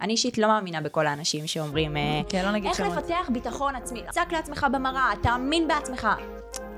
אני 0.00 0.12
אישית 0.12 0.38
לא 0.38 0.48
מאמינה 0.48 0.80
בכל 0.80 1.06
האנשים 1.06 1.46
שאומרים, 1.46 1.96
אה, 1.96 2.02
כן, 2.28 2.44
לא 2.44 2.50
נגיד 2.50 2.68
איך 2.68 2.76
שמות. 2.76 2.96
לפתח 2.96 3.30
ביטחון 3.32 3.76
עצמי, 3.76 4.02
צעק 4.10 4.32
לעצמך 4.32 4.66
במראה, 4.72 5.10
תאמין 5.22 5.68
בעצמך. 5.68 6.08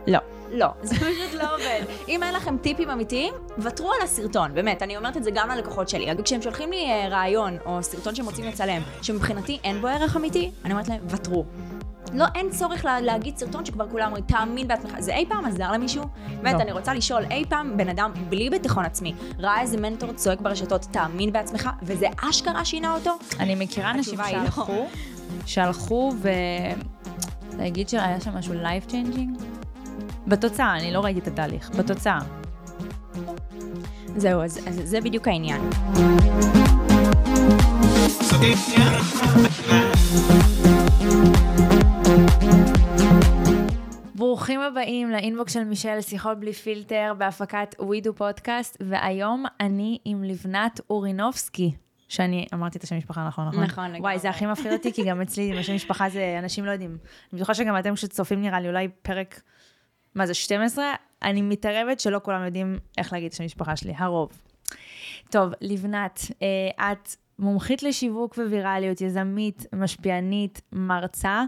לא. 0.07 0.19
לא, 0.53 0.67
זה 0.83 0.95
פשוט 0.95 1.34
לא 1.34 1.54
עובד. 1.54 1.83
אם 2.08 2.22
אין 2.22 2.34
לכם 2.34 2.58
טיפים 2.58 2.91
אמיתיים, 2.91 3.34
ותרו 3.58 3.92
על 3.92 4.02
הסרטון, 4.02 4.54
באמת, 4.54 4.83
אני 4.83 4.96
אומרת 4.96 5.17
את 5.17 5.25
זה 5.25 5.30
גם 5.34 5.48
ללקוחות 5.48 5.88
שלי. 5.88 6.06
כשהם 6.25 6.42
שולחים 6.42 6.70
לי 6.70 6.84
אה, 6.91 7.08
רעיון 7.08 7.58
או 7.67 7.83
סרטון 7.83 8.14
שהם 8.14 8.27
רוצים 8.27 8.45
לצלם, 8.45 8.82
שמבחינתי 9.03 9.59
אין 9.64 9.80
בו 9.80 9.87
ערך 9.87 10.16
אמיתי, 10.16 10.50
אני 10.64 10.73
אומרת 10.73 10.89
להם, 10.89 11.00
ותרו. 11.09 11.45
לא, 12.14 12.25
אין 12.35 12.51
צורך 12.51 12.85
לה, 12.85 13.01
להגיד 13.01 13.37
סרטון 13.37 13.64
שכבר 13.64 13.89
כולם 13.91 14.07
אומרים, 14.07 14.25
תאמין 14.25 14.69
בעצמך. 14.69 14.93
זה 14.99 15.14
אי 15.14 15.27
פעם 15.29 15.45
עזר 15.45 15.73
למישהו? 15.73 16.05
באמת, 16.43 16.55
לא. 16.55 16.61
אני 16.61 16.73
רוצה 16.73 16.95
לשאול, 16.95 17.23
אי 17.30 17.45
פעם 17.49 17.77
בן 17.77 17.89
אדם 17.89 18.12
בלי 18.29 18.50
ביטחון 18.50 18.85
עצמי, 18.85 19.14
ראה 19.39 19.61
איזה 19.61 19.77
מנטור 19.77 20.13
צועק 20.13 20.41
ברשתות, 20.41 20.86
תאמין 20.91 21.32
בעצמך, 21.32 21.71
וזה 21.82 22.07
אשכרה 22.17 22.64
שינה 22.64 22.95
אותו? 22.95 23.11
אני 23.41 23.55
מכירה 23.55 23.91
אנשים 23.91 24.18
לא. 24.18 24.25
שהלכו, 24.31 24.86
שהלכו 25.46 26.13
ו... 26.23 26.29
להגיד 27.59 27.89
שהיה 27.89 28.21
שם 28.21 28.35
משהו 28.35 28.54
life 28.54 28.90
changing? 28.90 29.43
בתוצאה, 30.26 30.76
אני 30.76 30.93
לא 30.93 31.01
ראיתי 31.01 31.21
את 31.21 31.26
התהליך, 31.26 31.71
בתוצאה. 31.71 32.18
זהו, 34.16 34.42
אז, 34.42 34.60
אז 34.66 34.80
זה 34.84 35.01
בדיוק 35.01 35.28
העניין. 35.28 35.60
ברוכים 44.50 44.72
הבאים 44.72 45.10
לאינבוקס 45.10 45.54
של 45.54 45.64
מישל, 45.64 46.00
שיחות 46.00 46.40
בלי 46.40 46.52
פילטר, 46.52 47.12
בהפקת 47.18 47.74
ווידו 47.78 48.14
פודקאסט, 48.14 48.76
והיום 48.80 49.45
אני 49.60 49.98
עם 50.04 50.24
לבנת 50.24 50.80
אורינובסקי. 50.90 51.74
שאני 52.09 52.46
אמרתי 52.54 52.78
את 52.78 52.82
השם 52.82 52.96
משפחה 52.96 53.26
נכון, 53.26 53.48
נכון? 53.48 53.64
נכון, 53.64 53.84
לגמרי. 53.84 54.00
וואי, 54.00 54.18
זה 54.18 54.30
הכי 54.30 54.46
מפחיד 54.46 54.73
אותי, 54.73 54.92
כי 54.92 55.04
גם 55.04 55.20
אצלי 55.20 55.52
עם 55.52 55.59
השם 55.59 55.74
משפחה 55.74 56.09
זה, 56.09 56.36
אנשים 56.38 56.64
לא 56.64 56.70
יודעים. 56.70 56.90
אני 56.90 57.38
בטוחה 57.38 57.54
שגם 57.54 57.78
אתם 57.78 57.95
כשצופים 57.95 58.43
נראה 58.43 58.60
לי 58.60 58.68
אולי 58.68 58.88
פרק, 59.02 59.40
מה 60.15 60.26
זה, 60.26 60.34
12? 60.34 60.84
אני 61.23 61.43
מתערבת 61.43 62.01
שלא 62.01 62.21
כולם 62.23 62.45
יודעים 62.45 62.78
איך 62.98 63.12
להגיד 63.12 63.26
את 63.26 63.32
השם 63.32 63.45
משפחה 63.45 63.76
שלי, 63.76 63.93
הרוב. 63.96 64.31
טוב, 65.31 65.53
לבנת, 65.61 66.21
אה, 66.43 66.93
את 66.93 67.17
מומחית 67.39 67.83
לשיווק 67.83 68.39
ווירליות, 68.39 69.01
יזמית, 69.01 69.67
משפיענית, 69.73 70.61
מרצה, 70.73 71.45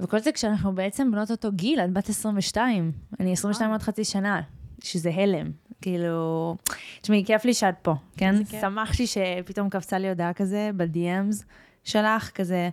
וכל 0.00 0.18
זה 0.18 0.32
כשאנחנו 0.32 0.74
בעצם 0.74 1.10
בנות 1.10 1.30
אותו 1.30 1.52
גיל, 1.52 1.80
את 1.80 1.92
בת 1.92 2.08
22. 2.08 2.92
אני 3.20 3.32
22 3.32 3.70
עוד 3.70 3.82
חצי 3.82 4.04
שנה, 4.04 4.40
שזה 4.82 5.10
הלם. 5.14 5.50
כאילו, 5.82 6.56
תשמעי, 7.00 7.24
כיף 7.26 7.44
לי 7.44 7.54
שאת 7.54 7.74
פה, 7.82 7.94
כן? 8.16 8.44
שמחתי 8.60 9.06
שפתאום 9.06 9.68
קפצה 9.68 9.98
לי 9.98 10.08
הודעה 10.08 10.32
כזה 10.32 10.70
ב-DMs 10.76 11.44
שלך, 11.84 12.30
כזה, 12.34 12.68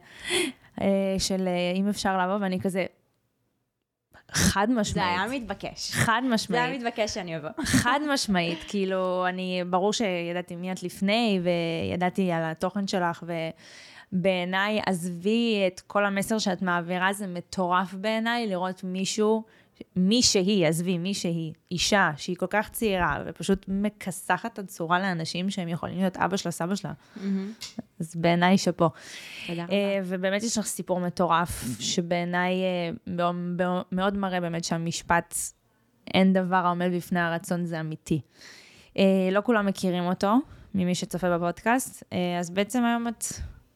אה, 0.82 1.16
של 1.20 1.48
אה, 1.48 1.72
אם 1.76 1.90
אפשר 1.90 2.18
לבוא, 2.18 2.38
ואני 2.42 2.60
כזה, 2.60 2.86
חד 4.32 4.68
משמעית. 4.70 4.94
זה 4.94 5.02
היה 5.08 5.28
מתבקש. 5.28 5.92
חד 5.92 6.22
זה 6.24 6.34
משמעית. 6.34 6.64
היה 6.64 6.78
מתבקש 6.78 7.14
שאני 7.14 7.38
אבוא. 7.38 7.50
חד 7.64 8.00
משמעית, 8.14 8.60
כאילו, 8.68 9.28
אני, 9.28 9.64
ברור 9.70 9.94
שידעתי 9.94 10.56
מי 10.56 10.72
את 10.72 10.84
לפני, 10.84 11.40
וידעתי 11.44 12.32
על 12.32 12.44
התוכן 12.44 12.88
שלך, 12.88 13.24
ובעיניי, 14.14 14.82
עזבי 14.86 15.64
את 15.68 15.80
כל 15.80 16.06
המסר 16.06 16.38
שאת 16.38 16.62
מעבירה, 16.62 17.14
זה 17.14 17.28
מטורף 17.28 17.94
בעיניי 17.94 18.48
לראות 18.48 18.84
מישהו, 18.84 19.44
מי 19.96 20.22
שהיא, 20.22 20.68
עזבי, 20.68 20.98
מי 20.98 21.14
שהיא, 21.14 21.54
אישה, 21.72 22.12
שהיא 22.18 22.36
כל 22.36 22.48
כך 22.50 22.70
צעירה, 22.70 23.24
ופשוט 23.26 23.66
מכסחת 23.68 24.54
את 24.54 24.60
הצורה 24.60 25.00
לאנשים 25.00 25.50
שהם 25.50 25.68
יכולים 25.68 25.98
להיות 25.98 26.18
אבא 26.18 26.38
שלה, 26.38 26.52
סבא 26.52 26.76
שלה. 26.76 26.94
אז 28.00 28.16
בעיניי 28.16 28.58
שאפו. 28.58 28.90
תודה 29.48 29.64
רבה. 29.64 29.74
אה, 29.74 30.00
ובאמת 30.06 30.44
יש 30.44 30.58
לך 30.58 30.66
סיפור 30.66 31.00
מטורף, 31.00 31.64
שבעיניי 31.80 32.54
אה, 32.54 33.24
מאוד, 33.92 34.18
מראה 34.18 34.40
באמת 34.40 34.64
שהמשפט, 34.64 35.36
אין 36.14 36.34
דבר 36.34 36.56
העומד 36.56 36.92
בפני 36.96 37.20
הרצון, 37.20 37.66
זה 37.66 37.80
אמיתי. 37.80 38.22
אה, 38.98 39.30
לא 39.32 39.42
כולם 39.44 39.66
מכירים 39.66 40.04
אותו, 40.04 40.36
ממי 40.76 40.96
שצופה 40.96 41.38
בפודקאסט, 41.38 42.04
אז 42.40 42.50
בעצם 42.50 42.86
היום 42.86 43.08
את 43.08 43.24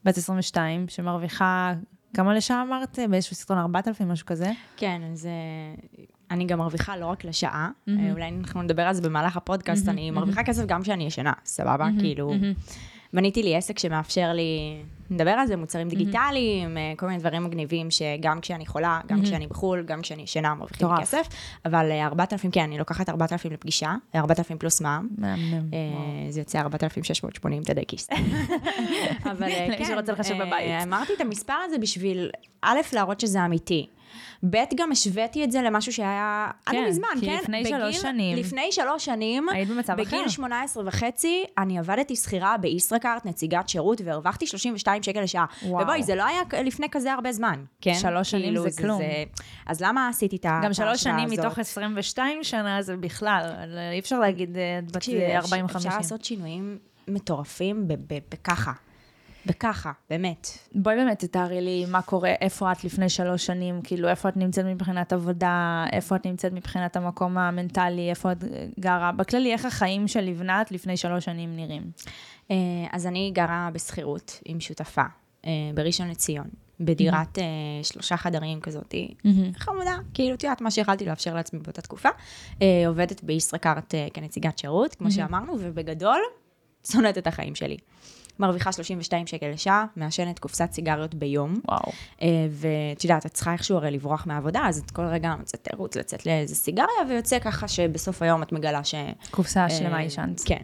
בת 0.06 0.18
22, 0.18 0.88
שמרוויחה, 0.88 1.74
כמה 2.14 2.34
לשעה 2.34 2.62
אמרת? 2.62 3.00
באיזשהו 3.10 3.36
סרטון 3.36 3.58
4,000, 3.58 4.10
משהו 4.10 4.26
כזה? 4.26 4.52
כן, 4.78 5.02
אז 5.12 5.26
אה, 5.26 5.32
אני 6.32 6.46
גם 6.46 6.60
מרוויחה 6.60 6.98
לא 6.98 7.06
רק 7.06 7.26
לשעה. 7.26 7.70
אה, 7.90 8.12
אולי 8.12 8.32
אנחנו 8.40 8.62
נדבר 8.62 8.82
על 8.82 8.94
זה 8.94 9.02
במהלך 9.02 9.38
הפודקאסט, 9.38 9.86
מהמם, 9.86 9.98
אני 9.98 10.12
מרוויחה 10.12 10.44
כסף 10.44 10.66
גם 10.66 10.82
כשאני 10.82 11.04
ישנה, 11.04 11.34
סבבה? 11.46 11.88
כאילו, 12.00 12.30
מהמם. 12.30 12.54
בניתי 13.14 13.44
לי 13.44 13.56
עסק 13.56 13.80
שמאפשר 13.80 14.34
לי, 14.34 14.82
נדבר 15.12 15.32
על 15.32 15.48
זה, 15.48 15.56
מוצרים 15.56 15.88
דיגיטליים, 15.90 16.78
אה, 16.78 16.94
כל 16.98 17.08
מיני 17.08 17.20
דברים 17.20 17.44
מגניבים 17.44 17.92
שגם 17.92 18.42
כשאני 18.42 18.66
חולה, 18.66 19.00
גם. 19.08 19.22
כשאני 19.22 19.48
בחו"ל, 19.48 19.84
גם 19.84 20.02
כשאני 20.02 20.22
ישנה, 20.22 20.56
מרוויחים. 20.56 20.88
כסף, 21.02 21.28
אבל 21.66 21.92
אה, 21.92 22.06
4,000, 22.06 22.52
כן, 22.52 22.62
אני 22.62 22.78
לוקחת 22.78 23.10
4,000 23.10 23.52
לפגישה, 23.52 23.96
4,000 24.16 24.58
פלוס 24.58 24.82
מע"מ. 24.82 25.08
אה, 25.74 26.32
זה 26.32 26.40
יוצא 26.40 26.60
4,680, 26.60 27.64
תדייקי 27.64 27.98
סתם. 27.98 28.16
אבל 29.24 29.44
אה, 29.44 29.68
כן, 29.78 29.96
אה. 30.72 30.84
אמרתי 30.84 31.14
את 31.14 31.22
המספר 31.22 31.54
הזה 31.66 31.78
בשביל, 31.78 32.30
א', 32.62 32.80
להראות 32.94 33.20
שזה 33.20 33.46
אמיתי. 33.46 33.88
ב', 34.50 34.58
גם 34.76 34.92
השוויתי 34.92 35.44
את 35.44 35.52
זה 35.52 35.62
למשהו 35.62 35.94
שהיה 35.94 36.52
עד 36.66 36.76
כן, 36.76 36.82
לא 36.84 36.90
מזמן, 36.90 37.08
כן? 37.22 37.38
לפני 37.44 37.64
בגיל- 37.64 37.78
שלוש 37.78 37.98
שנים- 38.02 38.38
לפני 38.38 38.72
שלוש 38.72 39.06
שנים, 39.06 39.50
היית 39.50 39.70
במצב 39.70 39.94
אחר. 39.94 40.04
בגיל 40.04 40.30
18 40.30 40.84
וחצי, 40.88 41.44
אני 41.58 41.80
עבדתי 41.80 42.16
שכירה 42.16 42.58
בישראכרט, 42.58 43.26
נציגת 43.26 43.70
שירות, 43.70 44.02
והרווחתי 44.06 44.48
32 44.48 45.04
שקל 45.04 45.22
לשעה. 45.22 45.46
וואו. 45.66 45.84
ובואי, 45.84 46.04
זה 46.04 46.16
לא 46.16 46.26
היה 46.26 46.42
לפני 46.64 46.88
כזה 46.92 47.14
הרבה 47.14 47.32
זמן, 47.32 47.64
כן? 47.82 47.94
שלוש 47.94 48.32
שנים 48.32 48.44
כאילו, 48.44 48.70
זה 48.70 48.82
כלום. 48.82 49.02
אז 49.68 49.82
למה 49.82 50.08
עשיתי 50.08 50.36
את 50.36 50.46
ה- 50.46 50.60
גם 50.64 50.72
את 50.72 50.76
שלוש 50.76 50.88
ההשוואה 50.90 51.14
שנים 51.16 51.32
הזאת? 51.34 51.46
מתוך 51.46 51.60
22 51.60 52.44
שנה 52.44 52.82
זה 52.82 52.98
בכלל, 52.98 53.52
אי 53.94 54.00
אפשר 54.00 54.20
להגיד 54.20 54.58
אה, 54.58 54.80
את 54.80 54.86
בת 54.92 54.94
תקשיבי, 54.94 55.38
40-50. 55.38 55.42
אפשר 55.78 55.98
לעשות 55.98 56.24
שינויים 56.26 56.78
מטורפים 57.08 57.88
בככה. 58.32 58.72
בככה, 59.46 59.92
באמת. 60.10 60.48
בואי 60.76 60.96
באמת 60.96 61.20
תתארי 61.20 61.62
לי 61.62 61.86
מה 61.90 62.02
קורה, 62.02 62.34
איפה 62.42 62.72
את 62.72 62.84
לפני 62.84 63.10
שלוש 63.10 63.46
שנים, 63.46 63.82
כאילו 63.84 64.08
איפה 64.10 64.30
את 64.30 64.38
נמצאת 64.38 64.66
מבחינת 64.66 65.14
עבודה, 65.14 65.86
איפה 65.92 66.16
את 66.16 66.26
נמצאת 66.26 66.54
מבחינת 66.54 66.96
המקום 66.96 67.38
המנטלי, 67.38 68.10
איפה 68.10 68.32
את 68.32 68.44
גרה, 68.80 69.12
בכללי 69.12 69.54
איך 69.54 69.66
החיים 69.66 70.08
של 70.08 70.22
לבנת 70.22 70.72
לפני 70.72 70.98
שלוש 70.98 71.26
שנים 71.26 71.56
נראים. 71.56 71.92
אה, 72.52 72.56
אז 72.92 73.08
אני 73.08 73.32
גרה 73.34 73.70
בשכירות 73.74 74.40
עם 74.46 74.60
שותפה 74.60 75.04
אה, 75.46 75.52
בראשון 75.74 76.10
לציון, 76.10 76.48
בדירת 76.80 77.40
אה, 77.40 77.44
שלושה 77.84 78.18
חדרים 78.18 78.60
כזאתי, 78.60 79.14
חמודה, 79.58 79.98
כאילו, 80.14 80.36
את 80.36 80.44
יודעת 80.44 80.62
מה 80.62 80.72
שיכלתי 80.72 81.06
לאפשר 81.06 81.36
לעצמי 81.36 81.60
באותה 81.60 81.82
תקופה. 81.82 82.10
עובדת 82.88 83.24
בישראכרט 83.24 83.94
כנציגת 84.14 84.58
שירות, 84.58 84.96
כמו 84.96 85.12
שאמרנו, 85.12 85.54
ובגדול, 85.60 86.20
שונאת 86.92 87.18
את 87.18 87.28
החיים 87.28 87.56
שלי. 87.56 87.78
מרוויחה 88.42 88.72
32 88.72 89.28
שקל 89.28 89.50
לשעה, 89.50 89.86
מעשנת 89.96 90.40
קופסת 90.40 90.72
סיגריות 90.72 91.16
ביום. 91.16 91.60
וואו. 91.68 91.92
אה, 92.22 92.28
ואת 92.50 93.04
יודעת, 93.04 93.26
את 93.26 93.34
צריכה 93.34 93.54
איכשהו 93.54 93.78
הרי 93.78 93.92
לברוח 93.92 94.28
מהעבודה, 94.28 94.62
אז 94.68 94.78
את 94.78 94.92
כל 94.92 95.06
רגע 95.06 95.36
מוצאת 95.36 95.64
תירוץ 95.64 95.96
לצאת 95.96 96.26
לאיזה 96.26 96.56
סיגריה, 96.56 96.88
ויוצא 97.10 97.40
ככה 97.40 97.68
שבסוף 97.68 98.22
היום 98.22 98.44
את 98.44 98.52
מגלה 98.52 98.84
ש... 98.84 98.96
קופסה 99.32 99.64
אה, 99.64 99.70
שלמה 99.70 99.98
עישנת. 99.98 100.42
כן. 100.46 100.64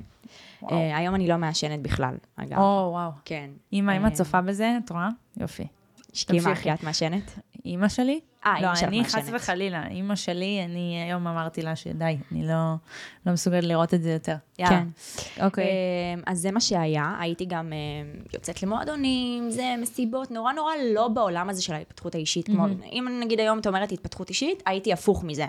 וואו. 0.62 0.74
אה, 0.74 0.98
היום 0.98 1.16
אני 1.16 1.28
לא 1.28 1.38
מעשנת 1.38 1.82
בכלל, 1.82 2.16
אגב. 2.36 2.58
או, 2.58 2.90
וואו. 2.92 3.12
כן. 3.26 3.50
אמא, 3.74 3.98
אם 3.98 4.04
אה, 4.04 4.08
את 4.08 4.14
צופה 4.14 4.42
בזה, 4.42 4.78
את 4.86 4.90
רואה? 4.90 5.10
יופי. 5.38 5.68
תמשיכי. 6.26 6.56
כי 6.64 6.74
את 6.74 6.84
מעשנת? 6.84 7.40
אימא 7.66 7.88
שלי? 7.88 8.20
אה, 8.46 8.62
לא, 8.62 8.68
אמא 8.68 8.76
שלך 8.76 8.88
אני 8.88 9.04
חס. 9.04 9.30
וחלילה, 9.34 9.88
אימא 9.88 10.16
שלי, 10.16 10.62
אני 10.66 11.04
היום 11.04 11.28
אמרתי 11.28 11.62
לה 11.62 11.76
שדי, 11.76 12.18
אני 12.32 12.48
לא, 12.48 12.74
לא 13.26 13.34
מסוגלת 13.34 13.64
לראות 13.64 13.94
את 13.94 14.04
זה 14.04 14.12
יותר. 14.12 14.36
יאללה. 14.60 14.84
כן. 15.38 15.46
אוקיי. 15.46 15.64
אה, 15.64 16.22
אז 16.26 16.40
זה 16.40 16.52
מה 16.52 16.62
שהיה, 16.62 17.16
הייתי 17.20 17.46
גם 17.46 17.74
אה, 17.74 17.78
יוצאת 18.34 18.64
למועדונים, 18.64 19.50
זה 19.52 19.76
מסיבות, 19.82 20.32
נורא 20.32 20.54
נורא 20.54 20.72
לא 20.94 21.08
בעולם 21.08 21.50
הזה 21.50 21.64
של 21.64 21.74
ההתפתחות 21.74 22.16
האישית, 22.16 22.46
כמו, 22.46 22.66
אם 22.92 23.20
נגיד 23.24 23.40
היום 23.40 23.60
את 23.60 23.68
אומרת 23.68 23.92
התפתחות 23.92 24.30
אישית, 24.30 24.64
הייתי 24.66 24.94
הפוך 24.94 25.24
מזה. 25.24 25.46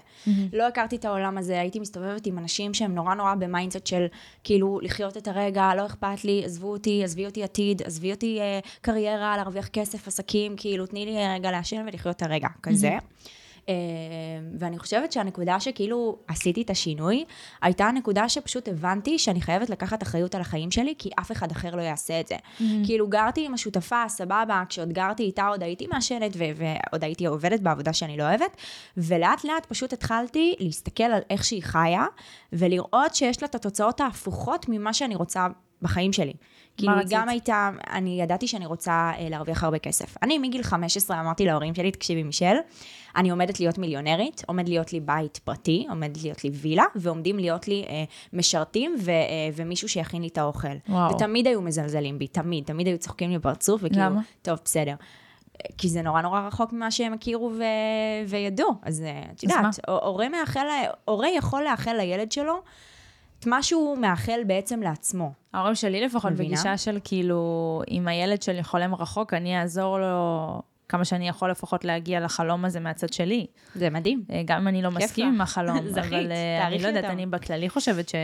לא 0.53 0.69
הכרתי 0.69 0.97
את 0.97 1.05
העולם 1.05 1.39
הזה, 1.39 1.61
הייתי 1.61 1.81
מסתובבת 1.81 2.27
עם 2.27 2.39
אנשים 2.39 2.75
שהם 2.75 2.95
נורא 2.95 3.15
נורא 3.15 3.35
ב 3.35 3.41
mindset 3.41 3.87
של 3.87 4.07
כאילו 4.45 4.81
לחיות 4.83 5.17
את 5.17 5.29
הרגע, 5.29 5.75
לא 5.77 5.87
אכפת 5.87 6.25
לי, 6.25 6.43
עזבו 6.45 6.71
אותי, 6.71 7.05
עזבי 7.05 7.27
אותי 7.27 7.45
עתיד, 7.45 7.83
עזבי 7.83 8.13
אותי 8.13 8.39
אה, 8.41 8.61
קריירה, 8.81 9.37
להרוויח 9.37 9.69
כסף, 9.69 10.09
עסקים, 10.09 10.55
כאילו 10.57 10.87
תני 10.87 11.07
לי 11.07 11.17
אה, 11.17 11.35
רגע 11.35 11.51
לעשן 11.51 11.85
ולחיות 11.87 12.17
את 12.17 12.23
הרגע, 12.23 12.49
כזה. 12.63 12.99
אה, 13.69 13.75
ואני 14.59 14.79
חושבת 14.79 15.13
שהנקודה 15.13 15.61
שכאילו 15.61 16.19
עשיתי 16.29 16.63
את 16.63 16.71
השינוי, 16.71 17.25
הייתה 17.63 17.85
הנקודה 17.85 18.29
שפשוט 18.29 18.69
הבנתי 18.69 19.19
שאני 19.19 19.41
חייבת 19.41 19.71
לקחת 19.71 20.03
אחריות 20.03 20.35
על 20.35 20.41
החיים 20.41 20.71
שלי, 20.71 20.95
כי 20.99 21.11
אף 21.21 21.33
אחד 21.33 21.51
אחר 21.51 21.77
לא 21.77 21.83
יעשה 21.83 22.21
את 22.21 22.27
זה. 22.27 22.37
כאילו 22.85 23.09
גרתי 23.09 23.47
עם 23.47 23.55
השותפה, 23.55 24.03
סבבה, 24.09 24.63
כשעוד 24.69 24.93
גרתי 24.93 25.23
איתה 25.23 25.47
עוד 25.47 25.63
הייתי 25.63 25.87
מעשנת, 25.87 26.33
ו- 26.37 26.45
ועוד 26.57 27.05
הייתי 27.05 27.27
עובדת 27.27 27.61
בעבודה 27.61 27.93
שאני 27.93 28.17
לא 28.17 28.23
אוהבת, 28.23 28.57
ולאט 28.97 29.45
לאט 29.45 29.67
פשוט 29.67 29.93
התחלתי 29.93 30.55
להסתכל 30.59 31.03
על 31.03 31.21
איך 31.31 31.45
שהיא 31.45 31.63
חיה, 31.63 32.05
ולראות 32.53 33.15
שיש 33.15 33.43
לה 33.43 33.49
את 33.49 33.55
התוצאות 33.55 34.01
ההפוכות 34.01 34.67
ממה 34.69 34.93
שאני 34.93 35.17
רוצה 35.17 35.47
בחיים 35.83 36.13
שלי. 36.13 36.33
כאילו, 36.79 36.93
היא 36.93 37.01
רצית? 37.01 37.19
גם 37.19 37.29
הייתה, 37.29 37.71
אני 37.91 38.23
ידעתי 38.23 38.47
שאני 38.47 38.67
רוצה 38.67 39.11
אה, 39.19 39.29
להרוויח 39.31 39.65
הרבה 39.65 39.79
כסף. 39.79 40.17
אני 40.23 40.39
מגיל 40.39 40.63
15 40.63 41.21
אמרתי 41.21 41.45
להורים 41.45 41.75
שלי, 41.75 41.91
תקשיבי 41.91 42.23
מישל, 42.23 42.57
אני 43.17 43.31
עומדת 43.31 43.61
להיות 43.61 43.79
מיליונרית, 43.79 44.45
עומד 44.47 44.69
להיות 44.69 44.93
לי 44.93 45.01
בית 45.01 45.39
פרטי, 45.45 45.87
עומד 45.91 46.17
להיות 46.23 46.45
לי 46.45 46.51
וילה, 46.51 46.85
ועומדים 46.95 47.39
להיות 47.39 47.69
לי 47.69 47.85
אה, 47.89 48.05
משרתים 48.33 48.97
ו, 49.01 49.11
אה, 49.11 49.15
ומישהו 49.57 49.89
שיכין 49.89 50.23
לי 50.23 50.29
את 50.29 50.39
האוכל. 50.39 50.69
וואו. 50.89 51.15
ותמיד 51.15 51.47
היו 51.47 51.63
מזלזלים 51.63 52.19
בי, 52.19 52.27
תמיד, 52.27 52.65
תמיד 52.65 52.87
היו 52.87 52.99
צוחקים 52.99 53.31
לי 53.31 53.39
בפרצוף, 53.39 53.81
וכאילו, 53.85 54.05
למה? 54.05 54.21
טוב, 54.43 54.59
בסדר. 54.65 54.95
כי 55.79 55.89
זה 55.89 56.03
נורא 56.03 56.23
נורא 56.23 56.41
רחוק 56.41 56.73
ממה 56.73 56.91
שהם 56.91 57.13
הכירו 57.13 57.53
ו... 57.59 57.63
וידעו. 58.29 58.75
אז 58.83 59.03
אה, 59.03 59.23
את 59.35 59.43
יודעת? 59.43 59.79
הורה 59.89 60.29
מאחל, 60.29 60.67
הורה 61.05 61.29
יכול 61.29 61.63
לאחל 61.65 61.97
לילד 61.97 62.33
שלו 62.33 62.63
את 63.41 63.47
מה 63.47 63.63
שהוא 63.63 63.99
מאחל 63.99 64.41
בעצם 64.47 64.83
לעצמו. 64.83 65.33
ההורים 65.55 65.75
שלי 65.75 66.01
לפחות 66.01 66.33
מבינה? 66.33 66.49
בגישה 66.49 66.77
של 66.77 66.99
כאילו, 67.05 67.83
אם 67.91 68.09
הילד 68.09 68.43
שלי 68.43 68.65
חולם 68.65 68.95
רחוק, 68.95 69.35
אני 69.35 69.61
אעזור 69.61 69.99
לו 69.99 70.63
כמה 70.89 71.05
שאני 71.05 71.29
יכול 71.29 71.51
לפחות 71.51 71.85
להגיע 71.85 72.21
לחלום 72.21 72.65
הזה 72.65 72.81
מהצד 72.81 73.13
שלי. 73.13 73.47
זה 73.75 73.91
מדהים. 73.91 74.25
אה, 74.31 74.43
גם 74.45 74.61
אם 74.61 74.69
אני 74.69 74.83
לא 74.83 74.91
מסכים 74.91 75.29
לך. 75.29 75.35
עם 75.35 75.41
החלום, 75.41 75.89
זכית, 75.95 76.13
אבל 76.13 76.33
אה, 76.33 76.67
אני 76.67 76.79
לא 76.79 76.89
יודעת, 76.89 77.05
אותם. 77.05 77.15
אני 77.15 77.27
בכללי 77.27 77.69
חושבת 77.69 78.09
ש... 78.09 78.15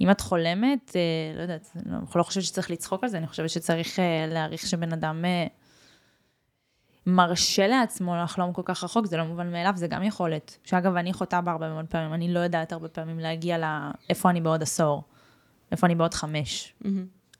אם 0.00 0.10
את 0.10 0.20
חולמת, 0.20 0.92
אה, 0.96 1.36
לא 1.36 1.42
יודעת, 1.42 1.72
אני 1.76 1.94
לא 2.14 2.22
חושבת 2.22 2.44
שצריך 2.44 2.70
לצחוק 2.70 3.04
על 3.04 3.10
זה, 3.10 3.18
אני 3.18 3.26
חושבת 3.26 3.50
שצריך 3.50 3.98
להעריך 4.28 4.66
שבן 4.66 4.92
אדם 4.92 5.24
מרשה 7.06 7.66
לעצמו 7.66 8.16
לחלום 8.16 8.52
כל 8.52 8.62
כך 8.64 8.84
רחוק, 8.84 9.06
זה 9.06 9.16
לא 9.16 9.24
מובן 9.24 9.52
מאליו, 9.52 9.72
זה 9.76 9.86
גם 9.86 10.02
יכולת. 10.02 10.58
שאגב, 10.64 10.96
אני 10.96 11.12
חוטאה 11.12 11.40
בה 11.40 11.52
הרבה 11.52 11.68
מאוד 11.68 11.86
פעמים, 11.86 12.14
אני 12.14 12.34
לא 12.34 12.40
יודעת 12.40 12.72
הרבה 12.72 12.88
פעמים 12.88 13.18
להגיע 13.18 13.58
לאיפה 13.58 14.30
אני 14.30 14.40
בעוד 14.40 14.62
עשור, 14.62 15.02
איפה 15.72 15.86
אני 15.86 15.94
בעוד 15.94 16.14
חמש. 16.14 16.74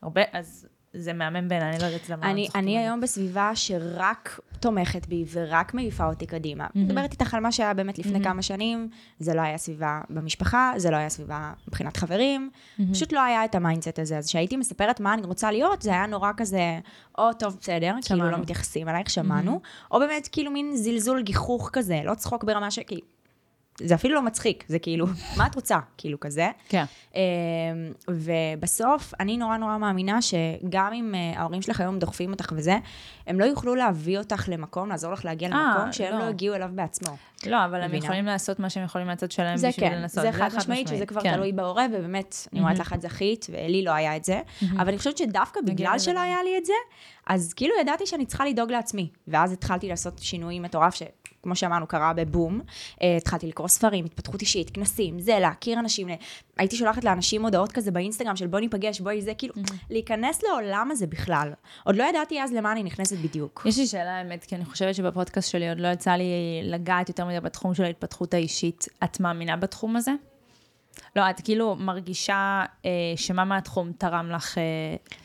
הרבה, 0.02 0.22
אז 0.32 0.68
זה 0.94 1.12
מהמם 1.12 1.48
בעיניי, 1.48 1.70
אני 1.70 1.78
לא 1.78 1.84
יודעת 1.84 2.08
למה. 2.08 2.30
אני, 2.30 2.48
אני. 2.54 2.78
היום 2.78 3.00
בסביבה 3.00 3.50
שרק 3.54 4.40
תומכת 4.60 5.06
בי 5.06 5.24
ורק 5.32 5.74
מעיפה 5.74 6.06
אותי 6.06 6.26
קדימה. 6.26 6.66
מדברת 6.74 7.12
איתך 7.12 7.34
על 7.34 7.40
מה 7.40 7.52
שהיה 7.52 7.74
באמת 7.74 7.98
לפני 7.98 8.24
כמה 8.24 8.42
שנים, 8.42 8.88
זה 9.18 9.34
לא 9.34 9.40
היה 9.40 9.58
סביבה 9.58 10.00
במשפחה, 10.10 10.72
זה 10.76 10.90
לא 10.90 10.96
היה 10.96 11.08
סביבה 11.08 11.52
מבחינת 11.68 11.96
חברים, 11.96 12.50
פשוט 12.92 13.12
לא 13.12 13.22
היה 13.22 13.44
את 13.44 13.54
ה 13.54 13.60
mindset 13.60 13.98
הזה. 13.98 14.18
אז 14.18 14.26
כשהייתי 14.26 14.56
מספרת 14.56 15.00
מה 15.00 15.14
אני 15.14 15.22
רוצה 15.22 15.50
להיות, 15.50 15.82
זה 15.82 15.90
היה 15.90 16.06
נורא 16.06 16.32
כזה, 16.36 16.78
או 17.18 17.32
טוב, 17.32 17.56
בסדר, 17.60 17.94
כאילו 18.04 18.20
שמענו. 18.20 18.30
לא 18.30 18.38
מתייחסים 18.38 18.88
אלייך, 18.88 19.10
שמענו, 19.10 19.60
או 19.90 19.98
באמת 19.98 20.28
כאילו 20.32 20.50
מין 20.50 20.76
זלזול 20.76 21.22
גיחוך 21.22 21.70
כזה, 21.72 22.00
לא 22.04 22.14
צחוק 22.14 22.44
ברמה 22.44 22.70
ש... 22.70 22.78
כי... 22.78 23.00
זה 23.80 23.94
אפילו 23.94 24.14
לא 24.14 24.22
מצחיק, 24.22 24.64
זה 24.68 24.78
כאילו, 24.78 25.06
מה 25.38 25.46
את 25.46 25.54
רוצה? 25.54 25.78
כאילו 25.98 26.20
כזה. 26.20 26.50
כן. 26.68 26.84
אמ, 27.14 27.20
ובסוף, 28.08 29.12
אני 29.20 29.36
נורא 29.36 29.56
נורא 29.56 29.78
מאמינה 29.78 30.22
שגם 30.22 30.92
אם 30.92 31.14
אה, 31.14 31.40
ההורים 31.40 31.62
שלך 31.62 31.80
היום 31.80 31.98
דוחפים 31.98 32.32
אותך 32.32 32.52
וזה, 32.56 32.78
הם 33.26 33.40
לא 33.40 33.44
יוכלו 33.44 33.74
להביא 33.74 34.18
אותך 34.18 34.48
למקום, 34.48 34.88
לעזור 34.88 35.12
לך 35.12 35.24
להגיע 35.24 35.48
אה, 35.52 35.74
למקום 35.74 35.92
שהם 35.92 36.12
לא. 36.12 36.18
לא 36.18 36.24
הגיעו 36.24 36.54
אליו 36.54 36.70
בעצמו. 36.72 37.16
לא, 37.46 37.64
אבל 37.64 37.82
הם? 37.82 37.94
יכולים 37.94 38.24
לעשות 38.24 38.58
מה 38.58 38.70
שהם 38.70 38.84
יכולים 38.84 39.06
מהצד 39.06 39.30
שלהם 39.30 39.56
זה 39.56 39.68
בשביל 39.68 39.88
כן, 39.88 39.98
לנסות. 39.98 40.22
זה 40.22 40.32
חד 40.32 40.50
משמעית, 40.56 40.88
שזה 40.88 41.06
כבר 41.06 41.20
כן. 41.20 41.34
תלוי 41.34 41.52
בהורה, 41.52 41.86
ובאמת, 41.92 42.36
אני 42.52 42.60
אומרת 42.60 42.78
לך, 42.78 42.92
את 42.92 43.02
זכית, 43.02 43.46
ולי 43.52 43.84
לא 43.84 43.90
היה 43.90 44.16
את 44.16 44.24
זה. 44.24 44.40
אבל 44.76 44.88
אני 44.88 44.98
חושבת 44.98 45.18
שדווקא 45.18 45.60
בגלל 45.66 45.98
שלא. 45.98 46.20
היה 46.20 46.42
לי 46.42 46.58
את 46.58 46.64
זה, 46.64 46.72
אז 47.26 47.52
כאילו 47.52 47.74
ידעתי 47.80 48.06
שאני 48.06 48.26
צריכה 48.26 48.44
לדאוג 48.44 48.72
לעצמי. 48.72 49.08
ואז 49.28 49.52
התחלתי 49.52 49.88
לעשות 49.88 50.18
שינוי 50.18 50.58
מטורף, 50.58 50.94
שכמו 50.94 51.56
שאמרנו, 51.56 51.86
קרה 51.86 52.12
בבום. 52.12 52.60
אה, 53.02 53.16
התחלתי 53.16 53.46
לקרוא 53.46 53.61
ספרים, 53.68 54.04
התפתחות 54.04 54.40
אישית, 54.40 54.70
כנסים, 54.70 55.20
זה, 55.20 55.38
להכיר 55.38 55.78
אנשים. 55.78 56.08
ל- 56.08 56.12
הייתי 56.58 56.76
שולחת 56.76 57.04
לאנשים 57.04 57.44
הודעות 57.44 57.72
כזה 57.72 57.90
באינסטגרם 57.90 58.36
של 58.36 58.46
בואי 58.46 58.62
ניפגש, 58.62 59.00
בואי 59.00 59.22
זה, 59.22 59.34
כאילו, 59.34 59.54
להיכנס 59.90 60.42
לעולם 60.42 60.88
הזה 60.90 61.06
בכלל. 61.06 61.52
עוד 61.84 61.96
לא 61.96 62.04
ידעתי 62.04 62.42
אז 62.42 62.52
למה 62.52 62.72
אני 62.72 62.82
נכנסת 62.82 63.16
בדיוק. 63.16 63.62
יש 63.68 63.78
לי 63.78 63.86
שאלה, 63.86 64.18
האמת, 64.18 64.44
כי 64.44 64.54
אני 64.56 64.64
חושבת 64.64 64.94
שבפודקאסט 64.94 65.50
שלי 65.50 65.68
עוד 65.68 65.80
לא 65.80 65.88
יצא 65.88 66.10
לי 66.10 66.24
לגעת 66.62 67.08
יותר 67.08 67.26
מדי 67.26 67.40
בתחום 67.40 67.74
של 67.74 67.84
ההתפתחות 67.84 68.34
האישית. 68.34 68.86
את 69.04 69.20
מאמינה 69.20 69.56
בתחום 69.56 69.96
הזה? 69.96 70.12
לא, 71.16 71.30
את 71.30 71.40
כאילו 71.40 71.74
מרגישה 71.78 72.64
אה, 72.84 72.90
שמה 73.16 73.44
מהתחום 73.44 73.92
תרם 73.98 74.30
לך... 74.30 74.58
אה, 74.58 74.62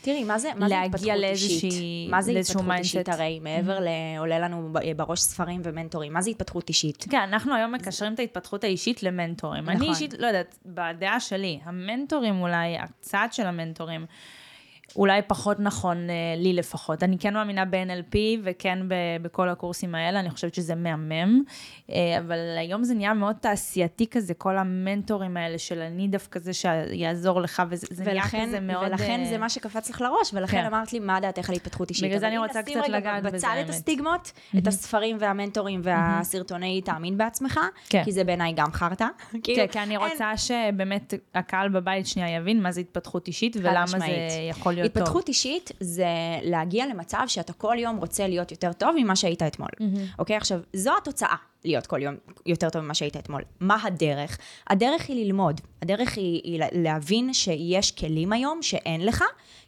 תראי, 0.01 0.23
מה 0.23 0.39
זה, 0.39 0.49
מה 0.55 0.69
זה 0.69 0.75
להגיע 0.75 0.85
התפתחות 0.85 1.21
לאיזושהי- 1.21 1.65
אישית? 1.65 2.09
מה 2.11 2.21
זה 2.21 2.31
התפתחות 2.31 2.65
אישית? 2.77 3.09
mindset. 3.09 3.13
הרי 3.13 3.39
מעבר 3.39 3.79
לעולה 3.79 4.39
לנו 4.39 4.69
בראש 4.95 5.19
ספרים 5.19 5.61
ומנטורים, 5.63 6.13
מה 6.13 6.21
זה 6.21 6.29
התפתחות 6.29 6.69
אישית? 6.69 7.05
כן, 7.09 7.17
אנחנו 7.17 7.55
היום 7.55 7.71
מקשרים 7.71 8.13
את 8.13 8.19
ההתפתחות 8.19 8.63
האישית 8.63 9.03
למנטורים. 9.03 9.63
נכון. 9.63 9.75
אני 9.75 9.89
אישית, 9.89 10.13
לא 10.19 10.27
יודעת, 10.27 10.57
בדעה 10.65 11.19
שלי, 11.19 11.59
המנטורים 11.63 12.41
אולי, 12.41 12.77
הצעד 12.79 13.33
של 13.33 13.47
המנטורים, 13.47 14.05
אולי 14.97 15.21
פחות 15.27 15.59
נכון 15.59 16.09
אה, 16.09 16.15
לי 16.37 16.53
לפחות. 16.53 17.03
אני 17.03 17.17
כן 17.17 17.33
מאמינה 17.33 17.65
ב-NLP 17.65 18.15
וכן 18.43 18.79
בכל 19.21 19.49
הקורסים 19.49 19.95
האלה, 19.95 20.19
אני 20.19 20.29
חושבת 20.29 20.55
שזה 20.55 20.75
מהמם, 20.75 21.43
אה, 21.91 22.17
אבל 22.19 22.37
היום 22.57 22.83
זה 22.83 22.93
נהיה 22.93 23.13
מאוד 23.13 23.35
תעשייתי 23.35 24.07
כזה, 24.07 24.33
כל 24.33 24.57
המנטורים 24.57 25.37
האלה 25.37 25.57
של 25.57 25.79
אני 25.79 26.07
דווקא 26.07 26.39
זה 26.39 26.53
שיעזור 26.53 27.41
לך, 27.41 27.63
וזה 27.69 27.87
זה 27.91 28.03
נהיה 28.03 28.23
כזה 28.23 28.59
מאוד... 28.59 28.87
ולכן 28.87 29.19
אה, 29.19 29.29
זה 29.29 29.37
מה 29.37 29.49
שקפץ 29.49 29.89
לך 29.89 30.01
לראש, 30.01 30.33
ולכן 30.33 30.57
כן. 30.57 30.65
אמרת 30.65 30.93
לי, 30.93 30.99
מה 30.99 31.19
דעתך 31.19 31.49
על 31.49 31.55
התפתחות 31.55 31.89
אישית? 31.89 32.05
בגלל 32.05 32.19
זה 32.19 32.27
אני 32.27 32.37
רוצה 32.37 32.63
קצת 32.63 32.89
לגעת 32.89 33.23
בזה, 33.23 33.37
בצד 33.37 33.55
את. 33.61 33.69
הסטיגמות, 33.69 34.31
את 34.57 34.67
הספרים 34.67 35.17
והמנטורים 35.19 35.81
והסרטוני 35.83 36.81
תאמין 36.81 37.17
בעצמך, 37.17 37.59
כן. 37.89 38.03
כי 38.03 38.11
זה 38.11 38.23
בעיניי 38.23 38.53
גם 38.55 38.71
חרטא. 38.71 39.07
כאילו, 39.43 39.57
כן, 39.57 39.67
כי 39.67 39.79
אני 39.79 39.97
רוצה 39.97 40.37
שבאמת 40.37 41.13
הקהל 41.35 41.69
בבית 41.69 42.07
שנייה 42.07 42.35
יבין 42.35 42.63
מה 42.63 42.71
זה 42.71 42.81
התפתחות 42.81 43.27
אישית 43.27 43.57
ולמה 43.61 43.87
זה. 43.87 44.05
יכול 44.49 44.73
להיות 44.73 44.86
טוב. 44.89 45.03
התפתחות 45.03 45.27
אישית 45.27 45.71
זה 45.79 46.07
להגיע 46.43 46.85
למצב 46.85 47.23
שאתה 47.27 47.53
כל 47.53 47.75
יום 47.79 47.97
רוצה 47.97 48.27
להיות 48.27 48.51
יותר 48.51 48.73
טוב 48.73 48.95
ממה 48.97 49.15
שהיית 49.15 49.43
אתמול. 49.43 49.69
אוקיי? 50.19 50.35
עכשיו, 50.35 50.59
זו 50.73 50.91
התוצאה, 51.01 51.35
להיות 51.65 51.87
כל 51.87 52.01
יום 52.01 52.15
יותר 52.45 52.69
טוב 52.69 52.81
ממה 52.81 52.93
שהיית 52.93 53.17
אתמול. 53.17 53.41
מה 53.59 53.77
הדרך? 53.83 54.37
הדרך 54.69 55.09
היא 55.09 55.25
ללמוד. 55.25 55.61
הדרך 55.81 56.17
היא, 56.17 56.41
היא 56.43 56.61
להבין 56.71 57.33
שיש 57.33 57.91
כלים 57.91 58.33
היום 58.33 58.61
שאין 58.61 59.05
לך, 59.05 59.23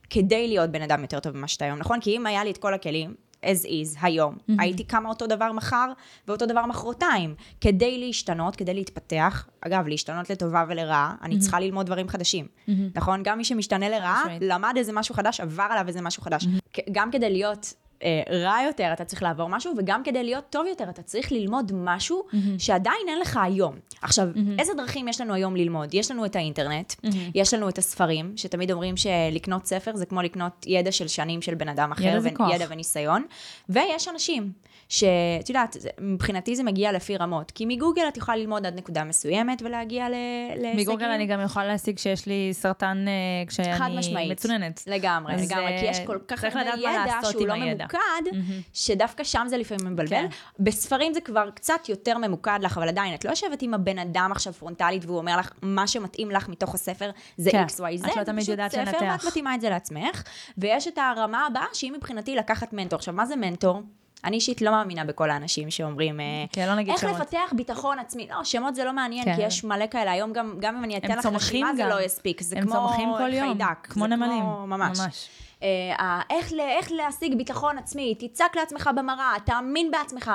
כדי 0.10 0.48
להיות 0.48 0.70
בן 0.70 0.82
אדם 0.82 1.02
יותר 1.02 1.20
טוב 1.20 1.38
ממה 1.38 1.48
שאתה 1.48 1.66
היום, 1.66 1.80
נכון? 1.80 2.02
כי 2.02 2.18
אם 2.18 2.26
היה 2.26 2.44
לי 2.44 2.52
את 2.52 2.58
כל 2.58 2.74
הכלים, 2.74 3.14
as 3.46 3.66
is, 3.66 3.98
היום, 4.02 4.38
הייתי 4.60 4.84
קמה 4.84 5.10
אותו 5.10 5.28
דבר 5.28 5.52
מחר 5.52 5.92
ואותו 6.28 6.46
דבר 6.46 6.66
מחרתיים. 6.66 7.36
כדי 7.62 7.98
להשתנות, 8.06 8.56
כדי 8.56 8.74
להתפתח, 8.74 9.48
אגב, 9.62 9.88
להשתנות 9.88 10.30
לטובה 10.30 10.66
ולרעה, 10.70 11.16
אני 11.22 11.40
צריכה 11.40 11.60
ללמוד 11.60 11.86
דברים 11.86 12.08
חדשים, 12.10 12.48
נכון? 12.96 13.24
גם 13.24 13.38
מי 13.38 13.44
שמשתנה 13.46 13.90
לרעה. 13.90 14.24
למד 14.42 14.74
איזה 14.78 14.94
משהו 14.94 15.16
חדש, 15.16 15.40
עבר 15.40 15.68
עליו 15.70 15.88
איזה 15.88 16.02
משהו 16.02 16.24
חדש. 16.24 16.46
כ- 16.74 16.80
גם 16.92 17.12
כדי 17.12 17.30
להיות 17.30 17.74
אה, 18.04 18.22
רע 18.30 18.58
יותר, 18.68 18.90
אתה 18.94 19.06
צריך 19.06 19.24
לעבור 19.24 19.50
משהו, 19.50 19.74
וגם 19.78 20.04
כדי 20.04 20.24
להיות 20.24 20.44
טוב 20.50 20.66
יותר, 20.68 20.90
אתה 20.90 21.02
צריך 21.02 21.32
ללמוד 21.32 21.72
משהו 21.76 22.24
שעדיין 22.58 23.02
אין 23.08 23.20
לך 23.20 23.40
היום. 23.44 23.76
עכשיו, 24.02 24.28
איזה 24.60 24.74
דרכים 24.74 25.08
יש 25.08 25.22
לנו 25.22 25.34
היום 25.34 25.56
ללמוד? 25.56 25.94
יש 25.94 26.12
לנו 26.12 26.26
את 26.26 26.36
האינטרנט, 26.36 26.94
יש 27.36 27.54
לנו 27.54 27.70
את 27.70 27.78
הספרים, 27.78 28.34
שתמיד 28.36 28.72
אומרים 28.72 28.98
שלקנות 28.98 29.66
ספר 29.66 29.96
זה 29.96 30.06
כמו 30.06 30.22
לקנות 30.22 30.66
ידע 30.68 30.92
של 30.92 31.08
שנים 31.08 31.42
של 31.42 31.56
בן 31.56 31.70
אדם 31.70 31.92
אחר, 31.92 32.04
ידע 32.04 32.20
ו-. 32.20 32.54
ידע 32.54 32.66
וניסיון, 32.70 33.26
ויש 33.70 34.08
אנשים. 34.08 34.52
שאת 34.90 35.50
יודעת, 35.50 35.78
מבחינתי 36.02 36.56
זה 36.56 36.64
מגיע 36.64 36.92
לפי 36.92 37.18
רמות, 37.18 37.52
כי 37.52 37.66
מגוגל 37.66 38.08
את 38.08 38.18
יכולה 38.18 38.38
ללמוד 38.38 38.66
עד 38.66 38.76
נקודה 38.78 39.04
מסוימת 39.04 39.62
ולהגיע 39.62 40.10
ל- 40.10 40.14
להישגים. 40.56 40.80
מגוגל 40.80 41.06
אני 41.06 41.26
גם 41.26 41.42
יכולה 41.42 41.68
להשיג 41.68 41.98
שיש 41.98 42.26
לי 42.26 42.50
סרטן 42.52 43.06
אה, 43.08 43.14
כשאני. 43.48 44.32
מצוננת. 44.32 44.84
לגמרי, 44.88 45.34
אז, 45.34 45.52
לגמרי, 45.52 45.80
כי 45.80 45.86
יש 45.86 46.00
אה, 46.00 46.06
כל 46.06 46.18
כך 46.28 46.44
הרבה 46.44 46.62
ידע 46.80 47.20
שהוא 47.32 47.48
לא 47.48 47.54
הידע. 47.54 47.86
ממוקד, 47.86 48.38
שדווקא 48.74 49.24
שם 49.24 49.46
זה 49.50 49.58
לפעמים 49.58 49.94
מבלבל. 49.94 50.10
כן. 50.10 50.28
בספרים 50.60 51.14
זה 51.14 51.22
כבר 51.22 51.50
קצת 51.50 51.90
יותר 51.90 52.18
ממוקד 52.18 52.60
לך, 52.62 52.78
אבל 52.78 52.88
עדיין, 52.88 53.14
את 53.14 53.26
לא 53.26 53.30
יושבת 53.30 53.62
עם 53.62 53.74
הבן 53.74 54.00
אדם 54.00 54.30
עכשיו 54.32 54.54
פרונטלית, 54.54 55.06
והוא 55.06 55.18
אומר 55.18 55.38
לך, 55.38 55.52
מה 55.62 55.88
שמתאים 55.88 56.32
לך 56.32 56.50
מתוך 56.50 56.76
הספר 56.76 57.10
זה 57.38 57.52
כן. 57.52 57.66
XYZ, 57.66 58.12
את 58.12 58.18
לא 58.18 58.24
תמיד 58.24 58.50
יודעת 58.50 58.72
ספר, 58.72 58.82
לנתח. 58.82 59.02
ואת 59.02 59.26
מתאימה 59.26 59.56
את 59.56 59.62
זה 59.62 59.70
לעצמך. 59.70 60.24
ויש 60.58 60.88
את 60.88 60.98
הרמה 60.98 61.46
הבאה, 61.46 61.66
שהיא 61.74 61.92
מבחינתי 61.92 62.36
לקחת 62.36 62.74
מנטור. 62.74 62.98
עכשיו, 62.98 63.14
מה 63.14 63.26
זה 63.26 63.36
מנטור? 63.36 63.82
אני 64.26 64.36
אישית 64.36 64.62
לא 64.62 64.72
מאמינה 64.72 65.06
בכל 65.06 65.30
האנשים 65.30 65.72
שאומרים, 65.72 66.20
אה, 66.20 66.26
כן, 66.52 66.68
לא 66.68 66.76
נגיד 66.76 66.94
איך 66.94 67.02
שמות. 67.02 67.20
לפתח 67.20 67.54
ביטחון 67.56 68.00
עצמי. 68.00 68.28
לא, 68.32 68.44
שמות 68.44 68.76
זה 68.76 68.84
לא 68.84 68.94
מעניין, 68.94 69.26
כן. 69.26 69.36
כי 69.36 69.42
יש 69.42 69.64
מלא 69.64 69.86
כאלה. 69.92 70.12
היום 70.12 70.34
גם, 70.34 70.56
גם 70.60 70.78
אם 70.78 70.84
אני 70.84 70.98
אתן 70.98 71.18
לך 71.18 71.26
רשימה, 71.26 71.76
זה. 71.76 71.86
לא 71.86 72.02
יספיק. 72.02 72.42
זה 72.42 72.58
הם 72.58 72.64
כמו 72.64 72.72
צומחים 72.74 73.10
כל 73.18 73.34
יום, 73.34 73.58
חיידק. 73.58 73.88
כמו 73.88 74.08
נמלים. 74.08 74.44
ממש. 74.44 75.00
ממש. 75.00 75.30
אה, 75.64 76.22
איך, 76.30 76.54
איך 76.54 76.92
להשיג 76.92 77.36
ביטחון 77.36 77.78
עצמי, 77.78 78.16
תצעק 78.20 78.56
לעצמך 78.56 78.90
במראה, 78.96 79.34
תאמין 79.46 79.92
בעצמך. 79.92 80.32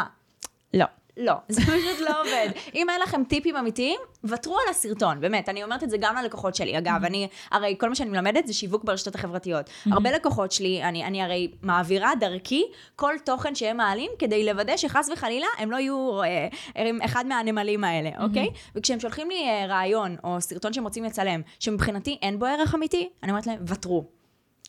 לא, 0.74 0.86
לא, 1.16 1.32
זה 1.48 1.60
פשוט 1.60 2.00
לא 2.00 2.20
עובד. 2.20 2.48
אם 2.74 2.90
אין 2.90 3.00
לכם 3.00 3.24
טיפים 3.24 3.56
אמיתיים, 3.56 4.00
ותרו 4.24 4.54
על 4.54 4.70
הסרטון, 4.70 5.20
באמת, 5.20 5.48
אני 5.48 5.64
אומרת 5.64 5.82
את 5.82 5.90
זה 5.90 5.96
גם 6.00 6.16
ללקוחות 6.16 6.54
שלי. 6.54 6.78
אגב, 6.78 7.04
אני, 7.04 7.28
הרי 7.50 7.76
כל 7.78 7.88
מה 7.88 7.94
שאני 7.94 8.10
מלמדת 8.10 8.46
זה 8.46 8.52
שיווק 8.52 8.84
ברשתות 8.84 9.14
החברתיות. 9.14 9.70
הרבה 9.86 10.12
לקוחות 10.12 10.52
שלי, 10.52 10.82
אני, 10.82 11.04
אני 11.04 11.22
הרי 11.22 11.50
מעבירה 11.62 12.12
דרכי 12.20 12.64
כל 12.96 13.14
תוכן 13.24 13.54
שהם 13.54 13.76
מעלים, 13.76 14.10
כדי 14.18 14.44
לוודא 14.44 14.76
שחס 14.76 15.08
וחלילה 15.12 15.46
הם 15.58 15.70
לא 15.70 15.76
יהיו 15.76 16.22
אה, 16.22 16.90
אחד 17.04 17.26
מהנמלים 17.26 17.84
האלה, 17.84 18.10
אוקיי? 18.20 18.48
וכשהם 18.74 19.00
שולחים 19.00 19.30
לי 19.30 19.48
אה, 19.48 19.66
רעיון 19.66 20.16
או 20.24 20.40
סרטון 20.40 20.72
שהם 20.72 20.84
רוצים 20.84 21.04
לצלם, 21.04 21.40
שמבחינתי 21.60 22.18
אין 22.22 22.38
בו 22.38 22.46
ערך 22.46 22.74
אמיתי, 22.74 23.08
אני 23.22 23.30
אומרת 23.32 23.46
להם, 23.46 23.58
ותרו. 23.66 24.04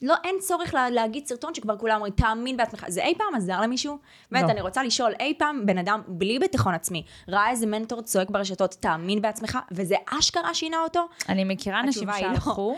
לא, 0.02 0.16
אין 0.24 0.36
צורך 0.40 0.74
לה, 0.74 0.90
להגיד 0.90 1.28
סרטון 1.28 1.54
שכבר 1.54 1.78
כולם 1.78 1.96
אומרים, 1.96 2.14
תאמין 2.14 2.58
בעצמך. 2.58 2.86
זה 2.88 3.04
אי 3.04 3.16
פעם 3.18 3.36
עזר 3.36 3.62
למישהו? 3.62 3.98
באמת, 4.32 4.44
לא. 4.44 4.50
אני 4.50 4.62
רוצה 4.62 4.84
לשאול, 4.84 5.14
אי 5.20 5.34
פעם 5.38 5.66
בן 5.66 5.78
אדם 5.78 6.02
בלי 6.08 6.40
ביטחון 6.40 6.74
עצמי, 6.74 7.04
ראה 7.28 7.50
איזה 7.50 7.66
מנטור 7.66 8.02
צועק 8.02 8.30
ברשתות, 8.30 8.76
תאמין 8.80 9.22
בעצמך, 9.22 9.58
וזה 9.72 9.96
אשכרה 10.06 10.54
שינה 10.54 10.78
אותו? 10.78 11.08
אני 11.30 11.44
מכירה 11.44 11.80
אנשים 11.80 12.08
לא. 12.08 12.14
שהלכו, 12.20 12.78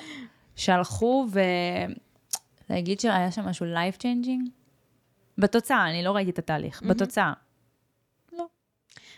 שהלכו 0.55 1.27
ו... 1.31 1.39
להגיד 2.69 2.99
שהיה 2.99 3.31
שם 3.31 3.45
משהו 3.45 3.65
life 3.65 4.01
changing? 4.01 4.49
בתוצאה, 5.37 5.89
אני 5.89 6.03
לא 6.03 6.11
ראיתי 6.11 6.31
את 6.31 6.39
התהליך. 6.39 6.83
בתוצאה. 6.83 7.33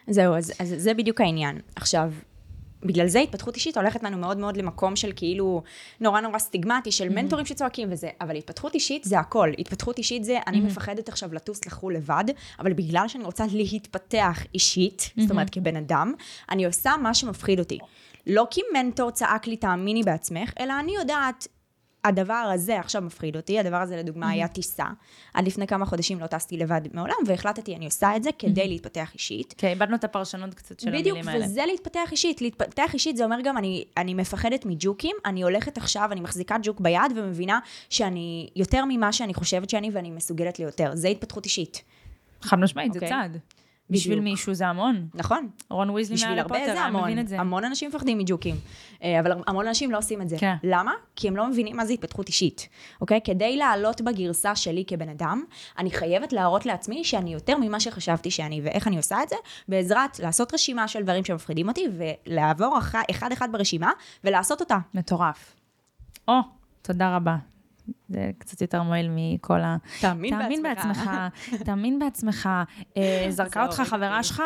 זהו, 0.08 0.36
אז, 0.36 0.54
אז 0.60 0.76
זה 0.78 0.94
בדיוק 0.94 1.22
העניין. 1.22 1.62
עכשיו, 1.76 2.14
בגלל 2.84 3.08
זה 3.08 3.20
התפתחות 3.20 3.56
אישית 3.56 3.78
הולכת 3.78 4.04
לנו 4.04 4.18
מאוד 4.18 4.38
מאוד 4.38 4.58
למקום 4.58 4.96
של 4.96 5.12
כאילו 5.16 5.64
נורא 6.00 6.22
נורא 6.22 6.40
סטיגמטי 6.40 6.92
של 6.92 7.10
מנטורים 7.10 7.46
שצועקים 7.46 7.88
וזה, 7.92 8.10
אבל 8.22 8.36
התפתחות 8.36 8.74
אישית 8.74 9.04
זה 9.04 9.20
הכל. 9.20 9.52
התפתחות 9.60 9.98
אישית 9.98 10.24
זה, 10.24 10.40
אני 10.48 10.60
מפחדת 10.60 11.10
עכשיו 11.10 11.34
לטוס 11.34 11.66
לחו"ל 11.66 11.96
לבד, 11.96 12.24
אבל 12.60 12.74
בגלל 12.74 13.08
שאני 13.08 13.24
רוצה 13.24 13.46
להתפתח 13.52 14.44
אישית, 14.54 15.10
זאת 15.18 15.32
אומרת 15.32 15.50
כבן 15.50 15.76
אדם, 15.76 16.14
אני 16.52 16.66
עושה 16.66 16.92
מה 17.02 17.14
שמפחיד 17.14 17.60
אותי. 17.60 17.78
לא 18.28 18.48
כי 18.52 18.62
מנטור 18.74 19.12
צעק 19.12 19.48
לי 19.48 19.58
תאמיני 19.58 20.04
בעצמך, 20.04 20.54
אלא 20.60 20.74
אני 20.80 20.96
יודעת 20.96 21.48
הדבר 22.04 22.34
הזה 22.54 22.80
עכשיו 22.80 23.02
מפחיד 23.02 23.36
אותי, 23.36 23.60
הדבר 23.60 23.76
הזה 23.76 23.98
לדוגמה 23.98 24.30
היה 24.30 24.48
טיסה. 24.48 24.86
עד 25.34 25.48
לפני 25.48 25.68
כמה 25.68 25.86
חודשים 25.86 26.20
לא 26.20 26.28
טסתי 26.28 26.58
לבד 26.58 26.82
מעולם, 26.94 27.16
והחלטתי, 27.26 27.76
אני 27.76 27.86
עושה 27.86 28.16
את 28.16 28.24
זה 28.24 28.30
כדי 28.40 28.68
להתפתח 28.68 29.14
אישית. 29.14 29.54
כן, 29.58 29.68
איבדנו 29.68 29.96
את 29.96 30.04
הפרשנות 30.04 30.54
קצת 30.54 30.80
של 30.80 30.92
בדיוק, 30.92 31.18
המילים 31.18 31.28
האלה. 31.28 31.46
וזה 31.46 31.66
להתפתח 31.66 32.12
אישית. 32.12 32.42
להתפתח 32.42 32.94
אישית 32.94 33.18
זה 33.18 33.24
אומר 33.24 33.38
גם, 33.44 33.58
אני, 33.58 33.86
אני 33.98 34.14
מפחדת 34.14 34.66
מג'וקים, 34.66 35.16
אני 35.26 35.44
הולכת 35.44 35.78
עכשיו, 35.78 36.10
אני 36.12 36.22
מחזיקה 36.22 36.58
ג'וק 36.64 36.80
ביד 36.80 37.12
ומבינה 37.16 37.60
שאני 37.90 38.50
יותר 38.56 38.86
ממה 38.86 39.14
שאני 39.14 39.34
חושבת 39.34 39.70
שאני 39.70 39.90
ואני 39.94 40.12
מסוגלת 40.12 40.60
ליותר. 40.60 40.92
זה 40.94 41.08
התפתחות 41.08 41.46
אישית. 41.46 41.84
חד 42.42 42.60
משמעית, 42.60 42.94
זה 42.94 43.00
אוקיי. 43.00 43.10
צעד. 43.10 43.38
בשביל 43.90 44.20
בדיוק. 44.20 44.32
מישהו 44.34 44.54
זה 44.54 44.68
המון. 44.68 45.08
נכון. 45.14 45.50
רון 45.70 45.90
ויזלי 45.90 46.16
בשביל 46.16 46.30
מהארי 46.30 46.42
הרבה 46.42 46.56
פוטר, 46.56 46.66
זה 46.66 46.72
היה 46.74 46.86
המון. 46.86 47.04
מבין 47.04 47.20
את 47.20 47.28
זה. 47.28 47.40
המון 47.40 47.66
אנשים 47.66 47.90
מפחדים 47.90 48.18
מג'וקים. 48.18 48.56
אה, 49.04 49.20
אבל 49.20 49.32
המון 49.48 49.68
אנשים 49.68 49.92
לא 49.92 49.98
עושים 49.98 50.22
את 50.22 50.30
זה. 50.30 50.38
כן. 50.40 50.56
למה? 50.64 50.92
כי 51.16 51.28
הם 51.28 51.36
לא 51.36 51.48
מבינים 51.48 51.78
מה 51.78 51.86
זה 51.86 51.94
התפתחות 51.94 52.28
אישית. 52.28 52.70
אוקיי? 53.02 53.20
כדי 53.24 53.58
לעלות 53.58 54.02
בגרסה 54.02 54.56
שלי 54.56 54.84
כבן 54.88 55.10
אדם, 55.10 55.44
אני 55.78 55.92
חייבת 55.92 56.34
להראות 56.34 56.66
לעצמי 56.66 57.04
שאני 57.04 57.34
יותר 57.34 57.58
ממה 57.58 57.80
שחשבתי 57.80 58.32
שאני, 58.32 58.62
ואיך 58.64 58.88
אני 58.88 58.98
עושה 58.98 59.24
את 59.24 59.30
זה? 59.30 59.36
בעזרת 59.68 60.20
לעשות 60.20 60.54
רשימה 60.54 60.88
של 60.88 61.04
דברים 61.04 61.26
שמפחידים 61.26 61.68
אותי, 61.68 61.86
ולעבור 61.98 62.78
אח- 62.78 62.96
אחד-אחד 63.12 63.52
ברשימה, 63.52 63.92
ולעשות 64.24 64.62
אותה. 64.62 64.78
מטורף. 64.94 65.56
או, 66.28 66.34
תודה 66.82 67.16
רבה. 67.16 67.36
זה 68.10 68.32
קצת 68.38 68.62
יותר 68.62 68.84
מועיל 68.84 69.08
מכל 69.16 69.62
ה... 69.62 69.78
תאמין 70.02 70.40
תאמין 70.40 70.64
בעצמך. 70.64 71.10
תאמין 71.66 72.00
בעצמך. 72.00 72.50
אה, 72.98 73.26
זרקה 73.30 73.66
אותך 73.66 73.82
חברה 73.86 74.18
אותי. 74.18 74.28
שלך, 74.28 74.42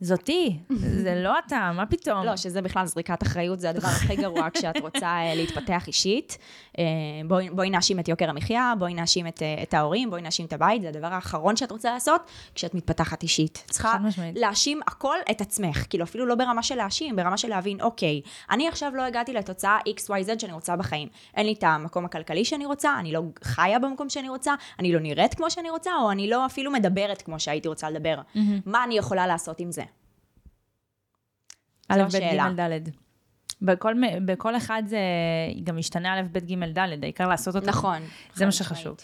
זאתי, 0.00 0.58
זה 1.04 1.14
לא 1.14 1.38
אתה, 1.46 1.72
מה 1.74 1.86
פתאום? 1.86 2.26
לא, 2.26 2.36
שזה 2.36 2.62
בכלל 2.62 2.86
זריקת 2.86 3.22
אחריות, 3.22 3.60
זה 3.60 3.70
הדבר 3.70 3.88
הכי 3.88 4.16
גרוע 4.16 4.48
כשאת 4.54 4.80
רוצה 4.80 5.06
אה, 5.06 5.34
להתפתח 5.34 5.86
אישית. 5.86 6.38
אה, 6.78 6.84
בואי, 7.28 7.50
בואי 7.50 7.70
נאשים 7.70 8.00
את 8.00 8.08
יוקר 8.08 8.30
המחיה, 8.30 8.72
בואי 8.78 8.94
נאשים 8.94 9.26
את, 9.26 9.42
אה, 9.42 9.62
את 9.62 9.74
ההורים, 9.74 10.10
בואי 10.10 10.22
נאשים 10.22 10.46
את 10.46 10.52
הבית, 10.52 10.82
זה 10.82 10.88
הדבר 10.88 11.06
האחרון 11.06 11.56
שאת 11.56 11.72
רוצה 11.72 11.92
לעשות 11.92 12.20
כשאת 12.54 12.74
מתפתחת 12.74 13.22
אישית. 13.22 13.64
צריכה. 13.70 13.98
להאשים 14.34 14.80
הכל 14.86 15.16
את 15.30 15.40
עצמך, 15.40 15.86
כאילו 15.90 16.04
אפילו 16.04 16.26
לא 16.26 16.34
ברמה 16.34 16.62
של 16.62 16.74
להאשים, 16.74 17.16
ברמה 17.16 17.36
של 17.36 17.48
להבין, 17.48 17.80
אוקיי, 17.80 18.20
אני 18.50 18.68
עכשיו 18.68 18.92
לא 18.94 19.02
הגעתי 19.02 19.32
לתוצאה 19.32 19.78
XYZ 19.88 20.38
שאני 20.38 20.52
רוצה 20.52 20.76
בחיים. 20.76 21.08
אין 21.34 21.46
לי 21.46 21.52
את 21.52 21.64
המקום 21.64 22.04
הכלכלי 22.04 22.44
שאני 22.44 22.66
רוצה, 22.66 22.98
אני 22.98 23.12
לא 23.12 23.22
חיה 23.44 23.78
במקום 23.78 24.08
שאני 24.08 24.28
רוצה, 24.28 24.54
אני 24.78 24.92
לא 24.92 25.00
נראית 25.00 25.34
כמו 25.34 25.50
שאני 25.50 25.70
רוצה, 25.70 25.90
או 26.02 26.10
אני 26.10 26.30
לא 26.30 26.46
אפילו 26.46 26.70
מדברת 26.70 27.22
כמו 27.22 27.40
שהייתי 27.40 27.68
רוצה 27.68 27.90
לדבר. 27.90 28.18
מה 28.66 28.84
אני 28.84 28.98
יכולה 28.98 29.26
לעשות 29.26 29.60
עם 29.60 29.72
זה? 29.72 29.82
א', 31.88 32.02
ב'. 32.02 32.16
ג', 32.16 32.60
ד'. 32.60 32.88
בכל, 33.62 33.94
בכל 34.24 34.56
אחד 34.56 34.82
זה 34.86 34.98
גם 35.64 35.76
משתנה 35.76 36.20
א', 36.20 36.22
ב', 36.32 36.38
ג', 36.38 36.78
ד', 36.78 37.02
העיקר 37.02 37.28
לעשות 37.28 37.56
אותו. 37.56 37.66
נכון. 37.66 38.02
זה 38.34 38.44
מה 38.44 38.52
שחשוב. 38.52 38.96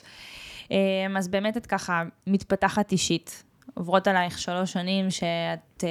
אמ, 0.70 1.16
אז 1.16 1.28
באמת 1.28 1.56
את 1.56 1.66
ככה 1.66 2.02
מתפתחת 2.26 2.92
אישית. 2.92 3.44
עוברות 3.74 4.08
עלייך 4.08 4.38
שלוש 4.38 4.72
שנים 4.72 5.10
שאת, 5.10 5.84
אה, 5.84 5.88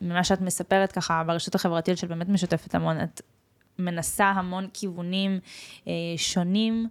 ממה 0.00 0.24
שאת 0.24 0.40
מספרת 0.40 0.92
ככה 0.92 1.22
ברשתות 1.26 1.54
החברתיות 1.54 1.98
שאת 1.98 2.08
באמת 2.08 2.28
משתפת 2.28 2.74
המון, 2.74 3.00
את 3.00 3.20
מנסה 3.78 4.26
המון 4.26 4.68
כיוונים 4.72 5.40
אה, 5.88 5.92
שונים. 6.16 6.88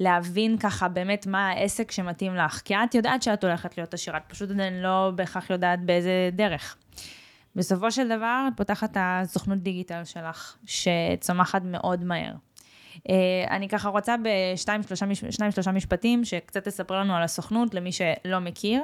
להבין 0.00 0.58
ככה 0.58 0.88
באמת 0.88 1.26
מה 1.26 1.48
העסק 1.48 1.90
שמתאים 1.90 2.36
לך, 2.36 2.60
כי 2.64 2.74
את 2.74 2.94
יודעת 2.94 3.22
שאת 3.22 3.44
הולכת 3.44 3.78
להיות 3.78 3.94
עשירה, 3.94 4.16
את 4.16 4.22
פשוט 4.28 4.50
עדיין 4.50 4.82
לא 4.82 5.10
בהכרח 5.14 5.50
יודעת 5.50 5.80
באיזה 5.82 6.30
דרך. 6.32 6.76
בסופו 7.56 7.90
של 7.90 8.08
דבר, 8.08 8.48
את 8.48 8.56
פותחת 8.56 8.90
את 8.90 8.96
הסוכנות 9.00 9.58
דיגיטל 9.58 10.04
שלך, 10.04 10.56
שצומחת 10.66 11.62
מאוד 11.64 12.04
מהר. 12.04 12.34
אה, 13.08 13.56
אני 13.56 13.68
ככה 13.68 13.88
רוצה 13.88 14.14
בשתיים, 14.22 14.82
שלושה, 14.82 15.06
שניים, 15.30 15.52
שלושה 15.52 15.72
משפטים, 15.72 16.24
שקצת 16.24 16.64
תספר 16.64 17.00
לנו 17.00 17.14
על 17.14 17.22
הסוכנות, 17.22 17.74
למי 17.74 17.92
שלא 17.92 18.38
מכיר, 18.40 18.82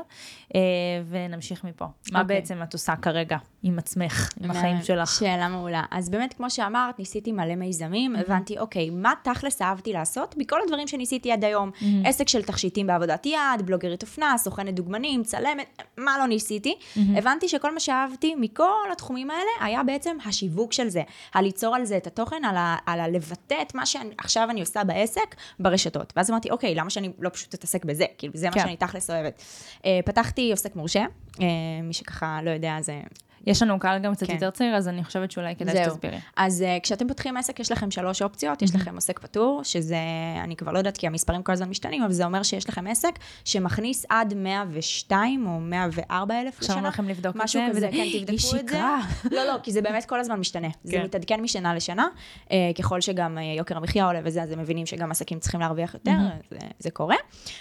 אה, 0.54 0.60
ונמשיך 1.08 1.64
מפה. 1.64 1.84
מה 2.12 2.20
אוקיי. 2.20 2.36
בעצם 2.36 2.62
את 2.62 2.72
עושה 2.72 2.96
כרגע 2.96 3.36
עם 3.62 3.78
עצמך, 3.78 4.30
עם 4.40 4.50
החיים 4.50 4.82
שלך? 4.82 5.18
שאלה 5.20 5.48
מעולה. 5.48 5.82
אז 5.90 6.10
באמת, 6.10 6.34
כמו 6.34 6.50
שאמרת, 6.50 6.98
ניסיתי 6.98 7.32
מלא 7.32 7.54
מיזמים, 7.54 8.16
הבנתי, 8.16 8.58
אוקיי, 8.58 8.90
מה 8.90 9.12
תכלס 9.22 9.62
אהבתי 9.62 9.92
לעשות 9.92 10.34
מכל 10.38 10.58
הדברים 10.64 10.88
שניסיתי 10.88 11.32
עד 11.32 11.44
היום? 11.44 11.70
עסק 12.04 12.28
של 12.28 12.42
תכשיטים 12.42 12.86
בעבודת 12.86 13.26
יד, 13.26 13.62
בלוגרית 13.64 14.02
אופנה, 14.02 14.38
סוכנת 14.38 14.74
דוגמנים, 14.74 15.22
צלמת, 15.22 15.82
מה 15.96 16.18
לא 16.18 16.26
ניסיתי? 16.26 16.74
הבנתי 17.16 17.48
שכל 17.48 17.74
מה 17.74 17.80
שאהבתי 17.80 18.34
מכל 18.38 18.92
התחומים 18.92 19.30
האלה, 19.30 19.50
היה 19.60 19.82
בעצם 19.82 20.16
השיווק 20.24 20.72
של 20.72 20.88
זה. 20.88 21.02
הליצור 21.34 21.76
על 21.76 21.84
זה 21.84 21.96
את 21.96 22.06
התוכן, 22.06 22.44
על, 22.44 22.56
ה, 22.56 22.76
על 22.86 23.00
הלבטא 23.00 23.54
את 23.62 23.74
מה 23.74 23.86
שעכשיו 24.00 24.50
אני 24.50 24.60
עושה 24.60 24.84
בעסק, 24.84 25.36
ברשתות. 25.60 26.12
ואז 26.16 26.30
אמרתי, 26.30 26.50
אוקיי, 26.50 26.74
למה 26.74 26.90
שאני 26.90 27.12
לא 27.18 27.28
פשוט 27.28 27.54
אתעסק 27.54 27.84
בזה? 27.84 28.04
כאילו, 28.18 28.32
זה 28.36 28.46
מה 28.46 28.52
כן. 28.52 28.60
שאני 28.60 28.76
תכלס 28.76 29.10
אוהבת. 29.10 29.42
אה, 29.84 30.00
פתחתי 30.04 30.50
עוסק 30.50 30.76
מורשה, 30.76 31.04
אה, 31.40 31.46
מי 31.82 31.92
שככה 31.92 32.40
לא 32.42 32.50
יודע, 32.50 32.76
זה 32.80 33.00
יש 33.46 33.62
לנו 33.62 33.78
קהל 33.78 33.98
גם 33.98 34.14
קצת 34.14 34.26
כן. 34.26 34.32
יותר 34.32 34.50
צעיר, 34.50 34.76
אז 34.76 34.88
אני 34.88 35.04
חושבת 35.04 35.30
שאולי 35.30 35.56
כדאי 35.56 35.74
זהו. 35.74 35.84
שתסבירי. 35.84 36.18
אז 36.36 36.64
uh, 36.66 36.82
כשאתם 36.82 37.08
פותחים 37.08 37.36
עסק, 37.36 37.60
יש 37.60 37.72
לכם 37.72 37.90
שלוש 37.90 38.22
אופציות, 38.22 38.62
יש 38.62 38.74
לכם 38.74 38.94
עוסק 38.94 39.18
פטור, 39.18 39.60
שזה, 39.64 39.96
אני 40.44 40.56
כבר 40.56 40.72
לא 40.72 40.78
יודעת 40.78 40.96
כי 40.96 41.06
המספרים 41.06 41.42
כל 41.42 41.52
הזמן 41.52 41.68
משתנים, 41.68 42.02
אבל 42.02 42.12
זה 42.12 42.24
אומר 42.24 42.42
שיש 42.42 42.68
לכם 42.68 42.86
עסק 42.86 43.12
שמכניס 43.44 44.06
עד 44.08 44.34
102 44.36 45.46
או 45.46 45.60
104 45.60 46.40
אלף 46.40 46.60
לשנה. 46.60 46.74
עכשיו 46.74 46.88
לכם 46.88 47.08
לבדוק 47.08 47.36
את 47.36 47.40
משהו 47.42 47.60
זה, 47.60 47.70
כזה, 47.70 47.78
וזה- 47.78 47.88
כן, 47.90 47.96
היא 47.96 48.26
תבדקו 48.26 48.32
את 48.34 48.38
זה. 48.40 48.48
שיקרה. 48.58 49.00
לא, 49.30 49.44
לא, 49.44 49.54
כי 49.62 49.72
זה 49.72 49.82
באמת 49.82 50.04
כל 50.04 50.20
הזמן 50.20 50.40
משתנה. 50.40 50.68
זה 50.84 50.92
כן. 50.92 51.04
מתעדכן 51.04 51.40
משנה 51.40 51.74
לשנה. 51.74 52.08
Uh, 52.48 52.50
ככל 52.78 53.00
שגם 53.00 53.38
uh, 53.38 53.58
יוקר 53.58 53.76
המחיה 53.76 54.06
עולה 54.06 54.20
וזה, 54.24 54.42
אז 54.42 54.52
הם 54.52 54.58
מבינים 54.58 54.86
שגם 54.86 55.10
עסקים 55.10 55.38
צריכים 55.38 55.60
להרוויח 55.60 55.94
יותר, 55.94 56.10
זה, 56.50 56.58
זה 56.78 56.90
קורה. 56.90 57.16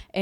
Uh, 0.08 0.16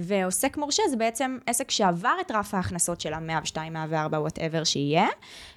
ועוסק 0.00 0.56
מורשה 0.56 0.82
זה 0.90 0.96
בעצם 0.96 1.38
עסק 1.46 1.70
שעבר 1.70 2.14
את 2.20 2.30
רף 2.30 2.54
ההכנסות 2.54 3.00
של 3.00 3.12
ה-102, 3.12 3.58
104, 3.70 4.18
whatever 4.20 4.64
שיהיה. 4.64 5.01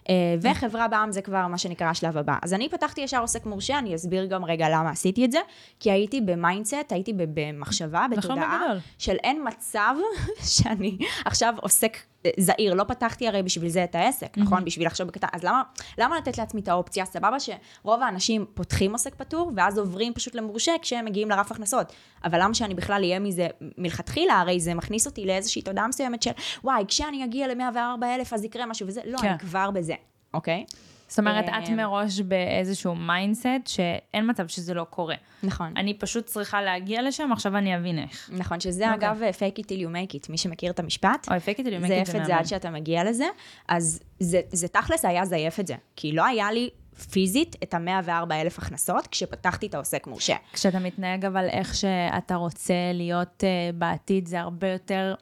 Uh, 0.03 0.07
וחברה 0.41 0.87
בע"מ 0.87 1.11
זה 1.11 1.21
כבר 1.21 1.47
מה 1.47 1.57
שנקרא 1.57 1.87
השלב 1.87 2.17
הבא. 2.17 2.37
אז 2.41 2.53
אני 2.53 2.69
פתחתי 2.69 3.01
ישר 3.01 3.21
עוסק 3.21 3.45
מורשה, 3.45 3.79
אני 3.79 3.95
אסביר 3.95 4.25
גם 4.25 4.45
רגע 4.45 4.69
למה 4.69 4.89
עשיתי 4.89 5.25
את 5.25 5.31
זה, 5.31 5.39
כי 5.79 5.91
הייתי 5.91 6.21
ב 6.22 6.29
mindset, 6.29 6.91
הייתי 6.91 7.13
במחשבה, 7.15 8.05
נכון, 8.11 8.31
בתודעה. 8.31 8.59
של 8.97 9.15
אין 9.23 9.47
מצב 9.47 9.95
שאני 10.55 10.97
עכשיו 11.25 11.53
עוסק 11.61 11.93
אה, 11.95 11.99
זעיר, 12.38 12.74
לא 12.74 12.84
פתחתי 12.84 13.27
הרי 13.27 13.44
בשביל 13.44 13.70
זה 13.70 13.84
את 13.84 13.96
העסק, 13.96 14.38
נכון? 14.38 14.65
בשביל 14.65 14.88
לחשוב 14.88 15.08
בקטן, 15.08 15.27
אז 15.34 15.44
למה, 15.44 15.62
למה 15.98 16.17
לתת 16.17 16.38
לעצמי 16.38 16.62
את 16.62 16.67
האופציה? 16.67 17.05
סבבה 17.05 17.38
שרוב 17.39 18.01
האנשים 18.01 18.46
פותחים 18.53 18.91
עוסק 18.91 19.15
פטור, 19.15 19.51
ואז 19.55 19.77
עוברים 19.77 20.13
פשוט 20.13 20.36
למורשה 20.36 20.72
כשהם 20.82 21.05
מגיעים 21.05 21.29
לרף 21.29 21.51
הכנסות. 21.51 21.94
אבל 22.24 22.44
למה 22.44 22.53
שאני 22.53 22.74
בכלל 22.74 23.01
אהיה 23.03 23.20
מזה 23.20 23.48
מלכתחילה? 23.77 24.39
הרי 24.39 24.60
זה 24.60 24.74
מכניס 24.74 25.05
אותי 25.05 25.25
לאיזושהי 25.25 25.62
תודעה 25.62 25.88
מסוימת 25.88 26.24
של, 26.24 26.32
וואי, 26.63 26.84
כשאני 26.88 27.24
אגיע 27.24 27.48
ל-104 27.48 28.05
אלף 28.15 28.34
אז 28.34 28.44
יקרה 28.44 28.65
משהו 28.65 28.88
וזה, 28.88 29.01
לא, 29.05 29.17
כן. 29.17 29.27
אני 29.27 29.39
כבר 29.39 29.72
בזה, 29.72 29.94
אוקיי? 30.34 30.65
זאת 31.07 31.19
אומרת, 31.19 31.50
אה, 31.50 31.59
את 31.59 31.69
מראש 31.69 32.19
באיזשהו 32.19 32.95
mindset 32.95 33.48
שאין 33.65 34.29
מצב 34.29 34.47
שזה 34.47 34.74
לא 34.74 34.83
קורה. 34.83 35.15
נכון. 35.43 35.74
אני 35.77 35.93
פשוט 35.93 36.25
צריכה 36.25 36.62
להגיע 36.62 37.01
לשם, 37.01 37.31
עכשיו 37.31 37.57
אני 37.57 37.77
אבין 37.77 38.00
איך. 38.00 38.29
נכון, 38.33 38.59
שזה. 38.59 38.93
אגב 38.93 39.21
fake 39.39 39.59
it 39.59 39.63
till 39.63 39.79
you 39.79 39.89
make 39.89 40.15
it, 40.15 40.25
מי 40.29 40.38
שמכיר 40.38 40.71
את 40.71 40.79
המשפט. 40.79 41.27
אוי, 41.29 41.38
fake 41.38 41.59
it 41.59 41.62
till 41.62 41.81
you 41.81 41.83
make 41.83 41.85
it 41.85 41.88
זייף 41.88 42.07
זה 42.07 42.17
את 42.17 42.25
זה 42.25 42.31
מהמם. 42.31 42.39
עד 42.39 42.45
שאתה 42.45 42.69
מגיע 42.69 43.03
לזה, 43.03 43.25
אז 43.67 44.00
זה, 44.19 44.41
זה 44.51 44.67
תכלס 44.67 45.05
היה 45.05 45.25
זייף 45.25 45.59
את 45.59 45.67
זה. 45.67 45.75
כי 45.95 46.12
לא 46.12 46.25
היה 46.25 46.51
לי 46.51 46.69
פיזית 47.12 47.55
את 47.63 47.74
ה-104 47.74 48.31
אלף 48.31 48.59
הכנסות 48.59 49.07
כשפתחתי 49.07 49.67
את 49.67 49.74
העוסק 49.74 50.07
מורשה. 50.07 50.35
כשאתה 50.53 50.79
מתנהג 50.79 51.25
אבל 51.25 51.47
איך 51.50 51.75
שאתה 51.75 52.35
רוצה 52.35 52.74
להיות 52.93 53.43
uh, 53.43 53.75
בעתיד, 53.75 54.27
זה 54.27 54.39
הרבה 54.39 54.67
יותר 54.67 55.15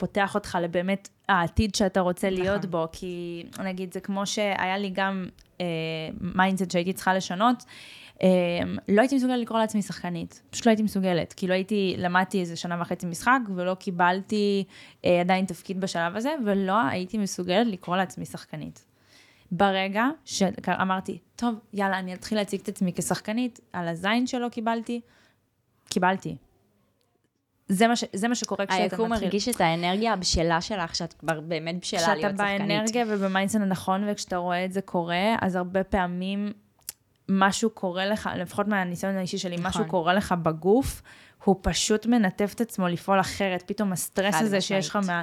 פותח 0.00 0.34
אותך 0.34 0.58
לבאמת 0.62 1.08
העתיד 1.28 1.74
שאתה 1.74 2.00
רוצה 2.00 2.30
להיות 2.30 2.58
נכון. 2.58 2.70
בו, 2.70 2.86
כי 2.92 3.44
נגיד 3.64 3.92
זה 3.92 4.00
כמו 4.00 4.26
שהיה 4.26 4.78
לי 4.78 4.90
גם 4.90 5.26
uh, 5.58 5.60
mindset 6.20 6.70
שהייתי 6.70 6.92
צריכה 6.92 7.14
לשנות. 7.14 7.64
Um, 8.18 8.22
לא 8.88 9.00
הייתי 9.00 9.16
מסוגלת 9.16 9.38
לקרוא 9.38 9.58
לעצמי 9.58 9.82
שחקנית, 9.82 10.42
פשוט 10.50 10.66
לא 10.66 10.70
הייתי 10.70 10.82
מסוגלת, 10.82 11.32
כי 11.32 11.46
לא 11.46 11.54
הייתי, 11.54 11.94
למדתי 11.98 12.40
איזה 12.40 12.56
שנה 12.56 12.80
וחצי 12.80 13.06
משחק 13.06 13.40
ולא 13.54 13.74
קיבלתי 13.74 14.64
uh, 15.02 15.06
עדיין 15.20 15.44
תפקיד 15.44 15.80
בשלב 15.80 16.16
הזה, 16.16 16.34
ולא 16.46 16.80
הייתי 16.90 17.18
מסוגלת 17.18 17.66
לקרוא 17.66 17.96
לעצמי 17.96 18.24
שחקנית. 18.24 18.84
ברגע 19.52 20.04
שאמרתי, 20.24 21.18
טוב, 21.36 21.54
יאללה, 21.72 21.98
אני 21.98 22.14
אתחיל 22.14 22.38
להציג 22.38 22.60
את 22.60 22.68
עצמי 22.68 22.92
כשחקנית, 22.92 23.60
על 23.72 23.88
הזין 23.88 24.26
שלא 24.26 24.48
קיבלתי, 24.48 25.00
קיבלתי. 25.88 26.36
זה 27.70 27.88
מה, 27.88 27.96
ש, 27.96 28.04
זה 28.12 28.28
מה 28.28 28.34
שקורה 28.34 28.66
כשאתה 28.66 28.84
מתחיל. 28.84 29.00
היקום 29.00 29.10
מרגיש 29.10 29.48
את 29.48 29.60
האנרגיה 29.60 30.12
הבשלה 30.12 30.60
שלך, 30.60 30.94
שאת 30.94 31.12
כבר 31.12 31.40
באמת 31.40 31.80
בשלה 31.80 31.98
כשאתה 31.98 32.14
להיות 32.14 32.32
שחקנית. 32.36 32.60
באנרגיה 32.60 33.04
וב 33.08 33.19
mindset 33.19 33.56
הנכון, 33.56 34.04
וכשאתה 34.08 34.36
רואה 34.36 34.64
את 34.64 34.72
זה 34.72 34.80
קורה, 34.80 35.36
אז 35.40 35.56
הרבה 35.56 35.84
פעמים 35.84 36.52
משהו 37.28 37.70
קורה 37.70 38.06
לך, 38.06 38.30
לפחות 38.36 38.68
מהניסיון 38.68 39.16
האישי 39.16 39.38
שלי, 39.38 39.56
נכון. 39.56 39.66
משהו 39.68 39.84
קורה 39.86 40.14
לך 40.14 40.34
בגוף, 40.42 41.02
הוא 41.44 41.56
פשוט 41.62 42.06
מנתב 42.06 42.48
את 42.54 42.60
עצמו 42.60 42.88
לפעול 42.88 43.20
אחרת. 43.20 43.62
פתאום 43.66 43.92
הסטרס 43.92 44.34
הזה 44.40 44.60
שיש 44.60 44.88
לך 44.88 44.96
משמעית. 44.96 45.10
מה... 45.10 45.22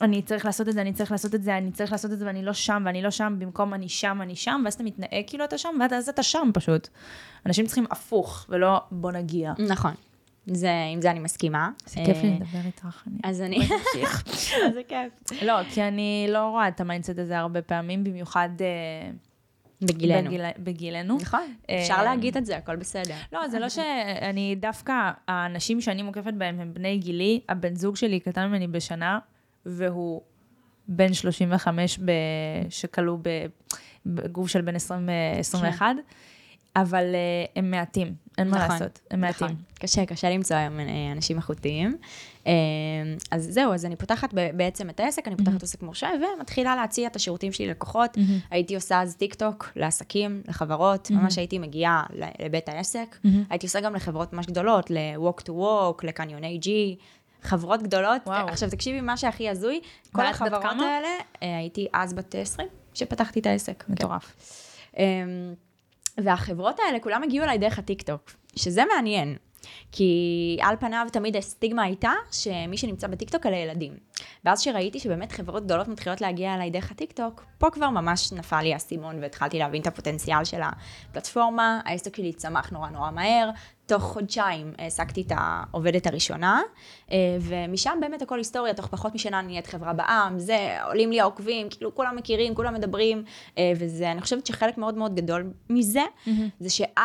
אני 0.00 0.22
צריך 0.22 0.44
לעשות 0.44 0.68
את 0.68 0.72
זה, 0.74 0.80
אני 0.80 0.92
צריך 0.92 1.12
לעשות 1.12 1.34
את 1.34 1.42
זה, 1.42 1.58
אני 1.58 1.72
צריך 1.72 1.92
לעשות 1.92 2.12
את 2.12 2.18
זה, 2.18 2.26
ואני 2.26 2.44
לא 2.44 2.52
שם, 2.52 2.82
ואני 2.86 3.02
לא 3.02 3.10
שם, 3.10 3.36
במקום 3.38 3.74
אני 3.74 3.88
שם, 3.88 4.18
אני 4.22 4.36
שם, 4.36 4.62
ואז 4.64 4.74
אתה 4.74 4.82
מתנהג 4.82 5.24
כאילו 5.26 5.44
אתה 5.44 5.58
שם, 5.58 5.78
ואז 5.90 6.08
אתה 6.08 6.22
שם 6.22 6.50
פשוט. 6.54 6.88
אנשים 7.46 7.66
צריכים 7.66 7.84
הפוך, 7.90 8.46
ולא 8.48 8.80
בוא 8.90 9.12
נגיע. 9.12 9.52
נכון. 9.58 9.94
זה, 10.46 10.70
עם 10.92 11.00
זה 11.00 11.10
אני 11.10 11.20
מסכימה. 11.20 11.70
זה 11.86 12.00
כיף 12.06 12.22
לי 12.22 12.28
אה, 12.30 12.34
לדבר 12.34 12.66
איתך, 12.66 13.02
אני... 13.06 13.18
אז 13.24 13.40
אני... 13.40 13.68
זה 14.74 14.80
כיף. 14.88 15.42
לא, 15.42 15.52
כי 15.74 15.82
אני 15.82 16.26
לא 16.30 16.48
רואה 16.48 16.68
את 16.68 16.80
ה 16.80 16.85
mindset 16.85 17.18
הזה 17.18 17.38
הרבה 17.38 17.62
פעמים, 17.62 18.04
במיוחד 18.04 18.48
אה, 18.60 19.10
בגילנו. 19.82 20.28
בגיל- 20.30 20.50
בגילנו. 20.58 21.18
נכון, 21.20 21.54
אה, 21.70 21.80
אפשר 21.82 22.04
להגיד 22.04 22.36
את 22.36 22.46
זה, 22.46 22.56
הכל 22.56 22.76
בסדר. 22.76 23.14
לא, 23.32 23.48
זה 23.48 23.58
לא 23.58 23.68
שאני 23.68 24.56
דווקא, 24.60 24.92
האנשים 25.28 25.80
שאני 25.80 26.02
מוקפת 26.02 26.34
בהם 26.34 26.60
הם 26.60 26.74
בני 26.74 26.98
גילי, 26.98 27.40
הבן 27.48 27.74
זוג 27.74 27.96
שלי 27.96 28.20
קטן 28.20 28.46
ממני 28.48 28.66
בשנה, 28.66 29.18
והוא 29.66 30.22
בן 30.88 31.12
35 31.12 31.98
ב... 32.04 32.10
שכלוא 32.68 33.18
בגוף 34.06 34.48
של 34.48 34.60
בן 34.60 34.76
20, 34.76 35.08
21, 35.38 35.86
אבל 36.76 37.14
אה, 37.14 37.44
הם 37.56 37.70
מעטים, 37.70 38.14
אין 38.38 38.48
מה 38.48 38.56
נכון, 38.56 38.70
לעשות, 38.70 39.00
הם 39.10 39.20
מעטים. 39.20 39.46
נכון. 39.46 39.56
קשה, 39.74 40.06
קשה 40.06 40.30
למצוא 40.30 40.56
היום 40.56 40.80
אה, 40.80 41.12
אנשים 41.12 41.36
איכותיים. 41.36 41.96
אה, 42.46 42.52
אז 43.30 43.48
זהו, 43.50 43.72
אז 43.74 43.84
אני 43.84 43.96
פותחת 43.96 44.34
בעצם 44.34 44.90
את 44.90 45.00
העסק, 45.00 45.28
אני 45.28 45.36
פותחת 45.36 45.62
עוסק 45.62 45.82
מורשה, 45.82 46.08
ומתחילה 46.36 46.76
להציע 46.76 47.08
את 47.08 47.16
השירותים 47.16 47.52
שלי 47.52 47.66
ללקוחות. 47.66 48.16
הייתי 48.50 48.74
עושה 48.74 49.02
אז 49.02 49.16
טיק 49.16 49.34
טוק 49.34 49.68
לעסקים, 49.76 50.42
לחברות, 50.48 51.10
ממש 51.10 51.38
הייתי 51.38 51.58
מגיעה 51.58 52.04
לבית 52.38 52.68
העסק. 52.68 53.16
הייתי 53.50 53.66
עושה 53.66 53.80
גם 53.80 53.94
לחברות 53.94 54.32
ממש 54.32 54.46
גדולות, 54.46 54.90
ל-Wok 54.90 55.42
to 55.42 55.50
Walk, 55.50 56.06
לקניוני 56.06 56.60
G. 56.62 56.68
חברות 57.42 57.82
גדולות, 57.82 58.22
וואו. 58.26 58.48
עכשיו 58.48 58.70
תקשיבי, 58.70 59.00
מה 59.00 59.16
שהכי 59.16 59.48
הזוי, 59.48 59.80
כל 60.12 60.26
החברות? 60.26 60.64
האלה, 60.64 61.08
הייתי 61.40 61.86
אז 61.92 62.14
בת 62.14 62.34
20, 62.34 62.68
כשפתחתי 62.94 63.40
את 63.40 63.46
העסק. 63.46 63.84
כן. 63.86 63.92
מטורף. 63.92 64.36
אמ, 64.98 65.02
והחברות 66.18 66.80
האלה, 66.86 67.00
כולם 67.00 67.22
הגיעו 67.22 67.44
אליי 67.44 67.58
דרך 67.58 67.78
הטיקטוק, 67.78 68.30
שזה 68.56 68.82
מעניין. 68.94 69.36
כי 69.92 70.58
על 70.62 70.76
פניו 70.80 71.06
תמיד 71.12 71.36
הסטיגמה 71.36 71.82
הייתה 71.82 72.12
שמי 72.32 72.76
שנמצא 72.76 73.06
בטיקטוק 73.06 73.46
אלה 73.46 73.56
ילדים. 73.56 73.96
ואז 74.44 74.60
שראיתי 74.60 74.98
שבאמת 74.98 75.32
חברות 75.32 75.64
גדולות 75.64 75.88
מתחילות 75.88 76.20
להגיע 76.20 76.54
אליי 76.54 76.70
דרך 76.70 76.90
הטיקטוק, 76.90 77.44
פה 77.58 77.70
כבר 77.70 77.90
ממש 77.90 78.32
נפל 78.32 78.62
לי 78.62 78.72
האסימון 78.72 79.18
והתחלתי 79.22 79.58
להבין 79.58 79.82
את 79.82 79.86
הפוטנציאל 79.86 80.44
של 80.44 80.60
הפלטפורמה, 80.62 81.80
העסק 81.84 82.16
שלי 82.16 82.32
צמח 82.32 82.70
נורא 82.70 82.90
נורא 82.90 83.10
מהר, 83.10 83.50
תוך 83.92 84.02
חודשיים 84.02 84.72
העסקתי 84.78 85.20
את 85.20 85.32
העובדת 85.36 86.06
הראשונה, 86.06 86.60
אה, 87.10 87.16
ומשם 87.40 87.98
באמת 88.00 88.22
הכל 88.22 88.38
היסטוריה, 88.38 88.74
תוך 88.74 88.86
פחות 88.86 89.14
משנה 89.14 89.38
אני 89.38 89.46
נהיית 89.46 89.66
חברה 89.66 89.92
בעם, 89.92 90.38
זה, 90.38 90.76
עולים 90.86 91.10
לי 91.10 91.20
העוקבים, 91.20 91.68
כאילו 91.70 91.94
כולם 91.94 92.16
מכירים, 92.16 92.54
כולם 92.54 92.74
מדברים, 92.74 93.24
אה, 93.58 93.72
וזה, 93.76 94.12
אני 94.12 94.20
חושבת 94.20 94.46
שחלק 94.46 94.78
מאוד 94.78 94.94
מאוד 94.94 95.14
גדול 95.14 95.50
מזה, 95.70 96.02
זה 96.60 96.70
שא', 96.70 97.00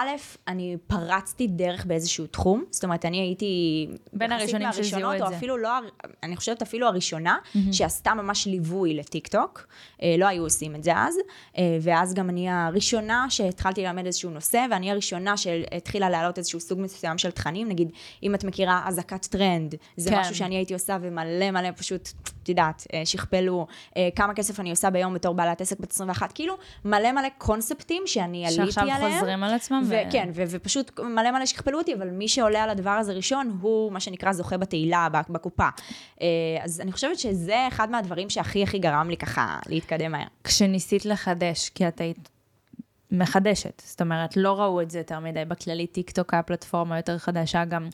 אני 0.48 0.78
פרצתי 0.88 1.48
דרך 1.48 1.86
באיזשהו 1.86 2.28
תחום, 2.28 2.64
זאת 2.72 2.84
אומרת, 2.84 3.06
אני 3.06 3.18
הייתי... 3.18 3.88
בין 4.14 4.32
הראשונים 4.32 4.68
שזיהו 4.72 5.12
את 5.16 5.22
או 5.22 5.30
זה. 5.30 5.38
אפילו 5.38 5.58
לא, 5.58 5.70
אני 6.24 6.36
חושבת 6.36 6.62
אפילו 6.62 6.88
הראשונה, 6.88 7.38
שעשתה 7.72 8.14
ממש 8.14 8.48
ליווי 8.48 8.94
לטיקטוק, 8.94 9.68
אה, 10.04 10.16
לא 10.18 10.26
היו 10.26 10.44
עושים 10.44 10.76
את 10.76 10.84
זה 10.84 10.92
אז, 10.96 11.16
אה, 11.58 11.78
ואז 11.82 12.14
גם 12.14 12.30
אני 12.30 12.50
הראשונה 12.50 13.26
שהתחלתי 13.30 13.84
ללמד 13.84 14.06
איזשהו 14.06 14.30
נושא, 14.30 14.66
ואני 14.72 14.92
הראשונה 14.92 15.38
שהתחילה 15.38 16.10
להעלות 16.10 16.38
איזשהו 16.38 16.60
סוג 16.60 16.77
מסוים 16.78 17.18
של 17.18 17.32
תכנים, 17.32 17.70
נגיד, 17.70 17.92
אם 18.24 18.36
את 18.36 18.44
מכירה 18.44 18.82
אזעקת 18.86 19.26
טרנד, 19.26 19.76
זה 19.98 20.10
כן. 20.10 20.20
משהו 20.20 20.36
שאני 20.36 20.56
הייתי 20.56 20.74
עושה, 20.74 20.98
ומלא 21.02 21.52
מלא 21.52 21.70
פשוט, 21.72 22.10
את 22.44 22.50
יודעת, 22.50 22.88
אה, 22.94 23.06
שכפלו, 23.06 23.68
אה, 23.98 24.10
כמה 24.16 24.34
כסף 24.34 24.60
אני 24.60 24.70
עושה 24.70 24.90
ביום 24.90 25.14
בתור 25.14 25.36
בעלת 25.36 25.62
עסק 25.62 25.80
בת 25.80 25.92
21, 25.92 26.32
כאילו, 26.32 26.58
מלא 26.86 27.12
מלא 27.12 27.28
קונספטים 27.38 28.04
שאני 28.06 28.46
עליתי 28.46 28.62
עליהם. 28.62 28.72
שעכשיו 28.72 29.12
חוזרים 29.14 29.44
על 29.44 29.54
עצמם. 29.54 29.84
ו- 29.86 29.96
וכן, 30.08 30.30
ו- 30.34 30.44
ופשוט 30.50 31.00
מלא 31.00 31.32
מלא 31.32 31.46
שכפלו 31.46 31.78
אותי, 31.78 31.94
אבל 31.94 32.10
מי 32.10 32.28
שעולה 32.28 32.64
על 32.64 32.70
הדבר 32.70 32.90
הזה 32.90 33.14
ראשון, 33.14 33.58
הוא 33.62 33.92
מה 33.92 34.00
שנקרא 34.00 34.34
זוכה 34.34 34.58
בתהילה, 34.58 35.08
בקופה. 35.30 35.68
אה, 36.22 36.28
אז 36.62 36.82
אני 36.82 36.92
חושבת 36.92 37.20
שזה 37.20 37.68
אחד 37.68 37.92
מהדברים 37.92 38.30
שהכי 38.30 38.64
הכי 38.64 38.80
גרם 38.80 39.10
לי 39.10 39.18
ככה 39.18 39.60
להתקדם 39.68 40.12
מהר. 40.12 40.28
כשניסית 40.44 41.06
לחדש, 41.06 41.70
כי 41.70 41.88
את 41.88 42.02
היית 42.02 42.30
מחדשת, 43.12 43.82
זאת 43.86 44.02
אומרת, 44.02 44.38
לא 44.38 44.62
ראו 44.62 44.82
את 44.82 44.92
זה 44.92 44.98
יותר 44.98 45.20
מדי 45.20 45.46
בכללי, 45.46 45.88
טיק 45.88 46.12
טוק 46.12 46.34
היה 46.34 46.44
פלטפורמה 46.44 46.98
יותר 46.98 47.18
חדשה, 47.18 47.66
גם 47.66 47.90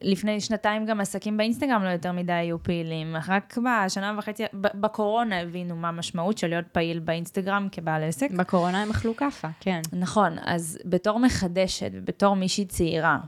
לפני 0.00 0.40
שנתיים 0.40 0.86
גם 0.86 1.00
עסקים 1.00 1.36
באינסטגרם 1.36 1.82
לא 1.82 1.88
יותר 1.88 2.12
מדי 2.12 2.32
היו 2.32 2.62
פעילים, 2.62 3.16
רק 3.28 3.58
בשנה 3.58 4.14
וחצי, 4.18 4.42
בקורונה 4.54 5.40
הבינו 5.40 5.76
מה 5.76 5.88
המשמעות 5.88 6.38
של 6.38 6.48
להיות 6.48 6.66
פעיל 6.72 6.98
באינסטגרם 6.98 7.68
כבעל 7.72 8.02
עסק. 8.02 8.30
בקורונה 8.30 8.82
הם 8.82 8.90
אכלו 8.90 9.16
כאפה, 9.16 9.48
כן. 9.60 9.80
נכון, 9.92 10.36
אז 10.44 10.78
בתור 10.84 11.18
מחדשת 11.18 11.90
ובתור 11.92 12.36
מישהי 12.36 12.64
צעירה, 12.64 13.18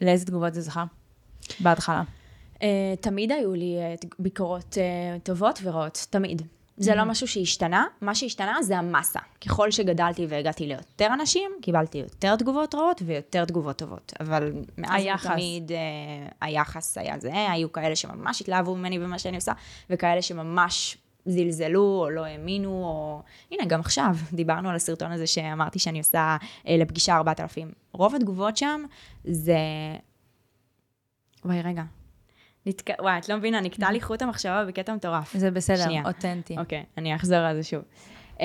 לאיזה 0.00 0.26
תגובות 0.26 0.54
זה 0.54 0.60
זכה? 0.60 0.84
בהתחלה. 1.60 2.02
Uh, 2.54 2.62
תמיד 3.00 3.32
היו 3.32 3.54
לי 3.54 3.76
uh, 4.02 4.06
ביקורות 4.18 4.74
uh, 4.74 5.20
טובות 5.22 5.60
ורעות, 5.62 6.06
תמיד. 6.10 6.42
זה 6.80 6.94
לא 6.94 7.04
משהו 7.04 7.28
שהשתנה, 7.28 7.86
מה 8.00 8.14
שהשתנה 8.14 8.62
זה 8.62 8.78
המסה. 8.78 9.20
ככל 9.40 9.70
שגדלתי 9.70 10.26
והגעתי 10.28 10.66
ליותר 10.66 11.06
אנשים, 11.14 11.50
קיבלתי 11.62 11.98
יותר 11.98 12.36
תגובות 12.36 12.74
רעות 12.74 13.02
ויותר 13.06 13.44
תגובות 13.44 13.76
טובות. 13.76 14.12
אבל 14.20 14.52
מאז 14.78 15.02
היחס. 15.02 15.26
תמיד 15.26 15.70
uh, 15.70 15.74
היחס 16.40 16.98
היה 16.98 17.18
זה, 17.18 17.50
היו 17.50 17.72
כאלה 17.72 17.96
שממש 17.96 18.40
התלהבו 18.40 18.76
ממני 18.76 18.98
במה 18.98 19.18
שאני 19.18 19.36
עושה, 19.36 19.52
וכאלה 19.90 20.22
שממש 20.22 20.96
זלזלו 21.26 22.00
או 22.04 22.10
לא 22.10 22.24
האמינו, 22.24 22.70
או... 22.70 23.22
הנה, 23.50 23.64
גם 23.64 23.80
עכשיו, 23.80 24.16
דיברנו 24.32 24.70
על 24.70 24.76
הסרטון 24.76 25.12
הזה 25.12 25.26
שאמרתי 25.26 25.78
שאני 25.78 25.98
עושה 25.98 26.36
uh, 26.40 26.70
לפגישה 26.70 27.16
4,000. 27.16 27.72
רוב 27.92 28.14
התגובות 28.14 28.56
שם 28.56 28.84
זה... 29.24 29.58
וואי, 31.44 31.62
רגע. 31.62 31.82
נתק... 32.66 32.90
וואי, 33.00 33.18
את 33.18 33.28
לא 33.28 33.36
מבינה, 33.36 33.60
נקטע 33.60 33.90
לי 33.90 34.00
חוט 34.00 34.22
המחשבה 34.22 34.64
בקטע 34.64 34.94
מטורף. 34.94 35.36
זה 35.36 35.50
בסדר, 35.50 35.84
שנייה. 35.84 36.02
אותנטי. 36.06 36.58
אוקיי, 36.58 36.84
אני 36.98 37.16
אחזור 37.16 37.38
על 37.38 37.56
זה 37.56 37.62
שוב. 37.62 37.82
Um, 38.36 38.40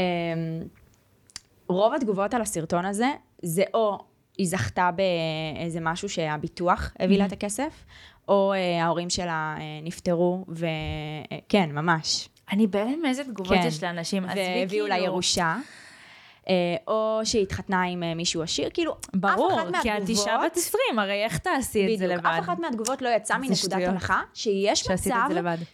רוב 1.67 1.93
התגובות 1.93 2.33
על 2.33 2.41
הסרטון 2.41 2.85
הזה, 2.85 3.07
זה 3.41 3.63
או 3.73 3.97
היא 4.37 4.47
זכתה 4.47 4.89
באיזה 4.91 5.79
משהו 5.81 6.09
שהביטוח 6.09 6.93
הביא 6.99 7.17
לה 7.17 7.25
את 7.25 7.31
הכסף, 7.31 7.85
או 8.27 8.53
uh, 8.53 8.83
ההורים 8.83 9.09
שלה 9.09 9.55
uh, 9.57 9.85
נפטרו, 9.85 10.45
וכן, 10.49 11.71
ממש. 11.71 12.29
אני 12.51 12.67
בהלם 12.67 13.01
מאיזה 13.01 13.23
תגובות 13.23 13.57
כן. 13.57 13.67
יש 13.67 13.83
לאנשים, 13.83 14.25
עזבי 14.25 14.35
כאילו... 14.35 14.59
והביאו 14.59 14.87
לה 14.87 14.97
ירושה. 14.97 15.55
אה, 16.49 16.53
או 16.87 17.21
שהתחתנה 17.23 17.83
עם 17.83 18.03
אה, 18.03 18.15
מישהו 18.15 18.43
עשיר, 18.43 18.69
כאילו, 18.73 18.91
אף 18.93 19.09
ברור, 19.13 19.53
אחת 19.53 19.57
מהתגובות... 19.57 19.81
כי 19.81 20.03
את 20.03 20.09
אישה 20.09 20.37
בת 20.45 20.57
20, 20.57 20.99
הרי 20.99 21.23
איך 21.23 21.37
תעשי 21.37 21.93
את 21.93 21.99
זה 21.99 22.05
בדיוק, 22.05 22.19
לבד? 22.19 22.25
אף 22.25 22.39
אחת 22.39 22.59
מהתגובות 22.59 23.01
לא 23.01 23.09
יצאה 23.09 23.37
מנקודת. 23.37 23.73
הנחה 23.73 24.21
שיש 24.33 24.89
מצב. 24.91 24.93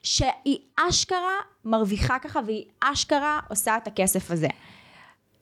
שהיא 0.04 0.60
אשכרה 0.90 1.38
מרוויחה 1.66 2.20
ככה 2.20 2.40
והיא 2.46 2.66
אשכרה 2.82 3.40
עושה 3.50 3.78
את 3.78 3.88
הכסף 3.88 4.32
הזה. 4.32 4.48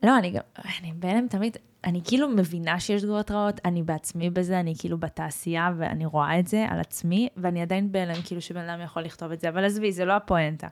לא, 0.03 0.17
אני 0.17 0.31
גם, 0.31 0.41
אני 0.79 0.93
בהלם 0.95 1.27
תמיד, 1.27 1.57
אני 1.83 2.01
כאילו 2.03 2.29
מבינה 2.29 2.79
שיש 2.79 3.01
תגובות 3.01 3.31
רעות, 3.31 3.61
אני 3.65 3.83
בעצמי 3.83 4.29
בזה, 4.29 4.59
אני 4.59 4.73
כאילו 4.79 4.97
בתעשייה 4.97 5.71
ואני 5.77 6.05
רואה 6.05 6.39
את 6.39 6.47
זה 6.47 6.65
על 6.69 6.79
עצמי, 6.79 7.29
ואני 7.37 7.61
עדיין 7.61 7.91
בהלם, 7.91 8.21
כאילו 8.23 8.41
שבן 8.41 8.69
אדם 8.69 8.81
יכול 8.81 9.01
לכתוב 9.01 9.31
את 9.31 9.39
זה, 9.39 9.49
אבל 9.49 9.65
עזבי, 9.65 9.91
זה 9.91 10.05
לא 10.05 10.13
הפואנטה. 10.13 10.67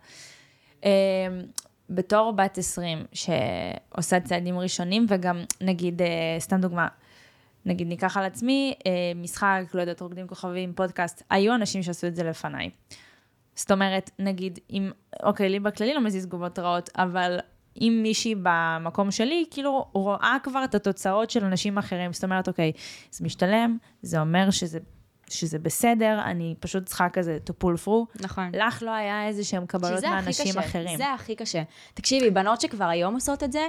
בתור 1.89 2.32
בת 2.32 2.58
20 2.58 3.06
שעושה 3.13 4.19
צעדים 4.19 4.60
ראשונים, 4.60 5.06
וגם 5.10 5.43
נגיד, 5.62 6.02
אה, 6.02 6.08
סתם 6.39 6.62
דוגמה, 6.62 6.88
נגיד 7.65 7.88
ניקח 7.88 8.17
על 8.17 8.26
עצמי, 8.26 8.73
אה, 8.88 8.91
משחק, 9.15 9.62
לא 9.73 9.82
יודעת, 9.82 10.02
רוקדים 10.02 10.28
כוכבים, 10.28 10.73
פודקאסט, 10.73 11.23
היו 11.30 11.56
אנשים 11.56 11.84
שעשו 11.84 12.08
את 12.08 12.15
זה 12.15 12.23
לפניי. 12.23 12.69
זאת 13.56 13.71
אומרת, 13.71 14.12
נגיד, 14.19 14.60
אם, 14.69 14.91
אוקיי, 15.23 15.50
לי 15.50 15.60
בכללי 15.60 15.93
לא 15.93 16.02
מזיז 16.02 16.26
תגובות 16.26 16.60
רעות, 16.60 16.89
אבל 16.95 17.39
אם 17.82 18.00
מישהי 18.04 18.36
במקום 18.43 19.12
שלי, 19.12 19.45
כאילו 19.52 19.86
רואה 19.93 20.38
כבר 20.43 20.63
את 20.63 20.76
התוצאות 20.76 21.30
של 21.30 21.45
אנשים 21.45 21.78
אחרים, 21.78 22.13
זאת 22.13 22.23
אומרת, 22.23 22.47
אוקיי, 22.47 22.71
זה 23.12 23.26
משתלם, 23.26 23.78
זה 24.02 24.19
אומר 24.19 24.52
שזה, 24.52 24.80
שזה 25.30 25.60
בסדר, 25.60 26.22
אני 26.26 26.56
פשוט 26.60 26.86
צריכה 26.86 27.10
כזה 27.10 27.38
to 27.50 27.63
pull 27.63 27.86
through. 27.86 28.22
נכון. 28.24 28.52
לך 28.54 28.84
לא 28.84 28.92
היה 28.92 29.28
איזה 29.28 29.44
שהם 29.44 29.66
קבלות 29.66 30.04
מאנשים 30.04 30.52
קשה, 30.52 30.60
אחרים. 30.60 30.98
זה 30.98 31.13
הכי 31.13 31.36
קשה. 31.36 31.63
תקשיבי, 31.94 32.30
בנות 32.30 32.62
שכבר 32.62 32.86
היום 32.86 33.13
עושות 33.13 33.44
את 33.44 33.52
זה, 33.52 33.68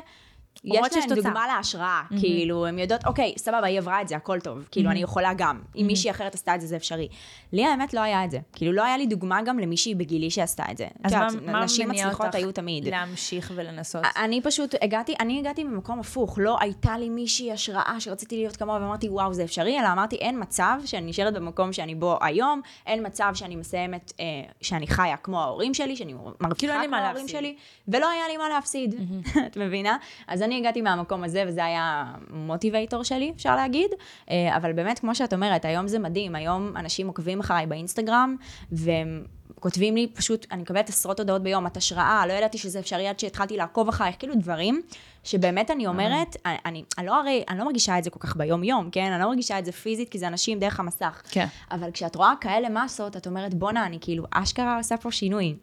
יש 0.64 0.96
להן. 0.96 1.14
דוגמה 1.14 1.46
להשראה, 1.46 2.02
כאילו, 2.20 2.66
הן 2.66 2.78
יודעות, 2.78 3.06
אוקיי, 3.06 3.34
סבבה, 3.36 3.66
היא 3.66 3.78
עברה 3.78 4.02
את 4.02 4.08
זה, 4.08 4.16
הכל 4.16 4.40
טוב, 4.40 4.68
כאילו, 4.70 4.90
אני 4.90 5.02
יכולה 5.02 5.34
גם. 5.36 5.60
אם 5.76 5.86
מישהי 5.86 6.10
אחרת 6.10 6.34
עשתה 6.34 6.54
את 6.54 6.60
זה, 6.60 6.66
זה 6.66 6.76
אפשרי. 6.76 7.08
לי 7.52 7.64
האמת 7.64 7.94
לא 7.94 8.00
היה 8.00 8.24
את 8.24 8.30
זה. 8.30 8.38
כאילו, 8.52 8.72
לא 8.72 8.84
היה 8.84 8.96
לי 8.96 9.06
דוגמה 9.06 9.42
גם 9.42 9.58
למישהי 9.58 9.94
בגילי 9.94 10.30
שעשתה 10.30 10.64
את 10.70 10.76
זה. 10.76 10.86
אז 11.04 11.12
מה, 11.12 11.26
יודעת, 11.26 11.42
מה 11.42 11.64
נשים 11.64 11.88
מצליחות 11.88 12.34
היו 12.34 12.52
תמיד. 12.52 12.88
להמשיך 12.88 13.52
ולנסות? 13.54 14.02
אני 14.16 14.40
פשוט 14.42 14.74
הגעתי, 14.82 15.14
אני 15.20 15.38
הגעתי 15.38 15.64
ממקום 15.64 16.00
הפוך, 16.00 16.38
לא 16.42 16.56
הייתה 16.60 16.98
לי 16.98 17.08
מישהי 17.08 17.52
השראה 17.52 17.96
שרציתי 17.98 18.36
להיות 18.36 18.56
כמוה 18.56 18.74
ואמרתי 18.74 19.08
וואו 19.08 19.34
זה 19.34 19.44
אפשרי, 19.44 19.80
אלא 19.80 19.92
אמרתי 19.92 20.16
אין 20.16 20.42
מצב 20.42 20.80
שאני 20.84 21.06
נשארת 21.10 21.34
במקום 21.34 21.72
שאני 21.72 21.94
בו 21.94 22.18
היום, 22.20 22.60
אין 22.86 23.06
מצב 23.06 23.30
שאני 23.34 23.56
מסיימת, 23.56 24.12
אה, 24.20 24.24
שאני 24.60 24.86
חיה 24.86 25.16
כמו 25.16 25.40
ההורים 25.40 25.74
שלי, 25.74 25.96
שאני 25.96 26.12
כאילו 26.12 26.32
מרוויחה 26.40 26.80
לי 26.80 26.86
כמו 26.86 26.96
ההורים. 26.96 27.28
שלי, 27.28 27.56
ולא 27.88 28.10
היה 28.10 28.28
לי 28.28 28.36
מה 28.36 28.48
להפסיד, 28.48 28.94
את 29.46 29.56
מבינה? 29.56 29.96
אז 30.26 30.42
אני 30.48 30.58
הגעתי 30.58 30.80
מהמקום 30.80 31.24
הזה 31.24 31.44
וזה 31.46 31.64
היה 31.64 32.04
מוטיבייטור 32.30 33.02
שלי, 33.02 33.32
אפשר 33.36 33.56
להגיד, 33.56 33.90
אה, 34.30 34.56
אבל 34.56 34.72
באמת 34.72 34.98
כמו 34.98 35.14
שאת 35.14 35.32
אומרת, 35.32 35.64
היום 35.64 35.88
זה 35.88 35.98
מדהים, 35.98 36.34
היום 36.34 36.76
אנשים 36.76 37.06
עוקבים 37.06 37.40
אחריי 37.40 37.66
באינסטגרם, 37.66 38.36
והם... 38.72 39.24
כותבים 39.60 39.94
לי 39.94 40.06
פשוט, 40.14 40.46
אני 40.52 40.62
מקבלת 40.62 40.88
עשרות 40.88 41.20
הודעות 41.20 41.42
ביום, 41.42 41.66
את 41.66 41.76
השראה, 41.76 42.26
לא 42.26 42.32
ידעתי 42.32 42.58
שזה 42.58 42.78
אפשרי 42.78 43.08
עד 43.08 43.18
שהתחלתי 43.18 43.56
לעקוב 43.56 43.88
אחרייך, 43.88 44.16
כאילו 44.18 44.34
דברים 44.34 44.82
שבאמת 45.24 45.70
אני 45.70 45.86
אומרת, 45.86 46.36
אני, 46.46 46.56
אני, 46.66 46.84
אני 46.98 47.06
לא 47.06 47.20
הרי, 47.20 47.44
אני 47.48 47.58
לא 47.58 47.64
מרגישה 47.64 47.98
את 47.98 48.04
זה 48.04 48.10
כל 48.10 48.18
כך 48.18 48.36
ביום-יום, 48.36 48.90
כן? 48.90 49.12
אני 49.12 49.22
לא 49.22 49.28
מרגישה 49.28 49.58
את 49.58 49.64
זה 49.64 49.72
פיזית, 49.72 50.08
כי 50.08 50.18
זה 50.18 50.28
אנשים 50.28 50.58
דרך 50.58 50.80
המסך. 50.80 51.22
כן. 51.30 51.46
אבל 51.70 51.90
כשאת 51.90 52.16
רואה 52.16 52.32
כאלה 52.40 52.68
מסות, 52.68 53.16
את 53.16 53.26
אומרת, 53.26 53.54
בואנה, 53.54 53.86
אני 53.86 53.98
כאילו 54.00 54.24
אשכרה 54.30 54.76
עושה 54.76 54.96
פה 54.96 55.10
שינוי. 55.10 55.54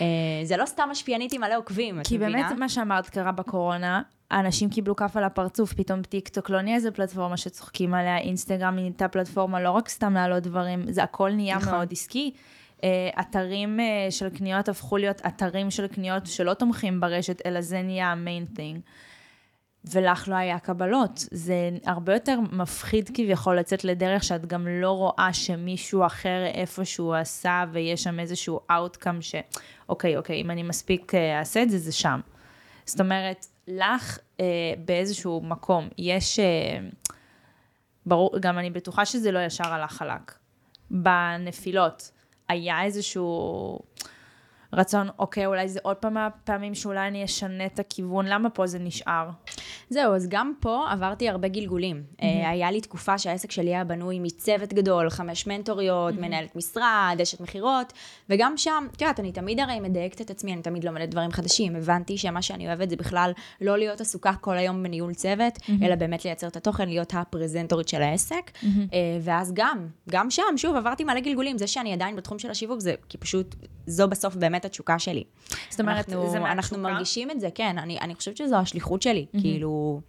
אה, 0.00 0.06
זה 0.44 0.56
לא 0.56 0.66
סתם 0.66 0.88
משפיענית 0.90 1.32
עם 1.32 1.40
מלא 1.40 1.56
עוקבים, 1.56 2.00
את 2.00 2.06
כי 2.06 2.16
מבינה? 2.18 2.32
באמת 2.32 2.58
מה 2.58 2.68
שאמרת 2.68 3.08
קרה 3.08 3.32
בקורונה, 3.32 4.02
אנשים 4.32 4.70
קיבלו 4.70 4.96
כף 4.96 5.16
על 5.16 5.24
הפרצוף, 5.24 5.72
פתאום 5.72 6.02
טיקטוק 6.02 6.50
לא 6.50 6.60
נהיה 6.60 6.76
איזה 6.76 6.90
פלטפורמה 6.90 7.36
שצוחקים 7.36 7.94
עליה, 7.94 8.18
אינסטגרם 8.18 8.74
נהייתה 8.74 9.08
פלטפורמה 9.08 9.60
לא 9.60 9.70
רק 9.70 9.88
סתם 9.88 10.14
להעלות 10.14 10.42
דברים, 10.42 10.92
זה 10.92 11.02
הכל 11.02 11.30
נהיה 11.30 11.56
נכון. 11.56 11.72
מאוד 11.72 11.88
עסקי. 11.92 12.32
אה, 12.84 13.10
אתרים 13.20 13.80
אה, 13.80 14.06
של 14.10 14.28
קניות 14.28 14.68
הפכו 14.68 14.96
להיות 14.96 15.20
אתרים 15.26 15.70
של 15.70 15.86
קניות 15.86 16.26
שלא 16.26 16.54
תומכים 16.54 17.00
ברשת, 17.00 17.46
אלא 17.46 17.60
זה 17.60 17.82
נהיה 17.82 18.12
ה 18.12 18.19
main 18.19 18.46
thing. 18.56 18.80
ולך 19.84 20.28
לא 20.28 20.34
היה 20.34 20.58
קבלות. 20.58 21.24
זה 21.30 21.70
הרבה 21.84 22.14
יותר 22.14 22.40
מפחיד 22.52 23.10
כביכול 23.14 23.58
לצאת 23.58 23.84
לדרך 23.84 24.24
שאת 24.24 24.46
גם 24.46 24.66
לא 24.68 24.90
רואה 24.90 25.28
שמישהו 25.32 26.06
אחר 26.06 26.46
איפשהו 26.54 27.14
עשה 27.14 27.64
ויש 27.72 28.02
שם 28.02 28.20
איזשהו 28.20 28.60
outcome 28.70 29.20
ש... 29.20 29.34
אוקיי, 29.88 30.16
אוקיי, 30.16 30.40
אם 30.40 30.50
אני 30.50 30.62
מספיק 30.62 31.14
אה, 31.14 31.38
אעשה 31.38 31.62
את 31.62 31.70
זה, 31.70 31.78
זה 31.78 31.92
שם. 31.92 32.20
זאת 32.86 33.00
אומרת, 33.00 33.46
לך 33.68 34.18
אה, 34.40 34.44
באיזשהו 34.84 35.40
מקום 35.44 35.88
יש... 35.98 36.38
אה, 36.38 36.78
ברור, 38.06 38.38
גם 38.40 38.58
אני 38.58 38.70
בטוחה 38.70 39.04
שזה 39.04 39.32
לא 39.32 39.38
ישר 39.38 39.68
הלך 39.68 39.92
חלק. 39.92 40.34
בנפילות, 40.90 42.10
היה 42.48 42.84
איזשהו 42.84 43.78
רצון, 44.72 45.08
אוקיי, 45.18 45.46
אולי 45.46 45.68
זה 45.68 45.80
עוד 45.82 45.96
פעם 45.96 46.14
מהפעמים 46.14 46.74
שאולי 46.74 47.08
אני 47.08 47.24
אשנה 47.24 47.66
את 47.66 47.78
הכיוון, 47.78 48.26
למה 48.26 48.50
פה 48.50 48.66
זה 48.66 48.78
נשאר? 48.78 49.28
זהו, 49.90 50.14
אז 50.14 50.28
גם 50.28 50.52
פה 50.60 50.86
עברתי 50.90 51.28
הרבה 51.28 51.48
גלגולים. 51.48 52.02
Mm-hmm. 52.10 52.24
היה 52.24 52.70
לי 52.70 52.80
תקופה 52.80 53.18
שהעסק 53.18 53.50
שלי 53.50 53.74
היה 53.74 53.84
בנוי 53.84 54.18
מצוות 54.18 54.72
גדול, 54.72 55.10
חמש 55.10 55.46
מנטוריות, 55.46 56.14
mm-hmm. 56.14 56.20
מנהלת 56.20 56.56
משרד, 56.56 57.18
אשת 57.22 57.40
מכירות, 57.40 57.92
וגם 58.30 58.56
שם, 58.56 58.86
את 58.96 59.00
יודעת, 59.00 59.20
אני 59.20 59.32
תמיד 59.32 59.60
הרי 59.60 59.80
מדייקת 59.80 60.20
את 60.20 60.30
עצמי, 60.30 60.52
אני 60.52 60.62
תמיד 60.62 60.84
לומדת 60.84 61.08
דברים 61.08 61.30
חדשים. 61.30 61.76
הבנתי 61.76 62.18
שמה 62.18 62.42
שאני 62.42 62.66
אוהבת 62.66 62.90
זה 62.90 62.96
בכלל 62.96 63.32
לא 63.60 63.78
להיות 63.78 64.00
עסוקה 64.00 64.32
כל 64.40 64.58
היום 64.58 64.82
בניהול 64.82 65.14
צוות, 65.14 65.56
mm-hmm. 65.56 65.84
אלא 65.84 65.94
באמת 65.94 66.24
לייצר 66.24 66.46
את 66.46 66.56
התוכן, 66.56 66.88
להיות 66.88 67.14
הפרזנטורית 67.14 67.88
של 67.88 68.02
העסק. 68.02 68.50
Mm-hmm. 68.54 68.66
ואז 69.20 69.52
גם, 69.54 69.86
גם 70.10 70.30
שם, 70.30 70.42
שוב, 70.56 70.76
עברתי 70.76 71.04
מלא 71.04 71.20
גלגולים. 71.20 71.58
זה 71.58 71.66
שאני 71.66 71.92
עדיין 71.92 72.16
בתחום 72.16 72.38
של 72.38 72.50
השיווק, 72.50 72.80
זה 72.80 72.94
כי 73.08 73.18
פשוט, 73.18 73.54
זו 73.88 74.08
בסוף 74.08 74.34
באמת 74.34 74.64
התשוקה 74.64 74.98
שלי. 74.98 75.24
זאת 75.70 75.80
אומרת, 75.80 76.08
אנחנו, 76.08 76.30
זה 76.30 76.38
אנחנו 76.38 76.52
מהתשוקה? 76.78 76.78
מרגישים 76.92 77.30
את 77.30 77.40
זה, 77.40 77.48
כן, 77.54 77.78
אני, 77.78 77.98
אני 78.00 78.14
חושבת 78.14 78.36
שזו 78.36 78.56
השליחות 78.56 79.02
שלי, 79.02 79.26
mm-hmm. 79.34 79.40
כאילו, 79.40 80.00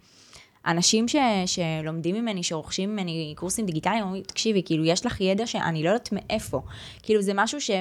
אנשים 0.66 1.08
ש, 1.08 1.16
שלומדים 1.46 2.14
ממני, 2.14 2.42
שרוכשים 2.42 2.92
ממני 2.92 3.34
קורסים 3.36 3.66
דיגיטליים, 3.66 4.04
אומרים, 4.04 4.22
תקשיבי, 4.22 4.62
כאילו, 4.64 4.84
יש 4.84 5.06
לך 5.06 5.20
ידע 5.20 5.46
שאני 5.46 5.82
לא 5.82 5.88
יודעת 5.88 6.08
מאיפה. 6.12 6.62
כאילו, 7.02 7.22
זה 7.22 7.32
משהו 7.34 7.60
שאי 7.60 7.78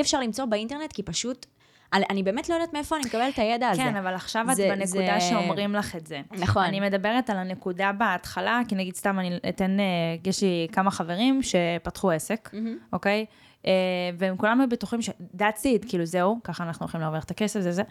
אפשר 0.00 0.20
למצוא 0.20 0.44
באינטרנט, 0.44 0.92
כי 0.92 1.02
פשוט, 1.02 1.46
אני, 1.92 2.04
אני 2.10 2.22
באמת 2.22 2.48
לא 2.48 2.54
יודעת 2.54 2.72
מאיפה 2.72 2.96
אני 2.96 3.04
מקבלת 3.06 3.34
את 3.34 3.38
הידע 3.38 3.68
הזה. 3.68 3.82
כן, 3.82 3.96
אבל 3.96 4.14
עכשיו 4.14 4.46
את 4.50 4.56
זה- 4.56 4.68
בנקודה 4.76 5.18
זה- 5.18 5.26
שאומרים 5.30 5.74
לך 5.74 5.96
את 5.96 6.06
זה. 6.06 6.20
נכון. 6.30 6.64
אני 6.64 6.80
מדברת 6.80 7.30
על 7.30 7.36
הנקודה 7.36 7.92
בהתחלה, 7.92 8.60
כי 8.68 8.74
נגיד 8.74 8.94
סתם 8.94 9.18
אני 9.18 9.38
אתן, 9.48 9.80
אה, 9.80 9.84
יש 10.26 10.42
לי 10.42 10.66
כמה 10.72 10.90
חברים 10.90 11.40
שפתחו 11.42 12.10
עסק, 12.10 12.50
אוקיי? 12.92 13.26
אה, 13.66 13.72
והם 14.18 14.36
כולם 14.36 14.60
היו 14.60 14.68
בטוחים 14.68 15.02
ש- 15.02 15.10
that's 15.36 15.62
it, 15.62 15.88
כאילו 15.88 16.04
זהו, 16.06 16.38
ככה 16.44 16.64
אנחנו 16.64 16.84
הולכים 16.84 17.00
להרוויח 17.00 17.24
את 17.24 17.30
הכסף, 17.30 17.60
זה 17.60 17.72
זה. 17.72 17.82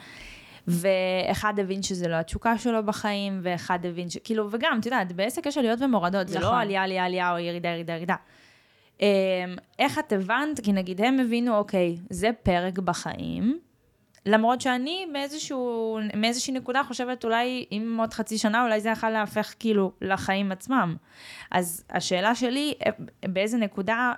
ואחד 0.67 1.59
הבין 1.59 1.83
שזה 1.83 2.07
לא 2.07 2.15
התשוקה 2.15 2.57
שלו 2.57 2.85
בחיים, 2.85 3.39
ואחד 3.43 3.85
הבין 3.85 4.09
ש... 4.09 4.17
כאילו, 4.17 4.47
וגם, 4.51 4.77
את 4.79 4.85
יודעת, 4.85 5.11
בעסק 5.11 5.45
יש 5.45 5.57
עליות 5.57 5.81
ומורדות, 5.81 6.27
זה 6.27 6.39
לא 6.39 6.45
נכון. 6.45 6.59
עלייה, 6.59 6.83
עלייה, 6.83 7.05
עלייה, 7.05 7.31
או 7.31 7.39
ירידה, 7.39 7.69
ירידה, 7.69 7.93
ירידה. 7.93 8.15
אמ, 9.01 9.05
איך 9.79 9.99
את 9.99 10.13
הבנת? 10.13 10.59
כי 10.63 10.73
נגיד 10.73 11.01
הם 11.01 11.19
הבינו, 11.19 11.57
אוקיי, 11.57 11.97
זה 12.09 12.29
פרק 12.43 12.79
בחיים, 12.79 13.59
למרות 14.25 14.61
שאני 14.61 15.05
מאיזשהו, 15.05 15.99
מאיזושהי 16.15 16.53
נקודה 16.53 16.83
חושבת 16.83 17.25
אולי, 17.25 17.65
אם 17.71 17.95
עוד 17.99 18.13
חצי 18.13 18.37
שנה, 18.37 18.63
אולי 18.63 18.81
זה 18.81 18.89
יכול 18.89 19.09
להפך 19.09 19.53
כאילו 19.59 19.91
לחיים 20.01 20.51
עצמם. 20.51 20.95
אז 21.51 21.85
השאלה 21.89 22.35
שלי, 22.35 22.73
באיזה 23.25 23.57
נקודה 23.57 24.13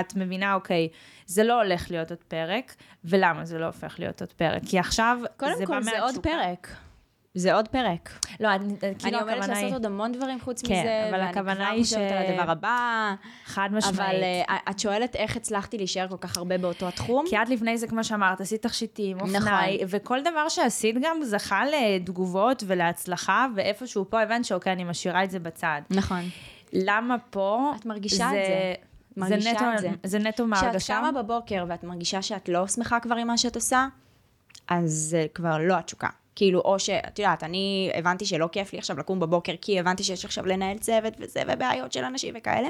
את 0.00 0.16
מבינה, 0.16 0.54
אוקיי, 0.54 0.88
זה 1.26 1.44
לא 1.44 1.62
הולך 1.62 1.90
להיות 1.90 2.10
עוד 2.10 2.22
פרק, 2.28 2.74
ולמה 3.04 3.44
זה 3.44 3.58
לא 3.58 3.66
הופך 3.66 3.94
להיות 3.98 4.20
עוד 4.20 4.32
פרק? 4.32 4.62
כי 4.66 4.78
עכשיו 4.78 5.18
קודם 5.36 5.54
זה 5.58 5.66
בא 5.66 5.74
כל, 5.74 5.82
זה 5.82 5.90
עוד 5.90 6.04
מהתשוקה. 6.04 6.28
פרק. 6.28 6.68
זה 7.34 7.54
עוד 7.54 7.68
פרק. 7.68 8.10
לא, 8.40 8.48
אני, 8.48 8.64
אני 8.64 8.94
כאילו 8.98 9.18
עומדת 9.18 9.36
הכוונה 9.36 9.46
לעשות 9.46 9.64
היא, 9.64 9.74
עוד 9.74 9.86
המון 9.86 10.12
דברים 10.12 10.40
חוץ 10.40 10.62
כן, 10.62 10.80
מזה, 10.80 11.08
אבל 11.10 11.20
הכוונה 11.20 11.68
היא 11.70 11.84
ש- 11.84 11.92
על 11.92 12.26
הדבר 12.26 12.50
הבא. 12.50 13.14
חד 13.44 13.68
משמעית. 13.72 14.00
אבל 14.00 14.22
אה, 14.22 14.56
את 14.70 14.78
שואלת 14.78 15.16
איך 15.16 15.36
הצלחתי 15.36 15.76
להישאר 15.78 16.08
כל 16.08 16.16
כך 16.20 16.36
הרבה 16.36 16.58
באותו 16.58 16.88
התחום? 16.88 17.24
כי 17.28 17.36
את 17.36 17.48
לפני 17.48 17.78
זה, 17.78 17.86
כמו 17.86 18.04
שאמרת, 18.04 18.40
עשית 18.40 18.62
תכשיטים, 18.62 19.16
נכון. 19.16 19.34
אופנאי, 19.36 19.78
וכל 19.88 20.20
דבר 20.20 20.48
שעשית 20.48 20.96
גם 21.02 21.16
זכה 21.22 21.62
לתגובות 21.66 22.64
ולהצלחה, 22.66 23.46
ואיפשהו 23.56 24.10
פה 24.10 24.20
הבנת 24.20 24.44
שאוקיי, 24.44 24.72
אני 24.72 24.84
משאירה 24.84 25.24
את 25.24 25.30
זה 25.30 25.38
בצד. 25.38 25.80
נכון. 25.90 26.22
למה 26.72 27.16
פה... 27.30 27.72
את 27.80 27.86
מרגישה 27.86 28.26
את 28.26 28.30
זה. 28.30 28.74
מרגישה 29.16 29.50
זה 29.50 29.52
נטו, 29.52 29.64
את 29.74 29.80
זה. 29.80 29.90
זה 30.04 30.18
נטו 30.18 30.44
כשאת 30.52 30.62
מהרגשה? 30.62 30.98
קמה 30.98 31.22
בבוקר 31.22 31.64
ואת 31.68 31.84
מרגישה 31.84 32.22
שאת 32.22 32.48
לא 32.48 32.66
שמחה 32.66 33.00
כבר 33.00 33.14
עם 33.14 33.26
מה 33.26 33.38
שאת 33.38 33.56
עושה, 33.56 33.86
אז 34.68 34.90
זה 34.90 35.26
כבר 35.34 35.58
לא 35.58 35.74
התשוקה. 35.74 36.08
כאילו, 36.36 36.60
או 36.60 36.78
שאת 36.78 37.18
יודעת, 37.18 37.44
אני 37.44 37.90
הבנתי 37.94 38.24
שלא 38.24 38.48
כיף 38.52 38.72
לי 38.72 38.78
עכשיו 38.78 38.98
לקום 38.98 39.20
בבוקר, 39.20 39.52
כי 39.60 39.80
הבנתי 39.80 40.04
שיש 40.04 40.24
עכשיו 40.24 40.46
לנהל 40.46 40.78
צוות 40.78 41.14
וזה, 41.18 41.42
ובעיות 41.48 41.92
של 41.92 42.04
אנשים 42.04 42.34
וכאלה. 42.38 42.68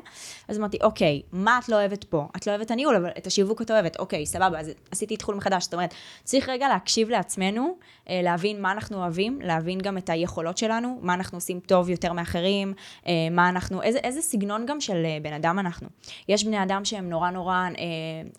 אז 0.49 0.59
אמרתי, 0.59 0.79
אוקיי, 0.83 1.23
מה 1.33 1.61
את 1.63 1.69
לא 1.69 1.77
אוהבת 1.77 2.05
פה? 2.05 2.27
את 2.37 2.47
לא 2.47 2.53
אוהבת 2.53 2.67
את 2.67 2.71
הניהול, 2.71 2.97
אבל 2.97 3.11
את 3.19 3.27
השיווק 3.27 3.63
את 3.63 3.71
אוהבת. 3.71 3.97
אוקיי, 3.99 4.27
סבבה, 4.27 4.61
אז 4.61 4.71
עשיתי 4.91 5.17
תחול 5.17 5.35
מחדש. 5.35 5.65
זאת 5.65 5.75
אומרת, 5.75 5.95
צריך 6.25 6.49
רגע 6.49 6.69
להקשיב 6.69 7.11
לעצמנו, 7.11 7.77
אה, 8.09 8.21
להבין 8.23 8.63
מה 8.63 8.73
אנחנו 8.73 8.97
אוהבים, 8.97 9.39
להבין 9.43 9.79
גם 9.79 9.99
את 9.99 10.11
היכולות 10.11 10.59
שלנו, 10.59 10.99
מה 11.03 11.15
אנחנו 11.15 11.37
עושים 11.37 11.61
טוב 11.61 11.91
יותר 11.91 12.13
מאחרים, 12.13 12.75
אה, 13.07 13.13
מה 13.31 13.49
אנחנו, 13.49 13.83
איזה, 13.83 13.99
איזה 13.99 14.23
סגנון 14.23 14.67
גם 14.67 14.81
של 14.81 15.05
אה, 15.05 15.19
בן 15.23 15.33
אדם 15.33 15.59
אנחנו. 15.59 15.89
יש 16.29 16.45
בני 16.45 16.63
אדם 16.63 16.85
שהם 16.85 17.11
נורא 17.11 17.31
נורא 17.31 17.55
אה, 17.55 17.85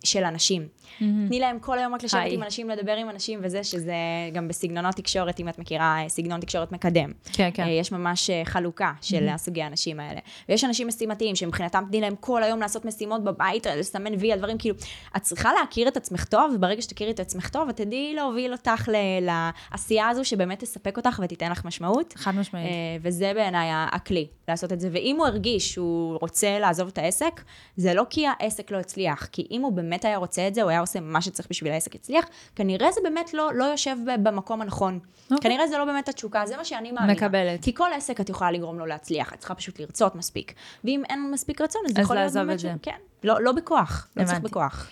של 0.03 0.23
אנשים. 0.23 0.67
תני 0.99 1.39
להם 1.39 1.59
כל 1.59 1.79
היום 1.79 1.93
רק 1.93 2.03
לשבת. 2.03 2.21
עם 2.29 2.43
אנשים, 2.43 2.69
לדבר 2.69 2.95
עם 2.95 3.09
אנשים 3.09 3.39
וזה, 3.43 3.63
שזה 3.63 3.93
גם 4.33 4.47
בסגנונות 4.47 4.95
תקשורת. 4.95 5.12
תקשורת, 5.13 5.39
אם 5.39 5.49
את 5.49 5.59
מכירה 5.59 6.03
אה, 6.03 6.09
סגנון 6.09 6.39
תקשורת 6.39 6.71
מקדם. 6.71 7.11
כן, 7.33 7.49
כן. 7.53 7.63
אה, 7.63 7.69
יש 7.69 7.91
ממש 7.91 8.29
אה, 8.29 8.41
חלוקה 8.45 8.91
של 9.01 9.29
הסוגי 9.29 9.61
האנשים 9.61 9.99
האלה. 9.99 10.19
ויש 10.49 10.63
אנשים 10.63 10.87
משימתיים, 10.87 11.35
שמבחינתם 11.35 11.83
תני 11.89 12.01
להם 12.01 12.15
כל 12.19 12.43
היום 12.43 12.59
לעשות 12.59 12.85
משימות 12.85 13.23
בבית, 13.23 13.67
לסמן 13.67 14.13
וי 14.19 14.31
על 14.31 14.39
דברים, 14.39 14.57
כאילו, 14.57 14.75
את 15.17 15.21
צריכה 15.21 15.53
להכיר 15.53 15.87
את 15.87 15.97
עצמך 15.97 16.25
טוב, 16.25 16.51
וברגע 16.55 16.81
שתכירי 16.81 17.11
את 17.11 17.19
עצמך 17.19 17.49
טוב, 17.49 17.69
את 17.69 17.77
תדעי 17.77 18.13
להוביל 18.13 18.51
אותך 18.51 18.89
ל- 18.91 19.29
לעשייה 19.71 20.09
הזו 20.09 20.25
שבאמת 20.25 20.59
תספק 20.59 20.97
אותך 20.97 21.19
ותיתן 21.23 21.51
לך 21.51 21.65
משמעות. 21.65 22.13
חד 22.17 22.35
משמעית. 22.35 22.67
וזה 23.01 23.31
בעיניי 23.35 23.69
הכלי, 23.71 24.27
לעשות 24.47 24.73
את 24.73 24.79
זה. 24.79 24.89
ואם 24.91 25.15
הוא 25.17 25.25
הרגיש 25.25 25.73
שהוא 25.73 26.17
רוצה 26.21 26.59
לעזוב 26.59 26.87
את 26.87 26.97
העסק, 26.97 27.41
זה 27.77 27.93
לא 27.93 28.03
כי 28.09 28.25
העסק 28.27 28.71
לא 28.71 28.77
הצליח, 28.77 29.25
כי 29.31 29.47
אם 29.51 29.61
הוא 29.61 29.71
באמת 29.73 30.05
היה 30.05 30.17
רוצה 30.17 30.47
את 30.47 30.55
זה, 30.55 30.61
הוא 30.61 30.69
היה 30.69 30.79
עושה 30.79 30.99
מה 30.99 31.21
שצריך 31.21 31.47
בשביל 31.49 31.71
העסק 31.71 31.95
יצליח, 31.95 32.25
כנראה 32.55 32.91
זה 32.91 33.01
באמת 33.03 33.33
לא, 33.33 33.53
לא 33.53 33.63
יושב 33.63 33.95
במקום 34.23 34.61
הנכון. 34.61 34.99
אוקיי. 35.31 35.51
כנראה 35.51 35.67
זה 35.67 35.77
לא 35.77 35.85
באמת 35.85 36.09
התשוקה, 36.09 36.45
זה 36.45 36.57
מה 36.57 36.65
שאני 36.65 36.91
מאמינה. 36.91 37.13
מקבלת. 37.13 37.63
כי 37.63 37.73
כל 37.73 37.89
עסק 37.95 38.21
את 38.21 38.29
יכולה 38.29 38.51
לגרום 38.51 38.79
לו 38.79 38.85
להצליח, 38.85 39.33
את 39.33 39.39
צריכה 39.39 39.55
פשוט 39.55 39.79
לרצות 39.79 40.15
מספיק. 40.15 40.53
ואם 40.83 41.03
אין 41.09 41.31
מספיק 41.31 41.61
רצון, 41.61 41.81
אז, 41.85 41.91
אז 41.91 41.97
יכול 42.03 42.15
להיות 42.15 42.23
לעזוב 42.25 42.43
באמת 42.43 42.55
את 42.55 42.59
זה. 42.59 42.73
כן, 42.81 42.97
לא, 43.23 43.41
לא 43.41 43.51
בכוח, 43.51 44.07
לא 44.17 44.23
צריך 44.23 44.37
הבנתי. 44.37 44.51
בכוח. 44.51 44.89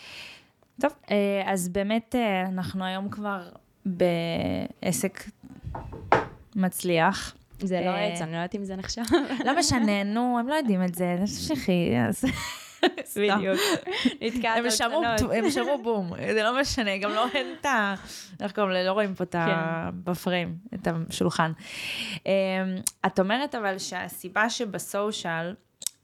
טוב, 0.81 0.91
אה, 1.11 1.15
אז 1.45 1.69
באמת 1.69 2.15
אה, 2.15 2.41
אנחנו 2.41 2.85
היום 2.85 3.09
כבר 3.09 3.49
בעסק 3.85 5.23
מצליח. 6.55 7.35
זה 7.59 7.81
לא 7.85 7.89
אה, 7.89 8.07
עץ, 8.07 8.21
אני 8.21 8.31
לא 8.31 8.35
יודעת 8.35 8.55
אם 8.55 8.63
זה 8.63 8.75
נחשב. 8.75 9.01
לא 9.45 9.59
משנה, 9.59 10.03
נו, 10.03 10.39
הם 10.39 10.47
לא 10.47 10.55
יודעים 10.55 10.83
את 10.83 10.95
זה, 10.95 11.15
תמשיכי, 11.19 11.93
אז... 12.07 12.23
בדיוק. 13.15 13.59
נתקעת 14.21 14.57
הם 14.57 14.69
שמעו, 14.69 15.03
קטנות. 15.15 15.31
הם 15.33 15.51
שמעו 15.51 15.81
בום, 15.83 16.11
זה 16.33 16.43
לא 16.43 16.61
משנה, 16.61 16.97
גם 16.97 17.11
לא 17.11 17.27
אין 17.33 17.55
את 17.59 17.65
ה... 17.65 17.95
איך 18.39 18.51
קוראים 18.51 18.71
לזה? 18.71 18.87
לא 18.87 18.91
רואים 18.91 19.15
פה 19.15 19.23
את 19.23 19.35
ה... 19.35 19.89
בפריים, 19.93 20.55
את 20.73 20.87
השולחן. 20.87 21.51
אמ, 22.25 22.31
את 23.05 23.19
אומרת 23.19 23.55
אבל 23.55 23.77
שהסיבה 23.77 24.49
שבסושיאל 24.49 25.55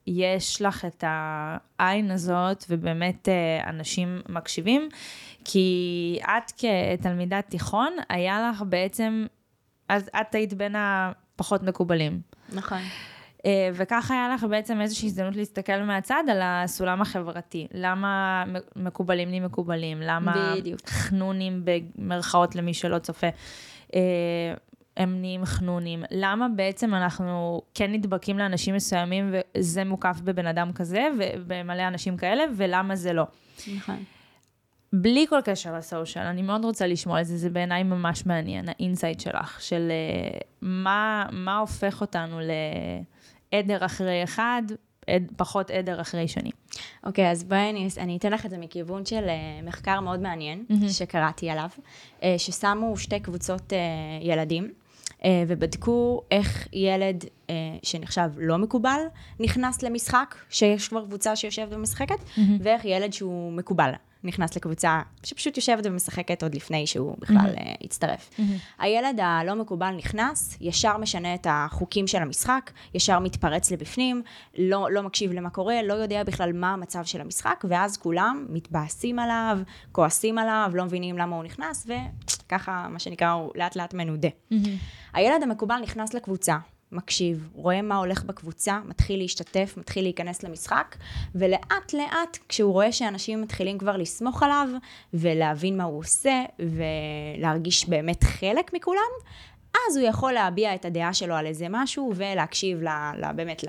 יש 0.08 0.62
לך 0.62 0.86
את 0.86 1.04
העין 1.08 2.12
הזאת, 2.12 2.66
ובאמת 2.70 3.30
אה, 3.30 3.70
אנשים 3.70 4.22
מקשיבים, 4.30 4.90
כי 5.46 6.20
את 6.24 6.52
כתלמידת 6.58 7.50
תיכון, 7.50 7.96
היה 8.10 8.50
לך 8.50 8.64
בעצם, 8.70 9.26
אז 9.90 10.10
את 10.22 10.36
היית 10.36 10.54
בין 10.54 10.76
הפחות 10.78 11.64
מקובלים. 11.64 12.22
נכון. 12.50 12.82
אה, 13.48 13.70
וככה 13.74 14.14
היה 14.14 14.34
לך 14.34 14.44
בעצם 14.44 14.82
איזושהי 14.82 15.08
הזדמנות 15.08 15.36
להסתכל 15.36 15.82
מהצד 15.82 16.24
על 16.32 16.40
הסולם 16.42 17.02
החברתי. 17.02 17.68
למה 17.74 18.44
מקובלים 18.76 19.30
נהיים 19.30 19.46
מקובלים? 19.46 20.02
למה 20.02 20.56
בדיוק. 20.58 20.80
חנונים 20.88 21.64
במרכאות 21.66 22.56
למי 22.56 22.74
שלא 22.74 23.00
צופה? 23.00 23.28
אה, 23.96 24.00
הם 24.98 25.22
נהיים 25.22 25.46
חנונים. 25.46 26.04
למה 26.12 26.48
בעצם 26.56 26.94
אנחנו 26.94 27.62
כן 27.74 27.92
נדבקים 27.92 28.38
לאנשים 28.38 28.76
מסוימים 28.76 29.34
וזה 29.58 29.84
מוקף 29.84 30.20
בבן 30.24 30.48
אדם 30.48 30.74
כזה 30.74 31.08
ובמלא 31.20 31.88
אנשים 31.88 32.18
כאלה, 32.18 32.44
ולמה 32.56 32.96
זה 32.96 33.14
לא? 33.14 33.24
נכון. 33.76 34.04
בלי 34.94 35.26
כל 35.30 35.40
קשר 35.46 35.78
ל 35.78 35.84
social, 35.84 36.26
אני 36.26 36.42
מאוד 36.42 36.66
רוצה 36.66 36.88
לשמוע 36.88 37.18
על 37.18 37.24
זה, 37.24 37.38
זה 37.38 37.50
בעיניי 37.50 37.84
ממש 37.84 38.26
מעניין, 38.26 38.70
ה 38.70 38.76
insight 38.76 39.20
שלך, 39.20 39.62
של 39.62 39.92
אה, 39.92 40.40
מה, 40.62 41.26
מה 41.32 41.58
הופך 41.58 42.02
אותנו 42.02 42.40
לעדר 43.54 43.86
אחרי 43.86 44.24
אחד, 44.24 44.62
עד, 45.08 45.32
פחות 45.38 45.72
עדר 45.72 46.02
אחרי 46.02 46.28
שני. 46.28 46.52
אוקיי, 47.06 47.32
אז 47.32 47.44
בואי 47.44 47.70
אני, 47.70 47.88
אני 47.98 48.18
אתן 48.18 48.34
לך 48.34 48.46
את 48.46 48.50
זה 48.50 48.58
מכיוון 48.58 49.06
של 49.06 49.24
uh, 49.26 49.68
מחקר 49.68 50.00
מאוד 50.00 50.20
מעניין, 50.20 50.66
מהמם. 50.70 50.90
שקראתי 50.90 51.50
עליו, 51.50 51.70
uh, 52.20 52.24
ששמו 52.38 52.98
שתי 52.98 53.20
קבוצות 53.20 53.74
uh, 53.74 53.76
ילדים, 54.26 54.72
uh, 55.10 55.24
ובדקו 55.48 56.22
איך 56.32 56.68
ילד 56.74 57.24
uh, 57.24 57.52
שנחשב 57.84 58.30
לא 58.38 58.58
מקובל, 58.58 59.00
נכנס 59.40 59.84
למשחק, 59.84 60.36
שיש 60.50 60.88
כבר 60.88 61.06
קבוצה 61.06 61.36
שיושבת 61.36 61.68
ומשחקת, 61.72 62.20
ואיך 62.60 62.86
ילד 62.86 63.14
שהוא 63.14 63.52
מקובל. 63.52 63.92
נכנס 64.24 64.56
לקבוצה 64.56 65.02
שפשוט 65.24 65.58
יושבת 65.58 65.86
ומשחקת 65.86 66.44
עוד 66.44 66.56
לפני 66.56 66.88
שהוא 66.88 67.16
בכלל 67.20 67.54
uh, 67.56 67.86
הצטרף. 67.86 68.30
הילד 68.80 69.20
הלא 69.20 69.56
מקובל 69.56 69.92
נכנס, 69.92 70.58
ישר 70.62 70.98
משנה 70.98 71.36
את 71.36 71.48
החוקים 71.50 72.08
של 72.08 72.22
המשחק, 72.22 72.72
ישר 72.94 73.20
מתפרץ 73.20 73.72
לבפנים, 73.72 74.22
לא, 74.58 74.88
לא 74.92 75.04
מקשיב 75.04 75.32
למה 75.32 75.50
קורה, 75.50 75.82
לא 75.84 75.94
יודע 75.94 76.24
בכלל 76.24 76.54
מה 76.54 76.74
המצב 76.74 77.04
של 77.04 77.22
המשחק, 77.22 77.66
ואז 77.70 77.98
כולם 77.98 78.46
מתבאסים 78.50 79.20
עליו, 79.20 79.60
כועסים 79.92 80.38
עליו, 80.38 80.72
לא 80.74 80.86
מבינים 80.86 81.18
למה 81.18 81.36
הוא 81.36 81.44
נכנס, 81.44 81.88
וככה, 81.88 82.88
מה 82.90 83.00
שנקרא, 83.00 83.32
הוא 83.32 83.52
לאט 83.56 83.76
לאט 83.76 83.94
מנודה. 83.94 84.30
הילד 85.14 85.44
המקובל 85.44 85.80
נכנס 85.84 86.14
לקבוצה, 86.14 86.58
מקשיב, 86.92 87.50
רואה 87.54 87.82
מה 87.82 87.96
הולך 87.96 88.24
בקבוצה, 88.24 88.80
מתחיל 88.86 89.20
להשתתף, 89.20 89.74
מתחיל 89.78 90.04
להיכנס 90.04 90.44
למשחק, 90.44 90.96
ולאט 91.36 91.94
לאט, 91.94 92.38
כשהוא 92.50 92.74
רואה 92.74 92.92
שאנשים 92.92 93.42
מתחילים 93.42 93.78
כבר 93.78 93.98
לסמוך 93.98 94.44
עליו, 94.44 94.68
ולהבין 95.14 95.78
מה 95.78 95.84
הוא 95.84 96.00
עושה, 96.00 96.44
ולהרגיש 96.60 97.90
באמת 97.90 98.24
חלק 98.24 98.74
מכולם, 98.74 99.12
אז 99.90 99.98
הוא 99.98 100.08
יכול 100.08 100.32
להביע 100.32 100.76
את 100.76 100.86
הדעה 100.86 101.14
שלו 101.14 101.36
על 101.36 101.46
איזה 101.46 101.66
משהו, 101.70 102.12
ולהקשיב 102.16 102.82
ל, 102.84 102.88
ל, 103.18 103.32
באמת 103.36 103.64
ל, 103.64 103.68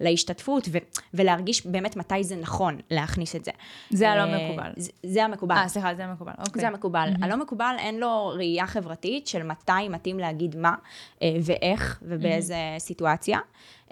להשתתפות, 0.00 0.68
ו, 0.72 0.78
ולהרגיש 1.14 1.66
באמת 1.66 1.96
מתי 1.96 2.24
זה 2.24 2.36
נכון 2.36 2.78
להכניס 2.90 3.36
את 3.36 3.44
זה. 3.44 3.50
זה 3.90 4.10
הלא 4.10 4.20
אה, 4.20 4.48
מקובל. 4.48 4.70
זה, 4.76 4.90
זה 5.02 5.24
המקובל. 5.24 5.56
אה, 5.56 5.68
סליחה, 5.68 5.94
זה 5.94 6.06
מקובל, 6.06 6.32
אוקיי. 6.38 6.60
זה 6.60 6.68
המקובל. 6.68 7.08
Mm-hmm. 7.12 7.24
הלא 7.24 7.36
מקובל, 7.36 7.76
אין 7.78 8.00
לו 8.00 8.32
ראייה 8.36 8.66
חברתית 8.66 9.26
של 9.26 9.42
מתי 9.42 9.88
מתאים 9.90 10.18
להגיד 10.18 10.56
מה, 10.56 10.74
אה, 11.22 11.36
ואיך, 11.42 12.00
ובאיזה 12.02 12.54
mm-hmm. 12.54 12.80
סיטואציה. 12.80 13.38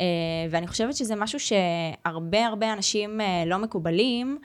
אה, 0.01 0.05
ואני 0.51 0.67
חושבת 0.67 0.97
שזה 0.97 1.17
משהו 1.17 1.39
שהרבה 1.41 2.47
הרבה 2.47 2.73
אנשים 2.73 3.21
לא 3.47 3.59
מקובלים, 3.59 4.39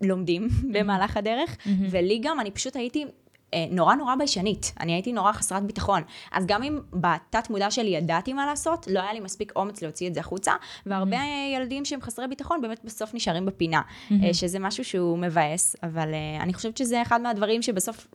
לומדים 0.00 0.48
במהלך 0.72 1.16
הדרך, 1.16 1.50
mm-hmm. 1.50 1.68
ולי 1.90 2.18
גם, 2.22 2.40
אני 2.40 2.50
פשוט 2.50 2.76
הייתי... 2.76 3.04
אה, 3.54 3.66
נורא 3.70 3.94
נורא 3.94 4.14
ביישנית, 4.14 4.72
אני 4.80 4.92
הייתי 4.92 5.12
נורא 5.12 5.32
חסרת 5.32 5.62
ביטחון. 5.62 6.02
אז 6.32 6.46
גם 6.46 6.62
אם 6.62 6.78
בתת 6.92 7.50
מודע 7.50 7.70
שלי 7.70 7.90
ידעתי 7.90 8.32
מה 8.32 8.46
לעשות, 8.46 8.86
לא 8.90 9.00
היה 9.00 9.12
לי 9.12 9.20
מספיק 9.20 9.52
אומץ 9.56 9.82
להוציא 9.82 10.08
את 10.08 10.14
זה 10.14 10.20
החוצה, 10.20 10.52
והרבה 10.86 11.16
mm-hmm. 11.16 11.56
ילדים 11.56 11.84
שהם 11.84 12.02
חסרי 12.02 12.28
ביטחון 12.28 12.60
באמת 12.60 12.84
בסוף 12.84 13.14
נשארים 13.14 13.46
בפינה, 13.46 13.80
mm-hmm. 13.80 14.14
שזה 14.32 14.58
משהו 14.58 14.84
שהוא 14.84 15.18
מבאס, 15.18 15.76
אבל 15.82 16.12
uh, 16.12 16.42
אני 16.42 16.54
חושבת 16.54 16.76
שזה 16.76 17.02
אחד 17.02 17.20
מהדברים 17.20 17.62
שבסוף 17.62 18.06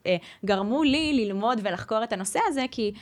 גרמו 0.44 0.82
לי 0.82 1.24
ללמוד 1.24 1.60
ולחקור 1.62 2.04
את 2.04 2.12
הנושא 2.12 2.40
הזה, 2.48 2.64
כי 2.70 2.92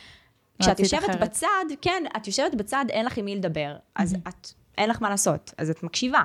כשאת 0.61 0.79
יושבת 0.79 1.09
אחרת. 1.09 1.19
בצד, 1.19 1.65
כן, 1.81 2.03
את 2.17 2.27
יושבת 2.27 2.55
בצד, 2.55 2.85
אין 2.89 3.05
לך 3.05 3.17
עם 3.17 3.25
מי 3.25 3.35
לדבר, 3.35 3.75
אז 3.95 4.13
mm-hmm. 4.13 4.29
את, 4.29 4.47
אין 4.77 4.89
לך 4.89 5.01
מה 5.01 5.09
לעשות, 5.09 5.53
אז 5.57 5.69
את 5.69 5.83
מקשיבה. 5.83 6.21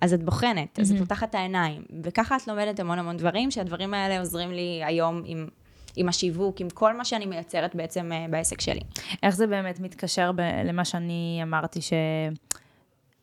אז 0.00 0.14
את 0.14 0.22
בוחנת, 0.22 0.80
אז 0.80 0.92
את 0.92 0.98
פותחת 0.98 1.30
את 1.30 1.34
העיניים, 1.34 1.82
וככה 2.02 2.36
את 2.36 2.48
לומדת 2.48 2.80
המון 2.80 2.98
המון 2.98 3.16
דברים, 3.16 3.50
שהדברים 3.50 3.94
האלה 3.94 4.18
עוזרים 4.18 4.52
לי 4.52 4.80
היום 4.84 5.22
עם, 5.26 5.48
עם 5.96 6.08
השיווק, 6.08 6.60
עם 6.60 6.70
כל 6.70 6.96
מה 6.96 7.04
שאני 7.04 7.26
מייצרת 7.26 7.74
בעצם 7.74 8.12
אה, 8.12 8.26
בעסק 8.30 8.60
שלי. 8.60 8.80
איך 9.22 9.34
זה 9.36 9.46
באמת 9.46 9.80
מתקשר 9.80 10.32
ב- 10.32 10.40
למה 10.64 10.84
שאני 10.84 11.40
אמרתי, 11.42 11.80
ש... 11.82 11.92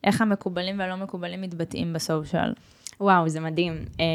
איך 0.04 0.22
המקובלים 0.22 0.80
והלא 0.80 0.96
מקובלים 0.96 1.42
מתבטאים 1.42 1.94
בסושיאל? 1.94 2.54
וואו, 3.02 3.30
זה 3.30 3.40
מדהים. 3.40 3.74
אה, 4.00 4.06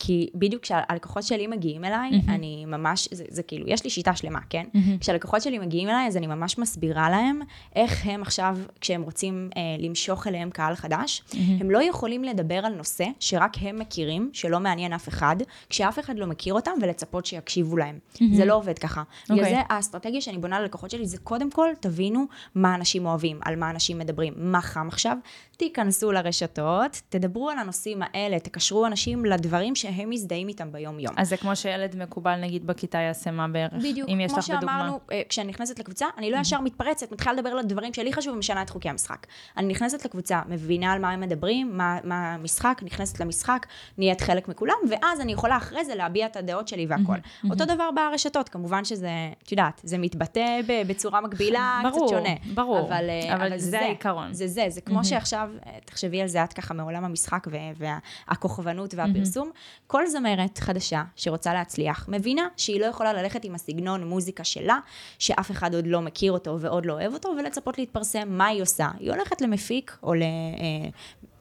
כי 0.00 0.30
בדיוק 0.34 0.62
כשהלקוחות 0.62 1.22
שלי 1.22 1.46
מגיעים 1.46 1.84
אליי, 1.84 2.10
אני 2.28 2.64
ממש, 2.66 3.08
זה, 3.12 3.24
זה 3.28 3.42
כאילו, 3.42 3.68
יש 3.68 3.84
לי 3.84 3.90
שיטה 3.90 4.16
שלמה, 4.16 4.40
כן? 4.50 4.64
כשהלקוחות 5.00 5.42
שלי 5.42 5.58
מגיעים 5.58 5.88
אליי, 5.88 6.06
אז 6.06 6.16
אני 6.16 6.26
ממש 6.26 6.58
מסבירה 6.58 7.10
להם 7.10 7.40
איך 7.76 8.06
הם 8.06 8.22
עכשיו, 8.22 8.58
כשהם 8.80 9.02
רוצים 9.02 9.50
אה, 9.56 9.62
למשוך 9.78 10.26
אליהם 10.26 10.50
קהל 10.50 10.74
חדש, 10.74 11.22
הם 11.60 11.70
לא 11.70 11.82
יכולים 11.82 12.24
לדבר 12.24 12.54
על 12.66 12.74
נושא 12.74 13.04
שרק 13.20 13.52
הם 13.60 13.78
מכירים, 13.78 14.30
שלא 14.32 14.60
מעניין 14.60 14.92
אף 14.92 15.08
אחד, 15.08 15.36
כשאף 15.70 15.98
אחד 15.98 16.18
לא 16.18 16.26
מכיר 16.26 16.54
אותם, 16.54 16.72
ולצפות 16.82 17.26
שיקשיבו 17.26 17.76
להם. 17.76 17.98
זה 18.32 18.44
לא 18.44 18.54
עובד 18.54 18.78
ככה. 18.78 19.02
בגלל 19.24 19.38
אוקיי. 19.38 19.54
זה 19.54 19.60
האסטרטגיה 19.68 20.20
שאני 20.20 20.38
בונה 20.38 20.60
ללקוחות 20.60 20.90
שלי, 20.90 21.06
זה 21.06 21.18
קודם 21.18 21.50
כל, 21.50 21.68
תבינו 21.80 22.26
מה 22.54 22.74
אנשים 22.74 23.06
אוהבים, 23.06 23.38
על 23.44 23.56
מה 23.56 23.70
אנשים 23.70 23.98
מדברים, 23.98 24.34
מה 24.36 24.60
חם 24.60 24.88
עכשיו, 24.88 25.16
תיכנסו 25.62 26.12
לרשתות, 26.12 27.00
תדברו 27.08 27.50
על 27.50 27.58
הנושאים 27.58 28.02
האלה, 28.02 28.38
תקשרו 28.38 28.86
אנשים 28.86 29.24
לדברים 29.24 29.74
שהם 29.74 30.10
מזדהים 30.10 30.48
איתם 30.48 30.72
ביום-יום. 30.72 31.14
אז 31.16 31.28
זה 31.28 31.36
כמו 31.36 31.56
שילד 31.56 31.96
מקובל, 31.96 32.36
נגיד, 32.40 32.66
בכיתה 32.66 32.98
יעשה 32.98 33.30
מה 33.30 33.48
בערך? 33.48 33.72
בדיוק, 33.72 34.08
אם 34.08 34.20
יש 34.20 34.30
כמו 34.30 34.38
לך 34.38 34.50
בדוגמה. 34.50 34.78
שאמרנו, 34.78 35.00
אה, 35.12 35.22
כשאני 35.28 35.48
נכנסת 35.48 35.78
לקבוצה, 35.78 36.06
אני 36.18 36.30
לא 36.30 36.36
ישר 36.36 36.60
מתפרצת, 36.60 37.12
מתחילה 37.12 37.32
לדבר 37.32 37.50
על 37.50 37.58
הדברים 37.58 37.94
שלי 37.94 38.12
חשוב 38.12 38.34
ומשנה 38.34 38.62
את 38.62 38.70
חוקי 38.70 38.88
המשחק. 38.88 39.26
אני 39.56 39.66
נכנסת 39.66 40.04
לקבוצה, 40.04 40.40
מבינה 40.48 40.92
על 40.92 41.00
מה 41.00 41.10
הם 41.10 41.20
מדברים, 41.20 41.76
מה, 41.76 41.98
מה 42.04 42.34
המשחק, 42.34 42.80
נכנסת 42.82 43.20
למשחק, 43.20 43.66
נהיית 43.98 44.20
חלק 44.20 44.48
מכולם, 44.48 44.76
ואז 44.90 45.20
אני 45.20 45.32
יכולה 45.32 45.56
אחרי 45.56 45.84
זה 45.84 45.94
להביע 45.94 46.26
את 46.26 46.36
הדעות 46.36 46.68
שלי 46.68 46.86
והכל. 46.86 47.16
אותו 47.50 47.64
דבר 47.64 47.90
ברשתות, 47.94 48.48
כמובן 48.48 48.84
שזה, 48.84 49.10
את 49.42 49.52
יודעת, 49.52 49.80
זה 49.84 49.98
מתבטא 49.98 50.60
בצורה 50.86 51.20
מקבילה, 51.20 51.80
ברור, 51.82 52.06
קצת 52.06 52.16
שונה. 52.16 52.34
ברור, 52.54 52.80
אבל, 52.80 53.10
אה, 53.10 53.36
אבל 53.36 53.58
זה 53.58 53.80
העיקרון. 53.80 54.32
זה 54.32 54.48
זה, 54.48 54.64
זה 54.68 54.80
כמו 54.80 55.04
שעכשיו, 55.04 55.50
תחשבי 55.84 56.22
על 56.22 56.28
זה, 56.28 56.44
את 56.44 56.52
ככה 56.52 56.74
מעולם 56.74 57.04
המשחק 57.04 57.46
ו- 57.50 57.86
והכוכבנות 58.28 58.94
והפרסום. 58.94 59.50
כל 59.86 60.06
זמרת 60.06 60.58
חדשה 60.58 61.02
שרוצה 61.16 61.54
להצליח, 61.54 62.08
מבינה 62.08 62.48
שהיא 62.56 62.80
לא 62.80 62.86
יכולה 62.86 63.12
ללכת 63.12 63.44
עם 63.44 63.54
הסגנון 63.54 64.08
מוזיקה 64.08 64.44
שלה, 64.44 64.78
שאף 65.18 65.50
אחד 65.50 65.74
עוד 65.74 65.86
לא 65.86 66.00
מכיר 66.00 66.32
אותו 66.32 66.60
ועוד 66.60 66.86
לא 66.86 66.92
אוהב 66.92 67.12
אותו, 67.12 67.34
ולצפות 67.38 67.78
להתפרסם. 67.78 68.28
מה 68.28 68.46
היא 68.46 68.62
עושה? 68.62 68.88
היא 68.98 69.12
הולכת 69.12 69.40
למפיק 69.40 69.96
או 70.02 70.14
ל... 70.14 70.22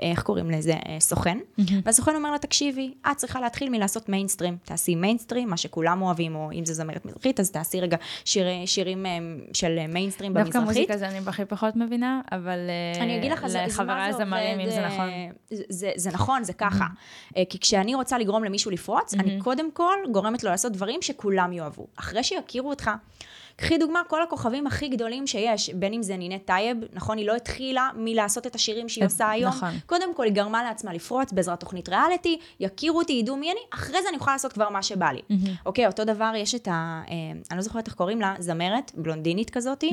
אה, 0.02 0.12
איך 0.12 0.24
קוראים 0.24 0.52
לזה? 0.52 0.74
אה, 0.74 0.98
סוכן. 1.00 1.38
והסוכן 1.84 2.16
אומר 2.16 2.32
לה, 2.32 2.38
תקשיבי, 2.38 2.94
את 3.12 3.18
צריכה 3.18 3.42
להתחיל 3.42 3.70
מלעשות 3.70 4.10
מיינסטרים. 4.10 4.58
תעשי 4.64 4.96
מיינסטרים, 4.96 5.50
מה 5.50 5.58
שכולם 5.58 6.02
אוהבים, 6.02 6.36
או 6.36 6.52
אם 6.54 6.66
זה 6.66 6.74
זמרת 6.74 7.06
מזרחית, 7.06 7.40
אז 7.40 7.52
תעשי 7.52 7.82
רגע 7.82 7.98
שיר, 8.26 8.48
שירים 8.66 9.06
אה, 9.06 9.12
של 9.54 9.88
מיינסטרים 9.88 10.34
במזרחית. 10.34 10.54
דווקא 10.54 10.68
מוזיקה 10.68 10.98
זה 10.98 11.08
אני 11.10 11.20
הכי 11.28 11.46
פחות 11.46 11.76
מבינה, 11.76 12.22
אבל 12.32 12.60
אני 13.02 13.18
אגיד 13.18 13.32
לך, 13.32 13.48
זה 13.48 13.64
הזמרים, 13.64 14.60
אם 14.60 14.70
זה 14.70 14.86
נכון. 14.88 15.10
זה, 15.50 15.64
זה, 15.70 15.92
זה 15.96 16.12
נכון, 16.12 16.44
זה 16.44 16.54
ככה. 16.54 16.86
כי 17.50 17.60
כשאני 17.60 17.96
רוצה 17.96 18.18
לגרום 18.18 18.44
למישהו 18.44 18.72
לפרוץ, 18.72 19.14
אני 19.14 19.40
קודם 19.40 19.72
כל 19.72 19.96
גורמת 20.12 20.44
לו 20.44 20.50
לעשות 20.50 20.72
דברים 20.72 21.02
שכולם 21.02 21.54
יאהבו. 21.54 21.88
אחרי 21.96 22.24
שיכירו 22.24 22.70
אותך, 22.70 22.92
קחי 23.56 23.78
דוגמה, 23.78 24.02
כל 24.08 24.24
הכוכבים 24.24 24.68
הכי 24.68 24.88
גדולים 24.88 25.28
שיש, 25.28 25.70
בין 25.70 25.94
אם 25.94 26.04
זה 26.04 26.18
נינט 26.18 26.46
טייב, 26.46 26.78
נכון, 26.94 27.18
היא 27.18 27.28
לא 27.28 27.36
התחילה 27.36 27.90
מלעשות 27.96 28.48
את 28.48 28.56
השירים 28.56 28.90
שהיא 28.90 29.06
עושה 29.06 29.30
היום. 29.30 29.52
נכון. 29.52 29.70
קודם 29.86 30.16
כל, 30.16 30.24
היא 30.24 30.34
גרמה 30.34 30.64
לעצמה 30.64 30.94
לפרוץ 30.94 31.32
בעזרת 31.32 31.60
תוכנית 31.60 31.90
ריאליטי, 31.90 32.40
יכירו 32.60 33.00
אותי, 33.00 33.14
ידעו 33.14 33.36
מי 33.38 33.52
אני, 33.52 33.60
אחרי 33.74 34.02
זה 34.02 34.10
אני 34.10 34.18
יכולה 34.18 34.36
לעשות 34.36 34.54
כבר 34.54 34.70
מה 34.70 34.84
שבא 34.84 35.12
לי. 35.12 35.22
אוקיי, 35.66 35.88
אותו 35.88 36.04
דבר, 36.06 36.32
יש 36.36 36.56
את 36.56 36.68
ה... 36.68 37.02
אה, 37.08 37.14
אני 37.52 37.58
לא 37.58 37.62
זוכרת 37.64 37.88
איך 37.88 37.96
קוראים 37.96 38.22
לה, 38.22 38.36
זמרת, 38.40 38.92
בלונדינית 38.96 39.50
כזאתי. 39.50 39.92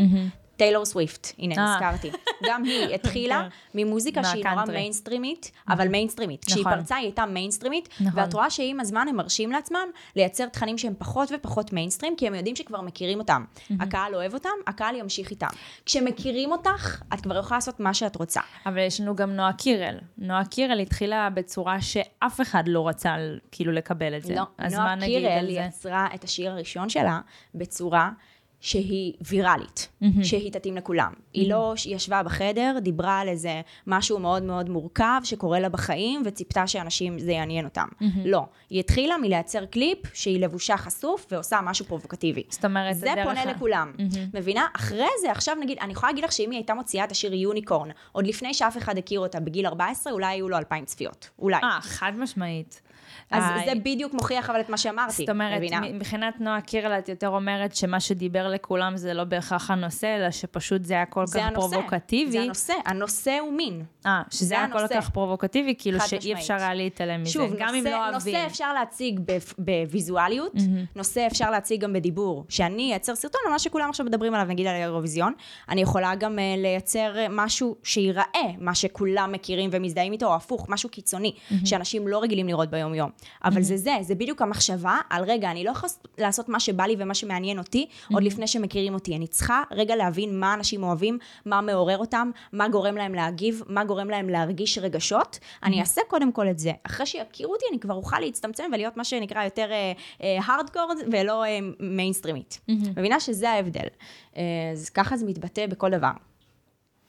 טיילור 0.59 0.85
סוויפט, 0.85 1.33
הנה, 1.39 1.55
אה. 1.59 1.75
נזכרתי. 1.75 2.11
גם 2.45 2.65
היא 2.65 2.89
התחילה 2.95 3.49
ממוזיקה 3.75 4.25
שהיא 4.25 4.45
נורא. 4.45 4.65
מיינסטרימית, 4.65 5.53
אבל 5.69 5.89
מיינסטרימית. 5.89 6.45
כשהיא 6.45 6.61
נכון. 6.61 6.77
פרצה 6.77 6.97
היא 6.97 7.05
הייתה 7.05 7.27
מיינסטרימית, 7.27 7.89
נכון. 8.01 8.21
ואת 8.21 8.35
רואה 8.35 8.51
שעם 8.51 8.81
הזמן 8.81 9.07
הם 9.09 9.17
מרשים 9.17 9.53
לעצמם 9.53 9.89
לייצר 10.17 10.47
תכנים 10.49 10.79
שהם 10.79 10.95
פחות 10.99 11.29
ופחות 11.35 11.73
מיינסטרים, 11.73 12.17
כי 12.17 12.27
הם 12.27 12.35
יודעים 12.35 12.57
שכבר 12.57 12.81
מכירים 12.81 13.19
אותם. 13.19 13.45
הקהל 13.81 14.15
אוהב 14.15 14.35
אותם, 14.35 14.49
הקהל 14.67 14.97
ימשיך 14.97 15.31
איתם. 15.31 15.49
כשמכירים 15.87 16.53
אותך, 16.53 17.03
את 17.15 17.21
כבר 17.21 17.39
יכולה 17.39 17.57
לעשות 17.57 17.81
מה 17.81 17.95
שאת 17.95 18.17
רוצה. 18.17 18.41
אבל 18.67 18.79
יש 18.79 19.01
לנו 19.01 19.17
גם 19.17 19.31
נועה 19.31 19.53
קירל. 19.53 19.99
נועה 20.19 20.45
קירל 20.45 20.81
התחילה 20.81 21.31
בצורה 21.31 21.81
שאף 21.81 22.41
אחד 22.41 22.65
לא 22.67 22.89
רצה 22.89 23.17
כאילו 23.53 23.73
לקבל 23.73 24.17
את 24.17 24.23
זה. 24.23 24.35
לא, 24.35 24.43
נועה 24.71 24.95
קירל? 25.01 25.47
יצרה 25.49 26.07
את 26.15 26.25
השיר 26.25 26.51
הראשון 26.51 26.89
שלה 26.89 27.21
בצורה 27.55 28.11
שהיא 28.61 29.13
ויראלית, 29.21 29.89
שהיא 30.23 30.53
תתאים 30.53 30.77
לכולם. 30.77 31.13
היא 31.33 31.51
לא 31.51 31.75
ישבה 31.87 32.23
בחדר, 32.23 32.77
דיברה 32.83 33.19
על 33.21 33.29
איזה 33.29 33.61
משהו 33.87 34.19
מאוד 34.19 34.43
מאוד 34.43 34.69
מורכב 34.71 35.21
שקורה 35.25 35.61
לה 35.61 35.69
בחיים, 35.69 36.23
וציפתה 36.25 36.67
שאנשים, 36.67 37.19
זה 37.19 37.33
יעניין 37.33 37.65
אותם. 37.65 37.89
לא. 38.25 38.45
היא 38.71 38.81
התחילה 38.81 39.17
מלייצר 39.19 39.65
קליפ 39.67 39.99
שהיא 40.15 40.41
לבושה 40.41 40.77
חשוף 40.77 41.27
ועושה 41.31 41.61
משהו 41.63 41.85
פרובוקטיבי. 41.85 42.43
זאת 42.51 42.65
אומרת, 42.65 42.97
זה 42.97 43.13
הדרך 43.13 43.27
פונה 43.27 43.43
ה- 43.43 43.53
לכולם. 43.53 43.93
מבינה? 44.35 44.67
אחרי 44.77 45.07
זה, 45.21 45.31
עכשיו 45.31 45.55
נגיד, 45.61 45.79
אני 45.81 45.93
יכולה 45.93 46.13
להגיד 46.13 46.25
לך 46.25 46.33
שאם 46.33 46.51
היא 46.51 46.59
הייתה 46.59 46.75
מוציאה 46.75 47.05
את 47.05 47.11
השיר 47.11 47.35
יוניקורן, 47.35 47.89
עוד 48.13 48.27
לפני 48.27 48.55
שאף 48.55 48.77
אחד 48.77 48.99
הכיר 48.99 49.21
אותה 49.21 49.41
בגיל 49.41 49.67
14, 49.67 50.13
אולי 50.13 50.27
היו 50.27 50.49
לו 50.49 50.57
2,000 50.57 50.85
צפיות. 50.85 51.29
אולי. 51.39 51.57
אה, 51.63 51.79
חד 51.81 52.13
משמעית. 52.19 52.81
אז 53.31 53.43
אה, 53.43 53.63
זה 53.65 53.73
בדיוק 53.83 54.15
מוכיח 54.15 54.51
אבל 54.51 54.61
את 54.61 54.69
מה 54.69 54.77
שאמרתי. 54.77 55.13
זאת 55.13 55.29
אומרת, 55.29 55.57
מבינה? 55.57 55.81
מבחינת 55.81 56.41
נועה 56.41 56.61
קירל, 56.61 56.93
את 56.99 57.09
יותר 57.09 57.29
אומרת 57.29 57.75
שמה 57.75 58.01
שדיבר 58.01 58.49
לכולם 58.49 58.97
זה 58.97 59.15
לא 59.15 59.25
בהכרח 59.25 59.71
הנושא, 59.71 60.17
אלא 60.17 60.31
שפשוט 60.31 60.85
זה 60.85 60.95
היה 60.95 61.07
כל 61.07 61.27
זה 61.27 61.39
כך 61.39 61.47
הנושא. 61.47 61.69
פרובוקטיבי. 61.69 62.33
זה 62.33 62.41
הנושא, 62.41 62.73
הנושא 62.87 63.39
הוא 63.41 63.53
מין. 63.53 63.83
אה, 64.07 64.23
שזה 64.31 64.47
זה 64.47 64.55
היה 64.55 64.69
כל 64.73 64.79
הנושא. 64.79 65.01
כך 65.01 65.11
פרובוקטיבי, 65.11 65.75
כאילו 65.79 66.01
שאי 66.01 66.19
משמעית. 66.19 66.37
אפשר 66.37 66.55
היה 66.55 66.75
להתעלם 66.75 67.23
מזה, 67.23 67.31
שוב, 67.31 67.53
גם 67.59 67.69
אם 67.69 67.75
נושא, 67.75 67.89
לא 67.89 67.97
אוהבים. 67.97 68.35
נושא 68.35 68.47
אפשר 68.47 68.73
להציג 68.73 69.21
בוויזואליות, 69.59 70.53
נושא 70.97 71.27
אפשר 71.27 71.51
להציג 71.51 71.81
גם 71.81 71.93
בדיבור. 71.93 72.45
שאני 72.49 72.91
אייצר 72.91 73.15
סרטון 73.15 73.41
על 73.47 73.53
מה 73.53 73.59
שכולם 73.59 73.91
עכשיו 73.91 74.07
מדברים 74.07 74.35
עליו, 74.35 74.47
נגיד 74.47 74.67
על 74.67 74.75
האירוויזיון, 74.75 75.33
אני 75.69 75.81
יכולה 75.81 76.15
גם 76.15 76.39
uh, 76.39 76.61
לייצר 76.61 77.19
אה, 77.19 77.27
משהו 77.31 77.77
שייראה 77.83 78.25
מה 78.59 78.75
שכולם 78.75 79.33
מכירים 79.33 79.71
ומזדהים 79.73 80.13
איתו, 80.13 80.27
או 80.27 80.35
הפוך, 80.35 80.67
משהו 80.69 80.89
קיצוני, 80.89 81.33
שאנשים 81.65 82.09
לא 82.09 82.23
רגילים 82.23 82.49
לראות 82.49 82.71
ביום-יום. 82.71 83.11
אבל 83.45 83.63
זה 83.63 83.77
זה, 83.77 83.97
זה 84.01 84.15
בדיוק 84.15 84.43
המחשבה 84.43 84.97
על 85.11 85.25
רגע, 85.25 85.51
אני 85.51 85.65
לא 85.65 85.71
יכולה 85.71 85.93
לעשות 86.19 86.49
מה 86.49 86.61
שבא 86.61 86.85
לי 86.85 86.97
ומה 86.99 87.15
שמעניין 87.15 87.59
אותי, 87.59 87.87
עוד 88.13 88.23
לפני 88.23 88.47
שמכירים 88.47 88.95
אותי. 88.95 89.17
אני 89.17 89.27
צריכה 89.27 89.63
רגע 89.71 89.97
להבין 89.97 90.41
מה 90.41 90.55
אנשים 90.55 90.83
אוהבים, 90.83 91.19
מה 91.47 91.61
מעורר 91.61 91.99
אותם, 91.99 92.31
מה 92.53 92.69
גורם 92.69 92.97
להם 92.97 93.15
להגיב, 93.15 93.63
מה 93.67 93.85
גורם 93.85 94.11
להם 94.11 94.29
להרגיש 94.29 94.79
רגשות. 94.79 95.39
אני 95.63 95.81
אעשה 95.81 96.01
קודם 96.09 96.33
כל 96.33 96.49
את 96.49 96.59
זה. 96.59 96.73
אחרי 96.83 97.07
שיכירו 97.07 97.53
אותי, 97.53 97.65
אני 97.71 97.79
כבר 97.79 97.95
אוכל 97.95 98.21
להצטמצם 98.21 98.65
ולהיות 98.73 98.97
מה 98.97 99.05
שנקרא 99.05 99.45
יותר 99.45 99.71
הארדקור 100.21 100.97
ולא 101.13 101.45
אה, 101.45 101.59
מיינסטרימית. 101.81 102.61
מבינה 102.69 103.21
שזה 103.21 103.51
ההבדל. 103.51 103.89
אה, 104.37 104.43
אז 104.73 104.91
ככה 104.91 105.17
זה 105.17 105.27
מתבטא 105.27 105.67
בכל 105.67 105.91
דבר. 105.91 106.11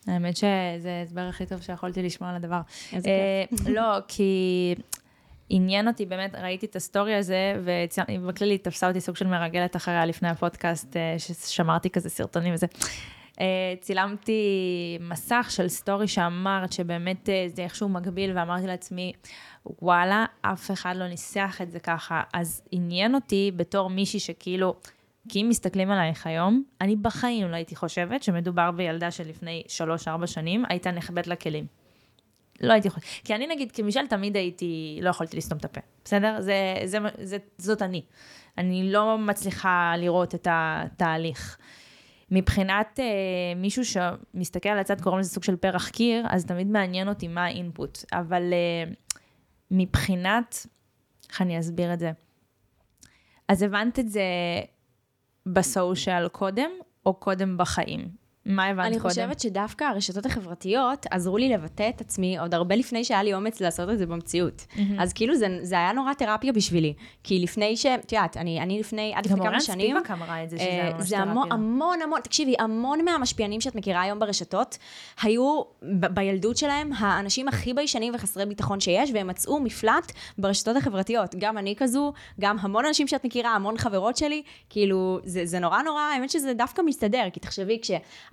האמת 0.07 0.37
שזה 0.37 0.97
ההסבר 0.99 1.21
הכי 1.21 1.45
טוב 1.45 1.61
שיכולתי 1.61 2.03
לשמוע 2.03 2.29
על 2.29 2.35
הדבר. 2.35 2.61
איזה 2.93 3.09
אה, 3.09 3.71
לא, 3.71 3.97
כי 4.07 4.75
עניין 5.49 5.87
אותי 5.87 6.05
באמת, 6.05 6.35
ראיתי 6.35 6.65
את 6.65 6.75
הסטורי 6.75 7.15
הזה, 7.15 7.53
ובכללי 7.63 8.57
תפסה 8.57 8.87
אותי 8.87 9.01
סוג 9.01 9.15
של 9.15 9.27
מרגלת 9.27 9.75
אחריה 9.75 10.05
לפני 10.05 10.29
הפודקאסט, 10.29 10.97
אה, 10.97 11.15
ששמרתי 11.17 11.89
כזה 11.89 12.09
סרטונים 12.09 12.53
וזה. 12.53 12.67
אה, 13.41 13.73
צילמתי 13.81 14.41
מסך 15.01 15.47
של 15.49 15.67
סטורי 15.67 16.07
שאמרת 16.07 16.73
שבאמת 16.73 17.29
אה, 17.29 17.45
זה 17.47 17.61
איכשהו 17.63 17.89
מגביל, 17.89 18.37
ואמרתי 18.37 18.67
לעצמי, 18.67 19.13
וואלה, 19.81 20.25
אף 20.41 20.71
אחד 20.71 20.95
לא 20.97 21.07
ניסח 21.07 21.59
את 21.61 21.71
זה 21.71 21.79
ככה. 21.79 22.21
אז 22.33 22.61
עניין 22.71 23.15
אותי 23.15 23.51
בתור 23.55 23.89
מישהי 23.89 24.19
שכאילו, 24.19 24.75
כי 25.29 25.41
אם 25.41 25.49
מסתכלים 25.49 25.91
עלייך 25.91 26.27
היום, 26.27 26.63
אני 26.81 26.95
בחיים 26.95 27.51
לא 27.51 27.55
הייתי 27.55 27.75
חושבת 27.75 28.23
שמדובר 28.23 28.71
בילדה 28.71 29.11
שלפני 29.11 29.63
3-4 30.23 30.27
שנים 30.27 30.63
הייתה 30.69 30.91
נחבאת 30.91 31.27
לכלים. 31.27 31.78
לא 32.61 32.73
הייתי 32.73 32.89
חושבת. 32.89 33.03
כי 33.23 33.35
אני 33.35 33.47
נגיד, 33.47 33.71
כמישל 33.71 34.07
תמיד 34.07 34.35
הייתי, 34.35 34.99
לא 35.01 35.09
יכולתי 35.09 35.37
לסתום 35.37 35.57
את 35.57 35.65
הפה, 35.65 35.81
בסדר? 36.05 36.41
זה, 36.41 36.75
זה, 36.85 36.97
זה, 37.21 37.37
זאת 37.57 37.81
אני. 37.81 38.01
אני 38.57 38.91
לא 38.91 39.17
מצליחה 39.17 39.93
לראות 39.97 40.35
את 40.35 40.47
התהליך. 40.51 41.57
מבחינת 42.31 42.99
אה, 42.99 43.05
מישהו 43.55 43.83
שמסתכל 43.85 44.69
על 44.69 44.79
הצד, 44.79 45.01
קוראים 45.01 45.19
לזה 45.19 45.29
סוג 45.29 45.43
של 45.43 45.55
פרח 45.55 45.89
קיר, 45.89 46.25
אז 46.29 46.45
תמיד 46.45 46.67
מעניין 46.67 47.09
אותי 47.09 47.27
מה 47.27 47.45
האינפוט. 47.45 47.97
אבל 48.13 48.53
אה, 48.53 48.91
מבחינת, 49.71 50.65
איך 51.29 51.41
אני 51.41 51.59
אסביר 51.59 51.93
את 51.93 51.99
זה? 51.99 52.11
אז 53.47 53.63
הבנת 53.63 53.99
את 53.99 54.09
זה 54.09 54.23
בסושיאל 55.45 56.27
קודם, 56.27 56.69
או 57.05 57.13
קודם 57.13 57.57
בחיים? 57.57 58.18
מה 58.49 58.65
הבנת 58.65 58.85
אני 58.85 58.99
קודם? 58.99 59.09
חושבת 59.09 59.39
שדווקא 59.39 59.83
הרשתות 59.83 60.25
החברתיות 60.25 61.05
עזרו 61.11 61.37
לי 61.37 61.49
לבטא 61.49 61.89
את 61.95 62.01
עצמי 62.01 62.39
עוד 62.39 62.53
הרבה 62.53 62.75
לפני 62.75 63.03
שהיה 63.03 63.23
לי 63.23 63.33
אומץ 63.33 63.61
לעשות 63.61 63.89
את 63.89 63.97
זה 63.97 64.05
במציאות. 64.05 64.65
אז 64.99 65.13
כאילו 65.13 65.35
זה, 65.35 65.47
זה 65.61 65.75
היה 65.75 65.91
נורא 65.91 66.13
תרפיה 66.13 66.53
בשבילי. 66.53 66.93
כי 67.23 67.39
לפני 67.39 67.77
ש... 67.77 67.85
את 67.85 68.11
יודעת, 68.11 68.37
אני, 68.37 68.61
אני 68.61 68.79
לפני, 68.79 69.13
עד 69.15 69.25
לפני 69.25 69.37
גם 69.37 69.43
כמה 69.43 69.49
אורן 69.49 69.61
שנים... 69.61 69.97
ספיבק 69.97 70.11
אמרה 70.11 70.43
את 70.43 70.49
זה, 70.49 70.57
שזה 70.57 70.65
אה, 70.65 70.83
היה 70.83 70.93
ממש 70.93 71.07
זה 71.07 71.17
המון, 71.17 71.43
תרפיה. 71.43 71.53
המון, 71.53 72.01
המון, 72.01 72.21
תקשיבי, 72.21 72.55
המון 72.59 73.05
מהמשפיענים 73.05 73.61
שאת 73.61 73.75
מכירה 73.75 74.01
היום 74.01 74.19
ברשתות, 74.19 74.77
היו 75.21 75.61
ב- 75.81 76.05
בילדות 76.05 76.57
שלהם 76.57 76.91
האנשים 76.97 77.47
הכי 77.47 77.73
ביישנים 77.73 78.15
וחסרי 78.15 78.45
ביטחון 78.45 78.79
שיש, 78.79 79.11
והם 79.13 79.27
מצאו 79.27 79.59
מפלט 79.59 80.11
ברשתות 80.37 80.75
החברתיות. 80.75 81.35
גם 81.39 81.57
אני 81.57 81.75
כזו, 81.77 82.13
גם 82.39 82.57
המון 82.59 82.85
אנשים 82.85 83.07
שאת 83.07 83.25
מכירה, 83.25 83.55
המון 83.55 83.77
חברות 83.77 84.17
שלי, 84.17 84.41
כאילו, 84.69 85.19
זה, 85.23 85.45
זה 85.45 85.59
נורא 85.59 85.81
נורא, 85.81 86.01
האמת 86.01 86.29
שזה 86.29 86.53
דווקא 86.53 86.81
מסתדר, 86.81 87.23
כי 87.33 87.39
תחשבי, 87.39 87.79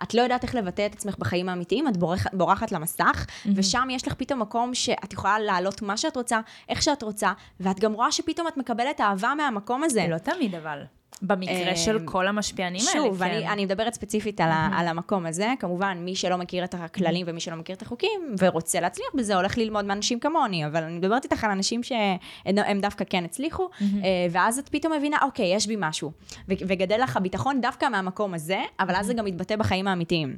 כשאת 0.06 0.14
לא 0.14 0.22
יודעת 0.22 0.42
איך 0.44 0.54
לבטא 0.54 0.86
את 0.86 0.94
עצמך 0.94 1.14
בחיים 1.18 1.48
האמיתיים, 1.48 1.88
את 1.88 1.96
בורח, 1.96 2.26
בורחת 2.32 2.72
למסך, 2.72 3.26
ושם 3.54 3.88
יש 3.90 4.06
לך 4.06 4.14
פתאום 4.14 4.40
מקום 4.40 4.74
שאת 4.74 5.12
יכולה 5.12 5.38
להעלות 5.38 5.82
מה 5.82 5.96
שאת 5.96 6.16
רוצה, 6.16 6.40
איך 6.68 6.82
שאת 6.82 7.02
רוצה, 7.02 7.32
ואת 7.60 7.80
גם 7.80 7.92
רואה 7.92 8.12
שפתאום 8.12 8.48
את 8.48 8.56
מקבלת 8.56 9.00
אהבה 9.00 9.32
מהמקום 9.36 9.82
הזה. 9.84 10.06
לא 10.08 10.18
תמיד, 10.18 10.54
אבל. 10.54 10.82
במקרה 11.22 11.76
של 11.76 11.98
כל 12.04 12.28
המשפיענים 12.28 12.80
האלה, 12.88 12.92
שוב, 12.92 13.18
כן. 13.18 13.24
אני, 13.24 13.48
אני 13.48 13.64
מדברת 13.64 13.94
ספציפית 13.94 14.40
על, 14.40 14.50
ה, 14.50 14.68
על 14.72 14.88
המקום 14.88 15.26
הזה. 15.26 15.52
כמובן, 15.58 15.98
מי 16.00 16.14
שלא 16.14 16.36
מכיר 16.36 16.64
את 16.64 16.74
הכללים 16.78 17.26
ומי 17.28 17.40
שלא 17.40 17.56
מכיר 17.56 17.76
את 17.76 17.82
החוקים 17.82 18.34
ורוצה 18.38 18.80
להצליח 18.80 19.06
בזה, 19.14 19.36
הולך 19.36 19.58
ללמוד 19.58 19.84
מאנשים 19.84 20.20
כמוני, 20.20 20.66
אבל 20.66 20.82
אני 20.82 20.98
מדברת 20.98 21.24
איתך 21.24 21.44
על 21.44 21.50
אנשים 21.50 21.82
שהם 21.82 22.80
דווקא 22.80 23.04
כן 23.10 23.24
הצליחו, 23.24 23.68
אה, 23.82 23.86
ואז 24.30 24.58
את 24.58 24.68
פתאום 24.68 24.92
מבינה, 24.92 25.16
אוקיי, 25.22 25.54
יש 25.54 25.66
בי 25.66 25.76
משהו. 25.78 26.12
וגדל 26.48 27.02
לך 27.02 27.16
הביטחון 27.16 27.60
דווקא 27.60 27.88
מהמקום 27.88 28.34
הזה, 28.34 28.62
אבל 28.80 28.94
אז 28.96 29.06
זה 29.06 29.14
גם 29.14 29.24
מתבטא 29.24 29.56
בחיים 29.56 29.88
האמיתיים. 29.88 30.36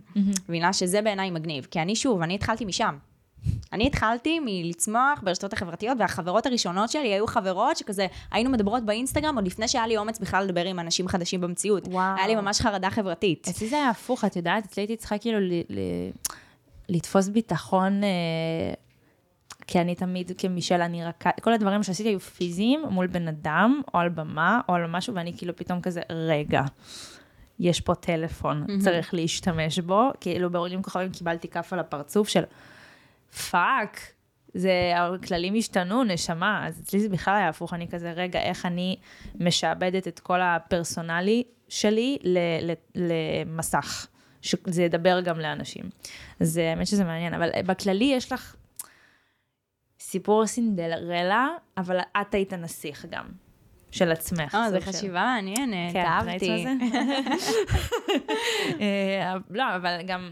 מבינה 0.49 0.73
שזה 0.73 1.03
בעיניי 1.03 1.31
מגניב. 1.31 1.67
כי 1.71 1.81
אני, 1.83 1.97
שוב, 1.97 2.23
אני 2.23 2.35
התחלתי 2.35 2.65
משם. 2.65 2.97
אני 3.73 3.87
התחלתי 3.87 4.41
מלצמוח 4.45 5.21
ברשתות 5.23 5.53
החברתיות, 5.53 5.97
והחברות 6.01 6.47
הראשונות 6.47 6.91
שלי 6.91 7.15
היו 7.15 7.27
חברות 7.27 7.77
שכזה, 7.77 8.07
היינו 8.31 8.51
מדברות 8.51 8.85
באינסטגרם 8.85 9.37
עוד 9.37 9.47
לפני 9.47 9.69
שהיה 9.69 9.87
לי 9.87 9.97
אומץ 9.97 10.19
בכלל 10.19 10.45
לדבר 10.45 10.65
עם 10.65 10.81
אנשים 10.81 11.09
חדשים 11.09 11.41
במציאות. 11.41 11.89
וואו. 11.89 12.17
היה 12.17 12.27
לי 12.27 12.35
ממש 12.35 12.61
חרדה 12.61 12.91
חברתית. 12.91 13.49
אצלי 13.49 13.69
זה 13.69 13.77
היה 13.77 13.91
הפוך, 13.91 14.25
את 14.25 14.37
יודעת, 14.37 14.65
אצלי 14.65 14.81
הייתי 14.81 14.97
צריכה 14.97 15.19
כאילו 15.19 15.41
ל- 15.41 15.61
ל- 15.69 16.11
לתפוס 16.89 17.29
ביטחון, 17.29 18.05
אה, 18.05 18.09
כי 19.67 19.81
אני 19.81 19.95
תמיד 19.95 20.33
כמישל, 20.39 20.81
אני 20.81 21.05
רק... 21.05 21.25
כל 21.43 21.53
הדברים 21.53 21.83
שעשיתי 21.83 22.09
היו 22.09 22.21
פיזיים 22.21 22.83
מול 22.91 23.07
בן 23.07 23.29
אדם, 23.29 23.81
או 23.95 23.99
על 23.99 24.09
במה, 24.09 24.61
או 24.69 24.75
על 24.75 24.87
משהו, 24.87 25.15
ואני 25.15 25.33
כאילו 25.37 25.57
פתאום 25.57 25.81
כזה, 25.81 26.01
רגע, 26.11 26.63
יש 27.61 27.81
פה 27.81 27.95
טלפון, 27.95 28.65
mm-hmm. 28.65 28.85
צריך 28.85 29.15
להשתמש 29.15 29.79
בו. 29.79 30.03
כאילו 30.21 30.51
בעולים 30.51 30.83
כוכבים 30.83 31.11
קיבלתי 31.13 31.49
כאפה 31.49 31.73
על 31.73 31.79
הפרצוף 31.79 32.29
של 32.29 32.43
fuck, 33.51 34.01
זה, 34.55 34.93
הכללים 34.97 35.55
השתנו, 35.59 36.05
נשמה, 36.05 36.67
אז 36.67 36.81
אצלי 36.81 37.01
זה 37.01 37.09
בכלל 37.09 37.35
היה 37.35 37.49
הפוך, 37.49 37.75
אני 37.75 37.89
כזה, 37.89 38.13
רגע, 38.13 38.41
איך 38.41 38.67
אני 38.67 38.97
משעבדת 39.35 40.09
את 40.09 40.21
כל 40.21 40.41
ה 40.41 40.49
personality 40.49 41.43
שלי 41.69 42.19
ל, 42.23 42.39
ל, 42.63 42.73
למסך, 42.95 44.07
שזה 44.43 44.83
ידבר 44.83 45.21
גם 45.21 45.41
לאנשים. 45.41 45.85
אז 46.41 46.57
האמת 46.57 46.87
שזה 46.87 47.05
מעניין, 47.05 47.35
אבל 47.35 47.51
בכללי 47.67 48.05
יש 48.05 48.33
לך 48.33 48.57
סיפור 50.01 50.47
סינדרלה, 50.47 51.49
אבל 51.77 51.99
את 52.21 52.35
היית 52.35 52.53
נסיך 52.53 53.07
גם. 53.11 53.27
של 53.91 54.13
עצמך. 54.13 54.55
אה, 54.55 54.71
זו 54.71 54.77
חשיבה 54.81 55.25
מעניינת, 55.25 55.93
כן, 55.93 56.05
אהבתי. 56.05 56.67
אה, 58.81 59.35
לא, 59.51 59.77
אבל 59.77 59.99
גם... 60.07 60.31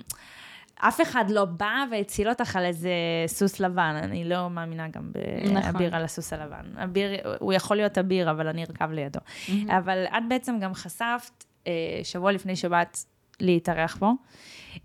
אף 0.78 1.00
אחד 1.00 1.30
לא 1.30 1.44
בא 1.44 1.84
והציל 1.90 2.28
אותך 2.28 2.56
על 2.56 2.64
איזה 2.64 2.90
סוס 3.26 3.60
לבן, 3.60 3.96
אני 4.02 4.24
לא 4.24 4.50
מאמינה 4.50 4.88
גם 4.88 5.12
באביר 5.12 5.68
נכון. 5.68 5.94
על 5.94 6.04
הסוס 6.04 6.32
הלבן. 6.32 6.64
אביר, 6.84 7.10
הוא 7.38 7.52
יכול 7.52 7.76
להיות 7.76 7.98
אביר, 7.98 8.30
אבל 8.30 8.48
אני 8.48 8.64
ארכב 8.64 8.90
לידו. 8.90 9.20
Mm-hmm. 9.20 9.52
אבל 9.78 10.04
את 10.08 10.22
בעצם 10.28 10.58
גם 10.60 10.74
חשפת, 10.74 11.44
אה, 11.66 11.72
שבוע 12.02 12.32
לפני 12.32 12.56
שבת, 12.56 13.04
להתארח 13.40 13.96
בו, 13.96 14.12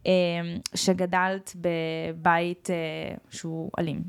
אה, 0.07 0.11
שגדלת 0.75 1.55
בבית 1.55 2.69
אה, 2.69 3.15
שהוא 3.29 3.71
אלים. 3.79 4.03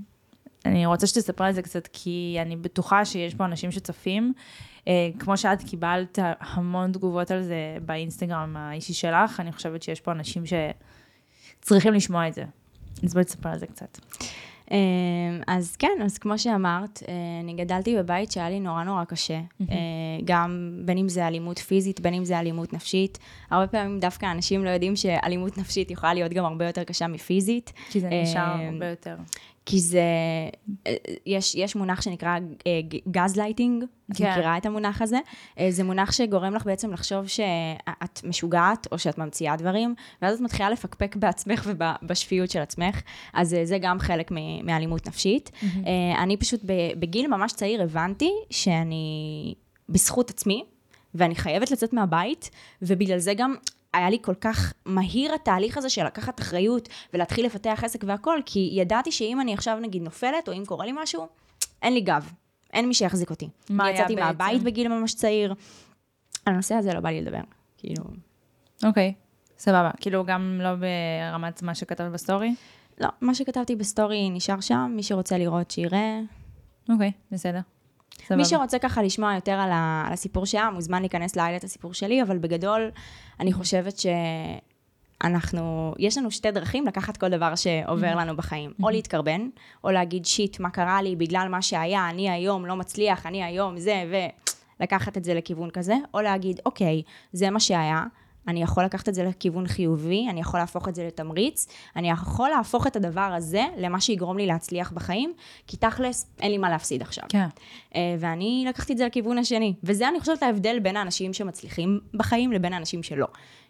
אני 0.64 0.87
רוצה 0.87 1.07
שתספר 1.07 1.45
על 1.45 1.53
זה 1.53 1.62
קצת, 1.62 1.89
כי 1.93 2.37
אני 2.43 2.57
בטוחה 2.57 3.05
שיש 3.05 3.35
פה 3.35 3.45
אנשים 3.45 3.70
שצופים. 3.70 4.33
כמו 5.18 5.37
שאת 5.37 5.62
קיבלת 5.62 6.18
המון 6.41 6.93
תגובות 6.93 7.30
על 7.30 7.43
זה 7.43 7.76
באינסטגרם 7.87 8.57
האישי 8.57 8.93
שלך, 8.93 9.41
אני 9.41 9.53
חושבת 9.53 9.83
שיש 9.83 10.01
פה 10.01 10.12
אנשים 10.12 10.47
ש... 10.47 10.53
צריכים 11.62 11.94
לשמוע 11.94 12.28
את 12.28 12.34
זה. 12.34 12.44
אז 13.04 13.14
בואי 13.14 13.24
תספר 13.24 13.48
על 13.48 13.58
זה 13.58 13.66
קצת. 13.66 13.98
אמ, 14.70 14.76
אז 15.46 15.76
כן, 15.76 15.98
אז 16.04 16.18
כמו 16.18 16.38
שאמרת, 16.38 17.02
אה, 17.08 17.14
אני 17.42 17.54
גדלתי 17.54 17.96
בבית 17.96 18.32
שהיה 18.32 18.50
לי 18.50 18.60
נורא 18.60 18.84
נורא 18.84 19.04
קשה. 19.04 19.40
אה, 19.60 19.76
גם 20.24 20.80
בין 20.84 20.98
אם 20.98 21.08
זה 21.08 21.26
אלימות 21.26 21.58
פיזית, 21.58 22.00
בין 22.00 22.14
אם 22.14 22.24
זה 22.24 22.38
אלימות 22.38 22.72
נפשית. 22.72 23.18
הרבה 23.50 23.66
פעמים 23.66 24.00
דווקא 24.00 24.30
אנשים 24.30 24.64
לא 24.64 24.70
יודעים 24.70 24.96
שאלימות 24.96 25.58
נפשית 25.58 25.90
יכולה 25.90 26.14
להיות 26.14 26.32
גם 26.32 26.44
הרבה 26.44 26.66
יותר 26.66 26.84
קשה 26.84 27.06
מפיזית. 27.06 27.72
כי 27.90 28.00
זה 28.00 28.08
נשאר 28.22 28.56
הרבה 28.72 28.86
יותר. 28.86 29.16
כי 29.66 29.80
זה, 29.80 30.02
יש, 31.26 31.54
יש 31.54 31.76
מונח 31.76 32.02
שנקרא 32.02 32.38
gas 33.11 33.34
uh, 33.34 33.36
lighting, 33.36 33.82
את 33.82 34.16
כן. 34.16 34.30
מכירה 34.30 34.56
את 34.56 34.66
המונח 34.66 35.02
הזה? 35.02 35.18
Uh, 35.56 35.60
זה 35.70 35.84
מונח 35.84 36.12
שגורם 36.12 36.54
לך 36.54 36.66
בעצם 36.66 36.92
לחשוב 36.92 37.26
שאת 37.26 38.24
משוגעת, 38.24 38.86
או 38.92 38.98
שאת 38.98 39.18
ממציאה 39.18 39.56
דברים, 39.56 39.94
ואז 40.22 40.36
את 40.36 40.40
מתחילה 40.40 40.70
לפקפק 40.70 41.16
בעצמך 41.16 41.70
ובשפיות 41.70 42.50
של 42.50 42.60
עצמך, 42.60 43.00
אז 43.32 43.56
זה 43.64 43.78
גם 43.78 43.98
חלק 43.98 44.30
מאלימות 44.64 45.08
נפשית. 45.08 45.50
Mm-hmm. 45.54 45.86
אני 46.18 46.36
פשוט 46.36 46.60
בגיל 46.98 47.26
ממש 47.26 47.52
צעיר 47.52 47.82
הבנתי 47.82 48.32
שאני 48.50 49.54
בזכות 49.88 50.30
עצמי, 50.30 50.64
ואני 51.14 51.34
חייבת 51.34 51.70
לצאת 51.70 51.92
מהבית, 51.92 52.50
ובגלל 52.82 53.18
זה 53.18 53.34
גם 53.34 53.54
היה 53.95 54.11
לי 54.11 54.18
כל 54.22 54.34
כך 54.34 54.72
מהיר 54.86 55.34
התהליך 55.34 55.78
הזה 55.78 55.90
של 55.90 56.05
לקחת 56.05 56.40
אחריות 56.40 56.88
ולהתחיל 57.14 57.47
לפתח 57.47 57.80
עסק 57.84 58.05
והכל, 58.07 58.40
כי 58.47 58.70
ידעתי 58.72 59.12
שאם 59.12 59.40
אני 59.40 59.55
עכשיו 59.55 59.78
נגיד 59.80 60.03
נופלת, 60.03 60.49
או 60.49 60.53
אם 60.53 60.62
קורה 60.66 60.86
לי 60.86 60.93
משהו, 60.95 61.26
אין 61.82 61.95
לי 61.95 62.01
גב, 62.01 62.32
אין 62.72 62.88
מי 62.88 62.95
שיחזיק 62.95 63.30
אותי. 63.30 63.49
מה 63.70 63.84
היה 63.84 63.93
בעצם? 63.93 64.12
יצאתי 64.12 64.26
מהבית 64.26 64.62
בגיל 64.62 64.88
ממש 64.88 65.14
צעיר. 65.14 65.55
על 66.47 66.55
הנושא 66.55 66.74
הזה 66.74 66.95
לא 66.95 67.01
בא 67.01 67.09
לי 67.09 67.20
לדבר, 67.20 67.40
כאילו... 67.78 68.05
אוקיי, 68.84 69.14
okay, 69.16 69.59
סבבה. 69.59 69.90
כאילו 70.01 70.24
גם 70.24 70.61
לא 70.62 70.70
ברמת 70.74 71.62
מה 71.62 71.74
שכתבת 71.74 72.12
בסטורי? 72.12 72.55
לא, 73.01 73.09
מה 73.20 73.34
שכתבתי 73.34 73.76
בסטורי 73.76 74.30
נשאר 74.30 74.61
שם, 74.61 74.93
מי 74.97 75.03
שרוצה 75.03 75.38
לראות 75.38 75.70
שיראה. 75.70 76.20
אוקיי, 76.88 77.09
okay, 77.09 77.34
בסדר. 77.34 77.61
סבבה. 78.26 78.36
מי 78.36 78.44
שרוצה 78.44 78.78
ככה 78.78 79.02
לשמוע 79.02 79.34
יותר 79.34 79.52
על, 79.52 79.70
ה, 79.72 80.04
על 80.06 80.12
הסיפור 80.12 80.46
שלה, 80.46 80.70
מוזמן 80.70 81.00
להיכנס 81.00 81.36
את 81.56 81.64
הסיפור 81.64 81.94
שלי, 81.94 82.22
אבל 82.22 82.38
בגדול, 82.38 82.90
אני 83.40 83.52
חושבת 83.52 83.94
שאנחנו, 85.22 85.94
יש 85.98 86.18
לנו 86.18 86.30
שתי 86.30 86.50
דרכים 86.50 86.86
לקחת 86.86 87.16
כל 87.16 87.28
דבר 87.28 87.54
שעובר 87.54 88.14
לנו 88.14 88.36
בחיים. 88.36 88.72
או 88.82 88.90
להתקרבן, 88.90 89.48
או 89.84 89.90
להגיד, 89.90 90.26
shit, 90.26 90.61
מה 90.60 90.70
קרה 90.70 91.02
לי 91.02 91.16
בגלל 91.16 91.48
מה 91.50 91.62
שהיה, 91.62 92.10
אני 92.10 92.30
היום 92.30 92.66
לא 92.66 92.76
מצליח, 92.76 93.26
אני 93.26 93.44
היום 93.44 93.78
זה, 93.78 94.04
ולקחת 94.80 95.16
את 95.16 95.24
זה 95.24 95.34
לכיוון 95.34 95.70
כזה, 95.70 95.94
או 96.14 96.20
להגיד, 96.20 96.60
אוקיי, 96.66 97.02
זה 97.32 97.50
מה 97.50 97.60
שהיה. 97.60 98.04
אני 98.49 98.62
יכול 98.62 98.84
לקחת 98.84 99.09
את 99.09 99.14
זה 99.14 99.24
לכיוון 99.24 99.66
חיובי, 99.66 100.26
אני 100.30 100.40
יכול 100.40 100.61
להפוך 100.61 100.88
את 100.88 100.95
זה 100.95 101.07
לתמריץ, 101.07 101.66
אני 101.97 102.11
יכול 102.11 102.49
להפוך 102.49 102.86
את 102.86 102.97
הדבר 102.97 103.20
הזה 103.20 103.64
למה 103.76 104.01
שיגרום 104.01 104.38
לי 104.38 104.47
להצליח 104.47 104.93
בחיים, 104.93 105.32
כי 105.66 105.76
תכלס, 105.76 106.26
אין 106.40 106.51
לי 106.51 106.59
מה 106.59 106.70
להפסיד 106.70 107.03
עכשיו. 107.03 107.24
כן. 107.28 107.47
אה, 107.95 108.16
ואני 108.18 108.64
לקחתי 108.68 108.93
את 108.93 108.99
זה 108.99 109.07
לכיוון 109.07 109.38
השני. 109.38 109.74
וזה, 109.82 110.09
אני 110.09 110.20
חושבת, 110.20 110.43
ההבדל 110.43 110.78
בין 110.78 110.97
האנשים 110.97 111.32
שמצליחים 111.32 112.01
בחיים 112.14 112.53
לבין 112.53 112.72
האנשים 112.72 113.03
שלא. 113.03 113.26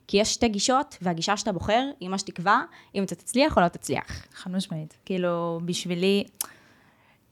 כי 0.06 0.16
יש 0.16 0.34
שתי 0.34 0.48
גישות, 0.48 0.98
והגישה 1.02 1.36
שאתה 1.36 1.52
בוחר 1.52 1.90
היא 2.00 2.08
מה 2.08 2.18
שתקבע, 2.18 2.60
אם 2.94 3.02
אתה 3.02 3.14
תצליח 3.14 3.56
או 3.56 3.62
לא 3.62 3.68
תצליח. 3.68 4.26
חד 4.32 4.50
משמעית. 4.50 4.96
כאילו, 5.04 5.60
בשבילי, 5.64 6.24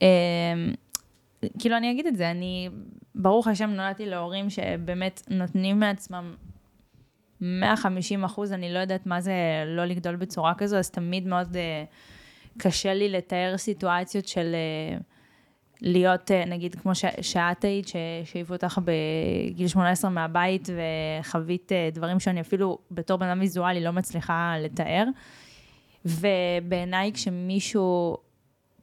אה, 0.02 0.08
כאילו, 1.58 1.76
אני 1.76 1.90
אגיד 1.90 2.06
את 2.06 2.16
זה, 2.16 2.30
אני, 2.30 2.68
ברוך 3.14 3.46
השם, 3.46 3.70
נולדתי 3.70 4.06
להורים 4.06 4.50
שבאמת 4.50 5.22
נותנים 5.30 5.80
מעצמם 5.80 6.34
150 7.40 8.24
אחוז, 8.24 8.52
אני 8.52 8.74
לא 8.74 8.78
יודעת 8.78 9.06
מה 9.06 9.20
זה 9.20 9.32
לא 9.66 9.84
לגדול 9.84 10.16
בצורה 10.16 10.54
כזו, 10.54 10.76
אז 10.76 10.90
תמיד 10.90 11.26
מאוד 11.26 11.56
uh, 11.56 12.58
קשה 12.58 12.94
לי 12.94 13.08
לתאר 13.08 13.54
סיטואציות 13.56 14.28
של 14.28 14.54
uh, 14.98 15.02
להיות, 15.80 16.30
uh, 16.30 16.48
נגיד, 16.48 16.74
כמו 16.74 16.94
ש- 16.94 17.04
שאת 17.20 17.64
היית, 17.64 17.88
שהעיפו 18.24 18.54
אותך 18.54 18.80
בגיל 18.84 19.68
18 19.68 20.10
מהבית, 20.10 20.68
וחווית 21.20 21.72
uh, 21.72 21.94
דברים 21.94 22.20
שאני 22.20 22.40
אפילו 22.40 22.78
בתור 22.90 23.16
בן 23.18 23.26
אדם 23.26 23.40
ויזואלי 23.40 23.84
לא 23.84 23.90
מצליחה 23.90 24.54
לתאר. 24.58 25.04
ובעיניי 26.04 27.12
כשמישהו 27.14 28.16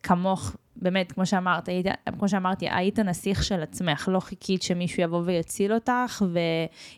כמוך 0.03 0.55
באמת, 0.81 1.11
כמו 1.11 1.25
שאמרת, 1.25 1.67
היית, 1.67 1.85
כמו 2.19 2.29
שאמרתי, 2.29 2.67
היית 2.69 2.99
נסיך 2.99 3.43
של 3.43 3.61
עצמך, 3.61 4.09
לא 4.11 4.19
חיכית 4.19 4.61
שמישהו 4.61 5.03
יבוא 5.03 5.21
ויציל 5.25 5.73
אותך 5.73 6.23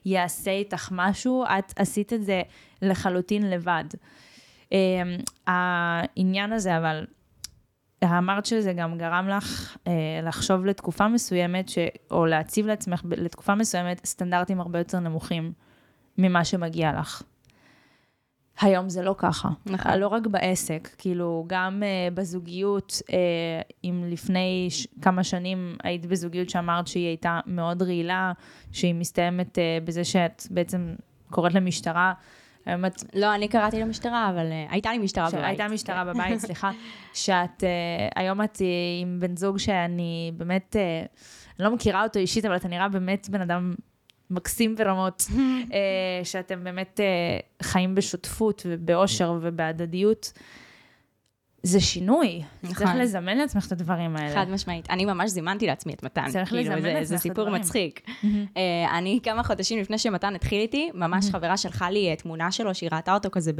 ויעשה 0.05 0.51
איתך 0.51 0.89
משהו, 0.91 1.43
את 1.59 1.73
עשית 1.75 2.13
את 2.13 2.23
זה 2.23 2.41
לחלוטין 2.81 3.49
לבד. 3.49 3.83
Um, 4.65 4.71
העניין 5.47 6.53
הזה, 6.53 6.77
אבל, 6.77 7.05
אמרת 8.03 8.45
שזה 8.45 8.73
גם 8.73 8.97
גרם 8.97 9.29
לך 9.29 9.77
uh, 9.77 9.89
לחשוב 10.23 10.65
לתקופה 10.65 11.07
מסוימת, 11.07 11.69
ש, 11.69 11.77
או 12.11 12.25
להציב 12.25 12.67
לעצמך 12.67 13.01
לתקופה 13.11 13.55
מסוימת 13.55 14.05
סטנדרטים 14.05 14.61
הרבה 14.61 14.79
יותר 14.79 14.99
נמוכים 14.99 15.53
ממה 16.17 16.45
שמגיע 16.45 16.91
לך. 16.99 17.23
היום 18.61 18.89
זה 18.89 19.01
לא 19.01 19.15
ככה. 19.17 19.49
נכון. 19.65 19.99
לא 19.99 20.07
רק 20.07 20.27
בעסק, 20.27 20.89
כאילו, 20.97 21.43
גם 21.47 21.83
uh, 21.83 22.13
בזוגיות, 22.13 23.01
uh, 23.07 23.11
אם 23.83 24.03
לפני 24.07 24.67
ש- 24.69 24.87
כמה 25.01 25.23
שנים 25.23 25.75
היית 25.83 26.05
בזוגיות 26.05 26.49
שאמרת 26.49 26.87
שהיא 26.87 27.07
הייתה 27.07 27.39
מאוד 27.45 27.81
רעילה, 27.81 28.31
שהיא 28.71 28.95
מסתיימת 28.95 29.57
uh, 29.57 29.85
בזה 29.85 30.03
שאת 30.03 30.43
בעצם 30.51 30.95
קוראת 31.29 31.53
למשטרה, 31.53 32.13
היום 32.65 32.85
את... 32.85 33.03
לא, 33.13 33.35
אני 33.35 33.47
קראתי 33.47 33.79
למשטרה, 33.79 34.29
אבל 34.29 34.45
uh, 34.49 34.71
הייתה 34.71 34.91
לי 34.91 34.97
משטרה 34.97 35.29
בבית. 35.29 35.43
הייתה 35.43 35.67
משטרה 35.67 36.03
כן. 36.05 36.13
בבית, 36.13 36.39
סליחה. 36.39 36.71
שאת, 37.13 37.63
uh, 37.63 38.11
היום 38.15 38.41
את 38.41 38.55
uh, 38.55 38.61
עם 39.01 39.19
בן 39.19 39.35
זוג 39.35 39.57
שאני 39.57 40.31
באמת, 40.37 40.75
uh, 40.75 41.07
אני 41.59 41.65
לא 41.65 41.75
מכירה 41.75 42.03
אותו 42.03 42.19
אישית, 42.19 42.45
אבל 42.45 42.55
אתה 42.55 42.67
נראה 42.67 42.89
באמת 42.89 43.29
בן 43.29 43.41
אדם 43.41 43.73
מקסים 44.31 44.75
ברמות, 44.75 45.25
אה, 45.73 46.21
שאתם 46.23 46.63
באמת 46.63 46.99
אה, 46.99 47.05
חיים 47.63 47.95
בשותפות 47.95 48.63
ובאושר 48.65 49.37
ובהדדיות. 49.41 50.33
זה 51.63 51.79
שינוי. 51.79 52.41
נכון. 52.63 52.75
צריך 52.75 52.89
לזמן 52.95 53.37
לעצמך 53.37 53.67
את 53.67 53.71
הדברים 53.71 54.15
האלה. 54.15 54.35
חד 54.35 54.49
משמעית. 54.49 54.89
אני 54.89 55.05
ממש 55.05 55.29
זימנתי 55.29 55.67
לעצמי 55.67 55.93
את 55.93 56.03
מתן. 56.03 56.29
צריך 56.29 56.49
כאילו, 56.49 56.61
לזמן 56.61 56.75
לעצמך 56.75 56.85
את 56.85 56.91
הדברים. 56.91 57.05
זה 57.05 57.17
סיפור 57.17 57.49
מצחיק. 57.49 58.01
uh, 58.23 58.57
אני 58.91 59.19
כמה 59.23 59.43
חודשים 59.43 59.79
לפני 59.79 59.97
שמתן 59.97 60.35
התחיל 60.35 60.61
איתי, 60.61 60.91
ממש 60.93 61.29
חברה 61.31 61.57
שלחה 61.57 61.89
לי 61.89 62.15
תמונה 62.15 62.51
שלו, 62.51 62.75
שהיא 62.75 62.89
ראתה 62.93 63.13
אותו 63.13 63.29
כזה 63.31 63.51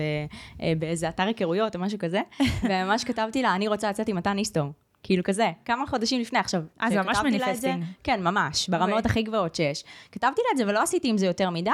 באיזה 0.80 1.10
אתר 1.10 1.24
היכרויות 1.24 1.76
או 1.76 1.82
משהו 1.82 2.00
כזה, 2.00 2.22
וממש 2.64 3.04
כתבתי 3.04 3.42
לה, 3.42 3.56
אני 3.56 3.68
רוצה 3.68 3.90
לצאת 3.90 4.08
עם 4.08 4.16
מתן 4.16 4.38
איסטור. 4.38 4.72
כאילו 5.04 5.24
כזה, 5.24 5.52
כמה 5.66 5.88
חודשים 5.88 6.22
לפני, 6.22 6.40
עכשיו, 6.40 6.64
אה, 6.82 6.90
זה 6.90 7.02
ממש 7.02 7.18
מניפסטינג. 7.24 7.84
כן, 8.04 8.24
ממש, 8.24 8.70
ברמות 8.70 9.06
okay. 9.06 9.10
הכי 9.10 9.24
גבוהות 9.24 9.56
שיש. 9.56 9.84
כתבתי 10.12 10.42
לה 10.42 10.48
את 10.52 10.58
זה 10.58 10.68
ולא 10.68 10.84
עשיתי 10.84 11.10
עם 11.10 11.18
זה 11.18 11.26
יותר 11.26 11.50
מדי, 11.50 11.72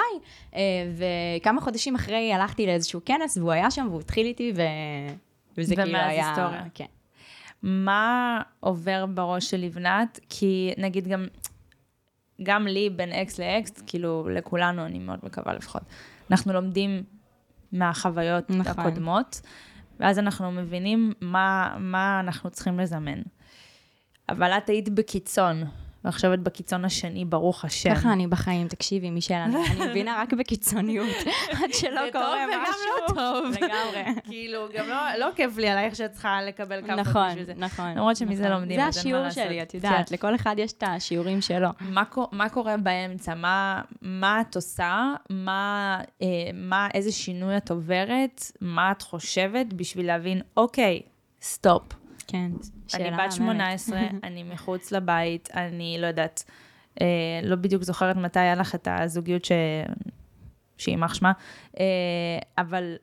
אה, 0.56 0.62
וכמה 0.96 1.62
חודשים 1.62 1.96
אחרי 1.96 2.34
הלכתי 2.34 2.66
לאיזשהו 2.66 3.02
כנס, 3.06 3.38
והוא 3.38 3.52
היה 3.52 3.72
שם, 3.72 3.88
והוא 3.90 4.02
התחיל 4.02 4.26
איתי, 4.26 4.54
ו... 4.56 4.62
וזה 5.58 5.76
כאילו 5.76 5.98
היה... 5.98 6.06
ומאז 6.06 6.28
היסטוריה. 6.28 6.64
כן. 6.74 6.86
מה 7.64 8.42
עובר 8.60 9.06
בראש 9.06 9.50
של 9.50 9.58
לבנת? 9.58 10.20
כי 10.30 10.74
נגיד 10.78 11.08
גם, 11.08 11.26
גם 12.44 12.68
לי 12.68 12.90
בין 12.90 13.12
אקס 13.12 13.40
לאקס, 13.40 13.72
כאילו 13.88 14.30
לכולנו, 14.30 14.86
אני 14.86 15.00
מאוד 15.00 15.20
מקווה 15.24 15.54
לפחות, 15.54 15.82
אנחנו 16.32 16.54
לומדים 16.54 17.04
מהחוויות 17.72 18.50
נכון. 18.50 18.86
הקודמות, 18.86 19.42
ואז 20.00 20.20
אנחנו 20.20 20.52
מבינים 20.52 21.14
מה, 21.22 21.76
מה 21.80 22.20
אנחנו 22.20 22.50
צריכים 22.50 22.80
לזמן. 22.80 23.22
אבל 24.30 24.52
את 24.52 24.70
היית 24.70 24.90
בקיצון, 24.90 25.64
ועכשיו 26.06 26.34
את 26.34 26.40
בקיצון 26.40 26.86
השני, 26.86 27.26
ברוך 27.26 27.66
השם. 27.66 27.96
ככה 27.96 28.14
אני 28.14 28.28
בחיים, 28.28 28.68
תקשיבי, 28.68 29.10
מישל, 29.10 29.34
אני 29.34 29.56
אני 29.72 29.86
מבינה 29.90 30.16
רק 30.22 30.34
בקיצוניות, 30.34 31.08
עד 31.64 31.74
שלא 31.74 32.02
זה 32.06 32.10
טוב 32.14 32.22
קורה 32.22 32.46
וגם 32.50 32.64
לא 32.64 32.70
משהו. 32.70 33.16
טוב. 33.16 33.46
לגמרי. 33.64 34.22
כאילו, 34.24 34.66
גם 34.78 34.88
לא, 34.88 34.96
לא 35.20 35.28
כיף 35.36 35.58
לי 35.58 35.70
עלייך 35.70 35.96
שאת 35.96 36.12
צריכה 36.12 36.42
לקבל 36.42 36.82
כמה 36.88 36.96
נכון, 36.96 37.30
בשביל 37.30 37.46
זה. 37.46 37.54
נכון. 37.58 37.90
למרות 37.92 38.16
שמזה 38.18 38.44
נכון. 38.44 38.52
לומדים, 38.58 38.80
זה 38.80 38.86
אז 38.88 38.98
אין 38.98 39.14
מה 39.14 39.20
השיעור 39.20 39.24
לעשות. 39.24 39.44
שלי, 39.44 39.62
את 39.62 39.74
יודעת. 39.74 40.12
לכל 40.12 40.36
אחד 40.36 40.56
יש 40.58 40.72
את 40.74 40.84
השיעורים 40.88 41.42
שלו. 41.42 41.70
מה, 41.80 42.06
קו- 42.06 42.28
מה 42.32 42.50
קורה 42.50 42.78
באמצע? 42.78 43.36
מה, 43.36 43.82
מה 44.02 44.42
את 44.42 44.56
עושה? 44.56 45.14
מה, 45.30 46.00
אה, 46.22 46.28
מה, 46.54 46.88
איזה 46.94 47.12
שינוי 47.12 47.58
את 47.58 47.72
עוברת? 47.72 48.52
מה 48.62 48.92
את 48.92 49.02
חושבת 49.02 49.74
בשביל 49.74 50.08
להבין, 50.08 50.42
אוקיי, 50.58 51.02
סטופ. 51.42 51.84
כן, 52.28 52.52
אני 52.94 53.12
בת 53.12 53.18
מהממת. 53.18 53.32
18, 53.32 54.00
אני 54.24 54.44
מחוץ 54.44 54.92
לבית, 54.92 55.50
אני 55.54 55.98
לא 56.00 56.08
יודעת, 56.08 56.44
אה, 57.02 57.08
לא 57.44 57.56
בדיוק 57.56 57.84
זוכרת 57.84 58.16
מתי 58.16 58.40
היה 58.40 58.56
לך 58.56 58.76
את 58.76 58.88
הזוגיות 58.92 59.46
ש... 59.46 59.52
שיימח 60.78 61.14
שמה, 61.14 61.32
אה, 61.80 61.86
אבל 62.58 62.96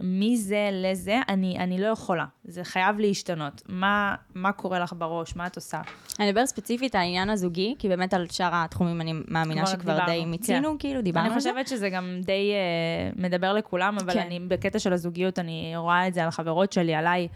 מזה 0.00 0.68
לזה, 0.72 1.20
אני, 1.28 1.58
אני 1.58 1.80
לא 1.80 1.86
יכולה. 1.86 2.24
זה 2.44 2.64
חייב 2.64 2.98
להשתנות. 2.98 3.62
מה, 3.68 4.14
מה 4.34 4.52
קורה 4.52 4.78
לך 4.78 4.94
בראש? 4.98 5.36
מה 5.36 5.46
את 5.46 5.56
עושה? 5.56 5.80
אני 6.20 6.30
אדבר 6.30 6.46
ספציפית 6.46 6.94
על 6.94 7.00
העניין 7.00 7.30
הזוגי, 7.30 7.74
כי 7.78 7.88
באמת 7.88 8.14
על 8.14 8.26
שאר 8.30 8.50
התחומים 8.52 9.00
אני 9.00 9.12
מאמינה 9.28 9.62
כבר 9.62 9.72
שכבר 9.72 9.92
דיברנו, 9.92 10.12
די 10.12 10.24
מיצינו, 10.24 10.72
כן. 10.72 10.78
כאילו, 10.78 11.02
דיברנו 11.02 11.26
אני 11.26 11.34
על 11.34 11.40
זה. 11.40 11.50
חושבת 11.50 11.68
שזה 11.68 11.90
גם 11.90 12.20
די 12.24 12.52
uh, 12.52 13.22
מדבר 13.22 13.52
לכולם, 13.52 13.96
אבל 14.00 14.12
כן. 14.12 14.20
אני 14.20 14.40
בקטע 14.40 14.78
של 14.78 14.92
הזוגיות, 14.92 15.38
אני 15.38 15.72
רואה 15.76 16.08
את 16.08 16.14
זה 16.14 16.22
על 16.22 16.28
החברות 16.28 16.72
שלי, 16.72 16.94
עליי. 16.94 17.28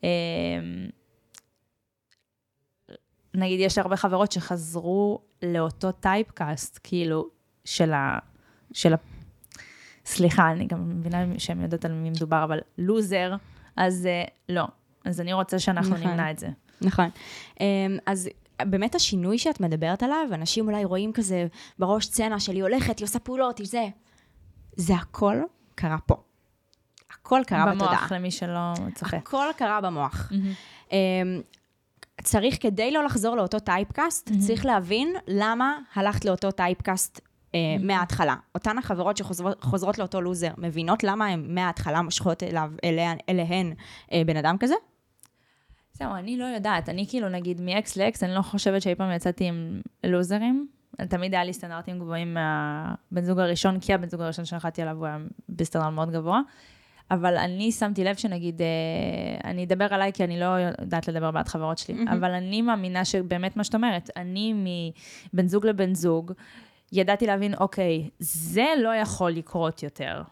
Uh, 0.00 0.04
נגיד, 3.34 3.60
יש 3.60 3.78
הרבה 3.78 3.96
חברות 3.96 4.32
שחזרו 4.32 5.20
לאותו 5.42 5.92
טייפקאסט, 5.92 6.78
כאילו, 6.82 7.28
של 7.64 7.92
ה... 7.92 8.18
של 8.72 8.94
ה... 8.94 8.96
סליחה, 10.06 10.50
אני 10.50 10.66
גם 10.66 10.98
מבינה 10.98 11.24
שהן 11.38 11.60
יודעות 11.60 11.84
על 11.84 11.92
מי 11.92 12.10
מדובר, 12.10 12.44
אבל 12.44 12.58
לוזר, 12.78 13.34
אז 13.76 14.08
uh, 14.26 14.30
לא. 14.48 14.64
אז 15.04 15.20
אני 15.20 15.32
רוצה 15.32 15.58
שאנחנו 15.58 15.94
נכון. 15.94 16.08
נמנע 16.08 16.30
את 16.30 16.38
זה. 16.38 16.48
נכון. 16.80 17.08
אמ, 17.60 17.98
אז 18.06 18.28
באמת 18.62 18.94
השינוי 18.94 19.38
שאת 19.38 19.60
מדברת 19.60 20.02
עליו, 20.02 20.26
אנשים 20.32 20.68
אולי 20.68 20.84
רואים 20.84 21.12
כזה 21.12 21.46
בראש 21.78 22.06
סצנה 22.06 22.40
של 22.40 22.52
היא 22.52 22.62
הולכת, 22.62 22.98
היא 22.98 23.04
עושה 23.04 23.18
פעולות, 23.18 23.58
היא 23.58 23.66
זה. 23.66 23.86
זה 24.76 24.94
הכל 24.94 25.36
קרה 25.74 25.98
פה. 26.06 26.14
הכל 27.10 27.40
קרה 27.46 27.66
בתודעה. 27.66 27.88
במוח, 27.88 28.12
למי 28.12 28.30
שלא 28.30 28.72
צוחק. 28.94 29.14
הכל 29.14 29.46
קרה 29.56 29.80
במוח. 29.80 30.32
מהמם. 30.90 31.42
צריך, 32.24 32.56
כדי 32.60 32.90
לא 32.90 33.04
לחזור 33.04 33.36
לאותו 33.36 33.58
typecast, 33.58 34.30
צריך 34.38 34.66
להבין 34.66 35.14
למה 35.28 35.78
הלכת 35.94 36.24
לאותו 36.24 36.50
typecast 36.50 37.20
אה, 37.54 37.58
מההתחלה. 37.80 38.34
אותן 38.54 38.78
החברות 38.78 39.16
שחוזרות 39.16 39.98
לאותו 39.98 40.20
לוזר, 40.20 40.50
מבינות 40.58 41.04
למה 41.04 41.26
הן 41.26 41.54
מההתחלה 41.54 42.02
מושכות 42.02 42.42
אליו, 42.42 42.72
אליה, 42.84 43.12
אליהן 43.28 43.72
אה, 44.12 44.22
בן 44.26 44.36
אדם 44.36 44.56
כזה? 44.60 44.74
זהו, 45.92 46.14
אני 46.14 46.36
לא 46.36 46.44
יודעת. 46.44 46.88
אני 46.88 47.06
כאילו, 47.08 47.28
נגיד, 47.28 47.60
מאקס 47.60 47.96
לאקס, 47.96 48.22
אני 48.22 48.34
לא 48.34 48.42
חושבת 48.42 48.82
שאי 48.82 48.94
פעם 48.94 49.12
יצאתי 49.12 49.44
עם 49.44 49.80
לוזרים. 50.04 50.68
תמיד 51.08 51.34
היה 51.34 51.44
לי 51.44 51.52
סטנדרטים 51.52 51.98
גבוהים 51.98 52.34
מהבן 52.34 53.24
זוג 53.24 53.38
הראשון, 53.38 53.80
כי 53.80 53.94
הבן 53.94 54.08
זוג 54.08 54.20
הראשון 54.20 54.44
שנחתי 54.44 54.82
עליו 54.82 54.96
הוא 54.96 55.06
היה 55.06 55.18
בסטנדרט 55.48 55.92
מאוד 55.92 56.10
גבוה. 56.10 56.40
אבל 57.10 57.36
אני 57.36 57.72
שמתי 57.72 58.04
לב 58.04 58.16
שנגיד, 58.16 58.62
אה, 58.62 59.50
אני 59.50 59.64
אדבר 59.64 59.94
עליי 59.94 60.12
כי 60.12 60.24
אני 60.24 60.40
לא 60.40 60.46
יודעת 60.80 61.08
לדבר 61.08 61.30
בעד 61.30 61.48
חברות 61.48 61.78
שלי, 61.78 61.94
מהמם. 61.94 62.08
אבל 62.08 62.30
אני 62.30 62.62
מאמינה 62.62 63.04
שבאמת 63.04 63.56
מה 63.56 63.64
שאת 63.64 63.74
אומרת, 63.74 64.10
אני 64.16 64.54
מבן 65.32 65.48
זוג 65.48 65.66
לבן 65.66 65.94
זוג, 65.94 66.32
ידעתי 66.92 67.26
להבין, 67.26 67.54
אוקיי, 67.54 68.10
זה 68.18 68.66
לא 68.82 68.94
יכול 68.94 69.30
לקרות 69.30 69.82
יותר. 69.82 70.22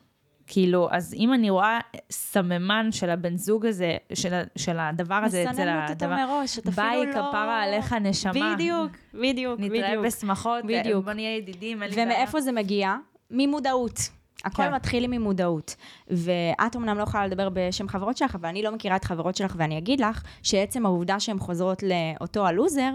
כאילו, 0.46 0.88
אז 0.90 1.14
אם 1.14 1.34
אני 1.34 1.50
רואה 1.50 1.80
סממן 2.10 2.88
של 2.92 3.10
הבן 3.10 3.36
זוג 3.36 3.66
הזה, 3.66 3.96
של, 4.14 4.42
של 4.56 4.78
הדבר 4.78 5.14
הזה, 5.14 5.42
אצל 5.42 5.50
מסננת 5.50 5.90
אותו 5.90 6.04
הדבר, 6.04 6.26
מראש, 6.26 6.58
את 6.58 6.68
אפילו 6.68 6.86
ביי, 6.88 7.06
לא... 7.06 7.12
כפרה 7.12 7.62
עליך 7.62 7.92
נשמה. 7.92 8.54
בדיוק, 8.54 8.92
בדיוק, 9.14 9.60
נתראה 9.60 9.88
בדיוק. 9.88 10.06
בשמחות, 10.06 10.64
בדיוק. 10.64 11.04
בוא 11.04 11.12
נהיה 11.12 11.36
ידידים, 11.36 11.82
אין 11.82 11.90
לי 11.90 11.96
בעיה. 11.96 12.06
ומאיפה 12.06 12.40
זה 12.40 12.52
מגיע? 12.52 12.96
ממודעות. 13.30 14.21
הכל 14.44 14.62
כן. 14.62 14.74
מתחיל 14.74 15.06
ממודעות. 15.06 15.76
ואת 16.08 16.76
אמנם 16.76 16.98
לא 16.98 17.02
יכולה 17.02 17.26
לדבר 17.26 17.48
בשם 17.52 17.88
חברות 17.88 18.16
שלך, 18.16 18.34
אבל 18.34 18.48
אני 18.48 18.62
לא 18.62 18.72
מכירה 18.72 18.96
את 18.96 19.04
חברות 19.04 19.36
שלך, 19.36 19.54
ואני 19.58 19.78
אגיד 19.78 20.00
לך 20.00 20.22
שעצם 20.42 20.86
העובדה 20.86 21.20
שהן 21.20 21.38
חוזרות 21.38 21.82
לאותו 21.82 22.46
הלוזר, 22.46 22.90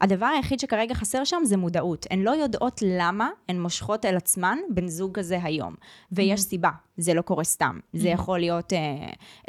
הדבר 0.00 0.26
היחיד 0.26 0.60
שכרגע 0.60 0.94
חסר 0.94 1.24
שם 1.24 1.42
זה 1.44 1.56
מודעות. 1.56 2.06
הן 2.10 2.22
לא 2.22 2.30
יודעות 2.30 2.80
למה 2.84 3.30
הן 3.48 3.60
מושכות 3.60 4.04
אל 4.04 4.16
עצמן 4.16 4.58
בן 4.70 4.88
זוג 4.88 5.18
כזה 5.18 5.38
היום. 5.42 5.74
ויש 6.12 6.40
סיבה, 6.40 6.70
זה 6.96 7.14
לא 7.14 7.22
קורה 7.22 7.44
סתם. 7.44 7.78
זה 7.92 8.08
יכול 8.08 8.38
להיות 8.38 8.72
אה, 8.72 8.78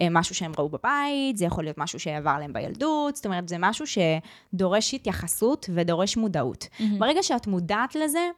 אה, 0.01 0.07
משהו 0.11 0.35
שהם 0.35 0.51
ראו 0.57 0.69
בבית, 0.69 1.37
זה 1.37 1.45
יכול 1.45 1.63
להיות 1.63 1.77
משהו 1.77 1.99
שעבר 1.99 2.37
להם 2.39 2.53
בילדות, 2.53 3.15
זאת 3.15 3.25
אומרת, 3.25 3.49
זה 3.49 3.55
משהו 3.59 3.85
שדורש 3.87 4.93
התייחסות 4.93 5.69
ודורש 5.73 6.17
מודעות. 6.17 6.67
ברגע 6.99 7.23
שאת 7.23 7.47
מודעת 7.47 7.95
לזה, 7.95 8.29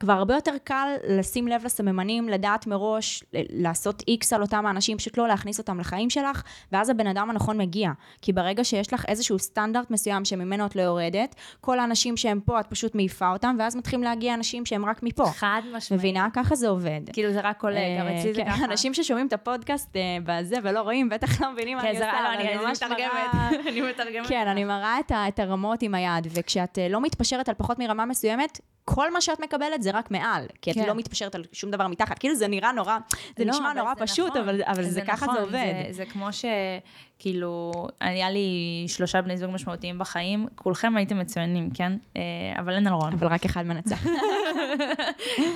כבר 0.00 0.12
הרבה 0.12 0.34
יותר 0.34 0.52
קל 0.64 0.88
לשים 1.08 1.48
לב 1.48 1.64
לסממנים, 1.64 2.28
לדעת 2.28 2.66
מראש, 2.66 3.24
לעשות 3.32 4.02
איקס 4.08 4.32
על 4.32 4.42
אותם 4.42 4.66
האנשים, 4.66 4.98
פשוט 4.98 5.18
לא 5.18 5.28
להכניס 5.28 5.58
אותם 5.58 5.80
לחיים 5.80 6.10
שלך, 6.10 6.42
ואז 6.72 6.90
הבן 6.90 7.06
אדם 7.06 7.30
הנכון 7.30 7.58
מגיע. 7.58 7.90
כי 8.22 8.32
ברגע 8.32 8.64
שיש 8.64 8.92
לך 8.92 9.04
איזשהו 9.08 9.38
סטנדרט 9.38 9.90
מסוים 9.90 10.24
שממנו 10.24 10.66
את 10.66 10.76
לא 10.76 10.82
יורדת, 10.82 11.34
כל 11.60 11.78
האנשים 11.78 12.16
שהם 12.16 12.40
פה, 12.40 12.60
את 12.60 12.66
פשוט 12.66 12.94
מעיפה 12.94 13.32
אותם, 13.32 13.56
ואז 13.58 13.76
מתחילים 13.76 14.02
להגיע 14.02 14.34
אנשים 14.34 14.66
שהם 14.66 14.84
רק 14.84 15.02
מפה. 15.02 15.26
חד 15.26 15.62
משמעית. 15.72 16.00
מבינה? 16.00 16.28
ככה 16.32 16.54
זה 16.54 16.68
עובד. 16.68 17.00
כאילו 17.12 17.32
זה 17.32 17.40
רק 17.40 17.64
עולה, 17.64 17.80
גם 18.00 18.06
אה, 18.06 18.18
אצלי 18.18 18.34
זה 18.34 18.42
כן, 18.44 18.50
ככה. 18.50 18.64
אנשים 18.64 18.94
ששומעים 18.94 19.26
את 19.26 19.32
הפודקאסט 19.32 19.96
אה, 19.96 20.02
בזה 20.24 20.56
ולא 20.62 20.80
רואים, 20.80 21.08
בטח 21.08 21.40
לא 21.40 21.52
מבינים 21.52 21.76
מה 21.76 21.82
כן, 21.82 21.88
אני 21.88 21.98
זה 21.98 22.10
עושה, 22.10 22.22
לא, 22.22 22.34
אני 22.34 22.56
ממש. 22.56 22.82
מתרגמת. 22.82 23.50
אני 23.68 23.80
מתרגמת. 23.80 24.26
כן, 24.28 24.48
אני 24.48 24.64
מראה 24.64 24.98
את 25.28 25.38
הרמות 25.38 25.82
עם 25.82 25.94
היד, 25.94 26.26
וכשאת 26.30 26.78
אה, 26.78 26.88
לא 26.88 27.00
מתפשרת 27.00 27.48
על 27.48 27.54
פחות 27.54 27.78
מרמה 27.78 28.04
מסוימת, 28.04 28.60
כל 28.90 29.12
מה 29.12 29.20
שאת 29.20 29.40
מקבלת 29.40 29.82
זה 29.82 29.90
רק 29.90 30.10
מעל, 30.10 30.46
כי 30.62 30.70
את 30.70 30.76
כן. 30.76 30.86
לא 30.86 30.94
מתפשרת 30.94 31.34
על 31.34 31.44
שום 31.52 31.70
דבר 31.70 31.86
מתחת. 31.86 32.18
כאילו 32.18 32.34
זה 32.34 32.48
נראה 32.48 32.72
נורא, 32.72 32.98
זה 33.36 33.44
לא, 33.44 33.50
נשמע 33.50 33.70
אבל 33.70 33.80
נורא 33.80 33.94
זה 33.94 34.06
פשוט, 34.06 34.28
נכון. 34.28 34.40
אבל, 34.40 34.62
אבל 34.62 34.84
זה, 34.84 35.00
ככה 35.00 35.26
נכון, 35.26 35.34
זה 35.34 35.40
עובד. 35.40 35.72
זה, 35.86 35.92
זה 35.92 36.04
כמו 36.04 36.28
שכאילו, 36.32 37.72
היה 38.00 38.30
לי 38.30 38.84
שלושה 38.88 39.22
בני 39.22 39.36
זוג 39.36 39.50
משמעותיים 39.50 39.98
בחיים, 39.98 40.46
כולכם 40.54 40.96
הייתם 40.96 41.18
מצוינים, 41.18 41.70
כן? 41.70 41.92
אה, 42.16 42.22
אבל 42.58 42.74
אין 42.74 42.86
על 42.86 42.92
רון. 42.92 43.12
אבל 43.12 43.26
רק 43.26 43.44
אחד 43.44 43.66
מנצח. 43.66 44.06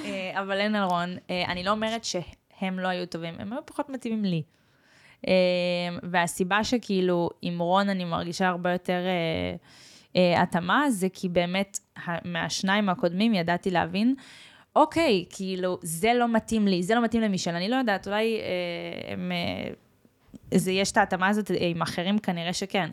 אה, 0.04 0.40
אבל 0.40 0.60
אין 0.60 0.74
על 0.74 0.84
רון. 0.84 1.16
אה, 1.30 1.44
אני 1.48 1.64
לא 1.64 1.70
אומרת 1.70 2.04
שהם 2.04 2.78
לא 2.78 2.88
היו 2.88 3.06
טובים, 3.06 3.34
הם 3.38 3.52
היו 3.52 3.66
פחות 3.66 3.90
מתאימים 3.90 4.24
לי. 4.24 4.42
והסיבה 6.02 6.64
שכאילו 6.64 7.30
עם 7.42 7.58
רון 7.58 7.88
אני 7.88 8.04
מרגישה 8.04 8.48
הרבה 8.48 8.72
יותר 8.72 9.00
התאמה, 10.14 10.90
זה 10.90 11.08
כי 11.12 11.28
באמת 11.28 11.78
מהשניים 12.24 12.88
הקודמים 12.88 13.34
ידעתי 13.34 13.70
להבין, 13.70 14.14
אוקיי, 14.76 15.24
כאילו, 15.30 15.78
זה 15.82 16.12
לא 16.14 16.28
מתאים 16.28 16.68
לי, 16.68 16.82
זה 16.82 16.94
לא 16.94 17.02
מתאים 17.02 17.22
למישל, 17.22 17.50
אני 17.50 17.68
לא 17.68 17.76
יודעת, 17.76 18.06
אולי 18.06 18.40
אה, 18.40 19.12
הם, 19.12 19.32
אה, 19.32 19.70
זה, 20.58 20.72
יש 20.72 20.92
את 20.92 20.96
ההתאמה 20.96 21.28
הזאת 21.28 21.50
אה, 21.50 21.56
עם 21.66 21.82
אחרים, 21.82 22.18
כנראה 22.18 22.52
שכן. 22.52 22.90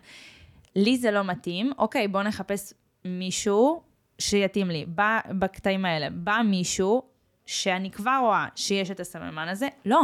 לי 0.76 0.98
זה 0.98 1.12
לא 1.12 1.24
מתאים, 1.24 1.72
אוקיי, 1.78 2.08
בואו 2.08 2.24
נחפש 2.24 2.74
מישהו 3.06 3.82
שיתאים 4.20 4.70
לי. 4.70 4.86
בא, 4.86 5.20
בקטעים 5.40 5.86
האלה, 5.86 6.10
בא 6.10 6.42
מישהו 6.46 7.02
שאני 7.46 7.92
כבר 7.92 8.20
רואה 8.22 8.46
שיש 8.56 8.92
את 8.92 9.00
הסממן 9.00 9.48
הזה, 9.48 9.68
לא. 9.86 10.02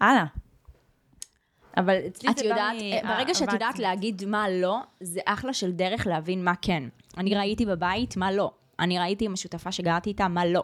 הלאה. 0.00 0.24
אבל 1.76 1.96
אצלי 2.06 2.32
זה 2.36 2.42
בא 2.42 2.48
יודעת, 2.48 2.74
מ- 3.04 3.08
ברגע 3.08 3.34
שאת 3.34 3.52
יודעת. 3.52 3.78
להגיד 3.78 4.24
מה 4.26 4.50
לא, 4.50 4.78
זה 5.00 5.20
אחלה 5.24 5.52
של 5.52 5.72
דרך 5.72 6.06
להבין 6.06 6.44
מה 6.44 6.52
כן. 6.62 6.82
אני 7.18 7.34
ראיתי 7.34 7.66
בבית 7.66 8.16
מה 8.16 8.32
לא. 8.32 8.50
אני 8.80 8.98
ראיתי 8.98 9.24
עם 9.24 9.32
השותפה 9.32 9.72
שגרתי 9.72 10.10
איתה 10.10 10.28
מה 10.28 10.46
לא. 10.46 10.62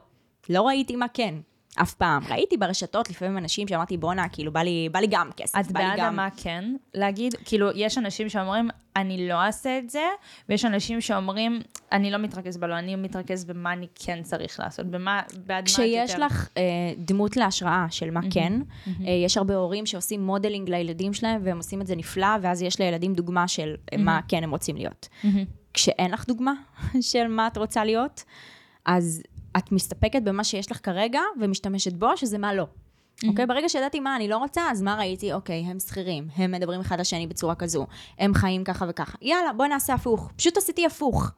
לא 0.49 0.63
ראיתי 0.63 0.97
מה 0.97 1.07
כן. 1.15 1.35
אף 1.83 1.95
פעם. 1.95 2.23
ראיתי 2.31 2.57
ברשתות 2.57 3.11
לפעמים 3.11 3.39
אנשים 3.39 3.69
שאמרתי, 3.69 3.97
בואנה, 3.97 4.29
כאילו, 4.29 4.53
בא 4.53 4.61
לי, 4.61 4.89
בא 4.93 4.99
לי 4.99 5.07
גם 5.11 5.31
כסף, 5.37 5.59
את 5.61 5.73
בא 5.73 5.81
לי 5.81 5.87
בעד 5.87 5.99
גם... 5.99 6.17
מה 6.17 6.29
כן 6.37 6.65
להגיד? 6.95 7.35
כאילו, 7.45 7.71
יש 7.75 7.99
אנשים 7.99 8.29
שאומרים, 8.29 8.69
אני 8.97 9.29
לא 9.29 9.35
אעשה 9.35 9.79
את 9.79 9.91
זה, 9.91 10.05
ויש 10.49 10.65
אנשים 10.65 11.01
שאומרים, 11.01 11.61
אני 11.93 12.11
לא 12.11 12.19
מתרכז 12.19 12.57
בלא, 12.57 12.79
אני 12.79 12.97
מתרכז 12.97 13.45
במה 13.45 13.73
אני 13.73 13.87
כן 13.95 14.23
צריך 14.23 14.61
לעשות, 14.61 14.87
במה, 14.87 15.23
בעד 15.33 15.49
מה 15.49 15.59
את 15.59 15.65
כשיש 15.65 16.11
יותר... 16.11 16.27
לך 16.27 16.49
אה, 16.57 16.63
דמות 16.99 17.37
להשראה 17.37 17.87
של 17.91 18.11
מה 18.11 18.21
כן, 18.31 18.53
אה, 18.87 19.11
יש 19.11 19.37
הרבה 19.37 19.55
הורים 19.55 19.87
שעושים 19.87 20.27
modeling 20.27 20.71
לילדים 20.71 21.15
שלהם, 21.15 21.41
והם 21.45 21.57
עושים 21.57 21.81
את 21.81 21.87
זה 21.87 21.97
נפלא, 21.97 22.37
ואז 22.43 22.63
יש 22.63 22.81
לילדים 22.81 23.15
דוגמה 23.15 23.49
של 23.49 23.75
אה, 23.93 23.99
מה 23.99 24.21
כן 24.29 24.45
הם 24.45 24.51
רוצים 24.51 24.77
להיות. 24.77 25.09
כשאין 25.75 26.11
לך 26.11 26.27
דוגמה 26.27 26.53
של 27.01 27.27
מה 27.27 27.47
את 27.47 27.59
רוצה 27.59 27.85
להיות, 27.85 28.25
אז 28.85 29.23
את 29.59 29.73
מסתפקת 29.73 30.23
במה 30.23 30.45
שיש 30.45 30.73
לך 30.73 30.79
כרגע, 30.83 31.21
ומשתמשת 31.41 31.93
בו, 31.93 32.17
שזה 32.17 32.39
מה 32.39 32.55
לא. 32.55 32.67
אוקיי? 33.29 33.47
ברגע 33.47 33.69
שידעתי 33.69 34.01
מה 34.01 34.17
אני 34.17 34.29
לא 34.29 34.37
רוצה, 34.37 34.71
אז 34.71 34.83
מה 34.83 34.95
ראיתי? 34.95 35.33
אוקיי, 35.33 35.65
הם 35.67 35.81
שכירים, 35.81 36.29
הם 36.37 36.53
מדברים 36.53 36.81
אחד 36.81 37.01
לשני 37.01 37.27
בצורה 37.27 37.55
כזו, 37.55 37.87
הם 38.19 38.35
חיים 38.35 38.65
ככה 38.65 38.87
וככה. 38.89 39.19
יאללה, 39.23 39.53
בואי 39.53 39.69
נעשה 39.69 39.95
הפוך. 39.95 40.31
פשוט 40.37 40.57
עשיתי 40.57 40.87
הפוך. 40.87 41.31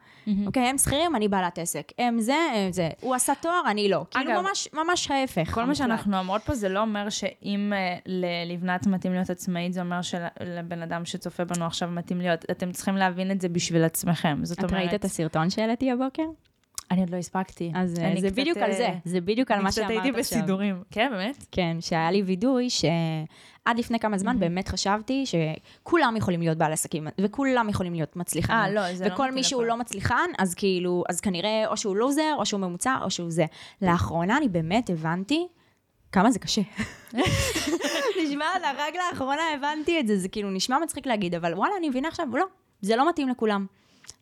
אוקיי, 0.46 0.62
הם 0.62 0.78
שכירים, 0.78 1.16
אני 1.16 1.28
בעלת 1.28 1.58
עסק. 1.58 1.92
הם 1.98 2.20
זה, 2.20 2.36
הם 2.54 2.72
זה. 2.72 2.88
הוא 3.00 3.14
עשה 3.14 3.32
תואר, 3.40 3.62
אני 3.66 3.88
לא. 3.88 4.04
כאילו 4.10 4.32
אגב, 4.32 4.40
ממש, 4.40 4.68
ממש 4.72 5.10
ההפך. 5.10 5.54
כל 5.54 5.64
מה. 5.64 5.74
שאנחנו 5.74 6.18
אומרות 6.18 6.42
פה 6.42 6.54
זה 6.54 6.68
לא 6.68 6.80
אומר 6.80 7.10
שאם 7.10 7.72
אה, 7.76 7.98
ללבנת 8.06 8.86
מתאים 8.86 9.12
להיות 9.12 9.30
עצמאית, 9.30 9.72
זה 9.72 9.80
אומר 9.80 10.02
שלבן 10.02 10.82
אדם 10.82 11.04
שצופה 11.04 11.44
בנו 11.44 11.66
עכשיו 11.66 11.88
מתאים 11.88 12.20
להיות. 12.20 12.44
אתם 12.50 12.72
צריכים 12.72 12.96
להבין 12.96 13.30
את 13.30 13.40
זה 13.40 13.48
בשביל 13.48 13.84
עצמכם. 13.84 14.38
זאת 14.42 14.58
את 14.58 14.64
אומרת... 14.64 14.82
ראית 14.82 14.94
את 14.94 15.04
הסרטון 15.04 15.50
שהעליתי 15.50 15.90
הבוקר? 15.90 16.22
אני 16.90 17.00
עוד 17.00 17.10
לא 17.10 17.16
הספקתי. 17.16 17.72
אז 17.74 17.98
אה, 17.98 18.12
אני 18.12 18.20
זה 18.20 18.26
קצת, 18.30 18.38
בדיוק 18.38 18.58
על 18.58 18.70
אה, 18.70 18.76
זה. 18.76 18.88
זה 19.04 19.20
בדיוק 19.20 19.50
על 19.50 19.56
אני 19.56 19.64
מה 19.64 19.70
קצת 19.70 19.76
שאמרת 19.76 19.90
עכשיו. 19.90 20.04
הייתי 20.04 20.18
בסידורים. 20.18 20.82
כן, 20.90 21.08
באמת? 21.10 21.46
כן, 21.52 21.76
שהיה 21.80 22.10
לי 22.10 22.22
וידוי 22.22 22.70
שעד 22.70 23.78
לפני 23.78 23.98
כמה 23.98 24.18
זמן 24.18 24.40
באמת 24.40 24.68
חשבתי 24.68 25.24
שכולם 25.26 26.16
יכולים 26.16 26.40
להיות 26.40 26.58
בעל 26.58 26.72
עסקים, 26.72 27.08
וכולם 27.20 27.68
יכולים 27.68 27.92
להיות 27.92 28.16
מצליחנים. 28.16 28.58
אה, 28.58 28.70
לא, 28.70 28.94
זה 28.94 29.08
לא 29.08 29.14
וכל 29.14 29.32
מי 29.32 29.44
שהוא. 29.44 29.64
לא 29.64 29.76
מצליחן, 29.76 30.30
אז 30.38 30.54
כאילו, 30.54 31.04
אז 31.08 31.20
כנראה 31.20 31.64
או 31.66 31.76
שהוא 31.76 31.96
לוזר, 31.96 32.34
או 32.38 32.46
שהוא 32.46 32.60
ממוצע, 32.60 32.96
או 33.02 33.10
שהוא 33.10 33.30
זה. 33.30 33.44
לאחרונה 33.82 34.36
אני 34.36 34.48
באמת 34.48 34.90
הבנתי 34.90 35.46
כמה 36.12 36.30
זה 36.30 36.38
קשה. 36.38 36.62
נשמע, 38.22 38.44
רק 38.78 38.94
לאחרונה 38.94 39.42
הבנתי 39.54 40.00
את 40.00 40.06
זה, 40.06 40.18
זה 40.18 40.28
כאילו 40.28 40.50
נשמע 40.50 40.78
מצחיק 40.78 41.06
להגיד, 41.06 41.34
אבל 41.34 41.54
וואלה, 41.54 41.74
אני 41.78 41.88
מבינה 41.88 42.08
עכשיו, 42.08 42.26
לא, 42.32 42.44
זה 42.80 42.96
לא 42.96 43.08
מתאים 43.08 43.28
לכולם. 43.28 43.66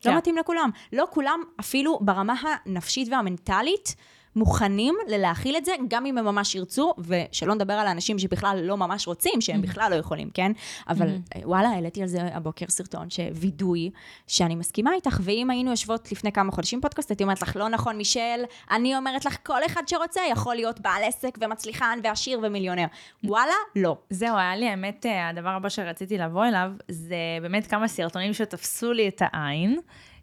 כן. 0.00 0.10
לא 0.10 0.16
מתאים 0.16 0.36
לכולם. 0.36 0.70
לא 0.92 1.06
כולם, 1.10 1.42
אפילו 1.60 1.98
ברמה 2.02 2.34
הנפשית 2.42 3.08
והמנטלית, 3.12 3.96
מוכנים 4.36 4.94
ללהכיל 5.08 5.56
את 5.56 5.64
זה, 5.64 5.72
גם 5.88 6.06
אם 6.06 6.18
הם 6.18 6.24
ממש 6.24 6.54
ירצו, 6.54 6.94
ושלא 6.98 7.54
נדבר 7.54 7.72
על 7.72 7.86
האנשים 7.86 8.18
שבכלל 8.18 8.60
לא 8.62 8.76
ממש 8.76 9.06
רוצים, 9.06 9.40
שהם 9.40 9.62
בכלל 9.62 9.90
לא 9.90 9.96
יכולים, 9.96 10.30
כן? 10.34 10.52
אבל 10.88 11.08
אה, 11.08 11.40
וואלה, 11.44 11.68
העליתי 11.68 12.02
על 12.02 12.08
זה 12.08 12.18
הבוקר 12.22 12.66
סרטון, 12.68 13.10
שווידוי, 13.10 13.90
שאני 14.26 14.54
מסכימה 14.54 14.94
איתך, 14.94 15.20
ואם 15.22 15.50
היינו 15.50 15.70
יושבות 15.70 16.12
לפני 16.12 16.32
כמה 16.32 16.52
חודשים 16.52 16.80
פודקאסט, 16.80 17.10
הייתי 17.10 17.22
אומרת 17.22 17.42
לך, 17.42 17.56
לא 17.56 17.68
נכון, 17.68 17.96
מישל, 17.96 18.44
אני 18.70 18.96
אומרת 18.96 19.24
לך, 19.24 19.36
כל 19.46 19.64
אחד 19.66 19.82
שרוצה 19.86 20.20
יכול 20.30 20.54
להיות 20.54 20.80
בעל 20.80 21.04
עסק 21.04 21.38
ומצליחן 21.40 21.98
ועשיר 22.04 22.40
ומיליונר. 22.42 22.86
וואלה, 23.24 23.52
לא. 23.76 23.96
זהו, 24.10 24.36
היה 24.36 24.56
לי, 24.56 24.68
האמת, 24.68 25.06
אה, 25.06 25.28
הדבר 25.28 25.48
הבא 25.48 25.68
שרציתי 25.68 26.18
לבוא 26.18 26.46
אליו, 26.46 26.70
זה 26.88 27.16
באמת 27.42 27.66
כמה 27.66 27.88
סרטונים 27.88 28.32
שתפסו 28.32 28.92
לי 28.92 29.08
את 29.08 29.22
העין. 29.24 29.78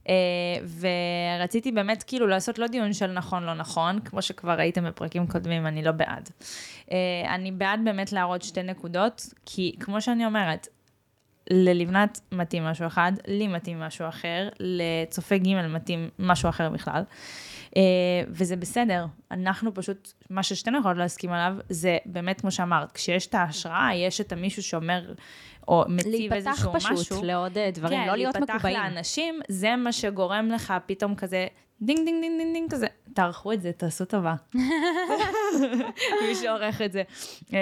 אה, 0.09 0.13
ורציתי 1.39 1.71
באמת 1.71 2.03
כאילו 2.03 2.27
לעשות 2.27 2.59
לא 2.59 2.67
דיון 2.67 2.93
של 2.93 3.11
נכון, 3.11 3.43
לא 3.43 3.53
נכון, 3.53 3.99
כמו 3.99 4.21
שכבר 4.21 4.53
ראיתם 4.53 4.87
בפרקים 4.87 5.27
קודמים, 5.27 5.67
אני 5.67 5.83
לא 5.83 5.91
בעד. 5.91 6.29
אה, 6.91 7.35
אני 7.35 7.51
בעד 7.51 7.79
באמת 7.83 8.11
להראות 8.11 8.41
שתי 8.41 8.63
נקודות, 8.63 9.33
כי 9.45 9.75
כמו 9.79 10.01
שאני 10.01 10.25
אומרת, 10.25 10.67
ללבנת 11.49 12.19
מתאים 12.31 12.63
משהו 12.63 12.87
אחד, 12.87 13.11
לי 13.27 13.47
מתאים 13.47 13.79
משהו 13.79 14.07
אחר, 14.07 14.49
לצופה 14.59 15.37
ג' 15.37 15.67
מתאים 15.67 16.09
משהו 16.19 16.49
אחר 16.49 16.69
בכלל. 16.69 17.03
אה, 17.77 17.81
וזה 18.27 18.55
בסדר, 18.55 19.05
אנחנו 19.31 19.73
פשוט, 19.73 20.13
מה 20.29 20.43
ששתינו 20.43 20.79
יכולות 20.79 20.97
להסכים 20.97 21.31
עליו, 21.31 21.55
זה 21.69 21.97
באמת, 22.05 22.41
כמו 22.41 22.51
שאמרת, 22.51 22.91
כשיש 22.91 23.27
את 23.27 23.35
ההשראה, 23.35 23.95
יש 23.95 24.21
את 24.21 24.31
המישהו 24.31 24.63
שאומר, 24.63 25.13
או 25.67 25.85
מציב 25.87 26.11
להיפתח 26.11 26.47
איזשהו 26.47 26.73
פשוט 26.73 26.91
משהו. 26.91 27.23
לעוד 27.23 27.57
אה, 27.57 27.71
דברים, 27.71 27.99
כן, 27.99 28.07
לא 28.07 28.15
להיות 28.15 28.35
להיפתח 28.35 28.53
מקובעים. 28.53 28.77
לאנשים, 28.77 29.39
זה 29.47 29.75
מה 29.75 29.91
שגורם 29.91 30.49
לך 30.51 30.73
פתאום 30.85 31.15
כזה, 31.15 31.47
דינג 31.81 32.05
דינג 32.05 32.21
דינג 32.21 32.37
דינג 32.37 32.53
דינג 32.53 32.71
כזה, 32.71 32.87
תערכו 33.13 33.53
את 33.53 33.61
זה, 33.61 33.71
תעשו 33.71 34.05
טובה. 34.05 34.35
מי 36.27 36.35
שעורך 36.41 36.81
את 36.81 36.91
זה. 36.91 37.03
אמ, 37.51 37.57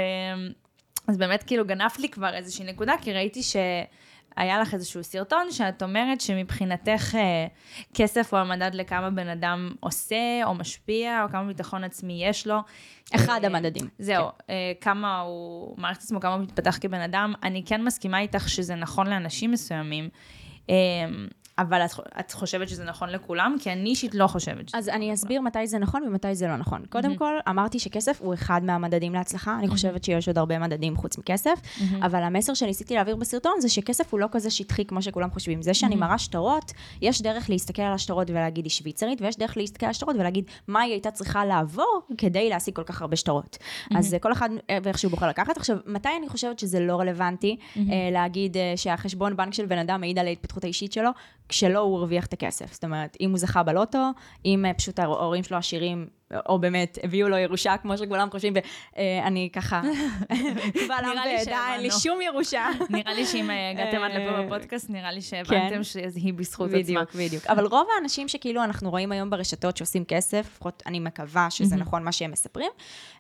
אז 1.08 1.18
באמת 1.18 1.44
כאילו 1.44 1.66
גנבת 1.66 2.00
לי 2.00 2.10
כבר 2.10 2.34
איזושהי 2.34 2.66
נקודה, 2.66 2.94
כי 3.02 3.14
ראיתי 3.14 3.42
שהיה 4.36 4.60
לך 4.60 4.74
איזשהו 4.74 5.04
סרטון 5.04 5.52
שאת 5.52 5.84
אומרת 5.84 6.22
שמבחינתך 6.22 7.16
אה, 7.16 7.48
כסף 7.94 8.34
הוא 8.34 8.40
המדד 8.40 8.72
לכמה 8.74 9.10
בן 9.10 9.28
אדם 9.28 9.72
עושה 9.80 10.42
או 10.44 10.54
משפיע, 10.54 11.24
או 11.24 11.30
כמה 11.30 11.44
ביטחון 11.44 11.84
עצמי 11.84 12.26
יש 12.26 12.48
לו. 12.48 12.60
אחד 13.16 13.40
אה, 13.44 13.50
המדדים. 13.50 13.88
זהו, 14.00 14.26
אה, 14.50 14.72
כמה 14.82 15.20
הוא 15.20 15.76
מעריך 15.78 15.98
את 15.98 16.04
עצמו, 16.04 16.20
כמה 16.20 16.34
הוא 16.34 16.44
מתפתח 16.44 16.78
כבן 16.82 17.02
אדם. 17.02 17.34
אני 17.44 17.64
כן 17.66 17.84
מסכימה 17.84 18.20
איתך 18.20 18.50
שזה 18.50 18.76
נכון 18.76 19.08
לאנשים 19.08 19.52
מסוימים, 19.52 20.10
אה, 20.70 20.76
אבל 21.58 21.86
את, 21.86 21.92
את 22.20 22.32
חושבת 22.32 22.70
שזה 22.70 22.84
נכון 22.84 23.10
לכולם? 23.10 23.56
כי 23.60 23.72
אני 23.72 23.90
אישית 23.90 24.16
לא 24.16 24.28
חושבת 24.28 24.70
שזה 24.70 24.78
אז 24.78 24.90
אני 24.90 25.14
אסביר 25.14 25.42
מתי 25.42 25.68
זה 25.68 25.80
נכון 25.80 26.04
ומתי 26.04 26.36
זה 26.36 26.48
לא 26.48 26.58
נכון. 26.58 26.86
קודם 26.90 27.16
כל, 27.16 27.34
אמרתי 27.50 27.80
שכסף 27.80 28.22
הוא 28.22 28.34
אחד 28.34 28.64
מהמדדים 28.64 29.14
להצלחה, 29.14 29.60
אני 29.60 29.68
חושבת 29.68 30.04
שיש 30.04 30.28
עוד 30.28 30.38
הרבה 30.38 30.60
מדדים 30.60 30.96
חוץ 30.96 31.18
מכסף, 31.18 31.60
אבל 32.02 32.24
המסר 32.24 32.54
שניסיתי 32.54 32.96
להעביר 32.96 33.16
בסרטון 33.16 33.54
זה 33.60 33.70
שכסף 33.70 34.12
הוא 34.12 34.20
לא 34.20 34.28
כזה 34.32 34.50
שטחי 34.50 34.86
כמו 34.86 35.02
שכולם 35.02 35.32
חושבים. 35.32 35.62
זה 35.62 35.74
שאני 35.74 35.96
מראה 35.96 36.18
שטרות, 36.18 36.72
יש 37.02 37.22
דרך 37.22 37.50
להסתכל 37.50 37.82
על 37.82 37.94
השטרות 37.94 38.30
ולהגיד 38.30 38.66
היא 38.66 38.72
שוויצרית, 38.72 39.22
ויש 39.22 39.38
דרך 39.38 39.58
להסתכל 39.58 39.86
על 39.86 39.90
השטרות 39.90 40.16
ולהגיד 40.16 40.46
מה 40.68 40.82
היא 40.82 40.92
הייתה 40.92 41.12
צריכה 41.12 41.46
לעבור 41.46 42.02
כדי 42.18 42.50
להשיג 42.50 42.76
כל 42.76 42.84
כך 42.84 43.02
הרבה 43.02 43.16
שטרות. 43.16 43.58
אז 43.96 44.14
אה, 44.14 44.20
כל 44.20 44.32
אחד 44.32 44.50
אה, 44.70 44.78
ואיך 44.84 44.98
שהוא 44.98 45.12
בוחר 45.12 45.28
לקחת. 45.30 45.58
עכשיו, 45.58 45.78
מתי 45.86 46.10
אני 46.20 46.30
חושבת 46.30 46.60
שזה 46.60 46.80
לא 46.80 47.00
רלוונטי 47.00 47.58
להגיד 48.12 48.58
שהחשבון 48.76 49.38
בנק 49.38 49.54
של 49.54 49.66
בן 49.66 49.78
אדם 49.78 50.02
מעיד 50.02 50.20
על 50.20 50.28
ההתפתחות 50.28 50.64
האישית 50.64 50.92
שלו, 50.92 51.10
כשלא 51.52 51.80
הוא 51.80 51.98
הרוויח 51.98 52.26
את 52.26 52.34
הכסף. 52.34 52.74
זאת 52.74 52.84
אומרת, 52.84 53.18
אם 53.22 53.30
הוא 53.30 53.40
זכה 53.40 53.64
בלוטו, 53.64 54.10
אם 54.46 54.66
אה, 54.66 54.74
פשוט 54.74 55.00
ההורים 55.00 55.44
שלו 55.44 55.58
עשירים, 55.58 56.08
או 56.50 56.60
באמת 56.60 56.98
הביאו 57.04 57.30
לו 57.30 57.38
ירושה, 57.38 57.78
כמו 57.78 57.98
שכולם 57.98 58.32
חושבים, 58.32 58.54
ואני 58.98 59.50
ככה, 59.54 59.82
קבל 60.86 60.96
עם 61.04 61.18
ועדה, 61.38 61.74
אין 61.74 61.82
לי. 61.82 61.92
שום 61.92 62.22
ירושה. 62.22 62.68
נראה 62.90 63.14
לי 63.14 63.26
שאם 63.26 63.50
הגעתם 63.72 64.04
עד 64.04 64.12
לפה 64.12 64.38
אה, 64.38 64.46
בפודקאסט, 64.46 64.90
נראה 64.90 65.12
לי 65.12 65.22
כן. 65.22 65.44
שהבנתם 65.46 65.84
שהיא 65.84 66.34
בזכות 66.34 66.70
עצמה. 66.70 66.82
בדיוק, 66.82 67.16
בדיוק. 67.16 67.46
אבל 67.48 67.66
רוב 67.66 67.88
האנשים 67.96 68.28
שכאילו 68.28 68.64
אנחנו 68.64 68.90
רואים 68.90 69.12
היום 69.12 69.30
ברשתות 69.30 69.78
שעושים 69.78 70.06
כסף, 70.06 70.48
לפחות 70.62 70.84
אני 70.86 71.00
מקווה 71.00 71.50
שזה 71.50 71.76
נכון 71.76 72.04
מה 72.04 72.12
שהם 72.12 72.32
מספרים, 72.32 72.72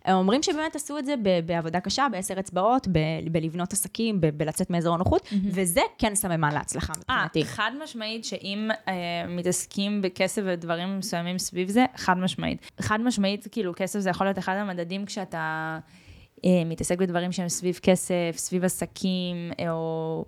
אומרים 0.07 0.43
שבאמת 0.43 0.75
עשו 0.75 0.97
את 0.97 1.05
זה 1.05 1.15
בעבודה 1.45 1.79
קשה, 1.79 2.07
בעשר 2.11 2.39
אצבעות, 2.39 2.87
בלבנות 3.31 3.73
עסקים, 3.73 4.21
בלצאת 4.21 4.69
מאזור 4.69 4.95
הנוחות, 4.95 5.29
וזה 5.45 5.81
כן 5.97 6.15
סממן 6.15 6.53
להצלחה 6.53 6.93
אה, 7.09 7.15
מבחינתי. 7.15 7.45
חד 7.45 7.71
משמעית 7.83 8.25
שאם 8.25 8.69
אה, 8.87 8.93
מתעסקים 9.27 10.01
בכסף 10.01 10.41
ודברים 10.45 10.99
מסוימים 10.99 11.37
סביב 11.37 11.69
זה, 11.69 11.85
חד 11.95 12.17
משמעית. 12.17 12.71
חד 12.81 13.00
משמעית, 13.01 13.47
כאילו, 13.51 13.73
כסף 13.75 13.99
זה 13.99 14.09
יכול 14.09 14.27
להיות 14.27 14.37
אחד 14.37 14.55
המדדים 14.55 15.05
כשאתה 15.05 15.79
אה, 16.45 16.63
מתעסק 16.65 16.97
בדברים 16.97 17.31
שהם 17.31 17.49
סביב 17.49 17.79
כסף, 17.83 18.33
סביב 18.35 18.63
עסקים, 18.63 19.51
אה, 19.59 19.71
או 19.71 20.25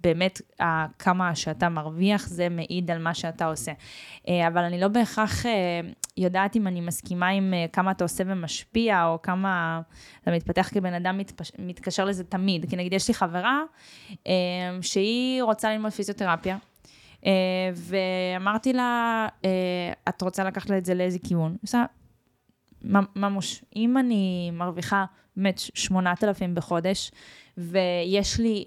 באמת 0.00 0.40
אה, 0.60 0.86
כמה 0.98 1.34
שאתה 1.34 1.68
מרוויח, 1.68 2.26
זה 2.26 2.48
מעיד 2.48 2.90
על 2.90 2.98
מה 2.98 3.14
שאתה 3.14 3.46
עושה. 3.46 3.72
אה, 4.28 4.48
אבל 4.48 4.62
אני 4.62 4.80
לא 4.80 4.88
בהכרח 4.88 5.46
אה, 5.46 5.80
יודעת 6.16 6.56
אם 6.56 6.66
אני 6.66 6.80
מסכימה 6.80 7.28
עם 7.28 7.54
אה, 7.54 7.66
כמה 7.72 7.90
אתה 7.90 8.04
עושה 8.04 8.24
ומשפיע, 8.26 9.06
או 9.06 9.22
כמה 9.22 9.80
אתה 10.22 10.30
מתפתח 10.30 10.68
כבן 10.72 10.94
אדם 10.94 11.18
מתפש... 11.18 11.52
מתקשר 11.58 12.04
לזה 12.04 12.24
תמיד. 12.24 12.66
כי 12.70 12.76
נגיד, 12.76 12.92
יש 12.92 13.08
לי 13.08 13.14
חברה 13.14 13.62
אה, 14.26 14.32
שהיא 14.82 15.42
רוצה 15.42 15.70
ללמוד 15.70 15.92
פיזיותרפיה. 15.92 16.56
אה, 17.26 17.32
ואמרתי 17.74 18.72
לה, 18.72 19.28
אה, 19.44 19.92
את 20.08 20.22
רוצה 20.22 20.44
לקחת 20.44 20.70
לה 20.70 20.78
את 20.78 20.84
זה 20.84 20.94
לאיזה 20.94 21.18
כיוון? 21.18 21.50
היא 21.50 21.58
עושה, 21.62 21.84
"מ- 22.84 22.96
ממוש, 23.20 23.64
אם 23.76 23.98
אני 23.98 24.50
מרוויחה 24.52 25.04
באמת 25.36 25.58
8,000 25.74 26.54
בחודש, 26.54 27.10
ויש 27.58 28.40
לי 28.40 28.64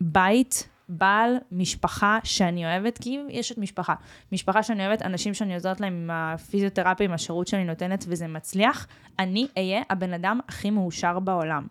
בית, 0.00 0.68
בעל, 0.88 1.36
משפחה 1.52 2.18
שאני 2.24 2.64
אוהבת, 2.66 2.98
כי 2.98 3.18
יש 3.28 3.52
את 3.52 3.58
משפחה. 3.58 3.94
משפחה 4.32 4.62
שאני 4.62 4.86
אוהבת, 4.86 5.02
אנשים 5.02 5.34
שאני 5.34 5.54
עוזרת 5.54 5.80
להם 5.80 5.92
עם 5.92 6.10
הפיזיותרפיה, 6.12 7.06
עם 7.06 7.12
השירות 7.12 7.46
שאני 7.46 7.64
נותנת, 7.64 8.04
וזה 8.08 8.26
מצליח, 8.26 8.86
אני 9.18 9.46
אהיה 9.58 9.82
הבן 9.90 10.12
אדם 10.12 10.40
הכי 10.48 10.70
מאושר 10.70 11.18
בעולם. 11.18 11.66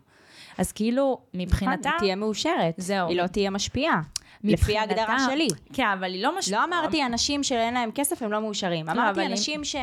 אז 0.58 0.72
כאילו, 0.72 1.18
מבחינתה... 1.34 1.88
היא 1.90 1.98
תהיה 1.98 2.16
מאושרת. 2.16 2.74
זהו. 2.76 3.08
היא 3.08 3.22
לא 3.22 3.26
תהיה 3.26 3.50
משפיעה. 3.50 4.00
לפי 4.44 4.52
מבחינתה- 4.52 4.80
ההגדרה 4.80 5.16
שלי. 5.30 5.48
כן, 5.72 5.86
אבל 5.98 6.12
היא 6.12 6.22
לא 6.22 6.38
מש... 6.38 6.52
לא 6.52 6.64
אמרתי 6.64 7.06
אנשים 7.06 7.42
שאין 7.42 7.74
להם 7.74 7.90
כסף 7.94 8.22
הם 8.22 8.32
לא 8.32 8.40
מאושרים. 8.40 8.88
אמרתי 8.88 9.10
אבל 9.10 9.22
אם- 9.22 9.30
אנשים 9.30 9.64
ש... 9.64 9.76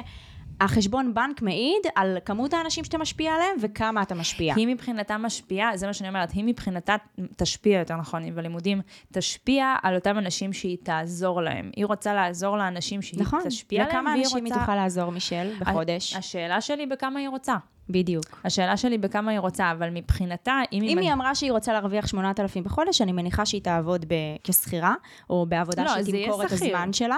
החשבון 0.62 1.14
בנק 1.14 1.42
מעיד 1.42 1.82
על 1.96 2.18
כמות 2.26 2.54
האנשים 2.54 2.84
שאתה 2.84 2.98
משפיע 2.98 3.34
עליהם 3.34 3.56
וכמה 3.62 4.02
אתה 4.02 4.16
משפיע. 4.16 4.54
היא 4.56 4.68
מבחינתה 4.68 5.18
משפיעה, 5.18 5.78
זה 5.78 5.88
מה 5.88 5.94
שאני 5.94 6.10
אומרת, 6.10 6.32
היא 6.32 6.44
מבחינתה 6.44 6.96
תשפיע, 7.36 7.80
יותר 7.80 7.96
נכון, 7.96 8.36
בלימודים, 8.36 8.82
תשפיע 9.12 9.76
על 9.84 9.96
אותם 9.96 10.18
אנשים 10.18 10.54
שהיא 10.54 10.78
תעזור 10.84 11.42
להם. 11.42 11.72
היא 11.76 11.86
רוצה 11.86 12.14
לעזור 12.14 12.58
לאנשים 12.58 13.02
שהיא 13.02 13.22
נכון. 13.22 13.42
תשפיע 13.46 13.84
עליהם, 13.84 13.98
לכמה 13.98 14.14
אנשים 14.14 14.44
רוצה... 14.44 14.56
היא 14.56 14.62
תוכל 14.62 14.76
לעזור, 14.76 15.10
מישל, 15.12 15.52
בחודש? 15.60 16.16
השאלה 16.16 16.62
שלי 16.62 16.86
בכמה 16.86 17.20
היא 17.20 17.30
רוצה. 17.30 17.56
בדיוק. 17.90 18.26
השאלה 18.44 18.78
שלי 18.78 18.98
בכמה 18.98 19.32
היא 19.32 19.40
רוצה, 19.40 19.72
אבל 19.72 19.90
מבחינתה, 19.90 20.62
אם 20.74 20.84
אם 20.84 20.98
היא 20.98 21.14
אמרה 21.14 21.36
שהיא 21.36 21.52
רוצה 21.52 21.74
להרוויח 21.74 22.08
8,000 22.08 22.64
בחודש, 22.64 23.02
אני 23.02 23.12
מניחה 23.12 23.46
שהיא 23.46 23.62
תעבוד 23.62 24.06
ב- 24.08 24.14
כשכירה, 24.44 24.96
או 25.30 25.46
בעבודה 25.46 25.84
לא, 25.84 25.90
שהיא 25.90 26.04
זה 26.04 26.18
יהיה 26.18 26.26
תמכור 26.26 26.44
את. 26.46 26.52
הזמן 26.52 26.94
שלה. 26.94 27.18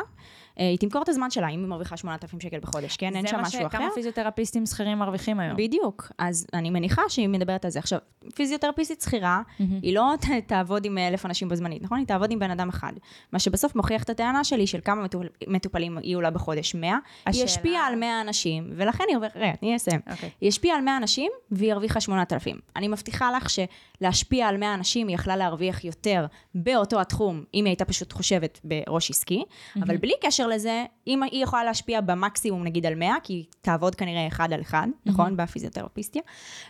אה, 0.59 0.69
היא 0.69 0.77
תמכור 0.77 1.01
את 1.01 1.09
הזמן 1.09 1.31
שלה, 1.31 1.47
אם 1.49 1.59
היא 1.59 1.67
מרוויחה 1.67 1.97
8,000 1.97 2.39
שקל 2.39 2.59
בחודש, 2.59 2.97
כן? 2.97 3.15
אין 3.15 3.27
שם 3.27 3.37
משהו 3.39 3.51
זה 3.61 3.67
אחר. 3.67 3.77
מה 3.77 3.83
שכמה 3.83 3.95
פיזיותרפיסטים 3.95 4.65
שכירים 4.65 4.97
מרוויחים 4.97 5.39
היום. 5.39 5.57
בדיוק, 5.57 6.11
אז 6.17 6.47
אני 6.53 6.69
מניחה 6.69 7.01
שהיא 7.09 7.29
מדברת 7.29 7.65
על 7.65 7.71
זה. 7.71 7.79
עכשיו, 7.79 7.99
פיזיותרפיסטית 8.35 9.01
שכירה, 9.01 9.41
היא 9.81 9.95
לא 9.95 10.13
תעבוד 10.47 10.85
עם 10.85 10.97
אלף 10.97 11.25
אנשים 11.25 11.49
בו 11.49 11.55
זמנית, 11.55 11.81
נכון? 11.83 11.97
היא 11.97 12.07
תעבוד 12.07 12.31
עם 12.31 12.39
בן 12.39 12.51
אדם 12.51 12.69
אחד. 12.69 12.93
מה 13.33 13.39
שבסוף 13.39 13.75
מוכיח 13.75 14.03
את 14.03 14.09
הטענה 14.09 14.43
שלי 14.43 14.67
של 14.67 14.79
כמה 14.85 15.03
מטופל- 15.07 15.27
מטופלים 15.47 15.97
יהיו 16.03 16.21
לה 16.21 16.29
בחודש, 16.31 16.75
100. 16.75 16.89
היא 16.89 16.97
השאלה- 17.25 17.45
השפיעה 17.45 17.87
על 17.87 17.95
100 17.95 18.21
אנשים, 18.21 18.69
ולכן 18.75 19.03
היא 19.07 19.15
הרוויחה, 19.15 19.39
רגע, 19.39 19.55
תני 19.55 19.75
לסיים. 19.75 19.99
אוקיי. 20.11 20.29
היא 20.41 20.47
השפיעה 20.49 20.77
על 20.77 20.83
100 20.83 20.97
אנשים, 20.97 21.31
והיא 21.51 21.71
הרוויחה 21.71 21.99
8,000. 22.01 22.59
אני 22.75 22.87
מבטיחה 22.87 23.31
לך 23.31 23.47
שלהשפיע 23.49 24.47
על 24.47 24.57
100 24.57 24.73
אנשים, 24.73 25.07
היא 25.07 25.15
יכלה 25.15 25.35
להרוויח 25.35 25.83
יותר 25.85 26.25
באותו 26.55 27.01
התחום, 27.01 27.43
אם 27.53 27.65
היא 27.65 27.71
הייתה 27.71 27.85
פשוט 27.85 28.13
חושבת 28.13 28.59
בראש 28.63 29.09
עסקי, 29.11 29.43
אבל 29.83 29.97
בלי 29.97 30.13
קשר 30.21 30.46
לזה, 30.47 30.85
אם 31.07 31.23
היא 31.23 31.43
יכולה 31.43 31.63
להשפיע 31.63 32.01
במקסימום 32.01 32.63
נגיד 32.63 32.85
על 32.85 32.95
100, 32.95 33.15
כי 33.23 33.33
היא 33.33 33.45
תעבוד 33.61 33.95
כנראה 33.95 34.27
אחד 34.27 34.53
על 34.53 34.61
אחד, 34.61 34.87
נכון? 35.05 35.37
בפיזיותרפיסטיה, 35.37 36.21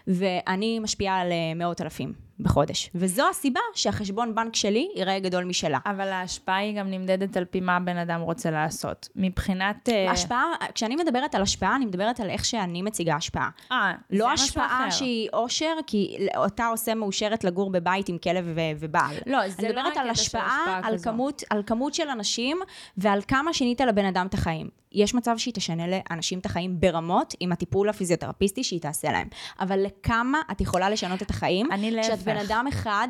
ואני 0.08 0.80
משפיעה 0.80 1.22
על 1.22 1.32
אה, 1.32 1.54
מאות 1.56 1.82
אלפים 1.82 2.27
בחודש. 2.40 2.90
וזו 2.96 3.30
הסיבה 3.30 3.60
שהחשבון 3.74 4.36
בנק 4.36 4.56
שלי 4.56 4.90
ייראה 4.96 5.20
גדול 5.20 5.44
משלה. 5.44 5.80
אבל 5.86 6.08
ההשפעה 6.08 6.58
היא 6.58 6.80
גם 6.80 6.90
נמדדת 6.90 7.38
על 7.38 7.46
פי 7.46 7.60
מה 7.60 7.76
הבן 7.76 7.98
אדם 7.98 8.22
רוצה 8.22 8.52
לעשות. 8.52 9.10
מבחינת... 9.16 9.90
אה, 9.90 10.12
השפעה, 10.12 10.46
כשאני 10.74 10.96
מדברת 10.96 11.36
על 11.36 11.42
השפעה, 11.42 11.76
אני 11.76 11.86
מדברת 11.86 12.20
על 12.20 12.30
איך 12.30 12.46
שאני 12.46 12.82
מציגה 12.82 13.16
השפעה. 13.16 13.50
אה, 13.72 13.94
זה 14.10 14.18
לא 14.18 14.34
משהו 14.34 14.46
השפעה 14.46 14.88
אחר. 14.88 14.90
שהיא 14.90 15.30
אושר, 15.34 15.74
כי 15.88 16.28
אותה 16.38 16.68
עושה 16.68 16.96
מאושרת 16.96 17.44
לגור 17.44 17.70
בבית 17.70 18.10
עם 18.10 18.18
כלב 18.18 18.46
ו- 18.56 18.62
ובעל. 18.80 19.16
לא, 19.26 19.50
זה 19.50 19.70
לא 19.74 19.82
על 19.82 19.88
הקטע 19.88 20.04
של 20.04 20.10
השפעה, 20.10 20.58
השפעה 20.62 20.80
על. 20.84 20.98
כמות, 21.04 21.44
על 21.50 21.64
כמות 21.66 21.94
של 21.94 22.10
אנשים 22.10 22.58
ועל 22.98 23.22
כמה 23.28 23.54
שינית 23.54 23.82
לבן 23.82 24.06
אדם 24.06 24.28
את 24.28 24.34
החיים. 24.34 24.70
יש 24.92 25.14
מצב 25.14 25.38
שהיא 25.38 25.54
תשנה 25.54 25.84
לאנשים 25.88 26.40
את 26.40 26.46
החיים 26.46 26.80
ברמות 26.80 27.34
עם 27.40 27.52
הטיפול 27.52 27.90
הפיזיותרפיסטי 27.90 28.64
שהיא 28.64 28.82
תעשה 28.82 29.12
להם. 29.12 29.28
אבל 29.60 29.80
לכמה 29.80 30.42
את 30.52 30.62
יכולה 30.62 30.90
לשנות 30.90 31.22
את 31.22 31.30
החיים? 31.30 31.72
אני 31.72 31.92
כשאת 32.02 32.10
להפך. 32.10 32.24
בן 32.24 32.38
אדם 32.38 32.66
אחד 32.70 33.08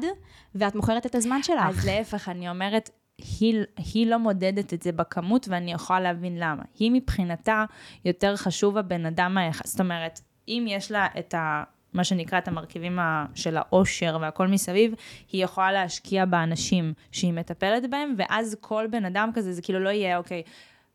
ואת 0.56 0.76
מוכרת 0.76 1.06
את 1.06 1.16
הזמן 1.16 1.44
שלך. 1.44 1.66
אז 1.68 1.86
להפך, 1.86 2.30
אני 2.30 2.50
אומרת, 2.50 2.90
היא, 3.18 3.64
היא 3.78 4.08
לא 4.08 4.18
מודדת 4.18 4.74
את 4.74 4.82
זה 4.82 4.92
בכמות, 4.92 5.48
ואני 5.50 5.74
יכולה 5.74 6.00
להבין 6.00 6.40
למה. 6.40 6.64
היא 6.80 6.92
מבחינתה, 6.92 7.66
יותר 8.06 8.36
חשוב 8.36 8.78
הבן 8.78 9.06
אדם 9.06 9.38
האחד. 9.38 9.66
זאת 9.66 9.80
אומרת, 9.80 10.20
אם 10.48 10.66
יש 10.68 10.92
לה 10.92 11.08
את 11.20 11.34
ה... 11.34 11.64
מה 11.94 12.04
שנקרא 12.04 12.38
את 12.38 12.48
המרכיבים 12.48 13.00
של 13.36 13.58
העושר 13.58 14.18
והכל 14.22 14.48
מסביב, 14.48 14.94
היא 15.32 15.44
יכולה 15.44 15.72
להשקיע 15.72 16.26
באנשים 16.26 16.94
שהיא 17.12 17.34
מטפלת 17.34 17.90
בהם, 17.90 18.14
ואז 18.18 18.58
כל 18.62 18.88
בן 18.92 19.06
אדם 19.06 19.30
כזה, 19.34 19.54
זה 19.54 19.62
כאילו 19.62 19.80
לא 19.80 19.90
יהיה, 19.90 20.18
אוקיי, 20.18 20.44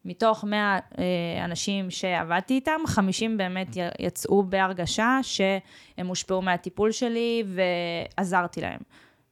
מתוך 0.05 0.45
100 0.45 0.79
אה, 0.99 1.45
אנשים 1.45 1.91
שעבדתי 1.91 2.55
איתם, 2.55 2.81
50 2.87 3.37
באמת 3.37 3.69
יצאו 3.99 4.43
בהרגשה 4.43 5.19
שהם 5.23 6.07
הושפעו 6.07 6.43
מהטיפול 6.43 6.93
שלי 6.93 7.45
ועזרתי 7.47 8.61
להם. 8.61 8.81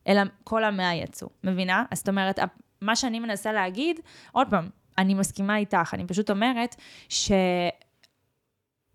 אלא 0.09 0.23
כל 0.45 0.65
המאה 0.65 0.95
יצאו, 0.95 1.29
מבינה? 1.45 1.85
זאת 1.95 2.09
אומרת, 2.09 2.39
מה 2.81 2.97
שאני 2.97 3.21
מנסה 3.21 3.53
להגיד, 3.53 4.01
עוד 4.33 4.47
פעם, 4.51 4.69
אני 4.99 5.15
מסכימה 5.15 5.57
איתך, 5.57 5.95
אני 5.95 6.07
פשוט 6.07 6.31
אומרת 6.31 6.77